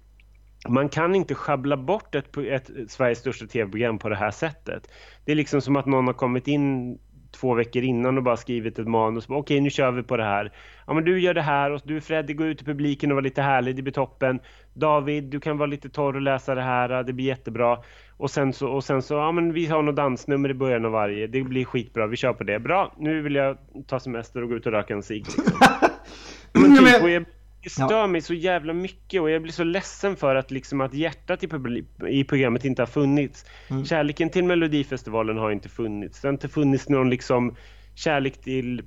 man 0.68 0.88
kan 0.88 1.14
inte 1.14 1.34
schabbla 1.34 1.76
bort 1.76 2.14
ett, 2.14 2.36
ett, 2.36 2.70
Sveriges 2.88 3.18
största 3.18 3.46
tv-program 3.46 3.98
på 3.98 4.08
det 4.08 4.16
här 4.16 4.30
sättet. 4.30 4.90
Det 5.24 5.32
är 5.32 5.36
liksom 5.36 5.60
som 5.60 5.76
att 5.76 5.86
någon 5.86 6.06
har 6.06 6.14
kommit 6.14 6.48
in 6.48 6.98
två 7.30 7.54
veckor 7.54 7.82
innan 7.82 8.16
och 8.16 8.22
bara 8.22 8.36
skrivit 8.36 8.78
ett 8.78 8.88
manus. 8.88 9.24
Okej, 9.24 9.36
okay, 9.38 9.60
nu 9.60 9.70
kör 9.70 9.90
vi 9.90 10.02
på 10.02 10.16
det 10.16 10.24
här. 10.24 10.52
Ja, 10.86 10.94
men 10.94 11.04
du 11.04 11.20
gör 11.20 11.34
det 11.34 11.42
här 11.42 11.70
och 11.70 11.80
du 11.84 12.00
Freddy, 12.00 12.34
gå 12.34 12.44
ut 12.44 12.62
i 12.62 12.64
publiken 12.64 13.10
och 13.10 13.14
var 13.14 13.22
lite 13.22 13.42
härlig, 13.42 13.76
det 13.76 13.82
blir 13.82 13.92
toppen. 13.92 14.40
David, 14.74 15.24
du 15.24 15.40
kan 15.40 15.58
vara 15.58 15.66
lite 15.66 15.88
torr 15.88 16.14
och 16.14 16.22
läsa 16.22 16.54
det 16.54 16.62
här, 16.62 17.02
det 17.02 17.12
blir 17.12 17.26
jättebra. 17.26 17.78
Och 18.16 18.30
sen 18.30 18.52
så, 18.52 18.68
och 18.68 18.84
sen 18.84 19.02
så 19.02 19.14
ja 19.14 19.32
men 19.32 19.52
vi 19.52 19.66
har 19.66 19.82
något 19.82 19.96
dansnummer 19.96 20.48
i 20.48 20.54
början 20.54 20.84
av 20.84 20.92
varje, 20.92 21.26
det 21.26 21.42
blir 21.42 21.64
skitbra, 21.64 22.06
vi 22.06 22.16
kör 22.16 22.32
på 22.32 22.44
det. 22.44 22.58
Bra, 22.58 22.92
nu 22.98 23.22
vill 23.22 23.34
jag 23.34 23.58
ta 23.86 24.00
semester 24.00 24.42
och 24.42 24.48
gå 24.48 24.54
ut 24.56 24.66
och 24.66 24.72
röka 24.72 24.94
en 24.94 25.02
cigg. 25.02 25.26
Liksom. 25.26 25.44
men 26.52 26.76
typ, 26.76 27.02
och 27.02 27.10
jag, 27.10 27.24
det 27.66 27.70
stör 27.70 28.00
ja. 28.00 28.06
mig 28.06 28.20
så 28.20 28.34
jävla 28.34 28.72
mycket 28.72 29.20
och 29.20 29.30
jag 29.30 29.42
blir 29.42 29.52
så 29.52 29.64
ledsen 29.64 30.16
för 30.16 30.36
att 30.36 30.50
liksom 30.50 30.80
att 30.80 30.94
hjärtat 30.94 31.44
i, 31.44 31.48
i 32.08 32.24
programmet 32.24 32.64
inte 32.64 32.82
har 32.82 32.86
funnits. 32.86 33.44
Mm. 33.68 33.84
Kärleken 33.84 34.30
till 34.30 34.44
Melodifestivalen 34.44 35.36
har 35.36 35.50
inte 35.50 35.68
funnits. 35.68 36.20
Det 36.20 36.28
har 36.28 36.32
inte 36.32 36.48
funnits 36.48 36.88
någon 36.88 37.10
liksom 37.10 37.56
kärlek 37.94 38.40
till 38.40 38.82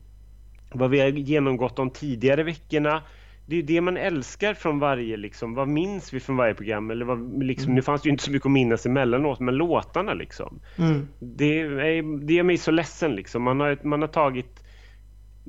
vad 0.71 0.89
vi 0.89 0.99
har 0.99 1.07
genomgått 1.07 1.75
de 1.75 1.89
tidigare 1.89 2.43
veckorna. 2.43 3.03
Det 3.45 3.55
är 3.55 3.63
det 3.63 3.81
man 3.81 3.97
älskar 3.97 4.53
från 4.53 4.79
varje, 4.79 5.17
liksom, 5.17 5.53
vad 5.53 5.67
minns 5.67 6.13
vi 6.13 6.19
från 6.19 6.37
varje 6.37 6.53
program? 6.53 6.91
Eller 6.91 7.05
vad, 7.05 7.43
liksom, 7.43 7.65
mm. 7.65 7.75
Nu 7.75 7.81
fanns 7.81 8.01
det 8.01 8.07
ju 8.07 8.11
inte 8.11 8.23
så 8.23 8.31
mycket 8.31 8.45
att 8.45 8.51
minnas 8.51 8.85
emellanåt, 8.85 9.39
men 9.39 9.55
låtarna 9.55 10.13
liksom. 10.13 10.59
Mm. 10.77 11.07
Det, 11.19 11.59
är, 11.59 12.25
det 12.25 12.33
gör 12.33 12.43
mig 12.43 12.57
så 12.57 12.71
ledsen 12.71 13.15
liksom. 13.15 13.43
Man 13.43 13.59
har, 13.59 13.77
man 13.83 14.01
har 14.01 14.07
tagit, 14.07 14.63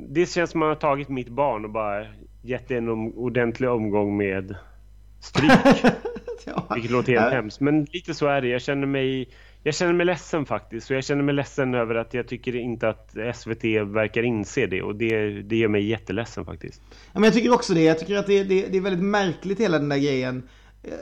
det 0.09 0.27
känns 0.27 0.51
som 0.51 0.61
man 0.61 0.69
har 0.69 0.77
tagit 0.77 1.09
mitt 1.09 1.29
barn 1.29 1.65
och 1.65 1.71
bara 1.71 2.07
gett 2.43 2.69
det 2.69 2.77
en 2.77 2.89
ordentlig 3.15 3.71
omgång 3.71 4.17
med 4.17 4.55
stryk. 5.21 5.53
ja. 6.47 6.67
Vilket 6.75 6.91
låter 6.91 7.13
helt 7.13 7.25
ja. 7.25 7.31
hemskt. 7.31 7.61
Men 7.61 7.85
lite 7.85 8.15
så 8.15 8.27
är 8.27 8.41
det. 8.41 8.49
Jag 8.49 8.63
känner 8.63 8.87
mig 8.87 9.29
jag 9.63 9.75
känner 9.75 9.93
mig 9.93 10.07
ledsen 10.07 10.47
faktiskt. 10.47 10.91
Och 10.91 10.97
jag 10.97 11.05
känner 11.05 11.23
mig 11.23 11.35
ledsen 11.35 11.75
över 11.75 11.95
att 11.95 12.15
jag 12.15 12.29
tycker 12.29 12.57
inte 12.57 12.89
att 12.89 13.17
SVT 13.37 13.65
verkar 13.87 14.23
inse 14.23 14.67
det. 14.67 14.83
Och 14.83 14.97
det, 14.97 15.43
det 15.43 15.57
gör 15.57 15.69
mig 15.69 15.87
jätteledsen 15.87 16.45
faktiskt. 16.45 16.81
Ja, 16.91 17.21
men 17.21 17.25
jag 17.25 17.35
tycker 17.35 17.53
också 17.53 17.75
det. 17.75 17.83
Jag 17.83 17.99
tycker 17.99 18.17
att 18.17 18.27
det, 18.27 18.45
det, 18.45 18.67
det 18.67 18.77
är 18.77 18.81
väldigt 18.81 19.05
märkligt 19.05 19.61
hela 19.61 19.79
den 19.79 19.89
där 19.89 19.99
grejen. 19.99 20.49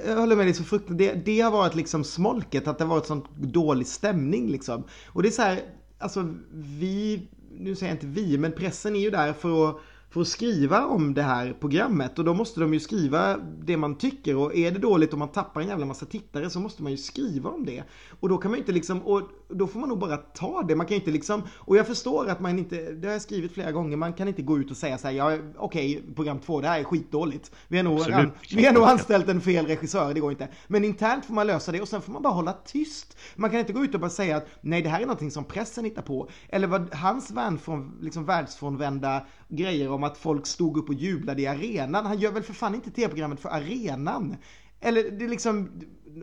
Jag 0.07 0.17
håller 0.17 0.37
med 0.37 0.47
dig 0.47 0.55
så 0.55 0.65
fruktansvärt. 0.65 1.15
Det, 1.15 1.25
det 1.25 1.41
har 1.41 1.51
varit 1.51 1.75
liksom 1.75 2.05
smolket, 2.05 2.69
att 2.69 2.79
det 2.79 2.85
har 2.85 2.91
varit 2.91 3.07
sån 3.07 3.27
dålig 3.37 3.87
stämning 3.87 4.49
liksom. 4.51 4.85
Och 5.07 5.23
det 5.23 5.29
är 5.29 5.31
så 5.31 5.43
här, 5.43 5.61
alltså 5.99 6.35
vi, 6.53 7.29
nu 7.59 7.75
säger 7.77 7.93
jag 7.93 7.97
inte 7.97 8.21
vi, 8.21 8.39
men 8.39 8.53
pressen 8.53 8.97
är 8.97 9.01
ju 9.01 9.11
där 9.11 9.33
för 9.33 9.71
att 9.71 9.77
för 10.11 10.21
att 10.21 10.29
skriva 10.29 10.87
om 10.87 11.15
det 11.15 11.23
här 11.23 11.57
programmet 11.61 12.19
och 12.19 12.25
då 12.25 12.35
måste 12.35 12.61
de 12.61 12.75
ju 12.75 12.81
skriva 12.81 13.37
det 13.63 13.77
man 13.77 13.99
tycker 13.99 14.37
och 14.37 14.57
är 14.57 14.71
det 14.71 14.79
dåligt 14.79 15.13
och 15.13 15.19
man 15.19 15.29
tappar 15.29 15.61
en 15.61 15.69
jävla 15.69 15.87
massa 15.87 16.07
tittare 16.07 16.51
så 16.51 16.61
måste 16.61 16.83
man 16.83 16.93
ju 16.93 16.99
skriva 16.99 17.51
om 17.51 17.65
det. 17.65 17.85
Och 18.21 18.29
då 18.29 18.39
kan 18.39 18.51
man 18.51 18.59
inte 18.59 18.73
liksom, 18.73 19.03
och 19.03 19.23
då 19.49 19.67
får 19.67 19.81
man 19.81 19.89
nog 19.89 19.99
bara 19.99 20.17
ta 20.17 20.63
det. 20.63 20.75
Man 20.75 20.87
kan 20.87 20.95
inte 20.95 21.11
liksom, 21.11 21.43
och 21.55 21.77
jag 21.77 21.87
förstår 21.87 22.29
att 22.29 22.41
man 22.41 22.59
inte, 22.59 22.93
det 22.93 23.07
har 23.09 23.13
jag 23.13 23.23
skrivit 23.23 23.53
flera 23.53 23.73
gånger, 23.73 23.97
man 23.97 24.13
kan 24.13 24.29
inte 24.29 24.43
gå 24.43 24.59
ut 24.59 24.71
och 24.71 24.77
säga 24.77 24.99
så 24.99 25.07
här, 25.07 25.15
ja 25.15 25.39
okej, 25.57 25.99
okay, 25.99 26.15
program 26.15 26.39
två, 26.39 26.61
det 26.61 26.69
här 26.69 26.81
är 26.81 26.85
skitdåligt. 26.85 27.51
Vi 27.69 27.77
har 27.77 27.85
nog, 27.85 28.11
an, 28.13 28.33
vi 28.55 28.67
har 28.67 28.73
nog 28.73 28.85
anställt 28.85 29.29
en 29.29 29.41
fel 29.41 29.67
regissör, 29.67 30.15
det 30.15 30.21
går 30.21 30.31
inte. 30.31 30.49
Men 30.67 30.85
internt 30.85 31.25
får 31.25 31.35
man 31.35 31.47
lösa 31.47 31.73
det 31.73 31.81
och 31.81 31.89
sen 31.89 32.03
får 32.03 32.13
man 32.13 32.23
bara 32.23 32.33
hålla 32.33 32.53
tyst. 32.53 33.17
Man 33.37 33.51
kan 33.51 33.61
inte 33.61 33.73
gå 33.73 33.85
ut 33.85 33.95
och 33.95 34.01
bara 34.01 34.11
säga 34.11 34.37
att 34.37 34.47
nej, 34.61 34.83
det 34.83 34.89
här 34.89 35.01
är 35.01 35.07
någonting 35.07 35.31
som 35.31 35.45
pressen 35.45 35.85
hittar 35.85 36.03
på. 36.03 36.29
Eller 36.49 36.67
vad 36.67 36.95
hans 36.95 37.31
världsfrån, 37.31 37.99
liksom 38.01 38.25
världsfrånvända 38.25 39.27
grejer 39.49 39.91
om 39.91 40.05
att 40.05 40.19
folk 40.19 40.47
stod 40.47 40.79
upp 40.79 40.89
och 40.89 40.95
jublade 40.95 41.43
i 41.43 41.47
arenan. 41.47 42.07
Han 42.07 42.19
gör 42.19 42.33
väl 42.33 42.43
för 42.43 42.55
fan 42.55 42.75
inte 42.75 42.91
tv-programmet 42.91 43.41
för 43.41 43.49
arenan. 43.49 44.37
Eller 44.81 45.11
det 45.11 45.25
är 45.25 45.29
liksom... 45.29 45.71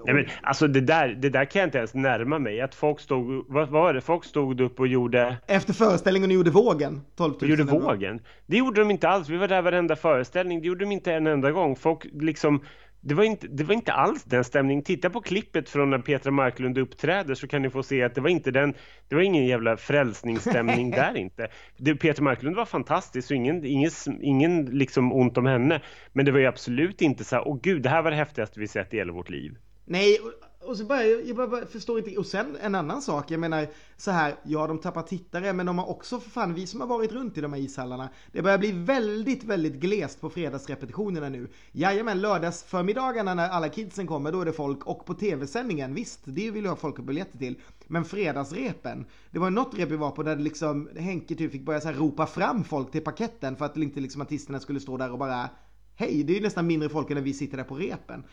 Nej, 0.06 0.16
men, 0.16 0.26
alltså 0.42 0.68
det 0.68 0.82
där, 0.82 1.08
det 1.08 1.30
där 1.30 1.46
kan 1.46 1.60
jag 1.60 1.68
inte 1.68 1.78
ens 1.78 1.94
närma 1.94 2.40
mig. 2.40 2.62
Att 2.62 2.76
folk 2.76 3.00
stod, 3.00 3.46
vad 3.48 3.70
var 3.70 3.94
det? 3.94 4.02
Folk 4.02 4.26
stod 4.26 4.62
upp 4.62 4.80
och 4.80 4.88
gjorde... 4.88 5.38
Efter 5.48 5.74
föreställningen 5.74 6.30
och 6.30 6.34
gjorde 6.34 6.52
vågen. 6.52 7.02
12 7.16 7.34
000 7.42 7.50
gjorde 7.50 7.64
vågen? 7.64 8.20
Det 8.46 8.58
gjorde 8.58 8.82
de 8.82 8.92
inte 8.92 9.08
alls. 9.08 9.30
Vi 9.30 9.38
var 9.38 9.48
där 9.48 9.62
varenda 9.62 9.96
föreställning. 9.96 10.62
Det 10.62 10.68
gjorde 10.68 10.86
de 10.86 10.92
inte 10.92 11.14
en 11.14 11.28
enda 11.28 11.52
gång. 11.52 11.76
Folk 11.76 12.06
liksom 12.14 12.62
det 13.08 13.16
var, 13.16 13.24
inte, 13.24 13.48
det 13.48 13.64
var 13.64 13.74
inte 13.74 13.94
alls 13.94 14.24
den 14.24 14.44
stämningen. 14.44 14.84
Titta 14.84 15.10
på 15.10 15.22
klippet 15.22 15.70
från 15.70 15.90
när 15.90 16.00
Petra 16.00 16.32
Marklund 16.32 16.78
uppträder 16.78 17.36
så 17.36 17.48
kan 17.48 17.62
ni 17.62 17.70
få 17.70 17.84
se 17.84 18.04
att 18.04 18.16
det 18.16 18.22
var 18.22 18.30
inte 18.30 18.52
den, 18.52 18.74
det 19.08 19.16
var 19.16 19.22
ingen 19.22 19.46
jävla 19.46 19.78
frälsningsstämning 19.78 20.92
där 20.92 21.18
inte. 21.18 21.48
Det, 21.78 21.96
Petra 21.96 22.24
Marklund 22.24 22.56
var 22.56 22.66
fantastisk 22.66 23.32
och 23.32 23.36
ingen, 23.36 23.66
ingen, 23.66 23.92
ingen 24.22 24.66
liksom 24.66 25.14
ont 25.14 25.38
om 25.38 25.46
henne. 25.46 25.82
Men 26.14 26.26
det 26.26 26.32
var 26.32 26.40
ju 26.40 26.46
absolut 26.46 27.02
inte 27.02 27.24
så 27.24 27.36
här, 27.36 27.48
åh 27.48 27.60
gud, 27.64 27.82
det 27.82 27.90
här 27.90 28.02
var 28.02 28.12
det 28.12 28.18
häftigaste 28.18 28.60
vi 28.60 28.68
sett 28.68 28.94
i 28.94 28.98
hela 28.98 29.14
vårt 29.14 29.30
liv. 29.30 29.58
Nej, 29.86 30.20
och 30.66 30.78
så 30.78 30.86
bara, 30.86 31.04
jag 31.04 31.36
bara, 31.36 31.48
bara 31.48 31.66
förstår 31.66 31.98
inte. 31.98 32.18
Och 32.18 32.26
sen 32.26 32.58
en 32.62 32.76
annan 32.76 33.02
sak. 33.02 33.32
Jag 33.32 33.40
menar 33.40 33.68
så 33.98 34.12
här, 34.12 34.36
ja 34.44 34.68
de 34.68 34.78
tappar 34.78 35.02
tittare 35.02 35.54
men 35.54 35.66
de 35.66 35.78
har 35.78 35.90
också 35.90 36.20
för 36.20 36.30
fan, 36.30 36.54
vi 36.54 36.68
som 36.68 36.82
har 36.82 36.88
varit 36.88 37.12
runt 37.12 37.38
i 37.38 37.42
de 37.42 37.54
här 37.54 37.60
ishallarna. 37.60 38.10
Det 38.32 38.42
börjar 38.42 38.58
bli 38.58 38.72
väldigt, 38.72 39.44
väldigt 39.44 39.74
glest 39.74 40.22
på 40.22 40.30
fredagsrepetitionerna 40.30 41.30
nu. 41.30 41.48
Jajamän, 41.72 42.22
lördagsförmiddagarna 42.22 43.34
när 43.34 43.50
alla 43.50 43.70
kidsen 43.70 44.08
kommer, 44.08 44.32
då 44.32 44.42
är 44.42 44.46
det 44.46 44.54
folk. 44.54 44.86
Och 44.86 45.06
på 45.06 45.14
tv-sändningen, 45.14 45.94
visst, 45.94 46.22
det 46.24 46.52
vill 46.52 46.64
jag 46.64 46.72
ha 46.72 46.78
folk 46.78 47.00
biljetter 47.00 47.38
till. 47.38 47.60
Men 47.88 48.06
fredagsrepen, 48.06 49.06
det 49.32 49.40
var 49.40 49.50
något 49.50 49.74
rep 49.78 49.92
vi 49.92 49.96
var 49.96 50.12
på 50.12 50.24
där 50.24 50.36
liksom 50.36 50.90
Henke 50.98 51.36
typ 51.36 51.52
fick 51.52 51.66
börja 51.66 51.82
så 51.82 51.88
här 51.88 51.96
ropa 51.96 52.26
fram 52.26 52.64
folk 52.64 52.92
till 52.92 53.04
paketten 53.04 53.56
för 53.56 53.66
att 53.66 53.78
inte 53.78 54.00
liksom 54.00 54.22
artisterna 54.22 54.60
skulle 54.60 54.80
stå 54.80 54.98
där 54.98 55.12
och 55.12 55.20
bara 55.20 55.50
Hej, 55.98 56.24
det 56.24 56.34
är 56.34 56.36
ju 56.36 56.42
nästan 56.42 56.68
mindre 56.68 56.90
folk 56.90 57.10
än 57.10 57.16
när 57.16 57.22
vi 57.22 57.34
sitter 57.34 57.58
där 57.58 57.64
på 57.64 57.76
repen. 57.76 58.24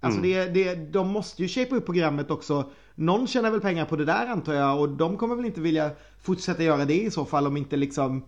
Alltså 0.00 0.20
mm. 0.20 0.52
det, 0.52 0.64
det, 0.64 0.74
de 0.74 1.08
måste 1.08 1.42
ju 1.42 1.48
shapea 1.48 1.78
upp 1.78 1.86
programmet 1.86 2.30
också. 2.30 2.70
Någon 2.94 3.26
tjänar 3.26 3.50
väl 3.50 3.60
pengar 3.60 3.84
på 3.84 3.96
det 3.96 4.04
där 4.04 4.26
antar 4.26 4.54
jag 4.54 4.80
och 4.80 4.88
de 4.88 5.16
kommer 5.16 5.36
väl 5.36 5.44
inte 5.44 5.60
vilja 5.60 5.90
fortsätta 6.22 6.62
göra 6.62 6.84
det 6.84 7.02
i 7.02 7.10
så 7.10 7.24
fall 7.24 7.46
om 7.46 7.56
inte 7.56 7.76
liksom 7.76 8.24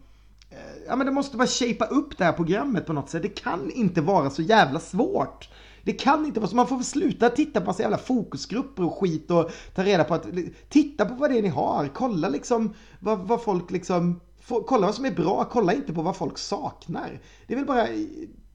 eh, 0.50 0.56
Ja 0.88 0.96
men 0.96 1.06
det 1.06 1.12
måste 1.12 1.36
bara 1.36 1.46
shapea 1.46 1.86
upp 1.86 2.18
det 2.18 2.24
här 2.24 2.32
programmet 2.32 2.86
på 2.86 2.92
något 2.92 3.10
sätt. 3.10 3.22
Det 3.22 3.28
kan 3.28 3.70
inte 3.70 4.00
vara 4.00 4.30
så 4.30 4.42
jävla 4.42 4.80
svårt. 4.80 5.48
Det 5.82 5.92
kan 5.92 6.26
inte 6.26 6.40
vara 6.40 6.50
så. 6.50 6.56
Man 6.56 6.66
får 6.66 6.76
väl 6.76 6.84
sluta 6.84 7.28
titta 7.28 7.60
på 7.60 7.66
massa 7.66 7.82
jävla 7.82 7.98
fokusgrupper 7.98 8.84
och 8.84 8.98
skit 8.98 9.30
och 9.30 9.50
ta 9.74 9.84
reda 9.84 10.04
på 10.04 10.14
att 10.14 10.26
titta 10.68 11.04
på 11.04 11.14
vad 11.14 11.30
det 11.30 11.38
är 11.38 11.42
ni 11.42 11.48
har. 11.48 11.88
Kolla 11.94 12.28
liksom 12.28 12.74
vad, 13.00 13.18
vad 13.18 13.42
folk 13.42 13.70
liksom 13.70 14.20
kolla 14.66 14.86
vad 14.86 14.94
som 14.94 15.04
är 15.04 15.10
bra. 15.10 15.48
Kolla 15.52 15.72
inte 15.72 15.92
på 15.92 16.02
vad 16.02 16.16
folk 16.16 16.38
saknar. 16.38 17.20
Det 17.46 17.54
är 17.54 17.56
väl 17.56 17.66
bara 17.66 17.86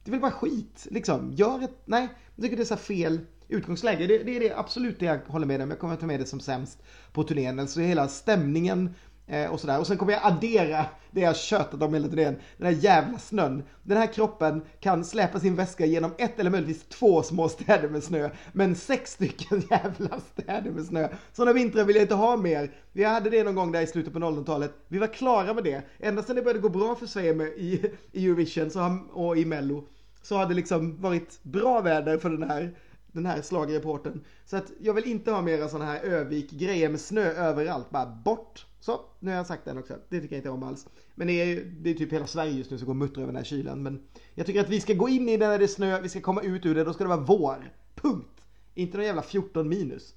det 0.05 0.09
är 0.09 0.11
väl 0.11 0.19
bara 0.19 0.31
skit 0.31 0.87
liksom. 0.91 1.31
Gör 1.31 1.63
ett, 1.63 1.81
nej, 1.85 2.09
jag 2.35 2.43
tycker 2.43 2.57
det 2.57 2.63
är 2.63 2.65
så 2.65 2.77
fel 2.77 3.19
utgångsläge. 3.47 4.07
Det, 4.07 4.17
det, 4.17 4.35
är 4.35 4.39
det 4.39 4.53
absolut 4.57 4.99
det 4.99 5.05
jag 5.05 5.19
håller 5.27 5.47
med 5.47 5.61
om. 5.61 5.69
Jag 5.69 5.79
kommer 5.79 5.93
att 5.93 5.99
ta 5.99 6.05
med 6.05 6.19
det 6.19 6.25
som 6.25 6.39
sämst 6.39 6.83
på 7.13 7.23
turnén. 7.23 7.59
Alltså 7.59 7.79
hela 7.79 8.07
stämningen 8.07 8.95
eh, 9.27 9.51
och 9.51 9.59
sådär. 9.59 9.79
Och 9.79 9.87
sen 9.87 9.97
kommer 9.97 10.13
jag 10.13 10.21
addera 10.23 10.85
det 11.11 11.21
jag 11.21 11.35
tjötat 11.35 11.81
om 11.81 11.93
hela 11.93 12.07
turnén. 12.07 12.35
Den 12.57 12.67
här 12.67 12.83
jävla 12.83 13.19
snön. 13.19 13.63
Den 13.83 13.97
här 13.97 14.13
kroppen 14.13 14.61
kan 14.79 15.05
släpa 15.05 15.39
sin 15.39 15.55
väska 15.55 15.85
genom 15.85 16.11
ett 16.17 16.39
eller 16.39 16.49
möjligtvis 16.49 16.89
två 16.89 17.23
små 17.23 17.49
städer 17.49 17.89
med 17.89 18.03
snö. 18.03 18.29
Men 18.53 18.75
sex 18.75 19.11
stycken 19.11 19.63
jävla 19.69 20.19
städer 20.19 20.71
med 20.71 20.85
snö. 20.85 21.07
Sådana 21.33 21.53
vintrar 21.53 21.83
vill 21.83 21.95
jag 21.95 22.03
inte 22.03 22.15
ha 22.15 22.37
mer. 22.37 22.71
Vi 22.91 23.03
hade 23.03 23.29
det 23.29 23.43
någon 23.43 23.55
gång 23.55 23.71
där 23.71 23.81
i 23.81 23.87
slutet 23.87 24.13
på 24.13 24.19
00-talet. 24.19 24.73
Vi 24.87 24.97
var 24.97 25.07
klara 25.07 25.53
med 25.53 25.63
det. 25.63 25.81
Ända 25.99 26.23
sedan 26.23 26.35
det 26.35 26.41
började 26.41 26.59
gå 26.59 26.69
bra 26.69 26.95
för 26.95 27.05
Sverige 27.05 27.33
med, 27.33 27.47
i, 27.47 27.91
i 28.11 28.25
Eurovision 28.25 28.71
så, 28.71 28.99
och 29.13 29.37
i 29.37 29.45
Mello 29.45 29.83
så 30.25 30.37
har 30.37 30.45
det 30.45 30.53
liksom 30.53 31.01
varit 31.01 31.39
bra 31.43 31.81
väder 31.81 32.17
för 32.17 32.29
den 32.29 32.43
här, 32.43 32.77
den 33.07 33.25
här 33.25 33.41
slagreporten. 33.41 34.23
Så 34.45 34.57
att 34.57 34.71
jag 34.79 34.93
vill 34.93 35.05
inte 35.05 35.31
ha 35.31 35.41
mera 35.41 35.69
sådana 35.69 35.91
här 35.91 35.99
Övik-grejer 35.99 36.89
med 36.89 36.99
snö 36.99 37.21
överallt. 37.21 37.89
Bara 37.89 38.05
bort. 38.05 38.65
Så, 38.79 39.01
nu 39.19 39.31
har 39.31 39.37
jag 39.37 39.47
sagt 39.47 39.65
den 39.65 39.77
också. 39.77 39.93
Det 40.09 40.21
tycker 40.21 40.35
jag 40.35 40.39
inte 40.39 40.49
om 40.49 40.63
alls. 40.63 40.87
Men 41.15 41.27
det 41.27 41.33
är, 41.33 41.63
det 41.65 41.89
är 41.89 41.93
typ 41.93 42.13
hela 42.13 42.27
Sverige 42.27 42.51
just 42.51 42.71
nu 42.71 42.77
som 42.77 42.87
går 42.87 42.93
muttrar 42.93 43.23
över 43.23 43.33
den 43.33 43.37
här 43.37 43.43
kylan. 43.43 43.83
Men 43.83 44.03
jag 44.35 44.45
tycker 44.45 44.61
att 44.61 44.69
vi 44.69 44.81
ska 44.81 44.93
gå 44.93 45.09
in 45.09 45.29
i 45.29 45.37
det 45.37 45.47
när 45.47 45.59
det 45.59 45.65
är 45.65 45.67
snö, 45.67 46.01
vi 46.01 46.09
ska 46.09 46.21
komma 46.21 46.41
ut 46.41 46.65
ur 46.65 46.75
det, 46.75 46.83
då 46.83 46.93
ska 46.93 47.03
det 47.03 47.09
vara 47.09 47.19
vår. 47.19 47.73
Punkt. 47.95 48.41
Inte 48.73 48.97
någon 48.97 49.05
jävla 49.05 49.21
14 49.21 49.69
minus. 49.69 50.15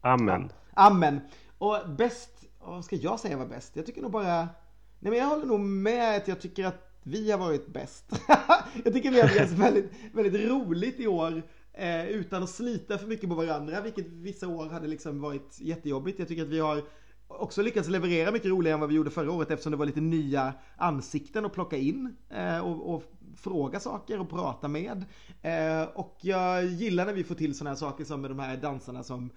Amen. 0.00 0.52
Amen. 0.74 1.20
Och 1.58 1.76
bäst, 1.98 2.44
vad 2.60 2.84
ska 2.84 2.96
jag 2.96 3.20
säga 3.20 3.36
var 3.36 3.46
bäst? 3.46 3.76
Jag 3.76 3.86
tycker 3.86 4.02
nog 4.02 4.10
bara, 4.10 4.48
nej 4.98 5.10
men 5.10 5.14
jag 5.14 5.26
håller 5.26 5.46
nog 5.46 5.60
med 5.60 6.16
att 6.16 6.28
jag 6.28 6.40
tycker 6.40 6.66
att 6.66 6.91
vi 7.02 7.30
har 7.30 7.38
varit 7.38 7.66
bäst. 7.66 8.04
jag 8.84 8.94
tycker 8.94 9.10
vi 9.10 9.20
har 9.20 9.40
haft 9.40 9.52
väldigt, 9.52 9.92
väldigt 10.12 10.50
roligt 10.50 11.00
i 11.00 11.06
år. 11.06 11.42
Eh, 11.74 12.06
utan 12.06 12.42
att 12.42 12.50
slita 12.50 12.98
för 12.98 13.06
mycket 13.06 13.28
på 13.28 13.34
varandra, 13.34 13.80
vilket 13.80 14.06
vissa 14.06 14.48
år 14.48 14.68
hade 14.68 14.88
liksom 14.88 15.20
varit 15.20 15.60
jättejobbigt. 15.60 16.18
Jag 16.18 16.28
tycker 16.28 16.42
att 16.42 16.48
vi 16.48 16.58
har 16.58 16.82
också 17.28 17.62
lyckats 17.62 17.88
leverera 17.88 18.30
mycket 18.30 18.50
roligare 18.50 18.74
än 18.74 18.80
vad 18.80 18.88
vi 18.88 18.94
gjorde 18.94 19.10
förra 19.10 19.32
året 19.32 19.50
eftersom 19.50 19.70
det 19.70 19.76
var 19.76 19.86
lite 19.86 20.00
nya 20.00 20.54
ansikten 20.76 21.44
att 21.44 21.52
plocka 21.52 21.76
in 21.76 22.16
eh, 22.30 22.58
och, 22.58 22.94
och, 22.94 23.02
fråga 23.36 23.80
saker 23.80 24.20
och 24.20 24.30
prata 24.30 24.68
med. 24.68 25.04
Eh, 25.42 25.82
och 25.94 26.18
jag 26.20 26.64
gillar 26.64 27.06
när 27.06 27.12
vi 27.12 27.24
får 27.24 27.34
till 27.34 27.54
sådana 27.54 27.70
här 27.70 27.76
saker 27.76 28.04
som 28.04 28.20
med 28.20 28.30
de 28.30 28.38
här 28.38 28.56
dansarna 28.56 29.02
som 29.02 29.30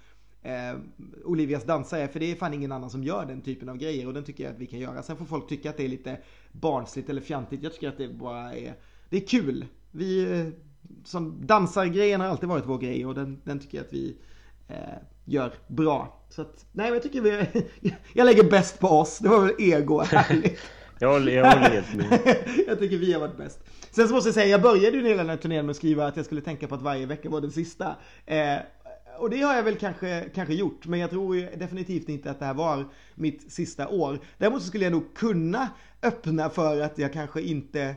eh, 0.46 0.78
Olivias 1.24 1.64
dansa 1.64 1.98
är. 1.98 2.08
För 2.08 2.20
det 2.20 2.32
är 2.32 2.36
fan 2.36 2.54
ingen 2.54 2.72
annan 2.72 2.90
som 2.90 3.04
gör 3.04 3.26
den 3.26 3.42
typen 3.42 3.70
av 3.70 3.78
grejer 3.78 4.08
och 4.08 4.14
den 4.14 4.24
tycker 4.24 4.44
jag 4.44 4.54
att 4.54 4.60
vi 4.60 4.66
kan 4.66 4.80
göra. 4.80 5.04
Sen 5.04 5.18
får 5.18 5.26
folk 5.26 5.50
tycka 5.50 5.70
att 5.70 5.78
det 5.78 5.84
är 5.84 5.90
lite 5.90 6.18
barnsligt 6.52 7.10
eller 7.10 7.22
fjantigt. 7.22 7.64
Jag 7.64 7.74
tycker 7.74 7.90
att 7.90 7.98
det 7.98 8.08
bara 8.08 8.54
är, 8.54 8.74
det 9.10 9.18
är 9.18 9.28
kul. 9.28 9.66
Vi, 9.92 10.40
eh, 10.40 10.48
som 11.04 11.48
dansargrejen 11.48 12.22
har 12.22 12.28
alltid 12.28 12.50
varit 12.50 12.66
vår 12.66 12.78
grej 12.78 13.06
och 13.06 13.16
den, 13.16 13.42
den 13.44 13.60
tycker 13.60 13.78
jag 13.78 13.86
att 13.86 13.94
vi 13.94 14.18
eh, 14.68 14.76
gör 15.26 15.54
bra. 15.68 16.26
Så 16.30 16.42
att, 16.42 16.66
nej 16.72 16.86
men 16.86 16.94
jag 16.94 17.04
tycker 17.04 17.22
vi, 17.22 17.48
jag 18.14 18.26
lägger 18.26 18.44
bäst 18.44 18.80
på 18.80 18.88
oss. 18.88 19.20
Det 19.20 19.30
var 19.30 19.42
väl 19.42 19.56
ego, 19.60 20.00
härligt. 20.04 20.60
jag 21.00 21.14
håller, 21.14 21.32
jag 21.32 21.52
håller 21.52 21.70
helt 21.70 21.96
med. 21.96 22.20
jag 22.68 22.80
tycker 22.80 22.98
vi 22.98 23.14
har 23.14 23.20
varit 23.20 23.38
bäst. 23.38 23.60
Sen 23.92 24.08
så 24.08 24.14
måste 24.14 24.28
jag 24.28 24.34
säga, 24.34 24.48
jag 24.48 24.62
började 24.62 24.98
ju 24.98 25.04
hela 25.04 25.18
den 25.18 25.30
här 25.30 25.38
turnén 25.38 25.66
med 25.66 25.72
att 25.72 25.78
skriva 25.78 26.08
att 26.08 26.18
jag 26.18 26.26
skulle 26.26 26.42
tänka 26.42 26.68
på 26.68 26.76
att 26.76 26.82
varje 26.82 27.06
vecka 27.06 27.30
var 27.30 27.42
den 27.42 27.52
sista. 27.52 27.96
Eh, 28.26 28.58
och 29.18 29.30
det 29.30 29.42
har 29.42 29.56
jag 29.56 29.64
väl 29.64 29.78
kanske, 29.78 30.30
kanske 30.36 30.54
gjort, 30.54 30.86
men 30.86 31.00
jag 31.00 31.10
tror 31.10 31.58
definitivt 31.58 32.10
inte 32.10 32.32
att 32.32 32.40
det 32.40 32.46
här 32.46 32.54
var 32.54 32.86
mitt 33.16 33.52
sista 33.52 33.88
år. 33.88 34.20
Däremot 34.38 34.62
så 34.62 34.68
skulle 34.68 34.84
jag 34.84 34.94
nog 34.94 35.14
kunna 35.14 35.70
öppna 36.04 36.50
för 36.50 36.82
att 36.82 36.98
jag 36.98 37.14
kanske 37.14 37.42
inte 37.42 37.96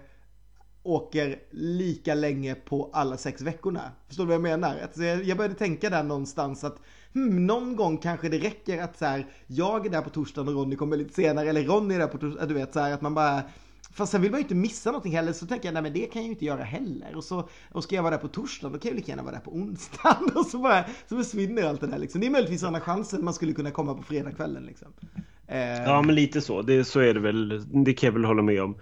åker 0.83 1.39
lika 1.51 2.15
länge 2.15 2.55
på 2.55 2.91
alla 2.93 3.17
sex 3.17 3.43
veckorna. 3.43 3.81
Förstår 4.07 4.25
du 4.25 4.27
vad 4.27 4.35
jag 4.35 4.43
menar? 4.43 4.77
Alltså 4.83 5.03
jag 5.03 5.37
började 5.37 5.55
tänka 5.55 5.91
där 5.91 6.03
någonstans 6.03 6.65
att 6.65 6.79
hmm, 7.13 7.47
någon 7.47 7.77
gång 7.77 7.99
kanske 7.99 8.29
det 8.29 8.39
räcker 8.39 8.83
att 8.83 8.99
så 8.99 9.05
här, 9.05 9.27
jag 9.47 9.87
är 9.87 9.91
där 9.91 10.03
på 10.03 10.11
torsdagen 10.11 10.49
och 10.49 10.55
Ronny 10.55 10.77
kommer 10.77 10.97
lite 10.97 11.15
senare, 11.15 11.49
eller 11.49 11.65
Ronny 11.65 11.95
är 11.95 11.99
där 11.99 12.07
på 12.07 12.19
torsdagen, 12.19 12.49
du 12.49 12.55
vet 12.55 12.73
så 12.73 12.81
här, 12.81 12.93
att 12.93 13.01
man 13.01 13.15
bara 13.15 13.43
Fast 13.91 14.13
sen 14.13 14.23
vill 14.23 14.31
man 14.31 14.41
ju 14.41 14.43
inte 14.43 14.55
missa 14.55 14.91
någonting 14.91 15.13
heller 15.13 15.33
så 15.33 15.47
tänker 15.47 15.69
jag 15.69 15.73
nej 15.73 15.83
men 15.83 15.93
det 15.93 16.07
kan 16.07 16.23
jag 16.23 16.25
ju 16.25 16.31
inte 16.31 16.45
göra 16.45 16.63
heller. 16.63 17.17
Och 17.17 17.25
så 17.25 17.49
och 17.73 17.85
ska 17.85 17.95
jag 17.95 18.03
vara 18.03 18.11
där 18.11 18.23
på 18.23 18.29
torsdagen 18.29 18.73
då 18.73 18.79
kan 18.79 18.89
jag 18.89 18.97
lika 18.97 19.13
gärna 19.13 19.23
vara 19.23 19.35
där 19.35 19.41
på 19.41 19.51
onsdagen. 19.51 20.31
Och 20.35 20.47
så 20.47 20.59
bara 20.59 20.85
så 21.09 21.17
försvinner 21.17 21.63
allt 21.63 21.81
det 21.81 21.87
där 21.87 21.99
liksom. 21.99 22.21
Det 22.21 22.27
är 22.27 22.31
möjligtvis 22.31 22.63
andra 22.63 22.81
chansen 22.81 23.25
man 23.25 23.35
skulle 23.35 23.53
kunna 23.53 23.71
komma 23.71 23.95
på 23.95 24.03
fredagskvällen 24.03 24.65
liksom. 24.67 24.89
Eh, 25.47 25.59
ja 25.61 26.03
men 26.03 26.15
lite 26.15 26.41
så, 26.41 26.63
det, 26.63 26.85
så 26.85 27.01
är 27.01 27.15
det 27.15 27.21
väl. 27.21 27.65
Det 27.85 27.95
kan 27.95 28.07
jag 28.07 28.13
väl 28.13 28.25
hålla 28.25 28.43
med 28.43 28.63
om. 28.63 28.77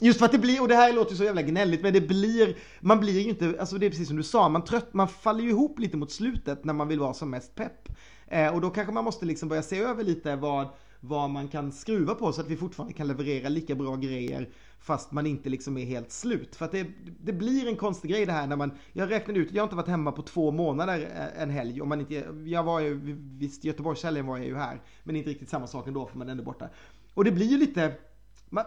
Just 0.00 0.18
för 0.18 0.26
att 0.26 0.32
det 0.32 0.38
blir, 0.38 0.62
och 0.62 0.68
det 0.68 0.74
här 0.74 0.92
låter 0.92 1.14
så 1.14 1.24
jävla 1.24 1.42
gnälligt, 1.42 1.82
men 1.82 1.92
det 1.92 2.00
blir, 2.00 2.56
man 2.80 3.00
blir 3.00 3.20
ju 3.20 3.28
inte, 3.28 3.56
alltså 3.60 3.78
det 3.78 3.86
är 3.86 3.90
precis 3.90 4.08
som 4.08 4.16
du 4.16 4.22
sa, 4.22 4.48
man 4.48 4.64
trött, 4.64 4.94
man 4.94 5.08
faller 5.08 5.42
ju 5.42 5.48
ihop 5.48 5.78
lite 5.78 5.96
mot 5.96 6.10
slutet 6.10 6.64
när 6.64 6.74
man 6.74 6.88
vill 6.88 7.00
vara 7.00 7.14
som 7.14 7.30
mest 7.30 7.54
pepp. 7.54 7.88
Eh, 8.26 8.54
och 8.54 8.60
då 8.60 8.70
kanske 8.70 8.92
man 8.92 9.04
måste 9.04 9.26
liksom 9.26 9.48
börja 9.48 9.62
se 9.62 9.78
över 9.78 10.04
lite 10.04 10.36
vad, 10.36 10.68
vad 11.00 11.30
man 11.30 11.48
kan 11.48 11.72
skruva 11.72 12.14
på 12.14 12.32
så 12.32 12.40
att 12.40 12.48
vi 12.48 12.56
fortfarande 12.56 12.94
kan 12.94 13.06
leverera 13.06 13.48
lika 13.48 13.74
bra 13.74 13.96
grejer 13.96 14.48
fast 14.80 15.12
man 15.12 15.26
inte 15.26 15.48
liksom 15.48 15.78
är 15.78 15.84
helt 15.84 16.12
slut. 16.12 16.56
För 16.56 16.64
att 16.64 16.72
det, 16.72 16.86
det 17.22 17.32
blir 17.32 17.68
en 17.68 17.76
konstig 17.76 18.10
grej 18.10 18.26
det 18.26 18.32
här 18.32 18.46
när 18.46 18.56
man, 18.56 18.70
jag 18.92 19.10
räknade 19.10 19.40
ut, 19.40 19.52
jag 19.52 19.62
har 19.62 19.66
inte 19.66 19.76
varit 19.76 19.88
hemma 19.88 20.12
på 20.12 20.22
två 20.22 20.50
månader 20.50 21.00
eh, 21.00 21.42
en 21.42 21.50
helg. 21.50 21.80
Om 21.82 21.88
man 21.88 22.00
inte, 22.00 22.26
jag 22.44 22.62
var 22.62 22.80
ju, 22.80 23.00
visst 23.38 23.64
Göteborgshelgen 23.64 24.26
var 24.26 24.36
jag 24.36 24.46
ju 24.46 24.56
här, 24.56 24.82
men 25.04 25.16
inte 25.16 25.30
riktigt 25.30 25.48
samma 25.48 25.66
sak 25.66 25.86
ändå 25.88 26.06
för 26.06 26.18
man 26.18 26.28
är 26.28 26.32
ändå 26.32 26.44
borta. 26.44 26.68
Och 27.14 27.24
det 27.24 27.32
blir 27.32 27.46
ju 27.46 27.58
lite, 27.58 27.92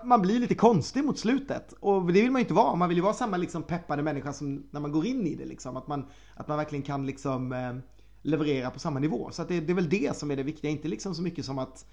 man, 0.03 0.21
blir 0.21 0.39
lite 0.39 0.55
konstig 0.55 1.03
mot 1.03 1.19
slutet. 1.19 1.73
Och 1.79 2.05
det 2.05 2.21
vill 2.21 2.31
man 2.31 2.39
ju 2.39 2.43
inte 2.43 2.53
vara. 2.53 2.75
Man 2.75 2.89
vill 2.89 2.97
ju 2.97 3.03
vara 3.03 3.13
samma 3.13 3.37
liksom 3.37 3.63
peppade 3.63 4.03
människa 4.03 4.33
som 4.33 4.63
när 4.71 4.79
man 4.79 4.91
går 4.91 5.05
in 5.05 5.27
i 5.27 5.35
det 5.35 5.45
liksom. 5.45 5.77
Att 5.77 5.87
man, 5.87 6.05
att 6.35 6.47
man 6.47 6.57
verkligen 6.57 6.83
kan 6.83 7.05
liksom 7.05 7.51
eh, 7.51 7.75
leverera 8.21 8.69
på 8.69 8.79
samma 8.79 8.99
nivå. 8.99 9.29
Så 9.31 9.41
att 9.41 9.47
det, 9.47 9.59
det 9.59 9.73
är 9.73 9.75
väl 9.75 9.89
det 9.89 10.17
som 10.17 10.31
är 10.31 10.35
det 10.35 10.43
viktiga, 10.43 10.71
inte 10.71 10.87
liksom 10.87 11.15
så 11.15 11.21
mycket 11.21 11.45
som 11.45 11.59
att 11.59 11.85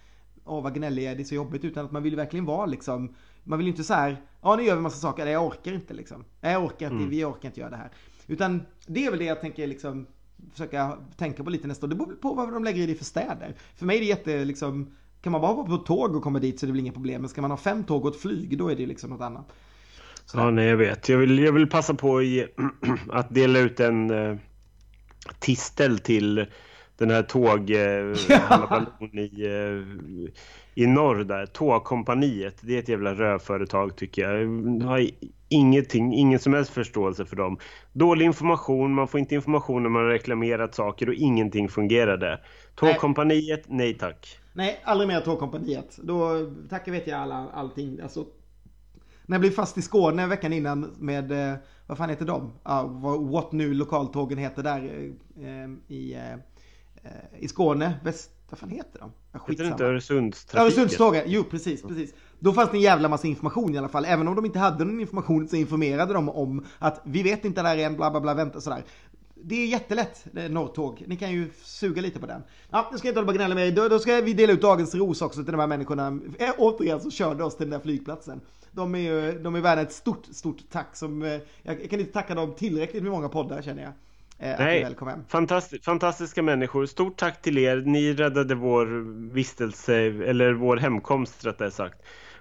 åh 0.48 0.62
vad 0.62 0.74
gnällig 0.74 1.02
jag 1.02 1.12
är, 1.12 1.16
det 1.16 1.22
är 1.22 1.24
så 1.24 1.34
jobbigt, 1.34 1.64
utan 1.64 1.84
att 1.84 1.92
man 1.92 2.02
vill 2.02 2.16
verkligen 2.16 2.44
vara 2.44 2.66
liksom, 2.66 3.14
man 3.44 3.58
vill 3.58 3.66
ju 3.66 3.70
inte 3.70 3.84
så 3.84 3.94
här, 3.94 4.16
ja 4.42 4.56
nu 4.56 4.62
gör 4.62 4.76
vi 4.76 4.82
massa 4.82 4.98
saker, 4.98 5.24
nej 5.24 5.32
jag 5.32 5.46
orkar 5.46 5.72
inte 5.72 5.94
liksom. 5.94 6.24
Nej, 6.40 6.52
jag 6.52 6.64
orkar 6.64 6.86
inte, 6.86 6.96
mm. 6.96 7.10
vi 7.10 7.24
orkar 7.24 7.48
inte 7.48 7.60
göra 7.60 7.70
det 7.70 7.76
här. 7.76 7.90
Utan 8.26 8.62
det 8.86 9.06
är 9.06 9.10
väl 9.10 9.18
det 9.18 9.24
jag 9.24 9.40
tänker 9.40 9.66
liksom 9.66 10.06
försöka 10.52 10.98
tänka 11.16 11.44
på 11.44 11.50
lite 11.50 11.68
nästa 11.68 11.86
år. 11.86 11.90
Det 11.90 11.96
beror 11.96 12.12
på 12.12 12.34
vad 12.34 12.52
de 12.52 12.64
lägger 12.64 12.82
i 12.82 12.86
det 12.86 12.94
för 12.94 13.04
städer. 13.04 13.54
För 13.76 13.86
mig 13.86 13.96
är 13.96 14.00
det 14.00 14.06
jätte 14.06 14.44
liksom, 14.44 14.90
kan 15.22 15.32
man 15.32 15.40
bara 15.40 15.54
vara 15.54 15.66
på 15.66 15.76
tåg 15.76 16.16
och 16.16 16.22
komma 16.22 16.38
dit 16.38 16.60
så 16.60 16.66
är 16.66 16.68
det 16.68 16.72
väl 16.72 16.80
inga 16.80 16.92
problem. 16.92 17.20
Men 17.20 17.28
ska 17.28 17.40
man 17.40 17.50
ha 17.50 17.58
fem 17.58 17.84
tåg 17.84 18.04
och 18.04 18.14
ett 18.14 18.20
flyg, 18.20 18.58
då 18.58 18.68
är 18.68 18.76
det 18.76 18.86
liksom 18.86 19.10
något 19.10 19.20
annat. 19.20 19.52
Sådär. 20.24 20.44
Ja, 20.44 20.50
nej 20.50 20.66
jag 20.66 20.76
vet. 20.76 21.08
Jag 21.08 21.18
vill, 21.18 21.38
jag 21.38 21.52
vill 21.52 21.68
passa 21.68 21.94
på 21.94 22.22
att 23.10 23.34
dela 23.34 23.58
ut 23.58 23.80
en 23.80 24.10
uh, 24.10 24.38
tistel 25.38 25.98
till 25.98 26.46
den 26.98 27.10
här 27.10 27.22
tågballon 27.22 28.86
eh, 29.00 29.18
i, 29.24 29.46
eh, 29.46 30.32
i 30.74 30.86
norr 30.86 31.24
där. 31.24 31.46
Tågkompaniet. 31.46 32.56
Det 32.60 32.74
är 32.74 32.78
ett 32.78 32.88
jävla 32.88 33.14
rövföretag 33.14 33.96
tycker 33.96 34.22
jag. 34.22 34.40
jag 34.82 34.86
har 34.86 35.06
ingenting, 35.48 36.14
ingen 36.14 36.38
som 36.38 36.54
helst 36.54 36.70
förståelse 36.70 37.24
för 37.24 37.36
dem. 37.36 37.58
Dålig 37.92 38.24
information, 38.24 38.94
man 38.94 39.08
får 39.08 39.20
inte 39.20 39.34
information 39.34 39.82
när 39.82 39.90
man 39.90 40.02
har 40.02 40.08
reklamerat 40.08 40.74
saker 40.74 41.08
och 41.08 41.14
ingenting 41.14 41.68
fungerade. 41.68 42.40
Tågkompaniet, 42.74 43.64
nej, 43.66 43.78
nej 43.78 43.94
tack. 43.94 44.38
Nej, 44.52 44.80
aldrig 44.84 45.08
mer 45.08 45.20
Tågkompaniet. 45.20 45.98
Då 46.02 46.50
tackar 46.70 46.92
vet 46.92 47.06
jag 47.06 47.20
alla, 47.20 47.48
allting. 47.54 48.00
Alltså, 48.00 48.26
när 49.26 49.34
jag 49.34 49.40
blev 49.40 49.50
fast 49.50 49.78
i 49.78 49.82
Skåne 49.82 50.26
veckan 50.26 50.52
innan 50.52 50.94
med, 50.98 51.32
eh, 51.32 51.56
vad 51.86 51.98
fan 51.98 52.10
heter 52.10 52.26
de? 52.26 52.52
Uh, 52.68 53.30
what 53.30 53.52
nu 53.52 53.74
lokaltågen 53.74 54.38
heter 54.38 54.62
där 54.62 54.84
uh, 55.40 55.74
i 55.88 56.14
Eh, 56.14 56.38
i 57.38 57.48
Skåne, 57.48 57.94
väst, 58.04 58.30
vad 58.50 58.58
fan 58.58 58.70
heter 58.70 58.98
de? 59.00 59.12
Ja, 59.32 59.40
heter 59.48 59.64
det 59.64 59.70
inte 59.70 59.84
Öresundstrafiken? 59.84 60.66
Öresundstågen, 60.66 61.22
jo 61.26 61.44
precis, 61.44 61.82
precis. 61.82 62.14
Då 62.38 62.52
fanns 62.52 62.70
det 62.70 62.76
en 62.76 62.80
jävla 62.80 63.08
massa 63.08 63.26
information 63.26 63.74
i 63.74 63.78
alla 63.78 63.88
fall. 63.88 64.04
Även 64.04 64.28
om 64.28 64.34
de 64.34 64.44
inte 64.44 64.58
hade 64.58 64.84
någon 64.84 65.00
information 65.00 65.48
så 65.48 65.56
informerade 65.56 66.12
de 66.12 66.28
om 66.28 66.64
att 66.78 67.00
vi 67.04 67.22
vet 67.22 67.44
inte 67.44 67.62
där 67.62 67.76
än, 67.78 67.96
bla 67.96 68.10
bla 68.10 68.20
bla, 68.20 68.34
vänta 68.34 68.60
sådär. 68.60 68.84
Det 69.34 69.54
är 69.54 69.66
jättelätt, 69.66 70.26
Norrtåg. 70.50 71.04
Ni 71.06 71.16
kan 71.16 71.32
ju 71.32 71.50
suga 71.62 72.02
lite 72.02 72.20
på 72.20 72.26
den. 72.26 72.42
Ja, 72.70 72.88
nu 72.92 72.98
ska 72.98 73.08
jag 73.08 73.12
inte 73.12 73.20
hålla 73.20 73.26
på 73.26 73.30
och 73.30 73.36
gnälla 73.36 73.54
mer. 73.54 73.70
Då, 73.72 73.88
då 73.88 73.98
ska 73.98 74.20
vi 74.20 74.32
dela 74.32 74.52
ut 74.52 74.62
dagens 74.62 74.94
ros 74.94 75.22
också 75.22 75.44
till 75.44 75.52
de 75.52 75.60
här 75.60 75.66
människorna. 75.66 76.20
Äh, 76.38 76.50
återigen 76.58 77.00
så 77.00 77.10
körde 77.10 77.44
oss 77.44 77.56
till 77.56 77.66
den 77.66 77.78
där 77.78 77.80
flygplatsen. 77.80 78.40
De 78.70 78.94
är 78.94 78.98
ju, 78.98 79.38
de 79.42 79.54
är 79.54 79.60
värda 79.60 79.82
ett 79.82 79.92
stort, 79.92 80.26
stort 80.32 80.58
tack 80.70 80.96
som, 80.96 81.22
eh, 81.22 81.38
jag 81.62 81.90
kan 81.90 82.00
inte 82.00 82.12
tacka 82.12 82.34
dem 82.34 82.54
tillräckligt 82.54 83.02
med 83.02 83.12
många 83.12 83.28
poddar 83.28 83.62
känner 83.62 83.82
jag. 83.82 83.92
Eh, 84.40 84.54
Nej, 84.58 84.96
fantastisk, 85.28 85.84
fantastiska 85.84 86.42
människor. 86.42 86.86
Stort 86.86 87.16
tack 87.16 87.42
till 87.42 87.58
er. 87.58 87.76
Ni 87.76 88.12
räddade 88.14 88.54
vår 88.54 88.86
vistelse, 89.32 89.94
eller 90.04 90.52
vår 90.52 90.76
hemkomst 90.76 91.44
rättare 91.46 91.70
sagt 91.70 91.98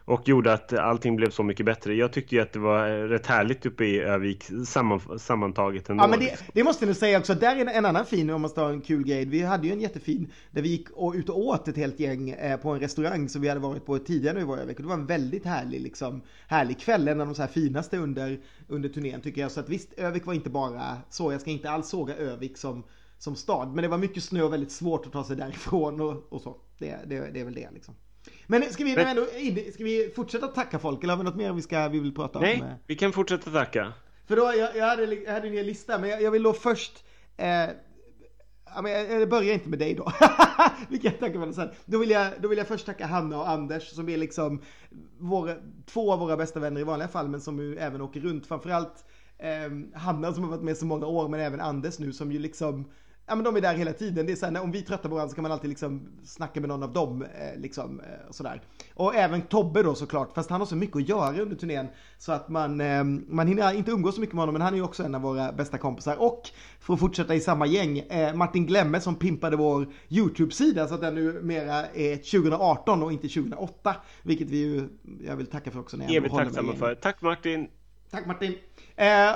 och 0.08 0.28
gjorde 0.28 0.54
att 0.54 0.74
allting 0.74 1.16
blev 1.16 1.30
så 1.30 1.44
mycket 1.44 1.66
bättre. 1.66 1.94
Jag 1.94 2.14
tyckte 2.14 2.36
ju 2.36 2.42
att 2.42 2.54
det 2.54 2.60
var 2.60 2.90
eh, 2.90 3.04
rätt 3.04 3.26
härligt 3.26 3.66
uppe 3.66 3.86
i 3.86 4.00
Övik 4.00 4.44
samman, 4.66 5.20
sammantaget 5.20 5.90
ändå. 5.90 6.04
Ja 6.04 6.08
men 6.08 6.20
det, 6.20 6.40
det 6.54 6.64
måste 6.64 6.86
jag 6.86 6.88
nog 6.88 6.96
säga 6.96 7.20
också, 7.20 7.34
där 7.34 7.56
är 7.56 7.62
en, 7.62 7.68
en 7.68 7.86
annan 7.86 8.06
fin, 8.06 8.30
om 8.30 8.42
man 8.42 8.50
ska 8.50 8.62
ha 8.62 8.70
en 8.70 8.82
kul 8.82 9.04
grej. 9.04 9.26
Vi 9.26 9.42
hade 9.42 9.68
ju 9.68 9.74
en 9.74 9.80
jättefin, 9.80 10.32
där 10.52 10.62
vi 10.62 10.70
gick 10.70 10.90
och, 10.90 11.14
ut 11.14 11.30
och 11.30 11.40
åt 11.40 11.68
ett 11.68 11.78
helt 11.78 12.00
gäng 12.00 12.30
eh, 12.30 12.58
på 12.58 12.70
en 12.70 12.80
restaurang 12.80 13.30
som 13.30 13.42
vi 13.42 13.48
hade 13.48 13.60
varit 13.60 13.86
på 13.86 14.00
tidigare 14.00 14.40
när 14.40 14.46
vi 14.46 14.62
i 14.62 14.64
Övik. 14.64 14.78
Det 14.78 14.84
var 14.84 14.94
en 14.94 15.06
väldigt 15.06 15.46
härlig, 15.46 15.82
liksom, 15.82 16.22
härlig 16.48 16.80
kväll, 16.80 17.08
en 17.08 17.22
av 17.22 17.28
de 17.28 17.36
så 17.36 17.42
här 17.42 17.50
finaste 17.50 17.98
under, 17.98 18.40
under 18.68 18.90
turnén 18.90 19.22
tycker 19.22 19.42
jag. 19.42 19.52
Så 19.52 19.60
att 19.60 19.70
visst, 19.70 19.94
Övik 19.94 20.26
var 20.26 20.34
inte 20.34 20.50
bara 20.50 20.98
så, 21.10 21.32
jag 21.32 21.42
ska 21.42 21.52
inte 21.52 21.70
alls 21.70 21.90
såga 21.90 22.16
Övik 22.16 22.58
som 22.58 22.84
som 23.20 23.36
stad. 23.36 23.68
Men 23.74 23.82
det 23.82 23.88
var 23.88 23.98
mycket 23.98 24.24
snö 24.24 24.42
och 24.42 24.54
väldigt 24.54 24.72
svårt 24.72 25.06
att 25.06 25.12
ta 25.12 25.24
sig 25.24 25.36
därifrån 25.36 26.02
och, 26.02 26.34
och 26.34 26.42
så. 26.42 26.58
Det, 26.78 26.98
det, 27.08 27.30
det 27.34 27.40
är 27.40 27.46
väl 27.46 27.54
det 27.54 27.70
liksom. 27.74 27.96
Men 28.48 28.74
ska 28.74 28.84
vi, 28.84 28.96
Men, 28.96 29.08
ändå, 29.08 29.26
ska 29.74 29.84
vi 29.84 30.12
fortsätta 30.16 30.48
tacka 30.48 30.80
folk 30.80 31.04
eller 31.04 31.14
har 31.14 31.24
vi 31.24 31.30
något 31.30 31.36
mer 31.36 31.54
vi, 31.54 31.62
ska, 31.62 31.88
vi 31.88 32.00
vill 32.00 32.16
prata 32.16 32.40
nej, 32.40 32.62
om? 32.62 32.68
Nej, 32.68 32.76
vi 32.88 32.96
kan 32.96 33.14
fortsätta 33.14 33.52
tacka. 33.52 33.94
För 34.28 34.36
då, 34.36 34.42
jag, 34.42 34.76
jag, 34.76 34.86
hade, 34.86 35.16
jag 35.16 35.34
hade 35.34 35.48
en 35.48 35.54
hel 35.54 35.66
lista, 35.66 35.98
men 35.98 36.10
jag, 36.10 36.22
jag 36.22 36.32
vill 36.32 36.44
då 36.44 36.54
först 36.54 37.04
eh, 37.38 37.70
jag 39.10 39.30
börjar 39.30 39.54
inte 39.54 39.70
med 39.70 39.80
dig 39.80 39.94
då. 39.94 40.12
Vi 40.90 40.98
kan 40.98 41.12
tacka 41.12 41.34
varandra 41.34 41.56
sen. 41.56 41.70
Då 41.86 41.98
vill, 41.98 42.10
jag, 42.10 42.32
då 42.42 42.48
vill 42.48 42.58
jag 42.58 42.68
först 42.68 42.86
tacka 42.86 43.06
Hanna 43.06 43.38
och 43.38 43.50
Anders 43.50 43.90
som 43.90 44.10
är 44.10 44.18
liksom 44.18 44.62
våra, 45.20 45.56
två 45.86 46.14
av 46.14 46.20
våra 46.20 46.38
bästa 46.38 46.60
vänner 46.60 46.82
i 46.82 46.84
vanliga 46.84 47.08
fall 47.08 47.28
men 47.28 47.42
som 47.42 47.60
ju 47.60 47.78
även 47.78 48.02
åker 48.02 48.20
runt. 48.20 48.48
Framförallt 48.48 49.06
eh, 49.38 50.00
Hanna 50.00 50.34
som 50.34 50.44
har 50.44 50.50
varit 50.50 50.64
med 50.64 50.78
så 50.78 50.86
många 50.86 51.06
år 51.06 51.28
men 51.28 51.40
även 51.40 51.62
Anders 51.62 52.00
nu 52.00 52.14
som 52.14 52.32
ju 52.32 52.40
liksom 52.40 52.92
Ja 53.30 53.36
men 53.36 53.44
de 53.44 53.56
är 53.56 53.62
där 53.62 53.76
hela 53.76 53.94
tiden. 53.94 54.26
Det 54.26 54.32
är 54.32 54.36
såhär, 54.36 54.62
om 54.62 54.72
vi 54.72 54.82
tröttar 54.82 55.10
på 55.10 55.16
varandra 55.16 55.30
så 55.30 55.36
kan 55.36 55.42
man 55.42 55.52
alltid 55.52 55.70
liksom 55.70 56.08
snacka 56.24 56.60
med 56.60 56.70
någon 56.70 56.84
av 56.84 56.94
dem. 56.94 57.22
Eh, 57.22 57.60
liksom, 57.62 58.00
eh, 58.00 58.32
sådär. 58.32 58.62
Och 58.94 59.16
även 59.16 59.42
Tobbe 59.42 59.84
då 59.84 59.96
såklart, 59.96 60.34
fast 60.36 60.50
han 60.50 60.62
har 60.62 60.66
så 60.66 60.76
mycket 60.76 60.96
att 60.96 61.10
göra 61.10 61.42
under 61.42 61.56
turnén. 61.56 61.88
Så 62.18 62.32
att 62.32 62.50
man, 62.50 62.82
eh, 62.82 63.04
man 63.28 63.48
hinner 63.48 63.74
inte 63.74 63.92
umgås 63.92 64.16
så 64.16 64.22
mycket 64.22 64.36
med 64.36 64.42
honom, 64.42 64.54
men 64.54 64.62
han 64.62 64.74
är 64.74 64.78
ju 64.78 64.84
också 64.84 65.04
en 65.04 65.16
av 65.16 65.22
våra 65.22 65.52
bästa 65.52 65.78
kompisar. 65.78 66.16
Och 66.20 66.50
för 66.80 66.94
att 66.94 67.00
fortsätta 67.00 67.36
i 67.36 67.40
samma 67.40 67.66
gäng, 67.66 68.00
eh, 68.00 68.34
Martin 68.34 68.66
Glemme 68.66 69.02
som 69.02 69.16
pimpade 69.16 69.58
vår 69.58 69.88
YouTube-sida 70.10 70.88
så 70.88 70.96
att 70.96 71.02
den 71.02 71.16
numera 71.16 71.86
är 71.86 72.16
2018 72.16 73.04
och 73.04 73.12
inte 73.12 73.28
2008. 73.28 73.96
Vilket 74.24 74.50
vi 74.50 74.58
ju, 74.58 74.88
jag 75.26 75.36
vill 75.36 75.48
tacka 75.48 75.72
för 75.72 75.80
också. 75.80 75.98
När 75.98 76.06
jag 76.06 76.16
Evigt 76.16 76.36
tacksamma 76.36 76.74
för. 76.74 76.96
Tack 76.96 77.22
Martin! 77.22 77.68
Tack 78.12 78.26
Martin! 78.26 78.56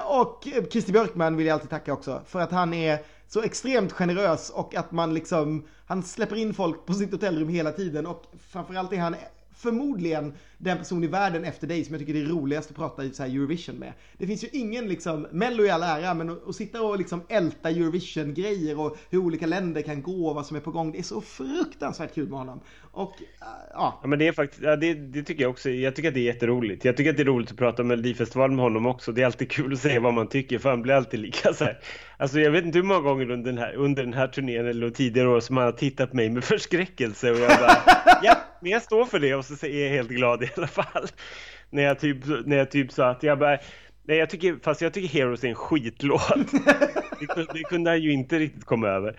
Och 0.06 0.48
Christer 0.72 0.94
Björkman 0.94 1.38
vill 1.38 1.46
jag 1.48 1.54
alltid 1.54 1.70
tacka 1.70 1.94
också, 1.94 2.22
för 2.26 2.40
att 2.40 2.52
han 2.52 2.74
är 2.74 3.00
så 3.34 3.42
extremt 3.42 3.92
generös 3.92 4.50
och 4.50 4.76
att 4.76 4.92
man 4.92 5.14
liksom, 5.14 5.64
han 5.86 6.04
släpper 6.04 6.36
in 6.36 6.54
folk 6.54 6.86
på 6.86 6.94
sitt 6.94 7.12
hotellrum 7.12 7.50
hela 7.50 7.72
tiden 7.72 8.08
och 8.08 8.26
framförallt 8.50 8.94
är 8.94 8.98
han 8.98 9.16
förmodligen 9.56 10.34
den 10.64 10.78
person 10.78 11.04
i 11.04 11.08
världen 11.08 11.46
efter 11.46 11.68
dig 11.68 11.86
som 11.86 11.94
jag 11.94 12.00
tycker 12.00 12.14
det 12.14 12.22
är 12.22 12.26
roligast 12.26 12.70
att 12.70 12.76
prata 12.76 13.04
i 13.04 13.14
så 13.14 13.24
Eurovision 13.24 13.76
med. 13.76 13.94
Det 14.18 14.28
finns 14.28 14.44
ju 14.44 14.48
ingen 14.52 14.88
liksom, 14.88 15.28
Mello 15.32 15.66
i 15.66 15.70
all 15.70 15.84
ära, 15.84 16.14
men 16.14 16.30
att, 16.30 16.48
att 16.48 16.56
sitta 16.56 16.82
och 16.82 16.98
liksom 16.98 17.22
älta 17.30 17.70
Eurovision-grejer 17.70 18.80
och 18.80 18.98
hur 19.10 19.20
olika 19.20 19.46
länder 19.46 19.82
kan 19.82 20.02
gå 20.02 20.28
och 20.28 20.36
vad 20.36 20.46
som 20.46 20.58
är 20.58 20.62
på 20.62 20.72
gång. 20.72 20.92
Det 20.92 21.00
är 21.00 21.04
så 21.04 21.22
fruktansvärt 21.22 22.16
kul 22.16 22.30
med 22.30 22.40
honom. 22.40 22.60
Och 22.92 23.12
uh, 23.22 23.28
ja. 23.74 24.00
ja. 24.02 24.08
men 24.08 24.20
det 24.20 24.28
är 24.28 24.32
faktiskt, 24.32 24.64
ja, 24.64 24.76
det, 24.76 24.94
det, 24.94 25.24
tycker 25.24 25.42
jag 25.42 25.52
också. 25.52 25.70
Jag 25.70 25.96
tycker 25.96 26.10
att 26.10 26.14
det 26.14 26.20
är 26.20 26.34
jätteroligt. 26.34 26.86
Jag 26.86 26.98
tycker 26.98 27.10
att 27.10 27.18
det 27.18 27.24
är 27.24 27.26
roligt 27.26 27.52
att 27.52 27.58
prata 27.58 27.82
om 27.82 27.88
Melodifestivalen 27.88 28.56
med 28.56 28.64
honom 28.64 28.86
också. 28.86 29.12
Det 29.12 29.22
är 29.22 29.26
alltid 29.26 29.52
kul 29.52 29.74
att 29.74 29.80
säga 29.80 30.00
vad 30.00 30.14
man 30.14 30.28
tycker, 30.28 30.60
för 30.60 30.70
han 30.70 30.82
blir 30.82 30.94
alltid 30.94 31.20
lika 31.20 31.54
så 31.54 31.64
här. 31.64 31.80
Alltså 32.18 32.40
jag 32.40 32.52
vet 32.52 32.66
inte 32.66 32.78
hur 32.78 32.86
många 32.86 33.02
gånger 33.02 33.32
under 33.32 33.52
den 33.52 33.58
här, 33.58 33.76
under 33.76 34.04
den 34.04 34.14
här 34.14 34.28
turnén 34.28 34.68
eller 34.68 34.90
tidigare 34.90 35.28
år 35.30 35.40
som 35.40 35.58
han 35.58 35.66
har 35.66 35.72
tittat 35.72 36.10
på 36.10 36.16
mig 36.16 36.30
med 36.30 36.44
förskräckelse 36.44 37.32
och 37.32 37.40
jag 37.40 37.60
bara, 37.60 37.78
ja, 38.24 38.38
men 38.62 38.72
jag 38.72 38.82
står 38.82 39.06
för 39.06 39.20
det 39.20 39.36
och 39.36 39.46
så 39.46 39.66
är 39.66 39.84
jag 39.84 39.90
helt 39.90 40.10
glad 40.10 40.44
i 40.58 40.60
alla 40.60 40.68
fall. 40.68 41.08
När 41.70 41.84
jag 41.84 42.00
typ, 42.00 42.18
när 42.46 42.58
jag 42.58 42.72
typ 42.72 42.92
sa 42.92 43.10
att 43.10 43.24
jag 43.24 43.40
bara, 43.40 43.58
nej 44.04 44.18
jag 44.18 44.30
tycker, 44.30 44.58
fast 44.64 44.82
jag 44.82 44.94
tycker 44.94 45.08
Heroes 45.08 45.44
är 45.44 45.48
en 45.48 45.56
skitlåt. 45.56 46.52
det, 47.20 47.48
det 47.54 47.64
kunde 47.64 47.90
han 47.90 48.02
ju 48.02 48.12
inte 48.12 48.40
riktigt 48.40 48.66
komma 48.66 48.88
över. 48.88 49.16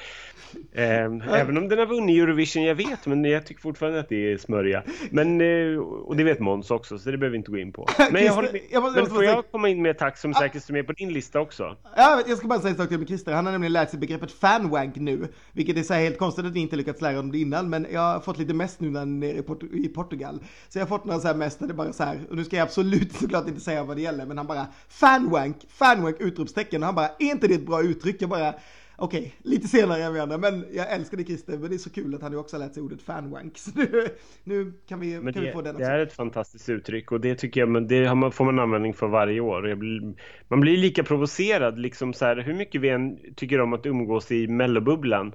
Eh, 0.72 1.34
även 1.40 1.58
om 1.58 1.68
den 1.68 1.78
har 1.78 1.86
vunnit 1.86 2.22
Eurovision, 2.22 2.62
jag 2.62 2.74
vet, 2.74 3.06
men 3.06 3.24
jag 3.24 3.46
tycker 3.46 3.60
fortfarande 3.60 4.00
att 4.00 4.08
det 4.08 4.32
är 4.32 4.38
smörja. 4.38 4.82
Men, 5.10 5.40
eh, 5.40 5.78
och 5.78 6.16
det 6.16 6.24
vet 6.24 6.40
Måns 6.40 6.70
också, 6.70 6.98
så 6.98 7.10
det 7.10 7.18
behöver 7.18 7.32
vi 7.32 7.38
inte 7.38 7.50
gå 7.50 7.58
in 7.58 7.72
på. 7.72 7.88
Men, 8.12 8.24
jag 8.24 8.32
håller 8.32 8.52
med. 8.52 8.60
Jag 8.70 8.82
måste, 8.82 9.00
men 9.00 9.10
får 9.10 9.24
jag 9.24 9.50
komma 9.50 9.68
in 9.68 9.82
med 9.82 9.90
ett 9.90 9.98
tack 9.98 10.18
som 10.18 10.34
säkert 10.34 10.62
står 10.62 10.74
med 10.74 10.86
på 10.86 10.92
din 10.92 11.12
lista 11.12 11.40
också? 11.40 11.76
Ja, 11.96 12.22
jag 12.26 12.38
ska 12.38 12.46
bara 12.46 12.60
säga 12.60 12.70
en 12.70 12.76
sak 12.76 12.88
till 12.88 12.98
med 12.98 13.08
Christer. 13.08 13.32
Han 13.32 13.44
har 13.44 13.52
nämligen 13.52 13.72
lärt 13.72 13.90
sig 13.90 13.98
begreppet 13.98 14.32
fanwank 14.32 14.96
nu, 14.96 15.28
vilket 15.52 15.76
är 15.76 15.82
så 15.82 15.94
helt 15.94 16.18
konstigt 16.18 16.44
att 16.44 16.52
vi 16.52 16.60
inte 16.60 16.76
lyckats 16.76 17.00
lära 17.00 17.16
honom 17.16 17.32
det 17.32 17.38
innan, 17.38 17.70
men 17.70 17.86
jag 17.92 18.00
har 18.00 18.20
fått 18.20 18.38
lite 18.38 18.54
mest 18.54 18.80
nu 18.80 18.90
när 18.90 19.00
han 19.00 19.22
är 19.22 19.34
i, 19.34 19.42
Port 19.42 19.62
i 19.62 19.88
Portugal. 19.88 20.38
Så 20.68 20.78
jag 20.78 20.86
har 20.86 20.88
fått 20.98 21.04
några 21.04 21.20
så 21.20 21.26
här 21.26 21.34
mest 21.34 21.58
där 21.58 21.66
det 21.66 21.74
bara 21.74 21.92
så 21.92 22.04
här, 22.04 22.18
och 22.30 22.36
nu 22.36 22.44
ska 22.44 22.56
jag 22.56 22.64
absolut 22.64 23.12
såklart 23.12 23.48
inte 23.48 23.60
säga 23.60 23.84
vad 23.84 23.96
det 23.96 24.02
gäller, 24.02 24.26
men 24.26 24.38
han 24.38 24.46
bara 24.46 24.66
fanwank, 24.88 25.56
fanwank 25.68 26.20
utropstecken, 26.20 26.82
och 26.82 26.86
han 26.86 26.94
bara, 26.94 27.08
är 27.08 27.30
inte 27.30 27.48
det 27.48 27.54
ett 27.54 27.66
bra 27.66 27.82
uttryck? 27.82 28.22
Jag 28.22 28.30
bara, 28.30 28.54
Okej, 28.96 29.20
okay, 29.20 29.52
lite 29.52 29.68
senare 29.68 30.02
än 30.02 30.14
vi 30.14 30.20
andra, 30.20 30.38
men 30.38 30.66
jag 30.72 30.92
älskar 30.92 31.16
det 31.16 31.24
Christer, 31.24 31.58
men 31.58 31.70
det 31.70 31.76
är 31.76 31.78
så 31.78 31.90
kul 31.90 32.14
att 32.14 32.22
han 32.22 32.32
ju 32.32 32.38
också 32.38 32.56
har 32.56 32.64
lärt 32.64 32.74
sig 32.74 32.82
ordet 32.82 33.02
fanwank. 33.02 33.58
Så 33.58 33.70
nu, 33.74 34.08
nu 34.44 34.72
kan, 34.88 35.00
vi, 35.00 35.20
men 35.20 35.32
kan 35.32 35.42
det, 35.42 35.48
vi 35.48 35.52
få 35.52 35.62
den 35.62 35.76
också. 35.76 35.88
Det 35.88 35.92
är 35.92 35.98
ett 35.98 36.12
fantastiskt 36.12 36.68
uttryck 36.68 37.12
och 37.12 37.20
det 37.20 37.34
tycker 37.34 37.60
jag, 37.60 37.68
men 37.68 37.88
det 37.88 38.06
får 38.32 38.44
man 38.44 38.58
användning 38.58 38.94
för 38.94 39.08
varje 39.08 39.40
år. 39.40 39.74
Blir, 39.74 40.14
man 40.48 40.60
blir 40.60 40.76
lika 40.76 41.04
provocerad, 41.04 41.78
liksom 41.78 42.12
så 42.14 42.24
här, 42.24 42.36
hur 42.36 42.54
mycket 42.54 42.80
vi 42.80 42.88
än 42.88 43.18
tycker 43.36 43.60
om 43.60 43.72
att 43.72 43.86
umgås 43.86 44.30
i 44.30 44.46
mellobubblan, 44.46 45.34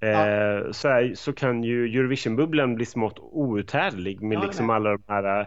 ja. 0.00 0.28
eh, 0.28 0.70
så, 0.70 0.88
är, 0.88 1.14
så 1.14 1.32
kan 1.32 1.62
ju 1.62 1.84
Eurovisionbubblan 1.84 2.74
bli 2.74 2.86
smått 2.86 3.18
outhärdlig 3.18 4.22
med 4.22 4.36
ja, 4.36 4.44
liksom 4.44 4.70
alla 4.70 4.90
de 4.90 5.02
här 5.08 5.40
eh, 5.40 5.46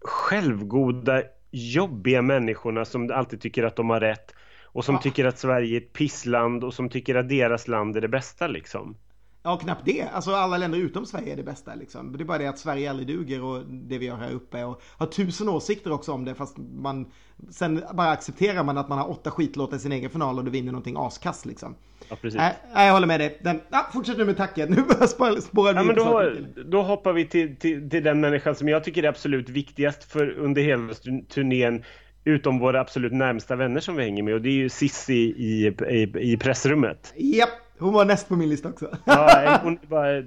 självgoda, 0.00 1.22
jobbiga 1.50 2.22
människorna 2.22 2.84
som 2.84 3.10
alltid 3.10 3.40
tycker 3.40 3.62
att 3.62 3.76
de 3.76 3.90
har 3.90 4.00
rätt 4.00 4.34
och 4.64 4.84
som 4.84 4.94
ja. 4.94 5.00
tycker 5.00 5.24
att 5.24 5.38
Sverige 5.38 5.76
är 5.76 5.80
ett 5.80 5.92
pissland 5.92 6.64
och 6.64 6.74
som 6.74 6.88
tycker 6.88 7.14
att 7.14 7.28
deras 7.28 7.68
land 7.68 7.96
är 7.96 8.00
det 8.00 8.08
bästa 8.08 8.46
liksom. 8.46 8.96
Ja, 9.42 9.56
knappt 9.56 9.84
det. 9.84 10.02
Alltså 10.12 10.34
alla 10.34 10.56
länder 10.56 10.78
utom 10.78 11.06
Sverige 11.06 11.32
är 11.32 11.36
det 11.36 11.42
bästa 11.42 11.74
liksom. 11.74 12.16
Det 12.16 12.22
är 12.22 12.26
bara 12.26 12.38
det 12.38 12.46
att 12.46 12.58
Sverige 12.58 12.90
aldrig 12.90 13.08
duger 13.08 13.44
och 13.44 13.64
det 13.66 13.98
vi 13.98 14.06
gör 14.06 14.16
här 14.16 14.32
uppe 14.32 14.64
och 14.64 14.82
har 14.96 15.06
tusen 15.06 15.48
åsikter 15.48 15.92
också 15.92 16.12
om 16.12 16.24
det 16.24 16.34
fast 16.34 16.56
man 16.58 17.06
sen 17.50 17.82
bara 17.94 18.10
accepterar 18.10 18.64
man 18.64 18.78
att 18.78 18.88
man 18.88 18.98
har 18.98 19.10
åtta 19.10 19.30
skitlåtar 19.30 19.76
i 19.76 19.80
sin 19.80 19.92
egen 19.92 20.10
final 20.10 20.38
och 20.38 20.44
du 20.44 20.50
vinner 20.50 20.72
någonting 20.72 20.96
askast 20.98 21.46
liksom. 21.46 21.74
Ja, 22.08 22.16
precis. 22.20 22.38
Nej, 22.38 22.86
jag 22.86 22.92
håller 22.92 23.06
med 23.06 23.20
dig. 23.20 23.40
Den, 23.42 23.60
ja, 23.70 23.90
fortsätt 23.92 24.18
nu 24.18 24.24
med 24.24 24.36
tacken. 24.36 24.68
Nu 24.70 24.82
börjar 24.82 25.40
spåra 25.40 25.72
ja, 25.72 25.82
men 25.82 25.96
då, 25.96 26.32
då 26.64 26.82
hoppar 26.82 27.12
vi 27.12 27.26
till, 27.26 27.56
till, 27.56 27.90
till 27.90 28.04
den 28.04 28.20
människan 28.20 28.54
som 28.54 28.68
jag 28.68 28.84
tycker 28.84 29.02
är 29.02 29.08
absolut 29.08 29.48
viktigast 29.48 30.04
för 30.04 30.30
under 30.38 30.62
hela 30.62 30.94
turnén 31.28 31.84
utom 32.24 32.58
våra 32.58 32.80
absolut 32.80 33.12
närmsta 33.12 33.56
vänner 33.56 33.80
som 33.80 33.96
vi 33.96 34.02
hänger 34.02 34.22
med 34.22 34.34
och 34.34 34.42
det 34.42 34.48
är 34.48 34.54
ju 34.54 34.68
Sissi 34.68 35.14
i, 35.14 35.66
i, 35.66 36.32
i 36.32 36.36
pressrummet. 36.36 37.14
Japp, 37.16 37.48
hon 37.80 37.92
var 37.92 38.04
näst 38.04 38.28
på 38.28 38.36
min 38.36 38.48
lista 38.48 38.68
också. 38.68 38.96
ja, 39.04 39.60
hon 39.62 39.78
bara, 39.88 40.22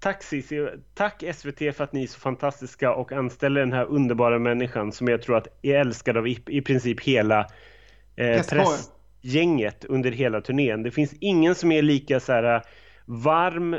tack 0.00 0.22
Cissi, 0.22 0.68
tack 0.94 1.24
SVT 1.34 1.58
för 1.58 1.84
att 1.84 1.92
ni 1.92 2.02
är 2.02 2.06
så 2.06 2.18
fantastiska 2.18 2.94
och 2.94 3.12
anställer 3.12 3.60
den 3.60 3.72
här 3.72 3.84
underbara 3.84 4.38
människan 4.38 4.92
som 4.92 5.08
jag 5.08 5.22
tror 5.22 5.36
att 5.36 5.48
är 5.62 5.74
älskad 5.74 6.16
av 6.16 6.28
i, 6.28 6.38
i 6.46 6.60
princip 6.60 7.00
hela 7.00 7.46
eh, 8.16 8.42
pressgänget 8.42 9.84
under 9.84 10.10
hela 10.10 10.40
turnén. 10.40 10.82
Det 10.82 10.90
finns 10.90 11.14
ingen 11.20 11.54
som 11.54 11.72
är 11.72 11.82
lika 11.82 12.20
så 12.20 12.32
här 12.32 12.62
varm, 13.04 13.76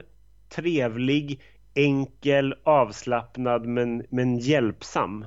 trevlig, 0.49 1.41
enkel, 1.73 2.55
avslappnad 2.63 3.65
men, 3.65 4.03
men 4.09 4.37
hjälpsam. 4.37 5.25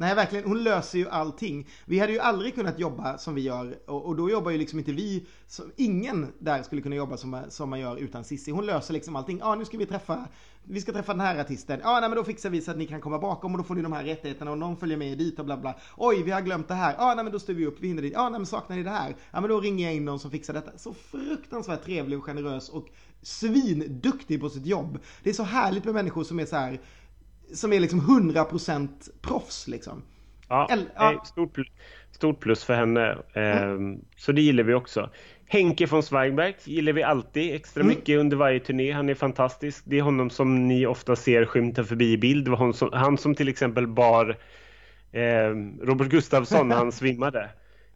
Nej, 0.00 0.14
verkligen. 0.14 0.44
Hon 0.44 0.62
löser 0.62 0.98
ju 0.98 1.08
allting. 1.08 1.68
Vi 1.84 1.98
hade 1.98 2.12
ju 2.12 2.18
aldrig 2.18 2.54
kunnat 2.54 2.78
jobba 2.78 3.18
som 3.18 3.34
vi 3.34 3.40
gör 3.40 3.78
och, 3.86 4.06
och 4.06 4.16
då 4.16 4.30
jobbar 4.30 4.50
ju 4.50 4.58
liksom 4.58 4.78
inte 4.78 4.92
vi. 4.92 5.26
Så, 5.46 5.62
ingen 5.76 6.32
där 6.38 6.62
skulle 6.62 6.82
kunna 6.82 6.96
jobba 6.96 7.16
som, 7.16 7.42
som 7.48 7.70
man 7.70 7.80
gör 7.80 7.96
utan 7.96 8.24
Sissi. 8.24 8.50
Hon 8.50 8.66
löser 8.66 8.94
liksom 8.94 9.16
allting. 9.16 9.38
Ja, 9.38 9.54
nu 9.54 9.64
ska 9.64 9.78
vi 9.78 9.86
träffa, 9.86 10.28
vi 10.64 10.80
ska 10.80 10.92
träffa 10.92 11.12
den 11.12 11.20
här 11.20 11.40
artisten. 11.40 11.80
Ja, 11.82 12.00
nej, 12.00 12.08
men 12.08 12.16
då 12.16 12.24
fixar 12.24 12.50
vi 12.50 12.60
så 12.60 12.70
att 12.70 12.76
ni 12.76 12.86
kan 12.86 13.00
komma 13.00 13.18
bakom 13.18 13.52
och 13.52 13.58
då 13.58 13.64
får 13.64 13.74
ni 13.74 13.82
de 13.82 13.92
här 13.92 14.04
rättigheterna 14.04 14.50
och 14.50 14.58
någon 14.58 14.76
följer 14.76 14.96
med 14.96 15.18
dit 15.18 15.38
och 15.38 15.44
bla 15.44 15.56
bla. 15.56 15.74
Oj, 15.96 16.22
vi 16.22 16.30
har 16.30 16.40
glömt 16.40 16.68
det 16.68 16.74
här. 16.74 16.94
Ja, 16.98 17.14
nej, 17.14 17.24
men 17.24 17.32
då 17.32 17.38
styr 17.38 17.54
vi 17.54 17.66
upp, 17.66 17.76
vi 17.80 17.88
hinner 17.88 18.02
dit. 18.02 18.12
Ja, 18.12 18.28
nej, 18.28 18.40
men 18.40 18.46
saknar 18.46 18.76
ni 18.76 18.82
det 18.82 18.90
här? 18.90 19.16
Ja, 19.30 19.40
men 19.40 19.50
då 19.50 19.60
ringer 19.60 19.84
jag 19.84 19.94
in 19.94 20.04
någon 20.04 20.18
som 20.18 20.30
fixar 20.30 20.54
detta. 20.54 20.78
Så 20.78 20.94
fruktansvärt 20.94 21.84
trevlig 21.84 22.18
och 22.18 22.24
generös 22.24 22.68
och 22.68 22.88
svinduktig 23.22 24.40
på 24.40 24.50
sitt 24.50 24.66
jobb. 24.66 24.98
Det 25.22 25.30
är 25.30 25.34
så 25.34 25.42
härligt 25.42 25.84
med 25.84 25.94
människor 25.94 26.24
som 26.24 26.40
är 26.40 26.46
så 26.46 26.56
här 26.56 26.80
som 27.54 27.72
är 27.72 27.80
liksom 27.80 28.00
100% 28.00 28.88
proffs 29.20 29.68
liksom. 29.68 30.02
Ja, 30.48 30.68
Eller, 30.70 30.86
ja. 30.94 31.22
Stort, 31.24 31.58
stort 32.12 32.40
plus 32.40 32.64
för 32.64 32.74
henne. 32.74 33.18
Mm. 33.34 34.00
Så 34.16 34.32
det 34.32 34.42
gillar 34.42 34.64
vi 34.64 34.74
också. 34.74 35.10
Henke 35.46 35.86
von 35.86 36.02
Zweigbergk 36.02 36.68
gillar 36.68 36.92
vi 36.92 37.02
alltid 37.02 37.54
extra 37.54 37.80
mm. 37.80 37.94
mycket 37.94 38.18
under 38.18 38.36
varje 38.36 38.60
turné. 38.60 38.92
Han 38.92 39.08
är 39.08 39.14
fantastisk. 39.14 39.84
Det 39.86 39.98
är 39.98 40.02
honom 40.02 40.30
som 40.30 40.68
ni 40.68 40.86
ofta 40.86 41.16
ser 41.16 41.44
skymta 41.44 41.84
förbi 41.84 42.12
i 42.12 42.18
bild. 42.18 42.44
Det 42.44 42.50
var 42.50 42.58
han 42.58 42.74
som, 42.74 42.90
han 42.92 43.18
som 43.18 43.34
till 43.34 43.48
exempel 43.48 43.86
bar 43.86 44.38
eh, 45.12 45.50
Robert 45.82 46.08
Gustafsson 46.08 46.68
när 46.68 46.76
han 46.76 46.92
svimmade 46.92 47.50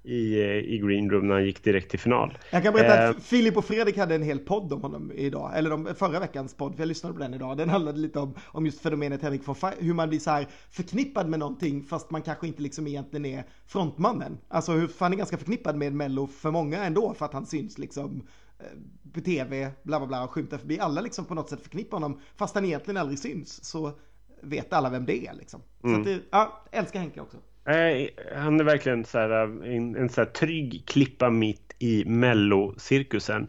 i, 0.04 0.40
eh, 0.40 0.56
i 0.56 0.78
Green 0.78 1.10
Room 1.10 1.28
när 1.28 1.34
han 1.34 1.44
gick 1.44 1.64
direkt 1.64 1.90
till 1.90 1.98
final. 1.98 2.38
Jag 2.50 2.62
kan 2.62 2.72
berätta 2.72 3.04
eh, 3.04 3.10
att 3.10 3.22
Filip 3.22 3.56
och 3.56 3.64
Fredrik 3.64 3.98
hade 3.98 4.14
en 4.14 4.22
hel 4.22 4.38
podd 4.38 4.72
om 4.72 4.82
honom 4.82 5.12
idag, 5.14 5.52
eller 5.54 5.70
de, 5.70 5.94
förra 5.94 6.20
veckans 6.20 6.54
podd, 6.54 6.74
för 6.74 6.82
jag 6.82 6.88
lyssnade 6.88 7.14
på 7.14 7.20
den 7.20 7.34
idag. 7.34 7.56
Den 7.56 7.68
handlade 7.68 7.98
lite 7.98 8.18
om, 8.18 8.34
om 8.46 8.66
just 8.66 8.80
fenomenet 8.80 9.22
Henrik 9.22 9.46
von 9.46 9.56
hur 9.78 9.94
man 9.94 10.08
blir 10.08 10.18
så 10.18 10.30
här 10.30 10.46
förknippad 10.70 11.28
med 11.28 11.38
någonting 11.38 11.82
fast 11.82 12.10
man 12.10 12.22
kanske 12.22 12.46
inte 12.46 12.62
liksom 12.62 12.86
egentligen 12.86 13.26
är 13.26 13.44
frontmannen. 13.66 14.38
Alltså 14.48 14.72
hur 14.72 14.90
han 14.98 15.12
är 15.12 15.16
ganska 15.16 15.38
förknippad 15.38 15.76
med 15.76 15.92
Mello 15.92 16.26
för 16.26 16.50
många 16.50 16.84
ändå 16.84 17.14
för 17.14 17.24
att 17.24 17.32
han 17.32 17.46
syns 17.46 17.78
liksom 17.78 18.26
eh, 18.58 18.66
på 19.12 19.20
tv, 19.20 19.70
bla 19.82 19.98
bla 19.98 20.06
bla 20.06 20.24
och 20.24 20.30
skymtar 20.30 20.58
förbi. 20.58 20.78
Alla 20.78 21.00
liksom 21.00 21.24
på 21.24 21.34
något 21.34 21.50
sätt 21.50 21.60
förknippar 21.60 21.96
honom 21.96 22.20
fast 22.36 22.54
han 22.54 22.64
egentligen 22.64 22.96
aldrig 22.96 23.18
syns. 23.18 23.64
Så 23.64 23.92
vet 24.40 24.72
alla 24.72 24.90
vem 24.90 25.06
det 25.06 25.26
är 25.26 25.34
liksom. 25.34 25.60
Mm. 25.84 26.04
Så 26.04 26.10
att 26.10 26.20
ja, 26.30 26.64
älskar 26.70 27.00
Henke 27.00 27.20
också. 27.20 27.36
Nej, 27.66 28.16
han 28.36 28.60
är 28.60 28.64
verkligen 28.64 29.04
så 29.04 29.18
här, 29.18 29.30
en, 29.66 29.96
en 29.96 30.08
så 30.08 30.20
här 30.20 30.28
trygg 30.28 30.82
klippa 30.86 31.30
mitt 31.30 31.74
i 31.78 32.04
mellocirkusen. 32.04 33.46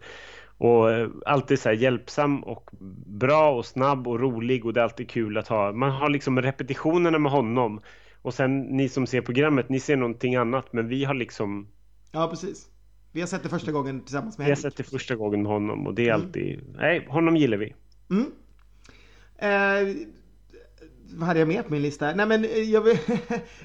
Och 0.58 0.92
eh, 0.92 1.10
alltid 1.26 1.60
så 1.60 1.70
här 1.70 1.76
hjälpsam 1.76 2.44
och 2.44 2.70
bra 3.06 3.52
och 3.52 3.66
snabb 3.66 4.08
och 4.08 4.20
rolig 4.20 4.66
och 4.66 4.74
det 4.74 4.80
är 4.80 4.84
alltid 4.84 5.10
kul 5.10 5.38
att 5.38 5.48
ha. 5.48 5.72
Man 5.72 5.92
har 5.92 6.10
liksom 6.10 6.42
repetitionerna 6.42 7.20
med 7.20 7.32
honom. 7.32 7.82
Och 8.22 8.34
sen 8.34 8.62
ni 8.62 8.90
som 8.90 9.08
ser 9.08 9.22
programmet, 9.22 9.70
ni 9.70 9.80
ser 9.80 9.96
någonting 9.96 10.36
annat 10.36 10.74
men 10.74 10.88
vi 10.88 11.06
har 11.06 11.14
liksom... 11.14 11.68
Ja, 12.12 12.28
precis. 12.28 12.70
Vi 13.12 13.20
har 13.20 13.28
sett 13.28 13.44
det 13.44 13.50
första 13.50 13.72
gången 13.72 14.02
tillsammans 14.02 14.38
med 14.38 14.46
Vi 14.46 14.52
har 14.52 14.56
sett 14.56 14.78
det 14.78 14.84
första 14.84 15.16
gången 15.16 15.44
med 15.44 15.52
honom 15.52 15.88
och 15.88 15.94
det 15.94 16.10
är 16.10 16.14
mm. 16.14 16.22
alltid... 16.22 16.62
Nej, 16.76 17.06
honom 17.10 17.38
gillar 17.38 17.58
vi. 17.58 17.76
Mm. 18.10 18.32
Eh, 19.38 19.96
vad 21.14 21.28
hade 21.28 21.40
jag 21.40 21.48
mer 21.48 21.64
på 21.64 21.72
min 21.72 21.82
lista? 21.82 22.14
Nej 22.14 22.26
men 22.26 22.46
eh, 22.46 22.60
jag, 22.60 22.98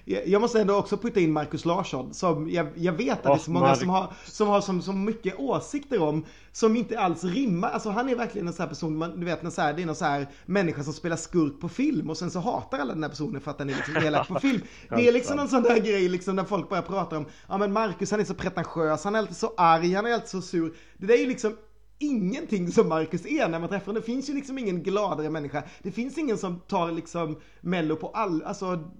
jag 0.26 0.40
måste 0.40 0.60
ändå 0.60 0.74
också 0.74 0.96
putta 0.96 1.20
in 1.20 1.32
Markus 1.32 1.64
Larsson 1.64 2.14
som 2.14 2.50
jag, 2.50 2.68
jag 2.74 2.92
vet 2.92 3.18
att 3.18 3.22
det 3.22 3.32
är 3.32 3.36
så 3.36 3.50
många 3.50 3.74
som 3.74 3.88
har, 3.88 4.12
som 4.24 4.48
har 4.48 4.60
som, 4.60 4.82
så 4.82 4.92
mycket 4.92 5.38
åsikter 5.38 6.02
om 6.02 6.24
som 6.52 6.76
inte 6.76 6.98
alls 6.98 7.24
rimmar. 7.24 7.70
Alltså 7.70 7.90
han 7.90 8.08
är 8.08 8.16
verkligen 8.16 8.46
en 8.46 8.52
sån 8.52 8.62
här 8.62 8.68
person, 8.68 8.96
man, 8.96 9.20
du 9.20 9.26
vet 9.26 9.42
när 9.42 9.50
så 9.50 9.62
här, 9.62 9.72
det 9.72 9.82
är 9.82 9.86
någon 9.86 9.94
så 9.94 10.04
här 10.04 10.28
människa 10.46 10.82
som 10.82 10.92
spelar 10.92 11.16
skurk 11.16 11.60
på 11.60 11.68
film 11.68 12.10
och 12.10 12.16
sen 12.16 12.30
så 12.30 12.40
hatar 12.40 12.78
alla 12.78 12.94
den 12.94 13.02
här 13.02 13.10
personen 13.10 13.40
för 13.40 13.50
att 13.50 13.58
den 13.58 13.70
är 13.70 13.74
liksom 13.74 13.96
elak 13.96 14.28
på 14.28 14.40
film. 14.40 14.60
Det 14.88 15.08
är 15.08 15.12
liksom 15.12 15.36
någon 15.36 15.48
sån 15.48 15.62
där 15.62 15.78
grej 15.78 16.08
liksom 16.08 16.36
när 16.36 16.44
folk 16.44 16.68
börjar 16.68 16.82
prata 16.82 17.16
om, 17.16 17.26
ja 17.48 17.58
men 17.58 17.72
Markus 17.72 18.10
han 18.10 18.20
är 18.20 18.24
så 18.24 18.34
pretentiös, 18.34 19.04
han 19.04 19.14
är 19.14 19.18
alltid 19.18 19.36
så 19.36 19.54
arg, 19.56 19.94
han 19.94 20.06
är 20.06 20.12
alltid 20.12 20.28
så 20.28 20.42
sur. 20.42 20.74
Det 20.96 21.06
där 21.06 21.14
är 21.14 21.18
ju 21.18 21.26
liksom 21.26 21.56
ingenting 22.00 22.72
som 22.72 22.88
Marcus 22.88 23.26
är 23.26 23.48
när 23.48 23.60
man 23.60 23.68
träffar 23.68 23.86
honom. 23.86 24.00
Det 24.00 24.06
finns 24.06 24.30
ju 24.30 24.34
liksom 24.34 24.58
ingen 24.58 24.82
gladare 24.82 25.30
människa. 25.30 25.62
Det 25.82 25.92
finns 25.92 26.18
ingen 26.18 26.38
som 26.38 26.60
tar 26.60 26.92
liksom 26.92 27.40
Mello 27.60 27.96
på 27.96 28.08
all, 28.08 28.42
alltså 28.42 28.90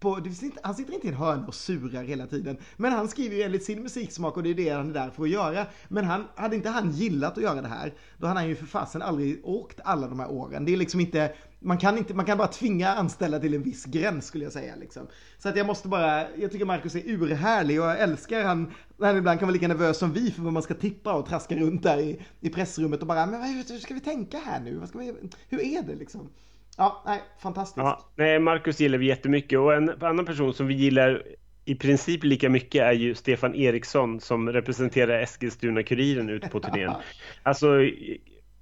på, 0.00 0.18
inte, 0.42 0.60
han 0.62 0.74
sitter 0.74 0.94
inte 0.94 1.06
i 1.06 1.10
en 1.10 1.16
hörna 1.16 1.46
och 1.46 1.54
surar 1.54 2.04
hela 2.04 2.26
tiden. 2.26 2.56
Men 2.76 2.92
han 2.92 3.08
skriver 3.08 3.36
ju 3.36 3.42
enligt 3.42 3.64
sin 3.64 3.82
musiksmak 3.82 4.36
och 4.36 4.42
det 4.42 4.50
är 4.50 4.54
det 4.54 4.68
han 4.68 4.90
är 4.90 4.94
där 4.94 5.10
för 5.10 5.22
att 5.22 5.28
göra. 5.28 5.66
Men 5.88 6.04
han, 6.04 6.24
hade 6.34 6.56
inte 6.56 6.68
han 6.68 6.90
gillat 6.90 7.36
att 7.36 7.42
göra 7.42 7.62
det 7.62 7.68
här, 7.68 7.94
då 8.18 8.26
hade 8.26 8.40
han 8.40 8.48
ju 8.48 8.56
för 8.56 8.66
fasen 8.66 9.02
aldrig 9.02 9.40
åkt 9.44 9.80
alla 9.84 10.08
de 10.08 10.20
här 10.20 10.30
åren. 10.30 10.64
Det 10.64 10.72
är 10.72 10.76
liksom 10.76 11.00
inte, 11.00 11.32
man 11.60 11.78
kan, 11.78 11.98
inte, 11.98 12.14
man 12.14 12.24
kan 12.24 12.38
bara 12.38 12.48
tvinga 12.48 12.88
anställda 12.88 13.40
till 13.40 13.54
en 13.54 13.62
viss 13.62 13.84
gräns 13.84 14.26
skulle 14.26 14.44
jag 14.44 14.52
säga. 14.52 14.74
Liksom. 14.76 15.06
Så 15.38 15.48
att 15.48 15.56
jag 15.56 15.66
måste 15.66 15.88
bara, 15.88 16.36
jag 16.36 16.52
tycker 16.52 16.64
Marcus 16.64 16.94
är 16.94 17.02
urhärlig 17.08 17.80
och 17.80 17.86
jag 17.86 18.00
älskar 18.00 18.44
han, 18.44 18.72
han 19.00 19.16
ibland 19.16 19.38
kan 19.38 19.46
vara 19.46 19.52
lika 19.52 19.68
nervös 19.68 19.98
som 19.98 20.12
vi 20.12 20.30
för 20.30 20.42
vad 20.42 20.52
man 20.52 20.62
ska 20.62 20.74
tippa 20.74 21.12
och 21.12 21.26
traska 21.26 21.56
runt 21.56 21.82
där 21.82 21.98
i, 21.98 22.22
i 22.40 22.48
pressrummet 22.48 23.00
och 23.00 23.06
bara, 23.06 23.26
men 23.26 23.42
hur 23.42 23.78
ska 23.78 23.94
vi 23.94 24.00
tänka 24.00 24.38
här 24.38 24.60
nu? 24.60 24.76
Vad 24.76 24.88
ska 24.88 24.98
vi, 24.98 25.14
hur 25.48 25.60
är 25.60 25.82
det 25.82 25.94
liksom? 25.94 26.28
Ja, 26.78 27.02
nej, 27.06 27.22
fantastiskt. 27.38 27.76
Ja, 27.76 28.10
nej, 28.16 28.38
Marcus 28.38 28.80
gillar 28.80 28.98
vi 28.98 29.06
jättemycket 29.06 29.58
och 29.58 29.74
en 29.74 30.02
annan 30.02 30.26
person 30.26 30.54
som 30.54 30.66
vi 30.66 30.74
gillar 30.74 31.22
i 31.64 31.74
princip 31.74 32.24
lika 32.24 32.48
mycket 32.48 32.82
är 32.82 32.92
ju 32.92 33.14
Stefan 33.14 33.54
Eriksson 33.54 34.20
som 34.20 34.52
representerar 34.52 35.22
Eskilstuna-Kuriren 35.22 36.28
ute 36.28 36.48
på 36.48 36.60
turnén. 36.60 36.92
Alltså 37.42 37.82
i, 37.82 38.20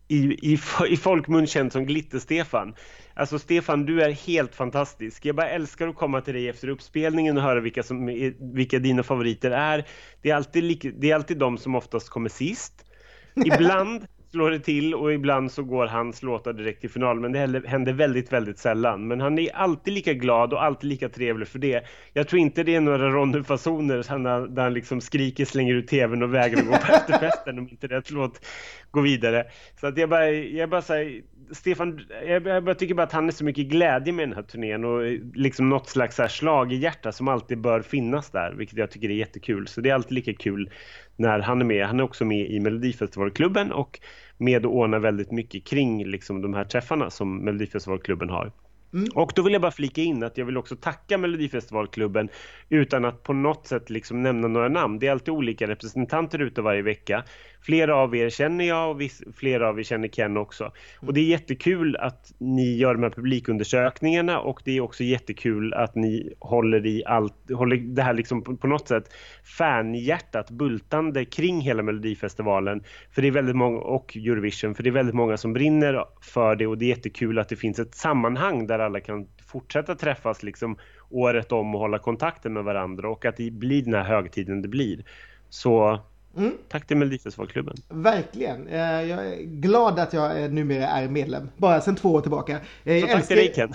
i, 0.08 0.58
i 0.88 0.96
folkmun 0.96 1.46
känd 1.46 1.72
som 1.72 1.86
Glitter-Stefan. 1.86 2.74
Alltså 3.14 3.38
Stefan, 3.38 3.86
du 3.86 4.02
är 4.02 4.10
helt 4.10 4.54
fantastisk. 4.54 5.24
Jag 5.24 5.36
bara 5.36 5.48
älskar 5.48 5.88
att 5.88 5.96
komma 5.96 6.20
till 6.20 6.34
dig 6.34 6.48
efter 6.48 6.68
uppspelningen 6.68 7.36
och 7.36 7.42
höra 7.42 7.60
vilka, 7.60 7.82
som, 7.82 8.06
vilka 8.54 8.78
dina 8.78 9.02
favoriter 9.02 9.50
är. 9.50 9.86
Det 10.22 10.30
är, 10.30 10.34
alltid, 10.34 10.94
det 10.98 11.10
är 11.10 11.14
alltid 11.14 11.38
de 11.38 11.58
som 11.58 11.74
oftast 11.74 12.08
kommer 12.08 12.28
sist. 12.28 12.84
Ibland 13.44 14.06
slår 14.36 14.50
det 14.50 14.58
till 14.58 14.94
och 14.94 15.12
ibland 15.12 15.52
så 15.52 15.62
går 15.62 15.86
hans 15.86 16.22
låtar 16.22 16.52
direkt 16.52 16.80
till 16.80 16.90
final. 16.90 17.20
Men 17.20 17.32
det 17.32 17.62
händer 17.66 17.92
väldigt, 17.92 18.32
väldigt 18.32 18.58
sällan. 18.58 19.08
Men 19.08 19.20
han 19.20 19.38
är 19.38 19.56
alltid 19.56 19.94
lika 19.94 20.12
glad 20.12 20.52
och 20.52 20.64
alltid 20.64 20.90
lika 20.90 21.08
trevlig 21.08 21.48
för 21.48 21.58
det. 21.58 21.84
Jag 22.12 22.28
tror 22.28 22.40
inte 22.40 22.62
det 22.62 22.74
är 22.74 22.80
några 22.80 23.10
Ronny-fasoner 23.10 24.48
där 24.48 24.62
han 24.62 24.74
liksom 24.74 25.00
skriker, 25.00 25.44
slänger 25.44 25.74
ut 25.74 25.88
tvn 25.88 26.22
och 26.22 26.34
vägrar 26.34 26.62
gå 26.62 26.72
på 26.72 26.92
efterfesten 26.92 27.58
om 27.58 27.68
inte 27.68 27.86
rätt 27.86 28.10
låt 28.10 28.46
går 28.90 29.02
vidare. 29.02 29.44
Så 29.80 29.86
att 29.86 29.98
jag 29.98 30.08
bara, 30.08 30.30
jag 30.30 30.70
bara 30.70 30.82
säger 30.82 31.22
Stefan, 31.50 32.00
jag, 32.26 32.46
jag 32.46 32.78
tycker 32.78 32.94
bara 32.94 33.02
att 33.02 33.12
han 33.12 33.28
är 33.28 33.32
så 33.32 33.44
mycket 33.44 33.66
glädje 33.66 34.12
med 34.12 34.28
den 34.28 34.36
här 34.36 34.42
turnén 34.42 34.84
och 34.84 35.06
eh, 35.06 35.20
liksom 35.34 35.68
något 35.68 35.88
slags 35.88 36.18
här 36.18 36.28
slag 36.28 36.72
i 36.72 36.76
hjärta 36.76 37.12
som 37.12 37.28
alltid 37.28 37.60
bör 37.60 37.82
finnas 37.82 38.30
där, 38.30 38.52
vilket 38.52 38.78
jag 38.78 38.90
tycker 38.90 39.08
är 39.08 39.14
jättekul. 39.14 39.66
Så 39.66 39.80
det 39.80 39.90
är 39.90 39.94
alltid 39.94 40.12
lika 40.12 40.34
kul 40.34 40.70
när 41.16 41.38
han 41.38 41.60
är 41.60 41.64
med. 41.64 41.86
Han 41.86 42.00
är 42.00 42.04
också 42.04 42.24
med 42.24 42.50
i 42.50 42.60
Melodifestivalklubben 42.60 43.72
och 43.72 44.00
med 44.38 44.66
och 44.66 44.76
ordnar 44.76 44.98
väldigt 44.98 45.30
mycket 45.30 45.64
kring 45.64 46.06
liksom, 46.06 46.42
de 46.42 46.54
här 46.54 46.64
träffarna 46.64 47.10
som 47.10 47.38
Melodifestivalklubben 47.38 48.30
har. 48.30 48.52
Mm. 48.94 49.08
Och 49.14 49.32
då 49.34 49.42
vill 49.42 49.52
jag 49.52 49.62
bara 49.62 49.72
flika 49.72 50.00
in 50.00 50.22
att 50.22 50.38
jag 50.38 50.46
vill 50.46 50.56
också 50.56 50.76
tacka 50.76 51.18
Melodifestivalklubben 51.18 52.28
utan 52.68 53.04
att 53.04 53.22
på 53.22 53.32
något 53.32 53.66
sätt 53.66 53.90
liksom 53.90 54.22
nämna 54.22 54.48
några 54.48 54.68
namn. 54.68 54.98
Det 54.98 55.06
är 55.06 55.12
alltid 55.12 55.34
olika 55.34 55.68
representanter 55.68 56.38
ute 56.38 56.62
varje 56.62 56.82
vecka. 56.82 57.24
Flera 57.66 57.96
av 57.96 58.16
er 58.16 58.30
känner 58.30 58.64
jag 58.64 58.90
och 58.90 59.00
viss, 59.00 59.22
flera 59.36 59.68
av 59.68 59.78
er 59.78 59.82
känner 59.82 60.08
Ken 60.08 60.36
också. 60.36 60.72
Och 61.00 61.14
det 61.14 61.20
är 61.20 61.24
jättekul 61.24 61.96
att 61.96 62.32
ni 62.38 62.76
gör 62.76 62.94
de 62.94 63.02
här 63.02 63.10
publikundersökningarna 63.10 64.40
och 64.40 64.60
det 64.64 64.76
är 64.76 64.80
också 64.80 65.04
jättekul 65.04 65.74
att 65.74 65.94
ni 65.94 66.34
håller 66.38 66.86
i 66.86 67.02
allt, 67.06 67.34
håller 67.52 67.76
det 67.76 68.02
här 68.02 68.14
liksom 68.14 68.42
på, 68.42 68.56
på 68.56 68.66
något 68.66 68.88
sätt 68.88 69.12
fanhjärtat 69.58 70.50
bultande 70.50 71.24
kring 71.24 71.60
hela 71.60 71.82
Melodifestivalen. 71.82 72.84
För 73.10 73.22
det 73.22 73.28
är 73.28 73.32
väldigt 73.32 73.56
många, 73.56 73.78
och 73.78 74.16
Eurovision, 74.16 74.74
för 74.74 74.82
det 74.82 74.90
är 74.90 74.92
väldigt 74.92 75.14
många 75.14 75.36
som 75.36 75.52
brinner 75.52 76.04
för 76.20 76.56
det 76.56 76.66
och 76.66 76.78
det 76.78 76.84
är 76.84 76.88
jättekul 76.88 77.38
att 77.38 77.48
det 77.48 77.56
finns 77.56 77.78
ett 77.78 77.94
sammanhang 77.94 78.66
där 78.66 78.78
alla 78.78 79.00
kan 79.00 79.26
fortsätta 79.46 79.94
träffas 79.94 80.42
liksom 80.42 80.78
året 81.10 81.52
om 81.52 81.74
och 81.74 81.80
hålla 81.80 81.98
kontakten 81.98 82.52
med 82.52 82.64
varandra 82.64 83.08
och 83.08 83.24
att 83.24 83.36
det 83.36 83.50
blir 83.50 83.82
den 83.82 83.94
här 83.94 84.04
högtiden 84.04 84.62
det 84.62 84.68
blir. 84.68 85.04
Så 85.48 86.00
Mm. 86.36 86.52
Tack 86.68 86.86
till 86.86 86.96
Melodifestivalklubben. 86.96 87.76
Verkligen. 87.88 88.68
Eh, 88.68 88.80
jag 88.80 89.26
är 89.26 89.42
glad 89.42 89.98
att 89.98 90.12
jag 90.12 90.52
numera 90.52 90.86
är 90.86 91.08
medlem. 91.08 91.48
Bara 91.56 91.80
sedan 91.80 91.96
två 91.96 92.12
år 92.12 92.20
tillbaka. 92.20 92.58
Jag 92.84 93.00
Så 93.06 93.06
tack 93.06 93.26
till 93.26 93.36
dig 93.36 93.52
Ken. 93.54 93.74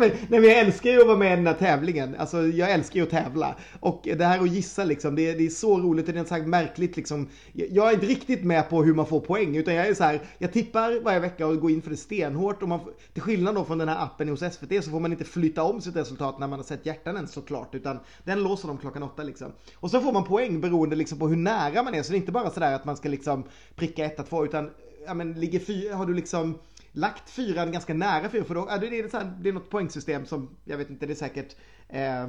Nej, 0.00 0.40
men 0.40 0.44
jag 0.44 0.58
älskar 0.58 0.90
ju 0.90 1.00
att 1.00 1.06
vara 1.06 1.16
med 1.16 1.32
i 1.32 1.36
den 1.36 1.46
här 1.46 1.54
tävlingen. 1.54 2.16
Alltså 2.18 2.46
jag 2.46 2.70
älskar 2.70 2.96
ju 2.96 3.02
att 3.02 3.10
tävla. 3.10 3.54
Och 3.80 4.08
det 4.16 4.24
här 4.24 4.40
att 4.40 4.50
gissa 4.50 4.84
liksom, 4.84 5.14
det 5.14 5.30
är, 5.30 5.38
det 5.38 5.46
är 5.46 5.50
så 5.50 5.78
roligt. 5.78 6.06
Det 6.06 6.18
är 6.18 6.24
så 6.24 6.34
här 6.34 6.42
märkligt 6.42 6.96
liksom. 6.96 7.28
Jag 7.52 7.88
är 7.88 7.94
inte 7.94 8.06
riktigt 8.06 8.44
med 8.44 8.70
på 8.70 8.82
hur 8.82 8.94
man 8.94 9.06
får 9.06 9.20
poäng. 9.20 9.56
Utan 9.56 9.74
jag 9.74 9.86
är 9.86 9.94
så 9.94 10.04
här, 10.04 10.20
jag 10.38 10.52
tippar 10.52 11.02
varje 11.04 11.20
vecka 11.20 11.46
och 11.46 11.60
går 11.60 11.70
in 11.70 11.82
för 11.82 11.90
det 11.90 11.96
stenhårt. 11.96 12.62
Och 12.62 12.68
man, 12.68 12.80
till 13.12 13.22
skillnad 13.22 13.54
då 13.54 13.64
från 13.64 13.78
den 13.78 13.88
här 13.88 14.04
appen 14.04 14.28
hos 14.28 14.40
SVT 14.40 14.84
så 14.84 14.90
får 14.90 15.00
man 15.00 15.12
inte 15.12 15.24
flytta 15.24 15.62
om 15.62 15.80
sitt 15.80 15.96
resultat 15.96 16.38
när 16.38 16.46
man 16.46 16.58
har 16.58 16.64
sett 16.64 16.86
hjärtan 16.86 17.16
än 17.16 17.28
såklart. 17.28 17.74
Utan 17.74 17.98
den 18.24 18.42
låser 18.42 18.68
de 18.68 18.78
klockan 18.78 19.02
åtta 19.02 19.22
liksom. 19.22 19.52
Och 19.74 19.90
så 19.90 20.00
får 20.00 20.12
man 20.12 20.24
poäng 20.24 20.60
beroende 20.60 20.96
liksom 20.96 21.18
på 21.18 21.28
hur 21.28 21.36
nära 21.36 21.57
nära 21.58 21.82
man 21.82 21.94
är. 21.94 22.02
Så 22.02 22.12
det 22.12 22.16
är 22.16 22.20
inte 22.20 22.32
bara 22.32 22.50
sådär 22.50 22.74
att 22.74 22.84
man 22.84 22.96
ska 22.96 23.08
liksom 23.08 23.44
pricka 23.74 24.04
1 24.04 24.28
två 24.28 24.44
utan 24.44 24.70
ja, 25.06 25.14
men 25.14 25.32
ligger 25.32 25.58
fyra, 25.58 25.96
har 25.96 26.06
du 26.06 26.14
liksom 26.14 26.58
lagt 26.92 27.30
fyran 27.30 27.72
ganska 27.72 27.94
nära 27.94 28.28
fyra 28.28 28.44
för 28.44 28.54
då, 28.54 28.66
ja, 28.70 28.78
det, 28.78 28.86
är 28.86 29.08
så 29.08 29.16
här, 29.16 29.32
det 29.40 29.48
är 29.48 29.52
något 29.52 29.70
poängsystem 29.70 30.26
som, 30.26 30.56
jag 30.64 30.78
vet 30.78 30.90
inte, 30.90 31.06
det 31.06 31.12
är 31.12 31.14
säkert 31.14 31.56
eh, 31.88 32.26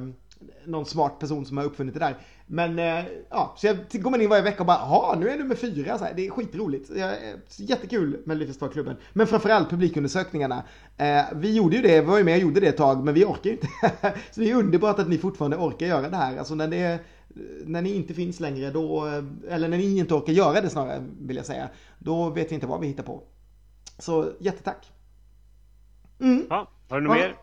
någon 0.64 0.86
smart 0.86 1.18
person 1.18 1.46
som 1.46 1.56
har 1.56 1.64
uppfunnit 1.64 1.94
det 1.94 2.00
där. 2.00 2.16
Men 2.46 2.78
eh, 2.78 3.04
ja, 3.30 3.54
så 3.56 3.66
jag 3.66 3.76
går 3.92 4.10
man 4.10 4.20
in 4.20 4.28
varje 4.28 4.42
vecka 4.42 4.60
och 4.60 4.66
bara, 4.66 4.76
ja 4.78 5.16
nu 5.18 5.26
är 5.26 5.30
jag 5.30 5.38
nummer 5.38 5.54
fyra. 5.54 5.98
Så 5.98 6.04
här, 6.04 6.14
det 6.14 6.26
är 6.26 6.30
skitroligt. 6.30 6.90
Ja, 6.96 7.10
eh, 7.10 7.36
jättekul 7.56 8.10
med 8.10 8.26
Melodifestivalklubben. 8.26 8.96
Men 9.12 9.26
framförallt 9.26 9.70
publikundersökningarna. 9.70 10.62
Eh, 10.96 11.22
vi 11.34 11.54
gjorde 11.54 11.76
ju 11.76 11.82
det, 11.82 12.00
vi 12.00 12.06
var 12.06 12.18
ju 12.18 12.24
med 12.24 12.34
och 12.34 12.42
gjorde 12.42 12.60
det 12.60 12.66
ett 12.66 12.76
tag, 12.76 13.04
men 13.04 13.14
vi 13.14 13.24
orkar 13.24 13.50
ju 13.50 13.50
inte. 13.50 13.68
så 14.30 14.40
det 14.40 14.50
är 14.50 14.54
underbart 14.54 14.98
att 14.98 15.08
ni 15.08 15.18
fortfarande 15.18 15.56
orkar 15.56 15.86
göra 15.86 16.08
det 16.08 16.16
här. 16.16 16.38
Alltså 16.38 16.54
när 16.54 16.68
det 16.68 16.76
är 16.76 16.98
när 17.64 17.82
ni 17.82 17.94
inte 17.94 18.14
finns 18.14 18.40
längre 18.40 18.70
då, 18.70 19.04
eller 19.48 19.68
när 19.68 19.78
ni 19.78 19.98
inte 19.98 20.14
orkar 20.14 20.32
göra 20.32 20.60
det 20.60 20.70
snarare 20.70 21.04
vill 21.20 21.36
jag 21.36 21.46
säga, 21.46 21.68
då 21.98 22.30
vet 22.30 22.50
vi 22.50 22.54
inte 22.54 22.66
vad 22.66 22.80
vi 22.80 22.86
hittar 22.86 23.02
på. 23.02 23.22
Så 23.98 24.32
jättetack. 24.38 24.92
Mm. 26.20 26.46
Ja, 26.50 26.68
har 26.88 27.00
du 27.00 27.06
något 27.06 27.16
mer? 27.16 27.36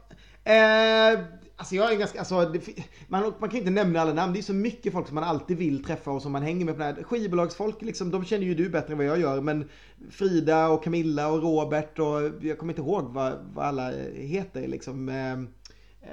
Eh, 0.44 1.20
alltså 1.56 1.76
jag 1.76 1.94
är 1.94 1.98
ganska, 1.98 2.20
alltså, 2.20 2.46
det, 2.46 2.62
man, 3.08 3.34
man 3.40 3.50
kan 3.50 3.60
inte 3.60 3.72
nämna 3.72 4.02
alla 4.02 4.14
namn. 4.14 4.34
Det 4.34 4.40
är 4.40 4.42
så 4.44 4.54
mycket 4.54 4.94
folk 4.94 5.08
som 5.08 5.16
man 5.16 5.24
alltid 5.24 5.58
vill 5.58 5.84
träffa 5.84 6.12
och 6.12 6.22
som 6.22 6.32
man 6.32 6.42
hänger 6.42 6.66
med 6.66 6.74
på 6.74 6.80
det 6.80 6.86
här. 6.86 7.04
Skivbolagsfolk 7.04 7.82
liksom, 7.82 8.12
de 8.12 8.26
känner 8.26 8.46
ju 8.46 8.56
du 8.56 8.70
bättre 8.70 8.92
än 8.92 8.98
vad 8.98 9.08
jag 9.08 9.20
gör. 9.20 9.42
Men 9.42 9.70
Frida 10.10 10.68
och 10.68 10.84
Camilla 10.84 11.32
och 11.32 11.42
Robert 11.42 12.00
och 12.00 12.46
jag 12.46 12.58
kommer 12.58 12.74
inte 12.74 12.82
ihåg 12.82 13.04
vad, 13.14 13.34
vad 13.54 13.66
alla 13.66 13.92
heter 14.16 14.68
liksom. 14.68 15.10
Eh, 15.10 15.38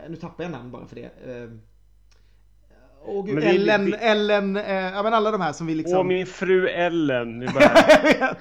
nu 0.08 0.16
tappar 0.16 0.44
jag 0.44 0.50
namn 0.50 0.70
bara 0.70 0.86
för 0.86 0.96
det. 0.96 1.10
Eh, 1.26 1.50
Åh 3.06 3.26
gud, 3.26 3.44
Ellen, 3.44 3.90
det... 3.90 3.96
Ellen, 3.96 4.56
eh, 4.56 4.74
ja 4.74 5.02
men 5.02 5.14
alla 5.14 5.30
de 5.30 5.40
här 5.40 5.52
som 5.52 5.66
vi 5.66 5.74
liksom... 5.74 5.98
Åh 5.98 6.04
min 6.04 6.26
fru 6.26 6.68
Ellen. 6.68 7.38
Nu 7.38 7.46
bara... 7.46 8.36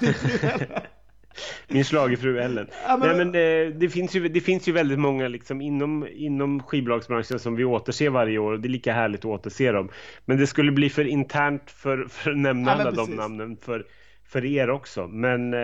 Min 1.68 1.85
slagerfru 1.85 2.40
Ellen. 2.40 2.68
Ja, 2.88 2.98
men... 2.98 3.07
Nej, 3.07 3.18
men 3.18 3.31
det, 3.31 3.72
det, 3.72 3.90
finns 3.90 4.15
ju, 4.15 4.27
det 4.27 4.41
finns 4.41 4.68
ju 4.68 4.72
väldigt 4.72 4.99
många 4.99 5.27
liksom 5.27 5.61
inom, 5.61 6.07
inom 6.11 6.64
skivbolagsbranschen 6.64 7.40
som 7.40 7.56
vi 7.56 7.65
återser 7.65 8.10
varje 8.10 8.38
år 8.38 8.53
och 8.53 8.60
det 8.60 8.68
är 8.68 8.69
lika 8.69 8.94
härligt 8.94 9.19
att 9.19 9.26
återse 9.26 9.72
dem. 9.72 9.90
Men 10.26 10.38
det 10.38 10.48
skulle 10.48 10.72
bli 10.72 10.90
för 10.90 11.06
internt 11.06 11.72
för, 11.72 12.06
för 12.10 12.31
att 12.31 12.38
nämna 12.38 12.72
ja, 12.72 12.81
alla 12.81 12.91
de 12.91 13.10
namnen 13.11 13.57
för 13.57 13.85
för 14.34 14.45
er 14.45 14.69
också. 14.69 15.07
Men... 15.07 15.53
Eh, 15.53 15.60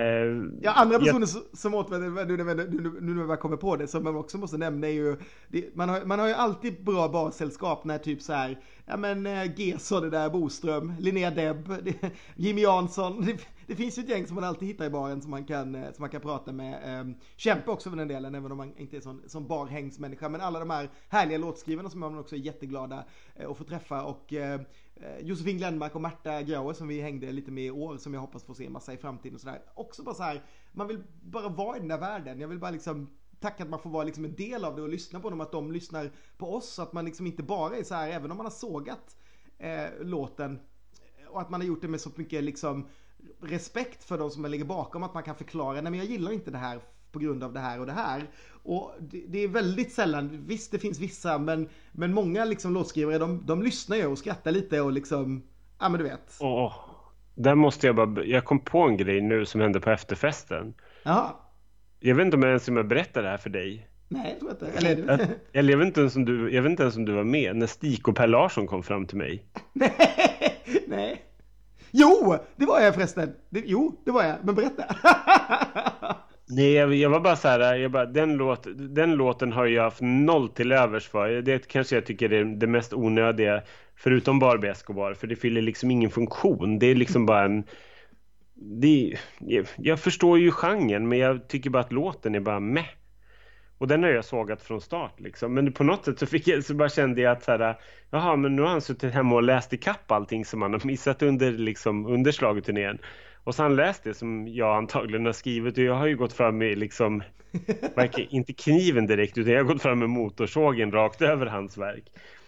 ja, 0.61 0.71
andra 0.71 0.99
personer 0.99 1.27
jag... 1.33 1.57
som 1.57 1.73
återvänder, 1.73 2.25
nu, 2.25 2.43
nu, 2.43 2.81
nu, 2.81 3.01
nu 3.01 3.13
när 3.13 3.27
jag 3.27 3.39
kommer 3.39 3.57
på 3.57 3.75
det, 3.75 3.87
som 3.87 4.03
man 4.03 4.15
också 4.15 4.37
måste 4.37 4.57
nämna 4.57 4.87
är 4.87 4.91
ju, 4.91 5.17
det, 5.47 5.75
man, 5.75 5.89
har, 5.89 6.05
man 6.05 6.19
har 6.19 6.27
ju 6.27 6.33
alltid 6.33 6.83
bra 6.83 7.09
barsällskap 7.09 7.83
när 7.83 7.97
typ 7.97 8.21
så 8.21 8.33
här, 8.33 8.59
ja 8.85 8.97
men 8.97 9.25
eh, 9.25 9.59
Gerson 9.59 10.01
det 10.01 10.09
där, 10.09 10.29
Boström, 10.29 10.93
Linnea 10.99 11.31
Deb, 11.31 11.73
Jimmy 12.35 12.61
Jansson, 12.61 13.25
det, 13.25 13.37
det, 13.67 13.75
finns 13.75 13.97
ju 13.97 14.03
ett 14.03 14.09
gäng 14.09 14.27
som 14.27 14.35
man 14.35 14.43
alltid 14.43 14.67
hittar 14.67 14.85
i 14.85 14.89
baren 14.89 15.21
som 15.21 15.31
man 15.31 15.45
kan, 15.45 15.75
eh, 15.75 15.81
som 15.81 16.01
man 16.01 16.09
kan 16.09 16.21
prata 16.21 16.51
med. 16.51 16.99
Eh, 16.99 17.15
Kämpe 17.35 17.71
också 17.71 17.89
för 17.89 17.97
den 17.97 18.07
delen, 18.07 18.35
även 18.35 18.51
om 18.51 18.57
man 18.57 18.77
inte 18.77 18.97
är 18.97 19.01
sån, 19.01 19.21
sån 19.27 19.47
barhängsmänniska, 19.47 20.29
men 20.29 20.41
alla 20.41 20.59
de 20.59 20.69
här 20.69 20.89
härliga 21.09 21.37
låtskrivarna 21.37 21.89
som 21.89 21.99
man 21.99 22.19
också 22.19 22.35
är 22.35 22.39
jätteglada 22.39 23.03
eh, 23.35 23.49
att 23.49 23.57
få 23.57 23.63
träffa 23.63 24.03
och 24.03 24.33
Eh, 24.33 24.61
Eh, 25.01 25.25
Josefin 25.25 25.57
Glenmark 25.57 25.95
och 25.95 26.01
Märta 26.01 26.41
Grauer 26.41 26.73
som 26.73 26.87
vi 26.87 27.01
hängde 27.01 27.31
lite 27.31 27.51
med 27.51 27.63
i 27.63 27.71
år 27.71 27.97
som 27.97 28.13
jag 28.13 28.21
hoppas 28.21 28.43
få 28.43 28.53
se 28.53 28.69
massa 28.69 28.93
i 28.93 28.97
framtiden 28.97 29.35
och 29.35 29.41
sådär. 29.41 29.61
Också 29.73 30.03
bara 30.03 30.15
så 30.15 30.23
här, 30.23 30.43
man 30.71 30.87
vill 30.87 31.03
bara 31.21 31.49
vara 31.49 31.77
i 31.77 31.79
den 31.79 31.89
där 31.89 31.97
världen. 31.97 32.39
Jag 32.39 32.47
vill 32.47 32.59
bara 32.59 32.71
liksom 32.71 33.09
tacka 33.39 33.63
att 33.63 33.69
man 33.69 33.79
får 33.79 33.89
vara 33.89 34.03
liksom 34.03 34.25
en 34.25 34.35
del 34.35 34.65
av 34.65 34.75
det 34.75 34.81
och 34.81 34.89
lyssna 34.89 35.19
på 35.19 35.29
dem, 35.29 35.41
att 35.41 35.51
de 35.51 35.71
lyssnar 35.71 36.11
på 36.37 36.55
oss. 36.55 36.69
Så 36.69 36.81
att 36.81 36.93
man 36.93 37.05
liksom 37.05 37.27
inte 37.27 37.43
bara 37.43 37.77
är 37.77 37.83
så 37.83 37.95
här, 37.95 38.09
även 38.09 38.31
om 38.31 38.37
man 38.37 38.45
har 38.45 38.51
sågat 38.51 39.17
eh, 39.57 39.87
låten 40.01 40.59
eh, 41.17 41.27
och 41.27 41.41
att 41.41 41.49
man 41.49 41.61
har 41.61 41.67
gjort 41.67 41.81
det 41.81 41.87
med 41.87 42.01
så 42.01 42.09
mycket 42.15 42.43
liksom 42.43 42.87
respekt 43.41 44.03
för 44.03 44.17
de 44.17 44.29
som 44.29 44.45
ligger 44.45 44.65
bakom, 44.65 45.03
att 45.03 45.13
man 45.13 45.23
kan 45.23 45.35
förklara, 45.35 45.81
nej 45.81 45.91
men 45.91 45.99
jag 45.99 46.05
gillar 46.05 46.31
inte 46.31 46.51
det 46.51 46.57
här 46.57 46.81
på 47.11 47.19
grund 47.19 47.43
av 47.43 47.53
det 47.53 47.59
här 47.59 47.79
och 47.79 47.85
det 47.85 47.91
här. 47.91 48.23
Och 48.63 48.93
det, 48.99 49.23
det, 49.27 49.43
är 49.43 49.47
väldigt 49.47 49.93
sällan, 49.93 50.45
visst 50.47 50.71
det 50.71 50.79
finns 50.79 50.99
vissa 50.99 51.37
men, 51.37 51.69
men 51.91 52.13
många 52.13 52.45
liksom 52.45 52.73
låtskrivare 52.73 53.17
de, 53.17 53.45
de 53.45 53.63
lyssnar 53.63 53.97
ju 53.97 54.05
och 54.05 54.17
skrattar 54.17 54.51
lite 54.51 54.81
och 54.81 54.91
liksom, 54.91 55.43
ja 55.79 55.89
men 55.89 55.97
du 55.97 56.03
vet. 56.03 56.37
Åh, 56.39 56.73
där 57.35 57.55
måste 57.55 57.87
jag 57.87 57.95
bara, 57.95 58.23
jag 58.23 58.45
kom 58.45 58.59
på 58.59 58.81
en 58.81 58.97
grej 58.97 59.21
nu 59.21 59.45
som 59.45 59.61
hände 59.61 59.79
på 59.79 59.89
efterfesten. 59.89 60.73
Jaha. 61.03 61.31
Jag 61.99 62.15
vet 62.15 62.25
inte 62.25 62.37
om 62.37 62.43
jag 62.43 62.49
ens 62.49 62.67
jag 62.67 62.87
berättar 62.87 63.23
det 63.23 63.29
här 63.29 63.37
för 63.37 63.49
dig. 63.49 63.87
Nej, 64.07 64.37
jag 64.39 64.39
tror 64.39 64.51
inte. 64.51 64.67
Eller, 64.67 65.07
jag, 65.07 65.27
eller 65.53 65.73
jag, 65.73 65.77
vet 65.77 65.87
inte 65.87 65.99
ens 65.99 66.15
om 66.15 66.25
du, 66.25 66.53
jag 66.53 66.61
vet 66.61 66.69
inte 66.69 66.83
ens 66.83 66.95
om 66.95 67.05
du 67.05 67.11
var 67.11 67.23
med 67.23 67.55
när 67.55 67.67
Stig 67.67 68.07
och 68.07 68.15
Per 68.15 68.27
Larsson 68.27 68.67
kom 68.67 68.83
fram 68.83 69.05
till 69.05 69.17
mig. 69.17 69.45
nej, 69.73 69.93
nej. 70.87 71.25
Jo, 71.91 72.35
det 72.55 72.65
var 72.65 72.79
jag 72.79 72.93
förresten. 72.95 73.33
Det, 73.49 73.63
jo, 73.65 74.01
det 74.05 74.11
var 74.11 74.23
jag. 74.23 74.35
Men 74.43 74.55
berätta. 74.55 74.83
Nej, 76.51 76.73
jag, 76.73 76.93
jag, 76.93 77.09
var 77.09 77.19
bara 77.19 77.35
så 77.35 77.47
här, 77.47 77.75
jag 77.75 77.91
bara, 77.91 78.05
den, 78.05 78.33
låt, 78.33 78.67
den 78.75 79.15
låten 79.15 79.51
har 79.51 79.65
jag 79.65 79.83
haft 79.83 80.01
noll 80.01 80.49
till 80.49 80.71
övers 80.71 81.07
för. 81.07 81.41
Det 81.41 81.67
kanske 81.67 81.95
jag 81.95 82.05
tycker 82.05 82.33
är 82.33 82.43
det 82.43 82.67
mest 82.67 82.93
onödiga, 82.93 83.61
förutom 83.95 84.39
Barbie 84.39 84.67
Escobar, 84.67 85.13
för 85.13 85.27
det 85.27 85.35
fyller 85.35 85.61
liksom 85.61 85.91
ingen 85.91 86.09
funktion. 86.09 86.79
Det 86.79 86.85
är 86.85 86.95
liksom 86.95 87.25
bara 87.25 87.43
en... 87.43 87.63
Det, 88.55 89.17
jag, 89.39 89.67
jag 89.77 89.99
förstår 89.99 90.39
ju 90.39 90.51
genren, 90.51 91.07
men 91.07 91.17
jag 91.17 91.47
tycker 91.47 91.69
bara 91.69 91.83
att 91.83 91.91
låten 91.91 92.35
är 92.35 92.39
bara 92.39 92.59
meh. 92.59 92.89
Och 93.77 93.87
den 93.87 94.03
har 94.03 94.09
jag 94.09 94.25
sågat 94.25 94.61
från 94.61 94.81
start 94.81 95.19
liksom. 95.19 95.53
Men 95.53 95.73
på 95.73 95.83
något 95.83 96.05
sätt 96.05 96.19
så, 96.19 96.25
fick 96.25 96.47
jag, 96.47 96.63
så 96.63 96.73
bara 96.73 96.89
kände 96.89 97.21
jag 97.21 97.31
att 97.31 97.43
så 97.43 97.51
här, 97.51 97.75
jaha, 98.09 98.35
men 98.35 98.55
nu 98.55 98.61
har 98.61 98.69
han 98.69 98.81
suttit 98.81 99.13
hemma 99.13 99.35
och 99.35 99.43
läst 99.43 99.73
ikapp 99.73 100.11
allting 100.11 100.45
som 100.45 100.61
han 100.61 100.73
har 100.73 100.81
missat 100.85 101.21
under, 101.21 101.51
liksom, 101.51 102.05
under 102.05 102.31
schlagerturnén. 102.31 102.99
Och 103.49 103.55
så 103.55 103.63
han 103.63 103.75
läst 103.75 104.03
det 104.03 104.13
som 104.13 104.47
jag 104.47 104.77
antagligen 104.77 105.25
har 105.25 105.33
skrivit 105.33 105.77
och 105.77 105.83
jag 105.83 105.93
har 105.93 106.07
ju 106.07 106.17
gått 106.17 106.33
fram 106.33 106.57
med 106.57 106.77
liksom, 106.77 107.23
inte 108.29 108.53
kniven 108.53 109.07
direkt 109.07 109.37
utan 109.37 109.53
jag 109.53 109.59
har 109.59 109.73
gått 109.73 109.81
fram 109.81 109.99
med 109.99 110.09
motorsågen 110.09 110.91
rakt 110.91 111.21
över 111.21 111.45
hans 111.45 111.77
verk. 111.77 112.03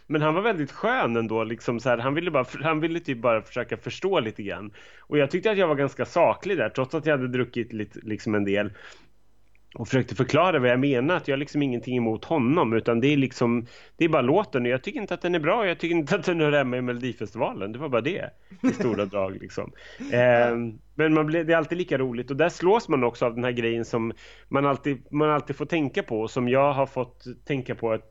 Men 0.08 0.22
han 0.22 0.34
var 0.34 0.42
väldigt 0.42 0.72
skön 0.72 1.16
ändå, 1.16 1.44
liksom 1.44 1.80
så 1.80 1.90
här, 1.90 1.98
han, 1.98 2.14
ville 2.14 2.32
bara, 2.32 2.46
han 2.64 2.80
ville 2.80 3.00
typ 3.00 3.18
bara 3.18 3.42
försöka 3.42 3.78
förstå 3.78 4.20
lite 4.20 4.44
grann. 4.44 4.72
Och 5.00 5.18
jag 5.18 5.32
tyckte 5.32 5.52
att 5.52 5.58
jag 5.58 5.68
var 5.68 5.76
ganska 5.76 6.06
saklig 6.06 6.58
där, 6.58 6.70
trots 6.70 6.96
att 6.96 7.06
jag 7.06 7.18
hade 7.18 7.28
druckit 7.28 7.74
lite, 7.74 8.00
liksom 8.04 8.36
en 8.36 8.46
del 8.46 8.72
och 9.76 9.88
försökte 9.88 10.16
förklara 10.16 10.60
vad 10.60 10.70
jag 10.70 10.80
menar, 10.80 11.16
att 11.16 11.28
jag 11.28 11.36
har 11.36 11.40
liksom 11.40 11.62
ingenting 11.62 11.98
emot 11.98 12.26
honom 12.26 12.74
utan 12.74 13.00
det 13.00 13.08
är 13.08 13.18
liksom 13.18 13.66
det 13.98 14.06
är 14.06 14.10
bara 14.10 14.22
låten. 14.22 14.62
Och 14.62 14.68
jag 14.68 14.84
tycker 14.84 15.00
inte 15.00 15.14
att 15.14 15.22
den 15.22 15.36
är 15.36 15.40
bra, 15.40 15.68
jag 15.68 15.80
tycker 15.80 15.96
inte 15.96 16.16
att 16.16 16.26
den 16.26 16.40
hör 16.40 16.52
hemma 16.52 16.78
i 16.78 16.82
Melodifestivalen, 16.82 17.72
det 17.72 17.80
var 17.80 17.90
bara 17.90 18.02
det 18.02 18.30
i 18.62 18.68
stora 18.68 19.06
drag 19.06 19.38
liksom. 19.42 19.72
Eh, 20.12 20.58
men 20.96 21.14
man 21.14 21.26
blir, 21.26 21.44
det 21.44 21.54
är 21.54 21.58
alltid 21.58 21.78
lika 21.78 21.98
roligt 21.98 22.32
och 22.32 22.38
där 22.38 22.50
slås 22.50 22.90
man 22.90 23.04
också 23.04 23.26
av 23.26 23.36
den 23.36 23.44
här 23.44 23.52
grejen 23.52 23.86
som 23.86 24.14
man 24.48 24.66
alltid, 24.66 25.06
man 25.12 25.30
alltid 25.30 25.56
får 25.56 25.66
tänka 25.66 26.04
på 26.04 26.22
och 26.22 26.32
som 26.32 26.50
jag 26.50 26.74
har 26.74 26.86
fått 26.86 27.24
tänka 27.46 27.76
på 27.76 27.94
ett 27.94 28.11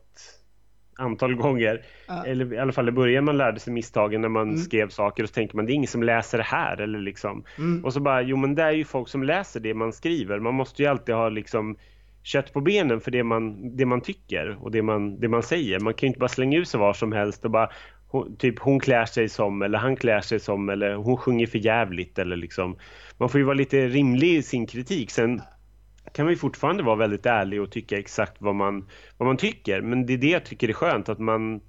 antal 0.95 1.35
gånger. 1.35 1.81
Ja. 2.07 2.25
Eller 2.25 2.53
i 2.53 2.57
alla 2.57 2.71
fall 2.71 2.89
i 2.89 2.91
början 2.91 3.25
man 3.25 3.37
lärde 3.37 3.59
sig 3.59 3.73
misstagen 3.73 4.21
när 4.21 4.29
man 4.29 4.49
mm. 4.49 4.57
skrev 4.57 4.89
saker 4.89 5.23
och 5.23 5.29
så 5.29 5.33
tänker 5.33 5.55
man 5.55 5.65
det 5.65 5.71
är 5.71 5.75
ingen 5.75 5.87
som 5.87 6.03
läser 6.03 6.37
det 6.37 6.43
här 6.43 6.81
eller 6.81 6.99
liksom. 6.99 7.43
Mm. 7.57 7.85
Och 7.85 7.93
så 7.93 7.99
bara, 7.99 8.21
jo 8.21 8.37
men 8.37 8.55
det 8.55 8.63
är 8.63 8.71
ju 8.71 8.85
folk 8.85 9.09
som 9.09 9.23
läser 9.23 9.59
det 9.59 9.73
man 9.73 9.93
skriver. 9.93 10.39
Man 10.39 10.53
måste 10.53 10.81
ju 10.81 10.87
alltid 10.89 11.15
ha 11.15 11.29
liksom 11.29 11.77
kött 12.23 12.53
på 12.53 12.61
benen 12.61 13.01
för 13.01 13.11
det 13.11 13.23
man, 13.23 13.77
det 13.77 13.85
man 13.85 14.01
tycker 14.01 14.57
och 14.61 14.71
det 14.71 14.81
man, 14.81 15.19
det 15.19 15.27
man 15.27 15.43
säger. 15.43 15.79
Man 15.79 15.93
kan 15.93 16.07
ju 16.07 16.07
inte 16.07 16.19
bara 16.19 16.29
slänga 16.29 16.57
ut 16.57 16.67
sig 16.67 16.79
var 16.79 16.93
som 16.93 17.11
helst 17.11 17.45
och 17.45 17.51
bara 17.51 17.69
hon, 18.07 18.35
typ 18.35 18.59
hon 18.59 18.79
klär 18.79 19.05
sig 19.05 19.29
som 19.29 19.61
eller 19.61 19.77
han 19.77 19.95
klär 19.95 20.21
sig 20.21 20.39
som 20.39 20.69
eller 20.69 20.95
hon 20.95 21.17
sjunger 21.17 21.47
för 21.47 21.57
jävligt 21.57 22.19
eller 22.19 22.35
liksom. 22.35 22.77
Man 23.17 23.29
får 23.29 23.39
ju 23.39 23.45
vara 23.45 23.53
lite 23.53 23.87
rimlig 23.87 24.35
i 24.35 24.43
sin 24.43 24.67
kritik. 24.67 25.11
Sen 25.11 25.41
kan 26.13 26.25
man 26.25 26.33
ju 26.33 26.37
fortfarande 26.37 26.83
vara 26.83 26.95
väldigt 26.95 27.25
ärlig 27.25 27.61
och 27.61 27.71
tycka 27.71 27.99
exakt 27.99 28.35
vad 28.39 28.55
man, 28.55 28.87
vad 29.17 29.27
man 29.27 29.37
tycker. 29.37 29.81
Men 29.81 30.05
det 30.05 30.13
är 30.13 30.17
det 30.17 30.29
jag 30.29 30.45
tycker 30.45 30.69
är 30.69 30.73
skönt 30.73 31.09
att 31.09 31.19
man 31.19 31.61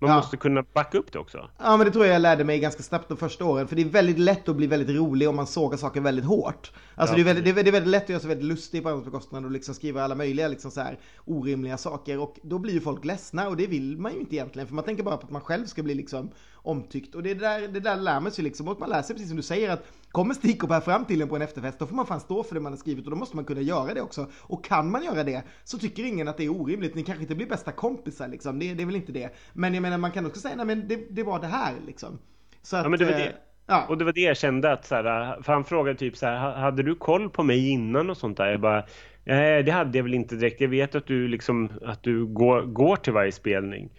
man 0.00 0.10
ja. 0.10 0.16
måste 0.16 0.36
kunna 0.36 0.62
backa 0.62 0.98
upp 0.98 1.12
det 1.12 1.18
också. 1.18 1.50
Ja, 1.58 1.76
men 1.76 1.86
det 1.86 1.92
tror 1.92 2.06
jag 2.06 2.14
jag 2.14 2.22
lärde 2.22 2.44
mig 2.44 2.58
ganska 2.58 2.82
snabbt 2.82 3.08
de 3.08 3.16
första 3.16 3.44
åren. 3.44 3.68
För 3.68 3.76
det 3.76 3.82
är 3.82 3.86
väldigt 3.86 4.18
lätt 4.18 4.48
att 4.48 4.56
bli 4.56 4.66
väldigt 4.66 4.96
rolig 4.96 5.28
om 5.28 5.36
man 5.36 5.46
sågar 5.46 5.76
saker 5.76 6.00
väldigt 6.00 6.24
hårt. 6.24 6.72
Alltså 6.94 7.12
ja, 7.12 7.16
det, 7.16 7.30
är 7.30 7.34
väldigt, 7.34 7.54
det, 7.54 7.60
är, 7.60 7.72
väldigt, 7.72 7.90
lätt 7.90 8.02
att 8.02 8.08
göra 8.08 8.20
sig 8.20 8.28
väldigt 8.28 8.46
lustig 8.46 8.82
på 8.82 8.88
andras 8.88 9.04
bekostnad 9.04 9.44
och 9.44 9.50
liksom 9.50 9.74
skriva 9.74 10.02
alla 10.02 10.14
möjliga 10.14 10.48
liksom 10.48 10.70
så 10.70 10.80
här 10.80 10.98
orimliga 11.24 11.76
saker. 11.76 12.18
Och 12.18 12.36
då 12.42 12.58
blir 12.58 12.74
ju 12.74 12.80
folk 12.80 13.04
ledsna 13.04 13.48
och 13.48 13.56
det 13.56 13.66
vill 13.66 13.98
man 13.98 14.12
ju 14.12 14.20
inte 14.20 14.34
egentligen. 14.34 14.68
För 14.68 14.74
man 14.74 14.84
tänker 14.84 15.02
bara 15.02 15.16
på 15.16 15.26
att 15.26 15.32
man 15.32 15.42
själv 15.42 15.66
ska 15.66 15.82
bli 15.82 15.94
liksom 15.94 16.30
omtyckt. 16.62 17.14
Och 17.14 17.22
det 17.22 17.34
där, 17.34 17.68
det 17.68 17.80
där 17.80 17.96
lär 17.96 18.20
man 18.20 18.32
sig 18.32 18.44
liksom. 18.44 18.68
Och 18.68 18.80
man 18.80 18.88
lär 18.88 19.02
sig 19.02 19.14
precis 19.14 19.28
som 19.28 19.36
du 19.36 19.42
säger 19.42 19.70
att 19.70 19.86
kommer 20.12 20.34
Stikop 20.34 20.70
här 20.70 20.80
fram 20.80 21.04
till 21.04 21.22
en 21.22 21.28
på 21.28 21.36
en 21.36 21.42
efterfest 21.42 21.78
då 21.78 21.86
får 21.86 21.96
man 21.96 22.06
fan 22.06 22.20
stå 22.20 22.42
för 22.42 22.54
det 22.54 22.60
man 22.60 22.72
har 22.72 22.76
skrivit 22.76 23.04
och 23.04 23.10
då 23.10 23.16
måste 23.16 23.36
man 23.36 23.44
kunna 23.44 23.60
göra 23.60 23.94
det 23.94 24.00
också. 24.00 24.26
Och 24.40 24.64
kan 24.64 24.90
man 24.90 25.04
göra 25.04 25.24
det 25.24 25.42
så 25.64 25.78
tycker 25.78 26.04
ingen 26.04 26.28
att 26.28 26.36
det 26.36 26.44
är 26.44 26.60
orimligt. 26.60 26.94
Ni 26.94 27.02
kanske 27.02 27.22
inte 27.22 27.34
blir 27.34 27.46
bästa 27.46 27.72
kompisar 27.72 28.28
liksom. 28.28 28.58
Det, 28.58 28.74
det 28.74 28.82
är 28.82 28.86
väl 28.86 28.96
inte 28.96 29.12
det. 29.12 29.34
Men 29.52 29.74
jag 29.74 29.82
menar 29.82 29.98
man 29.98 30.12
kan 30.12 30.26
också 30.26 30.40
säga 30.40 30.56
nej 30.56 30.66
men 30.66 30.88
det, 30.88 31.06
det 31.10 31.22
var 31.22 31.40
det 31.40 31.46
här 31.46 31.74
liksom. 31.86 32.18
Så 32.62 32.76
att, 32.76 32.82
ja 32.82 32.88
men 32.88 32.98
det 32.98 33.04
var 33.04 33.12
det. 33.12 33.26
Eh, 33.26 33.32
ja. 33.66 33.86
Och 33.88 33.98
det 33.98 34.04
var 34.04 34.12
det 34.12 34.20
jag 34.20 34.36
kände 34.36 34.72
att 34.72 34.86
så 34.86 34.94
här, 34.94 35.42
för 35.42 35.52
han 35.52 35.64
frågade 35.64 35.98
typ 35.98 36.16
så 36.16 36.26
här, 36.26 36.56
hade 36.56 36.82
du 36.82 36.94
koll 36.94 37.30
på 37.30 37.42
mig 37.42 37.70
innan 37.70 38.10
och 38.10 38.16
sånt 38.16 38.36
där? 38.36 38.50
Jag 38.50 38.60
bara, 38.60 38.84
nej 39.24 39.62
det 39.62 39.72
hade 39.72 39.98
jag 39.98 40.02
väl 40.02 40.14
inte 40.14 40.36
direkt. 40.36 40.60
Jag 40.60 40.68
vet 40.68 40.94
att 40.94 41.06
du 41.06 41.28
liksom, 41.28 41.70
att 41.84 42.02
du 42.02 42.26
går, 42.26 42.62
går 42.62 42.96
till 42.96 43.12
varje 43.12 43.32
spelning. 43.32 43.90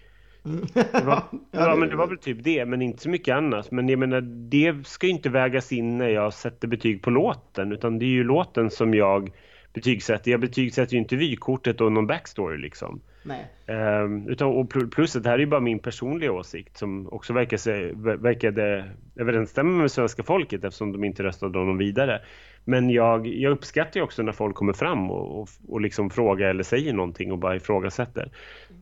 Var, 0.43 1.23
ja, 1.51 1.76
men 1.76 1.89
det 1.89 1.95
var 1.95 2.07
väl 2.07 2.18
typ 2.18 2.43
det, 2.43 2.65
men 2.65 2.81
inte 2.81 3.03
så 3.03 3.09
mycket 3.09 3.35
annat. 3.35 3.72
Men 3.72 3.89
jag 3.89 3.99
menar, 3.99 4.22
det 4.22 4.88
ska 4.88 5.07
ju 5.07 5.13
inte 5.13 5.30
vägas 5.30 5.72
in 5.72 5.97
när 5.97 6.09
jag 6.09 6.34
sätter 6.34 6.68
betyg 6.68 7.01
på 7.01 7.09
låten, 7.09 7.72
utan 7.72 7.99
det 7.99 8.05
är 8.05 8.07
ju 8.07 8.23
låten 8.23 8.72
som 8.72 8.93
jag 8.93 9.31
betygsätter. 9.73 10.31
Jag 10.31 10.39
betygsätter 10.39 10.93
ju 10.93 10.99
inte 10.99 11.15
vykortet 11.15 11.81
och 11.81 11.91
någon 11.91 12.07
backstory 12.07 12.57
liksom. 12.57 13.01
Nej. 13.23 13.47
Um, 13.68 14.27
utan, 14.27 14.47
och 14.47 14.91
plus 14.91 15.15
att 15.15 15.23
det 15.23 15.30
här 15.30 15.35
är 15.35 15.39
ju 15.39 15.45
bara 15.45 15.59
min 15.59 15.80
personliga 15.80 16.31
åsikt 16.31 16.77
som 16.77 17.13
också 17.13 17.34
verkar 17.34 17.57
se, 17.57 17.91
verkade 18.18 18.91
överensstämma 19.15 19.81
med 19.81 19.91
svenska 19.91 20.23
folket 20.23 20.63
eftersom 20.63 20.91
de 20.91 21.03
inte 21.03 21.23
röstade 21.23 21.59
honom 21.59 21.77
vidare. 21.77 22.22
Men 22.65 22.89
jag, 22.89 23.27
jag 23.27 23.51
uppskattar 23.51 23.99
ju 23.99 24.03
också 24.03 24.21
när 24.21 24.31
folk 24.31 24.55
kommer 24.55 24.73
fram 24.73 25.11
och, 25.11 25.41
och, 25.41 25.49
och 25.67 25.81
liksom 25.81 26.09
frågar 26.09 26.47
eller 26.47 26.63
säger 26.63 26.93
någonting 26.93 27.31
och 27.31 27.38
bara 27.38 27.55
ifrågasätter. 27.55 28.31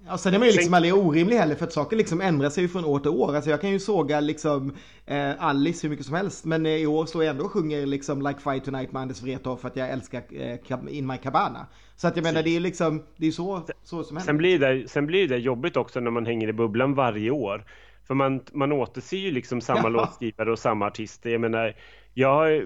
Ja, 0.08 0.18
sen 0.18 0.34
är 0.34 0.40
man 0.40 0.48
ju 0.48 0.54
liksom 0.54 0.74
aldrig 0.74 0.96
orimlig 0.96 1.38
heller 1.38 1.56
för 1.56 1.66
att 1.66 1.74
saker 1.74 1.98
liksom 1.98 2.22
ändrar 2.22 2.50
sig 2.50 2.68
från 2.68 2.86
år 2.86 3.00
till 3.00 3.10
år. 3.10 3.36
Alltså 3.36 3.50
jag 3.50 3.62
kan 3.62 3.70
ju 3.70 3.80
såga 3.80 4.20
liksom 4.20 4.74
eh, 5.06 5.44
Alice 5.44 5.88
hur 5.88 5.90
mycket 5.90 6.06
som 6.06 6.16
helst 6.16 6.46
men 6.46 6.66
eh, 6.66 6.72
i 6.72 6.88
år 6.88 7.06
står 7.06 7.24
jag 7.24 7.32
ändå 7.32 7.46
och 7.46 7.52
sjunger 7.52 7.86
liksom 7.86 8.22
Like 8.22 8.40
Fire 8.40 8.60
Tonight 8.60 8.92
med 8.92 9.02
Anders 9.02 9.22
Wrethov 9.22 9.58
för 9.58 9.68
att 9.68 9.76
jag 9.76 9.90
älskar 9.90 10.24
eh, 10.30 10.98
In 10.98 11.08
My 11.08 11.18
Cabana. 11.18 11.68
Så 11.96 12.08
att 12.08 12.16
jag 12.16 12.24
menar 12.24 12.44
det 12.44 12.56
är 12.56 12.60
liksom, 12.60 13.04
det 13.18 13.28
är 13.28 13.32
så, 13.32 13.62
så 13.84 14.04
som 14.04 14.18
händer. 14.18 14.26
Sen 14.26 14.38
blir, 14.38 14.60
det, 14.60 14.88
sen 14.88 15.06
blir 15.06 15.28
det 15.28 15.38
jobbigt 15.38 15.78
också 15.78 16.00
när 16.00 16.12
man 16.12 16.26
hänger 16.26 16.48
i 16.48 16.54
bubblan 16.54 16.94
varje 16.94 17.32
år. 17.32 17.66
För 18.08 18.14
man, 18.14 18.42
man 18.52 18.72
återser 18.72 19.18
ju 19.18 19.32
liksom 19.32 19.62
samma 19.62 19.84
ja. 19.84 19.90
låtskrivare 19.90 20.52
och 20.52 20.60
samma 20.60 20.88
artister. 20.88 21.30
Jag 21.30 21.42
menar, 21.42 21.76
jag 22.14 22.64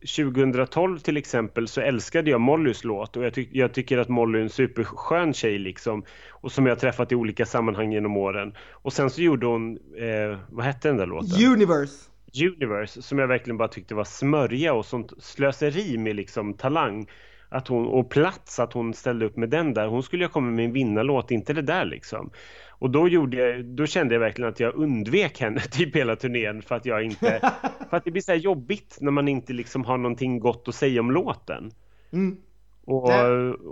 2012 0.00 0.98
till 0.98 1.16
exempel 1.16 1.68
så 1.68 1.80
älskade 1.80 2.30
jag 2.30 2.40
Mollys 2.40 2.84
låt 2.84 3.16
och 3.16 3.24
jag, 3.24 3.34
ty 3.34 3.48
jag, 3.52 3.74
tycker 3.74 3.98
att 3.98 4.08
Molly 4.08 4.38
är 4.38 4.42
en 4.42 4.50
superskön 4.50 5.34
tjej 5.34 5.58
liksom 5.58 6.04
och 6.30 6.52
som 6.52 6.66
jag 6.66 6.78
träffat 6.78 7.12
i 7.12 7.14
olika 7.14 7.46
sammanhang 7.46 7.92
genom 7.92 8.16
åren. 8.16 8.54
Och 8.70 8.92
sen 8.92 9.10
så 9.10 9.22
gjorde 9.22 9.46
hon, 9.46 9.76
eh, 9.76 10.38
vad 10.48 10.64
hette 10.64 10.88
den 10.88 10.96
där 10.96 11.06
låten? 11.06 11.46
Universe. 11.52 12.08
Universe 12.34 13.02
som 13.02 13.18
jag 13.18 13.28
verkligen 13.28 13.56
bara 13.56 13.68
tyckte 13.68 13.94
var 13.94 14.04
smörja 14.04 14.74
och 14.74 14.86
sånt 14.86 15.12
slöseri 15.18 15.98
med 15.98 16.16
liksom 16.16 16.54
talang 16.54 17.06
att 17.48 17.68
hon, 17.68 17.86
och 17.86 18.10
plats 18.10 18.60
att 18.60 18.72
hon 18.72 18.94
ställde 18.94 19.26
upp 19.26 19.36
med 19.36 19.50
den 19.50 19.74
där. 19.74 19.86
Hon 19.86 20.02
skulle 20.02 20.24
ju 20.24 20.28
komma 20.28 20.50
med 20.50 20.64
en 20.64 20.72
vinnarlåt, 20.72 21.30
inte 21.30 21.52
det 21.52 21.62
där 21.62 21.84
liksom. 21.84 22.30
Och 22.82 22.90
då, 22.90 23.08
gjorde 23.08 23.36
jag, 23.36 23.64
då 23.64 23.86
kände 23.86 24.14
jag 24.14 24.20
verkligen 24.20 24.50
att 24.50 24.60
jag 24.60 24.74
undvek 24.74 25.40
henne 25.40 25.60
typ 25.70 25.96
hela 25.96 26.16
turnén 26.16 26.62
för 26.62 26.74
att 26.74 26.86
jag 26.86 27.04
inte... 27.04 27.40
för 27.90 27.96
att 27.96 28.04
det 28.04 28.10
blir 28.10 28.22
så 28.22 28.34
jobbigt 28.34 28.98
när 29.00 29.10
man 29.10 29.28
inte 29.28 29.52
liksom 29.52 29.84
har 29.84 29.98
någonting 29.98 30.38
gott 30.38 30.68
att 30.68 30.74
säga 30.74 31.00
om 31.00 31.10
låten. 31.10 31.70
Mm. 32.12 32.36
Och, 32.84 33.10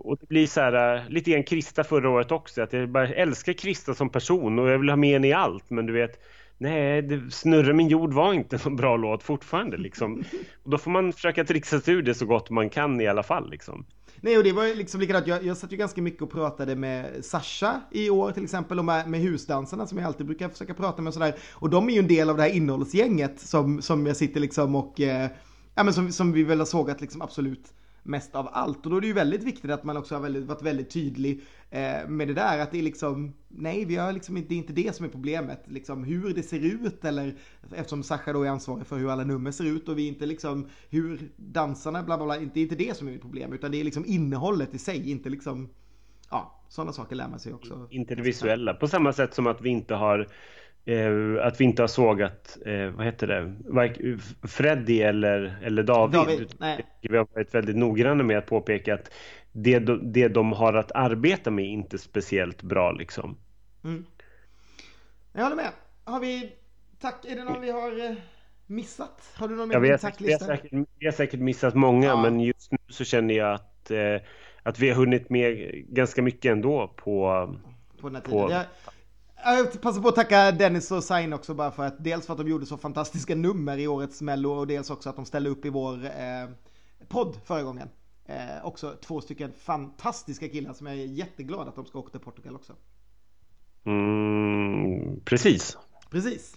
och, 0.04 0.18
det 0.20 0.28
blir 0.28 0.46
så 0.46 0.60
här, 0.60 0.96
äh, 0.96 1.08
lite 1.08 1.30
grann 1.30 1.42
Krista 1.42 1.84
förra 1.84 2.10
året 2.10 2.32
också, 2.32 2.62
att 2.62 2.72
jag 2.72 2.88
bara 2.88 3.08
älskar 3.08 3.52
Krista 3.52 3.94
som 3.94 4.10
person 4.10 4.58
och 4.58 4.68
jag 4.68 4.78
vill 4.78 4.88
ha 4.88 4.96
med 4.96 5.12
henne 5.12 5.28
i 5.28 5.32
allt, 5.32 5.70
men 5.70 5.86
du 5.86 5.92
vet 5.92 6.20
Nej, 6.62 7.02
det, 7.02 7.30
Snurra 7.30 7.72
min 7.72 7.88
jord 7.88 8.12
var 8.12 8.32
inte 8.32 8.58
en 8.66 8.76
bra 8.76 8.96
låt 8.96 9.22
fortfarande 9.22 9.76
liksom. 9.76 10.24
Och 10.62 10.70
då 10.70 10.78
får 10.78 10.90
man 10.90 11.12
försöka 11.12 11.44
trixa 11.44 11.80
sig 11.80 11.94
ur 11.94 12.02
det 12.02 12.14
så 12.14 12.26
gott 12.26 12.50
man 12.50 12.70
kan 12.70 13.00
i 13.00 13.06
alla 13.06 13.22
fall 13.22 13.50
liksom. 13.50 13.84
Nej, 14.20 14.38
och 14.38 14.44
det 14.44 14.52
var 14.52 14.76
liksom 14.76 15.00
likadant. 15.00 15.26
Jag, 15.26 15.44
jag 15.44 15.56
satt 15.56 15.72
ju 15.72 15.76
ganska 15.76 16.02
mycket 16.02 16.22
och 16.22 16.30
pratade 16.30 16.76
med 16.76 17.24
Sasha 17.24 17.80
i 17.90 18.10
år 18.10 18.32
till 18.32 18.44
exempel 18.44 18.78
och 18.78 18.84
med, 18.84 19.08
med 19.08 19.20
husdansarna 19.20 19.86
som 19.86 19.98
jag 19.98 20.06
alltid 20.06 20.26
brukar 20.26 20.48
försöka 20.48 20.74
prata 20.74 21.02
med 21.02 21.08
och 21.08 21.14
sådär. 21.14 21.34
Och 21.52 21.70
de 21.70 21.88
är 21.88 21.92
ju 21.92 21.98
en 21.98 22.08
del 22.08 22.30
av 22.30 22.36
det 22.36 22.42
här 22.42 22.50
innehållsgänget 22.50 23.40
som, 23.40 23.82
som 23.82 24.06
jag 24.06 24.16
sitter 24.16 24.40
liksom 24.40 24.74
och, 24.74 25.00
eh, 25.00 25.30
ja 25.74 25.82
men 25.82 25.94
som, 25.94 26.12
som 26.12 26.32
vi 26.32 26.44
väl 26.44 26.58
har 26.58 26.66
sågat 26.66 27.00
liksom 27.00 27.22
absolut 27.22 27.72
mest 28.02 28.34
av 28.34 28.48
allt. 28.52 28.84
Och 28.84 28.90
då 28.90 28.96
är 28.96 29.00
det 29.00 29.06
ju 29.06 29.12
väldigt 29.12 29.42
viktigt 29.42 29.70
att 29.70 29.84
man 29.84 29.96
också 29.96 30.14
har 30.14 30.22
väldigt, 30.22 30.44
varit 30.44 30.62
väldigt 30.62 30.90
tydlig 30.90 31.40
eh, 31.70 32.08
med 32.08 32.28
det 32.28 32.34
där. 32.34 32.58
Att 32.58 32.70
det 32.70 32.78
är 32.78 32.82
liksom, 32.82 33.32
nej, 33.48 33.84
vi 33.84 33.96
har 33.96 34.12
liksom, 34.12 34.34
det 34.34 34.54
är 34.54 34.58
inte 34.58 34.72
det 34.72 34.96
som 34.96 35.06
är 35.06 35.10
problemet. 35.10 35.64
Liksom 35.66 36.04
hur 36.04 36.34
det 36.34 36.42
ser 36.42 36.60
ut 36.60 37.04
eller 37.04 37.34
eftersom 37.74 38.02
Sasha 38.02 38.32
då 38.32 38.42
är 38.42 38.48
ansvarig 38.48 38.86
för 38.86 38.98
hur 38.98 39.10
alla 39.10 39.24
nummer 39.24 39.50
ser 39.50 39.64
ut 39.64 39.88
och 39.88 39.98
vi 39.98 40.08
inte 40.08 40.26
liksom 40.26 40.68
hur 40.90 41.30
dansarna 41.36 42.02
bla 42.02 42.16
bla 42.16 42.26
bla. 42.26 42.38
Det 42.38 42.60
är 42.60 42.62
inte 42.62 42.76
det 42.76 42.96
som 42.96 43.08
är 43.08 43.12
mitt 43.12 43.22
problem 43.22 43.52
utan 43.52 43.70
det 43.70 43.80
är 43.80 43.84
liksom 43.84 44.04
innehållet 44.06 44.74
i 44.74 44.78
sig, 44.78 45.10
inte 45.10 45.28
liksom 45.28 45.68
Ja, 46.30 46.60
sådana 46.68 46.92
saker 46.92 47.16
lär 47.16 47.28
man 47.28 47.38
sig 47.38 47.52
också. 47.52 47.86
Inte 47.90 48.14
det 48.14 48.22
visuella. 48.22 48.74
På 48.74 48.88
samma 48.88 49.12
sätt 49.12 49.34
som 49.34 49.46
att 49.46 49.60
vi 49.60 49.70
inte 49.70 49.94
har 49.94 50.28
Eh, 50.84 51.12
att 51.46 51.60
vi 51.60 51.64
inte 51.64 51.82
har 51.82 51.88
sågat, 51.88 52.58
eh, 52.66 52.90
vad 52.90 53.06
heter 53.06 53.26
det, 53.26 53.54
Freddy 54.48 55.00
eller, 55.00 55.58
eller 55.62 55.82
David. 55.82 56.12
David 56.12 56.54
vi 57.00 57.16
har 57.16 57.26
varit 57.34 57.54
väldigt 57.54 57.76
noggranna 57.76 58.22
med 58.22 58.38
att 58.38 58.46
påpeka 58.46 58.94
att 58.94 59.10
det, 59.52 59.78
det 60.02 60.28
de 60.28 60.52
har 60.52 60.74
att 60.74 60.92
arbeta 60.92 61.50
med 61.50 61.64
är 61.64 61.68
inte 61.68 61.98
speciellt 61.98 62.62
bra 62.62 62.92
liksom. 62.92 63.36
Mm. 63.84 64.04
Jag 65.32 65.42
håller 65.42 65.56
med. 65.56 65.70
Har 66.04 66.20
vi, 66.20 66.52
tack, 67.00 67.24
är 67.24 67.36
det 67.36 67.44
någon 67.44 67.60
vi 67.60 67.70
har 67.70 68.10
eh, 68.10 68.16
missat? 68.66 69.32
Har 69.34 69.48
du 69.48 69.56
någon 69.56 69.70
ja, 69.70 69.78
vi, 69.78 69.90
har 69.90 69.98
säkert, 69.98 70.20
vi, 70.20 70.32
har 70.32 70.38
säkert, 70.38 70.72
vi 70.98 71.06
har 71.06 71.12
säkert 71.12 71.40
missat 71.40 71.74
många 71.74 72.06
ja. 72.06 72.22
men 72.22 72.40
just 72.40 72.72
nu 72.72 72.78
så 72.88 73.04
känner 73.04 73.34
jag 73.34 73.54
att, 73.54 73.90
eh, 73.90 74.16
att 74.62 74.78
vi 74.78 74.88
har 74.88 74.96
hunnit 74.96 75.30
med 75.30 75.72
ganska 75.88 76.22
mycket 76.22 76.52
ändå 76.52 76.88
på, 76.96 77.48
på 78.00 78.08
den 78.08 78.14
här 78.14 78.22
tiden. 78.22 78.46
På, 78.46 78.50
jag, 78.52 78.64
jag 79.44 79.80
passar 79.80 80.00
på 80.00 80.08
att 80.08 80.14
tacka 80.14 80.52
Dennis 80.52 80.90
och 80.90 81.04
Sain 81.04 81.32
också 81.32 81.54
bara 81.54 81.70
för 81.70 81.86
att 81.86 82.04
dels 82.04 82.26
för 82.26 82.32
att 82.32 82.38
de 82.38 82.48
gjorde 82.48 82.66
så 82.66 82.76
fantastiska 82.76 83.34
nummer 83.34 83.78
i 83.78 83.88
årets 83.88 84.22
mello 84.22 84.50
och 84.50 84.66
dels 84.66 84.90
också 84.90 85.10
att 85.10 85.16
de 85.16 85.24
ställde 85.24 85.50
upp 85.50 85.64
i 85.64 85.68
vår 85.68 86.04
eh, 86.04 86.50
podd 87.08 87.36
förra 87.44 87.62
gången. 87.62 87.88
Eh, 88.26 88.64
också 88.64 88.94
två 89.00 89.20
stycken 89.20 89.52
fantastiska 89.52 90.48
killar 90.48 90.72
som 90.72 90.86
jag 90.86 90.96
är 90.96 91.04
jätteglad 91.04 91.68
att 91.68 91.76
de 91.76 91.86
ska 91.86 91.98
åka 91.98 92.10
till 92.10 92.20
Portugal 92.20 92.54
också. 92.56 92.72
Mm, 93.84 95.20
precis. 95.24 95.78
Precis. 96.10 96.56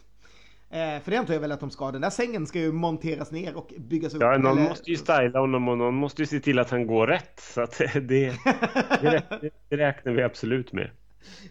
Eh, 0.69 1.01
för 1.01 1.11
det 1.11 1.17
antar 1.17 1.33
jag 1.33 1.41
väl 1.41 1.51
att 1.51 1.59
de 1.59 1.71
ska. 1.71 1.91
Den 1.91 2.01
där 2.01 2.09
sängen 2.09 2.47
ska 2.47 2.59
ju 2.59 2.71
monteras 2.71 3.31
ner 3.31 3.55
och 3.55 3.73
byggas 3.77 4.13
upp. 4.13 4.21
Ja, 4.21 4.37
någon 4.37 4.57
eller... 4.57 4.69
måste 4.69 4.91
ju 4.91 4.97
styla 4.97 5.39
honom 5.39 5.67
och 5.67 5.77
någon 5.77 5.95
måste 5.95 6.21
ju 6.21 6.25
se 6.25 6.39
till 6.39 6.59
att 6.59 6.69
han 6.69 6.87
går 6.87 7.07
rätt. 7.07 7.39
Så 7.39 7.61
att 7.61 7.77
det, 7.93 8.33
det, 9.01 9.51
det 9.69 9.77
räknar 9.77 10.13
vi 10.13 10.23
absolut 10.23 10.73
med. 10.73 10.89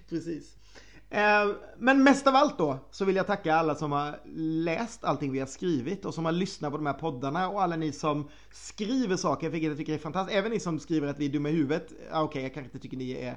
Precis. 0.09 0.57
Eh, 1.15 1.55
men 1.79 2.05
mest 2.05 2.27
av 2.27 2.37
allt 2.37 2.59
då 2.59 2.79
så 2.91 3.05
vill 3.05 3.17
jag 3.17 3.27
tacka 3.27 3.55
alla 3.55 3.75
som 3.75 3.93
har 3.93 4.21
läst 4.65 5.05
allting 5.05 5.33
vi 5.33 5.39
har 5.39 5.47
skrivit 5.47 6.05
och 6.05 6.15
som 6.15 6.25
har 6.25 6.33
lyssnat 6.33 6.71
på 6.71 6.77
de 6.77 6.87
här 6.87 6.93
poddarna 6.93 7.49
och 7.49 7.63
alla 7.63 7.77
ni 7.77 7.93
som 7.93 8.29
skriver 8.53 9.17
saker, 9.17 9.51
vilket 9.51 9.69
jag 9.69 9.79
tycker 9.79 9.95
är 9.95 9.99
fantastiskt. 9.99 10.39
Även 10.39 10.53
ni 10.53 10.61
som 10.61 10.79
skriver 10.79 11.09
att 11.09 11.19
vi 11.19 11.25
är 11.25 11.29
dumma 11.29 11.49
i 11.49 11.53
huvudet. 11.53 11.93
Ah, 12.13 12.23
okej, 12.23 12.29
okay, 12.29 12.43
jag 12.43 12.55
kanske 12.55 12.69
inte 12.69 12.79
tycker 12.79 12.97
ni 12.97 13.13
är 13.13 13.37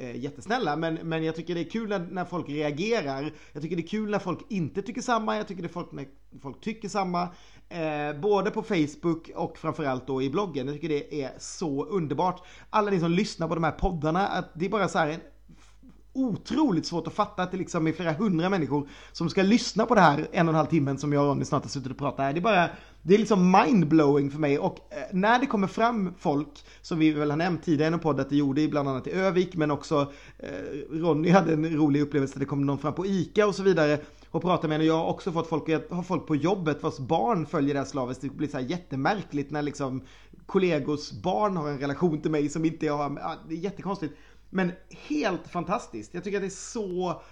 eh, 0.00 0.16
jättesnälla, 0.16 0.76
men, 0.76 0.94
men 0.94 1.24
jag 1.24 1.36
tycker 1.36 1.54
det 1.54 1.60
är 1.60 1.70
kul 1.70 1.88
när, 1.88 1.98
när, 1.98 2.24
folk 2.24 2.48
reagerar. 2.48 3.32
Jag 3.52 3.62
tycker 3.62 3.76
det 3.76 3.82
är 3.82 3.88
kul 3.88 4.10
när 4.10 4.18
folk 4.18 4.40
inte 4.48 4.82
tycker 4.82 5.02
samma. 5.02 5.36
Jag 5.36 5.48
tycker 5.48 5.62
det 5.62 5.68
är 5.68 5.72
folk 5.72 5.92
när 5.92 6.06
folk 6.42 6.60
tycker 6.60 6.88
samma. 6.88 7.22
Eh, 7.68 8.20
både 8.20 8.50
på 8.50 8.62
Facebook 8.62 9.30
och 9.34 9.58
framförallt 9.58 10.06
då 10.06 10.22
i 10.22 10.30
bloggen. 10.30 10.66
Jag 10.66 10.76
tycker 10.76 10.88
det 10.88 11.22
är 11.22 11.32
så 11.38 11.84
underbart. 11.84 12.46
Alla 12.70 12.90
ni 12.90 13.00
som 13.00 13.10
lyssnar 13.10 13.48
på 13.48 13.54
de 13.54 13.64
här 13.64 13.72
poddarna, 13.72 14.26
att 14.26 14.50
det 14.54 14.64
är 14.64 14.70
bara 14.70 14.88
så 14.88 14.98
här 14.98 15.18
otroligt 16.12 16.86
svårt 16.86 17.06
att 17.06 17.12
fatta 17.12 17.42
att 17.42 17.50
det 17.50 17.56
liksom 17.56 17.86
är 17.86 17.92
flera 17.92 18.12
hundra 18.12 18.48
människor 18.48 18.88
som 19.12 19.30
ska 19.30 19.42
lyssna 19.42 19.86
på 19.86 19.94
det 19.94 20.00
här 20.00 20.28
en 20.32 20.48
och 20.48 20.52
en 20.52 20.56
halv 20.56 20.66
timmen 20.66 20.98
som 20.98 21.12
jag 21.12 21.22
och 21.22 21.28
Ronny 21.28 21.44
snart 21.44 21.62
har 21.62 21.68
suttit 21.68 21.90
och 21.90 21.98
pratat 21.98 22.24
här. 22.24 22.32
Det 22.32 22.38
är 22.38 22.42
bara, 22.42 22.68
det 23.02 23.14
är 23.14 23.18
liksom 23.18 23.50
mindblowing 23.50 24.30
för 24.30 24.38
mig 24.38 24.58
och 24.58 24.76
eh, 24.90 24.96
när 25.12 25.38
det 25.38 25.46
kommer 25.46 25.66
fram 25.66 26.14
folk 26.18 26.64
som 26.82 26.98
vi 26.98 27.10
väl 27.10 27.30
har 27.30 27.36
nämnt 27.36 27.64
tidigare 27.64 27.90
i 27.90 27.94
en 27.94 28.00
podd 28.00 28.20
att 28.20 28.30
det 28.30 28.36
gjorde 28.36 28.68
bland 28.68 28.88
annat 28.88 29.06
i 29.06 29.12
Övik 29.12 29.56
men 29.56 29.70
också 29.70 30.12
eh, 30.38 30.48
Ronny 30.90 31.30
hade 31.30 31.52
en 31.52 31.76
rolig 31.76 32.00
upplevelse 32.00 32.34
där 32.34 32.40
det 32.40 32.46
kom 32.46 32.66
någon 32.66 32.78
fram 32.78 32.94
på 32.94 33.06
ICA 33.06 33.46
och 33.46 33.54
så 33.54 33.62
vidare 33.62 33.98
och 34.30 34.42
pratar 34.42 34.68
med 34.68 34.74
henne. 34.74 34.84
Jag 34.88 34.96
har 34.96 35.06
också 35.06 35.32
fått 35.32 35.46
folk, 35.46 35.68
jag 35.68 35.82
har 35.90 36.02
folk 36.02 36.26
på 36.26 36.36
jobbet 36.36 36.82
vars 36.82 36.98
barn 36.98 37.46
följer 37.46 37.74
det 37.74 37.80
här 37.80 37.86
slaviskt. 37.86 38.22
Det 38.22 38.28
blir 38.28 38.48
så 38.48 38.58
här 38.58 38.64
jättemärkligt 38.64 39.50
när 39.50 39.62
liksom 39.62 40.02
kollegors 40.46 41.12
barn 41.12 41.56
har 41.56 41.68
en 41.68 41.78
relation 41.78 42.20
till 42.22 42.30
mig 42.30 42.48
som 42.48 42.64
inte 42.64 42.86
jag 42.86 42.96
har. 42.96 43.18
Ja, 43.20 43.34
det 43.48 43.54
är 43.54 43.58
jättekonstigt. 43.58 44.14
Men 44.50 44.72
helt 45.08 45.48
fantastiskt. 45.48 46.14
Jag 46.14 46.24
tycker 46.24 46.38
att 46.38 46.42
det 46.42 46.48
är 46.48 46.50
så 46.50 47.22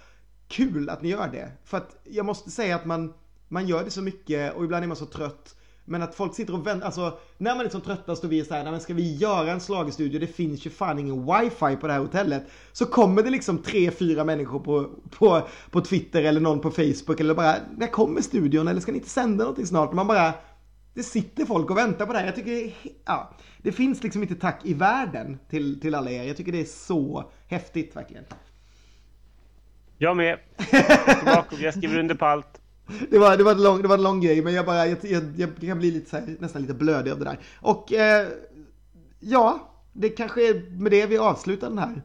kul 0.47 0.89
att 0.89 1.01
ni 1.01 1.09
gör 1.09 1.27
det. 1.27 1.51
För 1.63 1.77
att 1.77 1.97
jag 2.03 2.25
måste 2.25 2.51
säga 2.51 2.75
att 2.75 2.85
man, 2.85 3.13
man 3.47 3.67
gör 3.67 3.83
det 3.83 3.91
så 3.91 4.01
mycket 4.01 4.55
och 4.55 4.63
ibland 4.63 4.83
är 4.83 4.87
man 4.87 4.97
så 4.97 5.05
trött. 5.05 5.55
Men 5.85 6.03
att 6.03 6.15
folk 6.15 6.35
sitter 6.35 6.53
och 6.53 6.67
väntar, 6.67 6.85
alltså 6.85 7.19
när 7.37 7.55
man 7.55 7.65
är 7.65 7.69
som 7.69 7.81
tröttast 7.81 8.23
och 8.23 8.31
vi 8.31 8.39
är 8.39 8.43
såhär, 8.43 8.71
men 8.71 8.79
ska 8.79 8.93
vi 8.93 9.15
göra 9.15 9.51
en 9.51 9.59
slagestudio? 9.59 10.19
Det 10.19 10.27
finns 10.27 10.65
ju 10.65 10.69
fan 10.69 10.99
ingen 10.99 11.25
wifi 11.25 11.75
på 11.75 11.87
det 11.87 11.93
här 11.93 11.99
hotellet. 11.99 12.43
Så 12.71 12.85
kommer 12.85 13.23
det 13.23 13.29
liksom 13.29 13.57
tre, 13.57 13.91
fyra 13.91 14.23
människor 14.23 14.59
på, 14.59 14.89
på, 15.09 15.47
på 15.71 15.81
Twitter 15.81 16.23
eller 16.23 16.41
någon 16.41 16.59
på 16.59 16.71
Facebook 16.71 17.19
eller 17.19 17.33
bara, 17.33 17.55
när 17.77 17.87
kommer 17.87 18.21
studion? 18.21 18.67
Eller 18.67 18.81
ska 18.81 18.91
ni 18.91 18.97
inte 18.97 19.09
sända 19.09 19.43
någonting 19.43 19.65
snart? 19.65 19.93
Man 19.93 20.07
bara, 20.07 20.33
det 20.99 21.03
sitter 21.03 21.45
folk 21.45 21.69
och 21.69 21.77
väntar 21.77 22.05
på 22.05 22.13
det 22.13 22.19
här. 22.19 22.25
Jag 22.25 22.35
tycker, 22.35 22.73
ja, 23.05 23.31
det 23.57 23.71
finns 23.71 24.03
liksom 24.03 24.21
inte 24.21 24.35
tack 24.35 24.65
i 24.65 24.73
världen 24.73 25.39
till, 25.49 25.81
till 25.81 25.95
alla 25.95 26.11
er. 26.11 26.23
Jag 26.23 26.37
tycker 26.37 26.51
det 26.51 26.61
är 26.61 26.65
så 26.65 27.31
häftigt 27.47 27.95
verkligen. 27.95 28.23
Jag 29.97 30.17
med. 30.17 30.39
Jag, 31.25 31.45
jag 31.59 31.73
skriver 31.73 31.99
under 31.99 32.15
på 32.15 32.25
allt. 32.25 32.61
Det 33.09 33.19
var, 33.19 33.37
det, 33.37 33.43
var 33.43 33.51
en 33.51 33.63
lång, 33.63 33.81
det 33.81 33.87
var 33.87 33.95
en 33.95 34.03
lång 34.03 34.21
grej, 34.21 34.41
men 34.41 34.53
jag, 34.53 34.65
bara, 34.65 34.87
jag, 34.87 34.97
jag, 35.01 35.23
jag 35.37 35.49
kan 35.61 35.79
bli 35.79 35.91
lite 35.91 36.17
här, 36.17 36.35
nästan 36.39 36.61
lite 36.61 36.73
blödig 36.73 37.11
av 37.11 37.19
det 37.19 37.25
där. 37.25 37.39
Och 37.59 37.93
eh, 37.93 38.27
ja, 39.19 39.71
det 39.93 40.09
kanske 40.09 40.49
är 40.49 40.69
med 40.69 40.91
det 40.91 41.05
vi 41.05 41.17
avslutar 41.17 41.69
den 41.69 41.77
här 41.77 42.01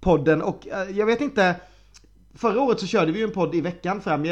podden. 0.00 0.42
Och 0.42 0.68
eh, 0.68 0.90
jag 0.90 1.06
vet 1.06 1.20
inte, 1.20 1.56
Förra 2.36 2.60
året 2.60 2.80
så 2.80 2.86
körde 2.86 3.12
vi 3.12 3.18
ju 3.18 3.24
en 3.24 3.30
podd 3.30 3.54
i 3.54 3.60
veckan 3.60 4.00
fram. 4.00 4.22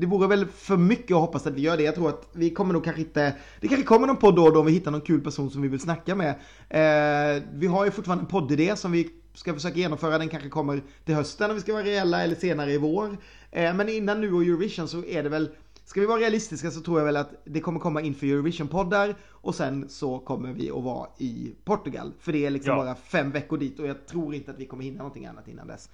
Det 0.00 0.06
vore 0.06 0.28
väl 0.28 0.46
för 0.46 0.76
mycket 0.76 1.14
att 1.14 1.20
hoppas 1.20 1.46
att 1.46 1.54
vi 1.54 1.60
gör 1.60 1.76
det. 1.76 1.82
Jag 1.82 1.94
tror 1.94 2.08
att 2.08 2.28
vi 2.32 2.50
kommer 2.50 2.72
nog 2.72 2.84
kanske 2.84 3.02
inte... 3.02 3.34
Det 3.60 3.68
kanske 3.68 3.86
kommer 3.86 4.06
någon 4.06 4.16
podd 4.16 4.36
då 4.36 4.44
och 4.44 4.52
då 4.52 4.60
om 4.60 4.66
vi 4.66 4.72
hittar 4.72 4.90
någon 4.90 5.00
kul 5.00 5.20
person 5.20 5.50
som 5.50 5.62
vi 5.62 5.68
vill 5.68 5.80
snacka 5.80 6.14
med. 6.14 6.30
Eh, 6.68 7.42
vi 7.52 7.66
har 7.66 7.84
ju 7.84 7.90
fortfarande 7.90 8.22
en 8.22 8.28
poddidé 8.28 8.76
som 8.76 8.92
vi 8.92 9.10
ska 9.34 9.54
försöka 9.54 9.78
genomföra. 9.78 10.18
Den 10.18 10.28
kanske 10.28 10.48
kommer 10.48 10.82
till 11.04 11.14
hösten 11.14 11.50
om 11.50 11.56
vi 11.56 11.62
ska 11.62 11.72
vara 11.72 11.84
reella 11.84 12.22
eller 12.22 12.34
senare 12.34 12.72
i 12.72 12.78
vår. 12.78 13.16
Eh, 13.50 13.74
men 13.74 13.88
innan 13.88 14.20
nu 14.20 14.32
och 14.32 14.42
Eurovision 14.42 14.88
så 14.88 15.04
är 15.04 15.22
det 15.22 15.28
väl 15.28 15.48
Ska 15.84 16.00
vi 16.00 16.06
vara 16.06 16.20
realistiska 16.20 16.70
så 16.70 16.80
tror 16.80 16.98
jag 16.98 17.04
väl 17.04 17.16
att 17.16 17.30
det 17.44 17.60
kommer 17.60 17.80
komma 17.80 18.00
inför 18.00 18.26
Eurovision-poddar 18.26 19.14
och 19.30 19.54
sen 19.54 19.88
så 19.88 20.18
kommer 20.18 20.52
vi 20.52 20.70
att 20.70 20.82
vara 20.82 21.08
i 21.18 21.54
Portugal. 21.64 22.12
För 22.20 22.32
det 22.32 22.46
är 22.46 22.50
liksom 22.50 22.70
ja. 22.70 22.76
bara 22.76 22.94
fem 22.94 23.30
veckor 23.30 23.58
dit 23.58 23.78
och 23.78 23.86
jag 23.86 24.06
tror 24.06 24.34
inte 24.34 24.50
att 24.50 24.58
vi 24.58 24.66
kommer 24.66 24.84
hinna 24.84 24.98
någonting 24.98 25.26
annat 25.26 25.48
innan 25.48 25.66
dess. 25.66 25.90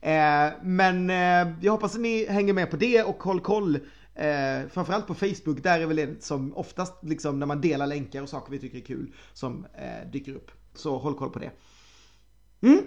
Eh, 0.00 0.52
men 0.62 1.10
eh, 1.10 1.54
jag 1.60 1.72
hoppas 1.72 1.94
att 1.94 2.00
ni 2.00 2.26
hänger 2.26 2.52
med 2.52 2.70
på 2.70 2.76
det 2.76 3.02
och 3.02 3.22
håll 3.22 3.40
koll 3.40 3.78
Eh, 4.18 4.68
framförallt 4.68 5.06
på 5.06 5.14
Facebook, 5.14 5.62
där 5.62 5.80
är 5.80 5.86
väl 5.86 5.96
det 5.96 6.22
som 6.22 6.56
oftast 6.56 7.04
liksom 7.04 7.38
när 7.38 7.46
man 7.46 7.60
delar 7.60 7.86
länkar 7.86 8.22
och 8.22 8.28
saker 8.28 8.52
vi 8.52 8.58
tycker 8.58 8.78
är 8.78 8.82
kul 8.82 9.12
som 9.32 9.66
eh, 9.74 10.10
dyker 10.10 10.32
upp. 10.32 10.50
Så 10.74 10.98
håll 10.98 11.14
koll 11.14 11.30
på 11.30 11.38
det. 11.38 11.50
Mm? 12.62 12.80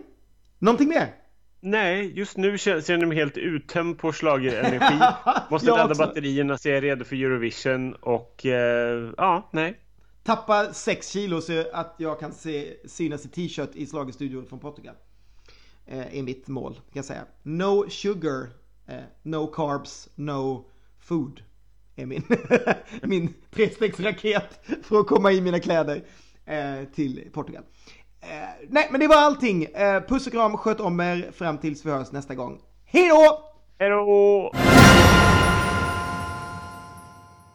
Någonting 0.59 0.89
mer? 0.89 1.15
Nej, 1.59 2.11
just 2.15 2.37
nu 2.37 2.57
känns 2.57 2.89
jag 2.89 3.07
mig 3.07 3.17
helt 3.17 3.37
uttömd 3.37 3.97
på 3.97 4.13
schlagerenergi. 4.13 4.99
Måste 5.49 5.67
ladda 5.67 5.95
batterierna 5.95 6.57
så 6.57 6.69
jag 6.69 6.77
är 6.77 6.81
redo 6.81 7.05
för 7.05 7.15
Eurovision 7.15 7.93
och 7.93 8.45
eh, 8.45 9.13
ja, 9.17 9.49
nej. 9.53 9.79
Tappa 10.23 10.73
6 10.73 11.09
kilo 11.09 11.41
så 11.41 11.63
att 11.73 11.95
jag 11.97 12.19
kan 12.19 12.33
se, 12.33 12.73
synas 12.85 13.25
i 13.25 13.29
t-shirt 13.29 13.75
i 13.75 13.85
Slagerstudion 13.85 14.45
från 14.45 14.59
Portugal. 14.59 14.95
Eh, 15.85 16.17
är 16.17 16.23
mitt 16.23 16.47
mål, 16.47 16.73
kan 16.73 16.83
jag 16.91 17.05
säga. 17.05 17.25
No 17.43 17.89
sugar, 17.89 18.49
eh, 18.87 19.03
no 19.23 19.47
carbs, 19.47 20.09
no 20.15 20.65
food. 20.99 21.41
Är 21.95 22.05
min, 22.05 22.23
min 23.03 23.33
trestegsraket 23.51 24.59
för 24.83 24.99
att 24.99 25.07
komma 25.07 25.31
i 25.31 25.41
mina 25.41 25.59
kläder 25.59 26.03
eh, 26.45 26.87
till 26.95 27.29
Portugal. 27.33 27.63
Eh, 28.21 28.27
nej, 28.69 28.87
men 28.91 28.99
det 28.99 29.07
var 29.07 29.15
allting. 29.15 29.63
Eh, 29.63 30.01
puss 30.01 30.27
och 30.27 30.33
kram, 30.33 30.57
sköt 30.57 30.79
om 30.79 30.99
er 30.99 31.31
fram 31.31 31.57
tills 31.57 31.85
vi 31.85 31.91
hörs 31.91 32.11
nästa 32.11 32.35
gång. 32.35 32.61
Hej 32.85 33.09
då! 33.09 33.53
Hej 33.79 33.89
då! 33.89 34.51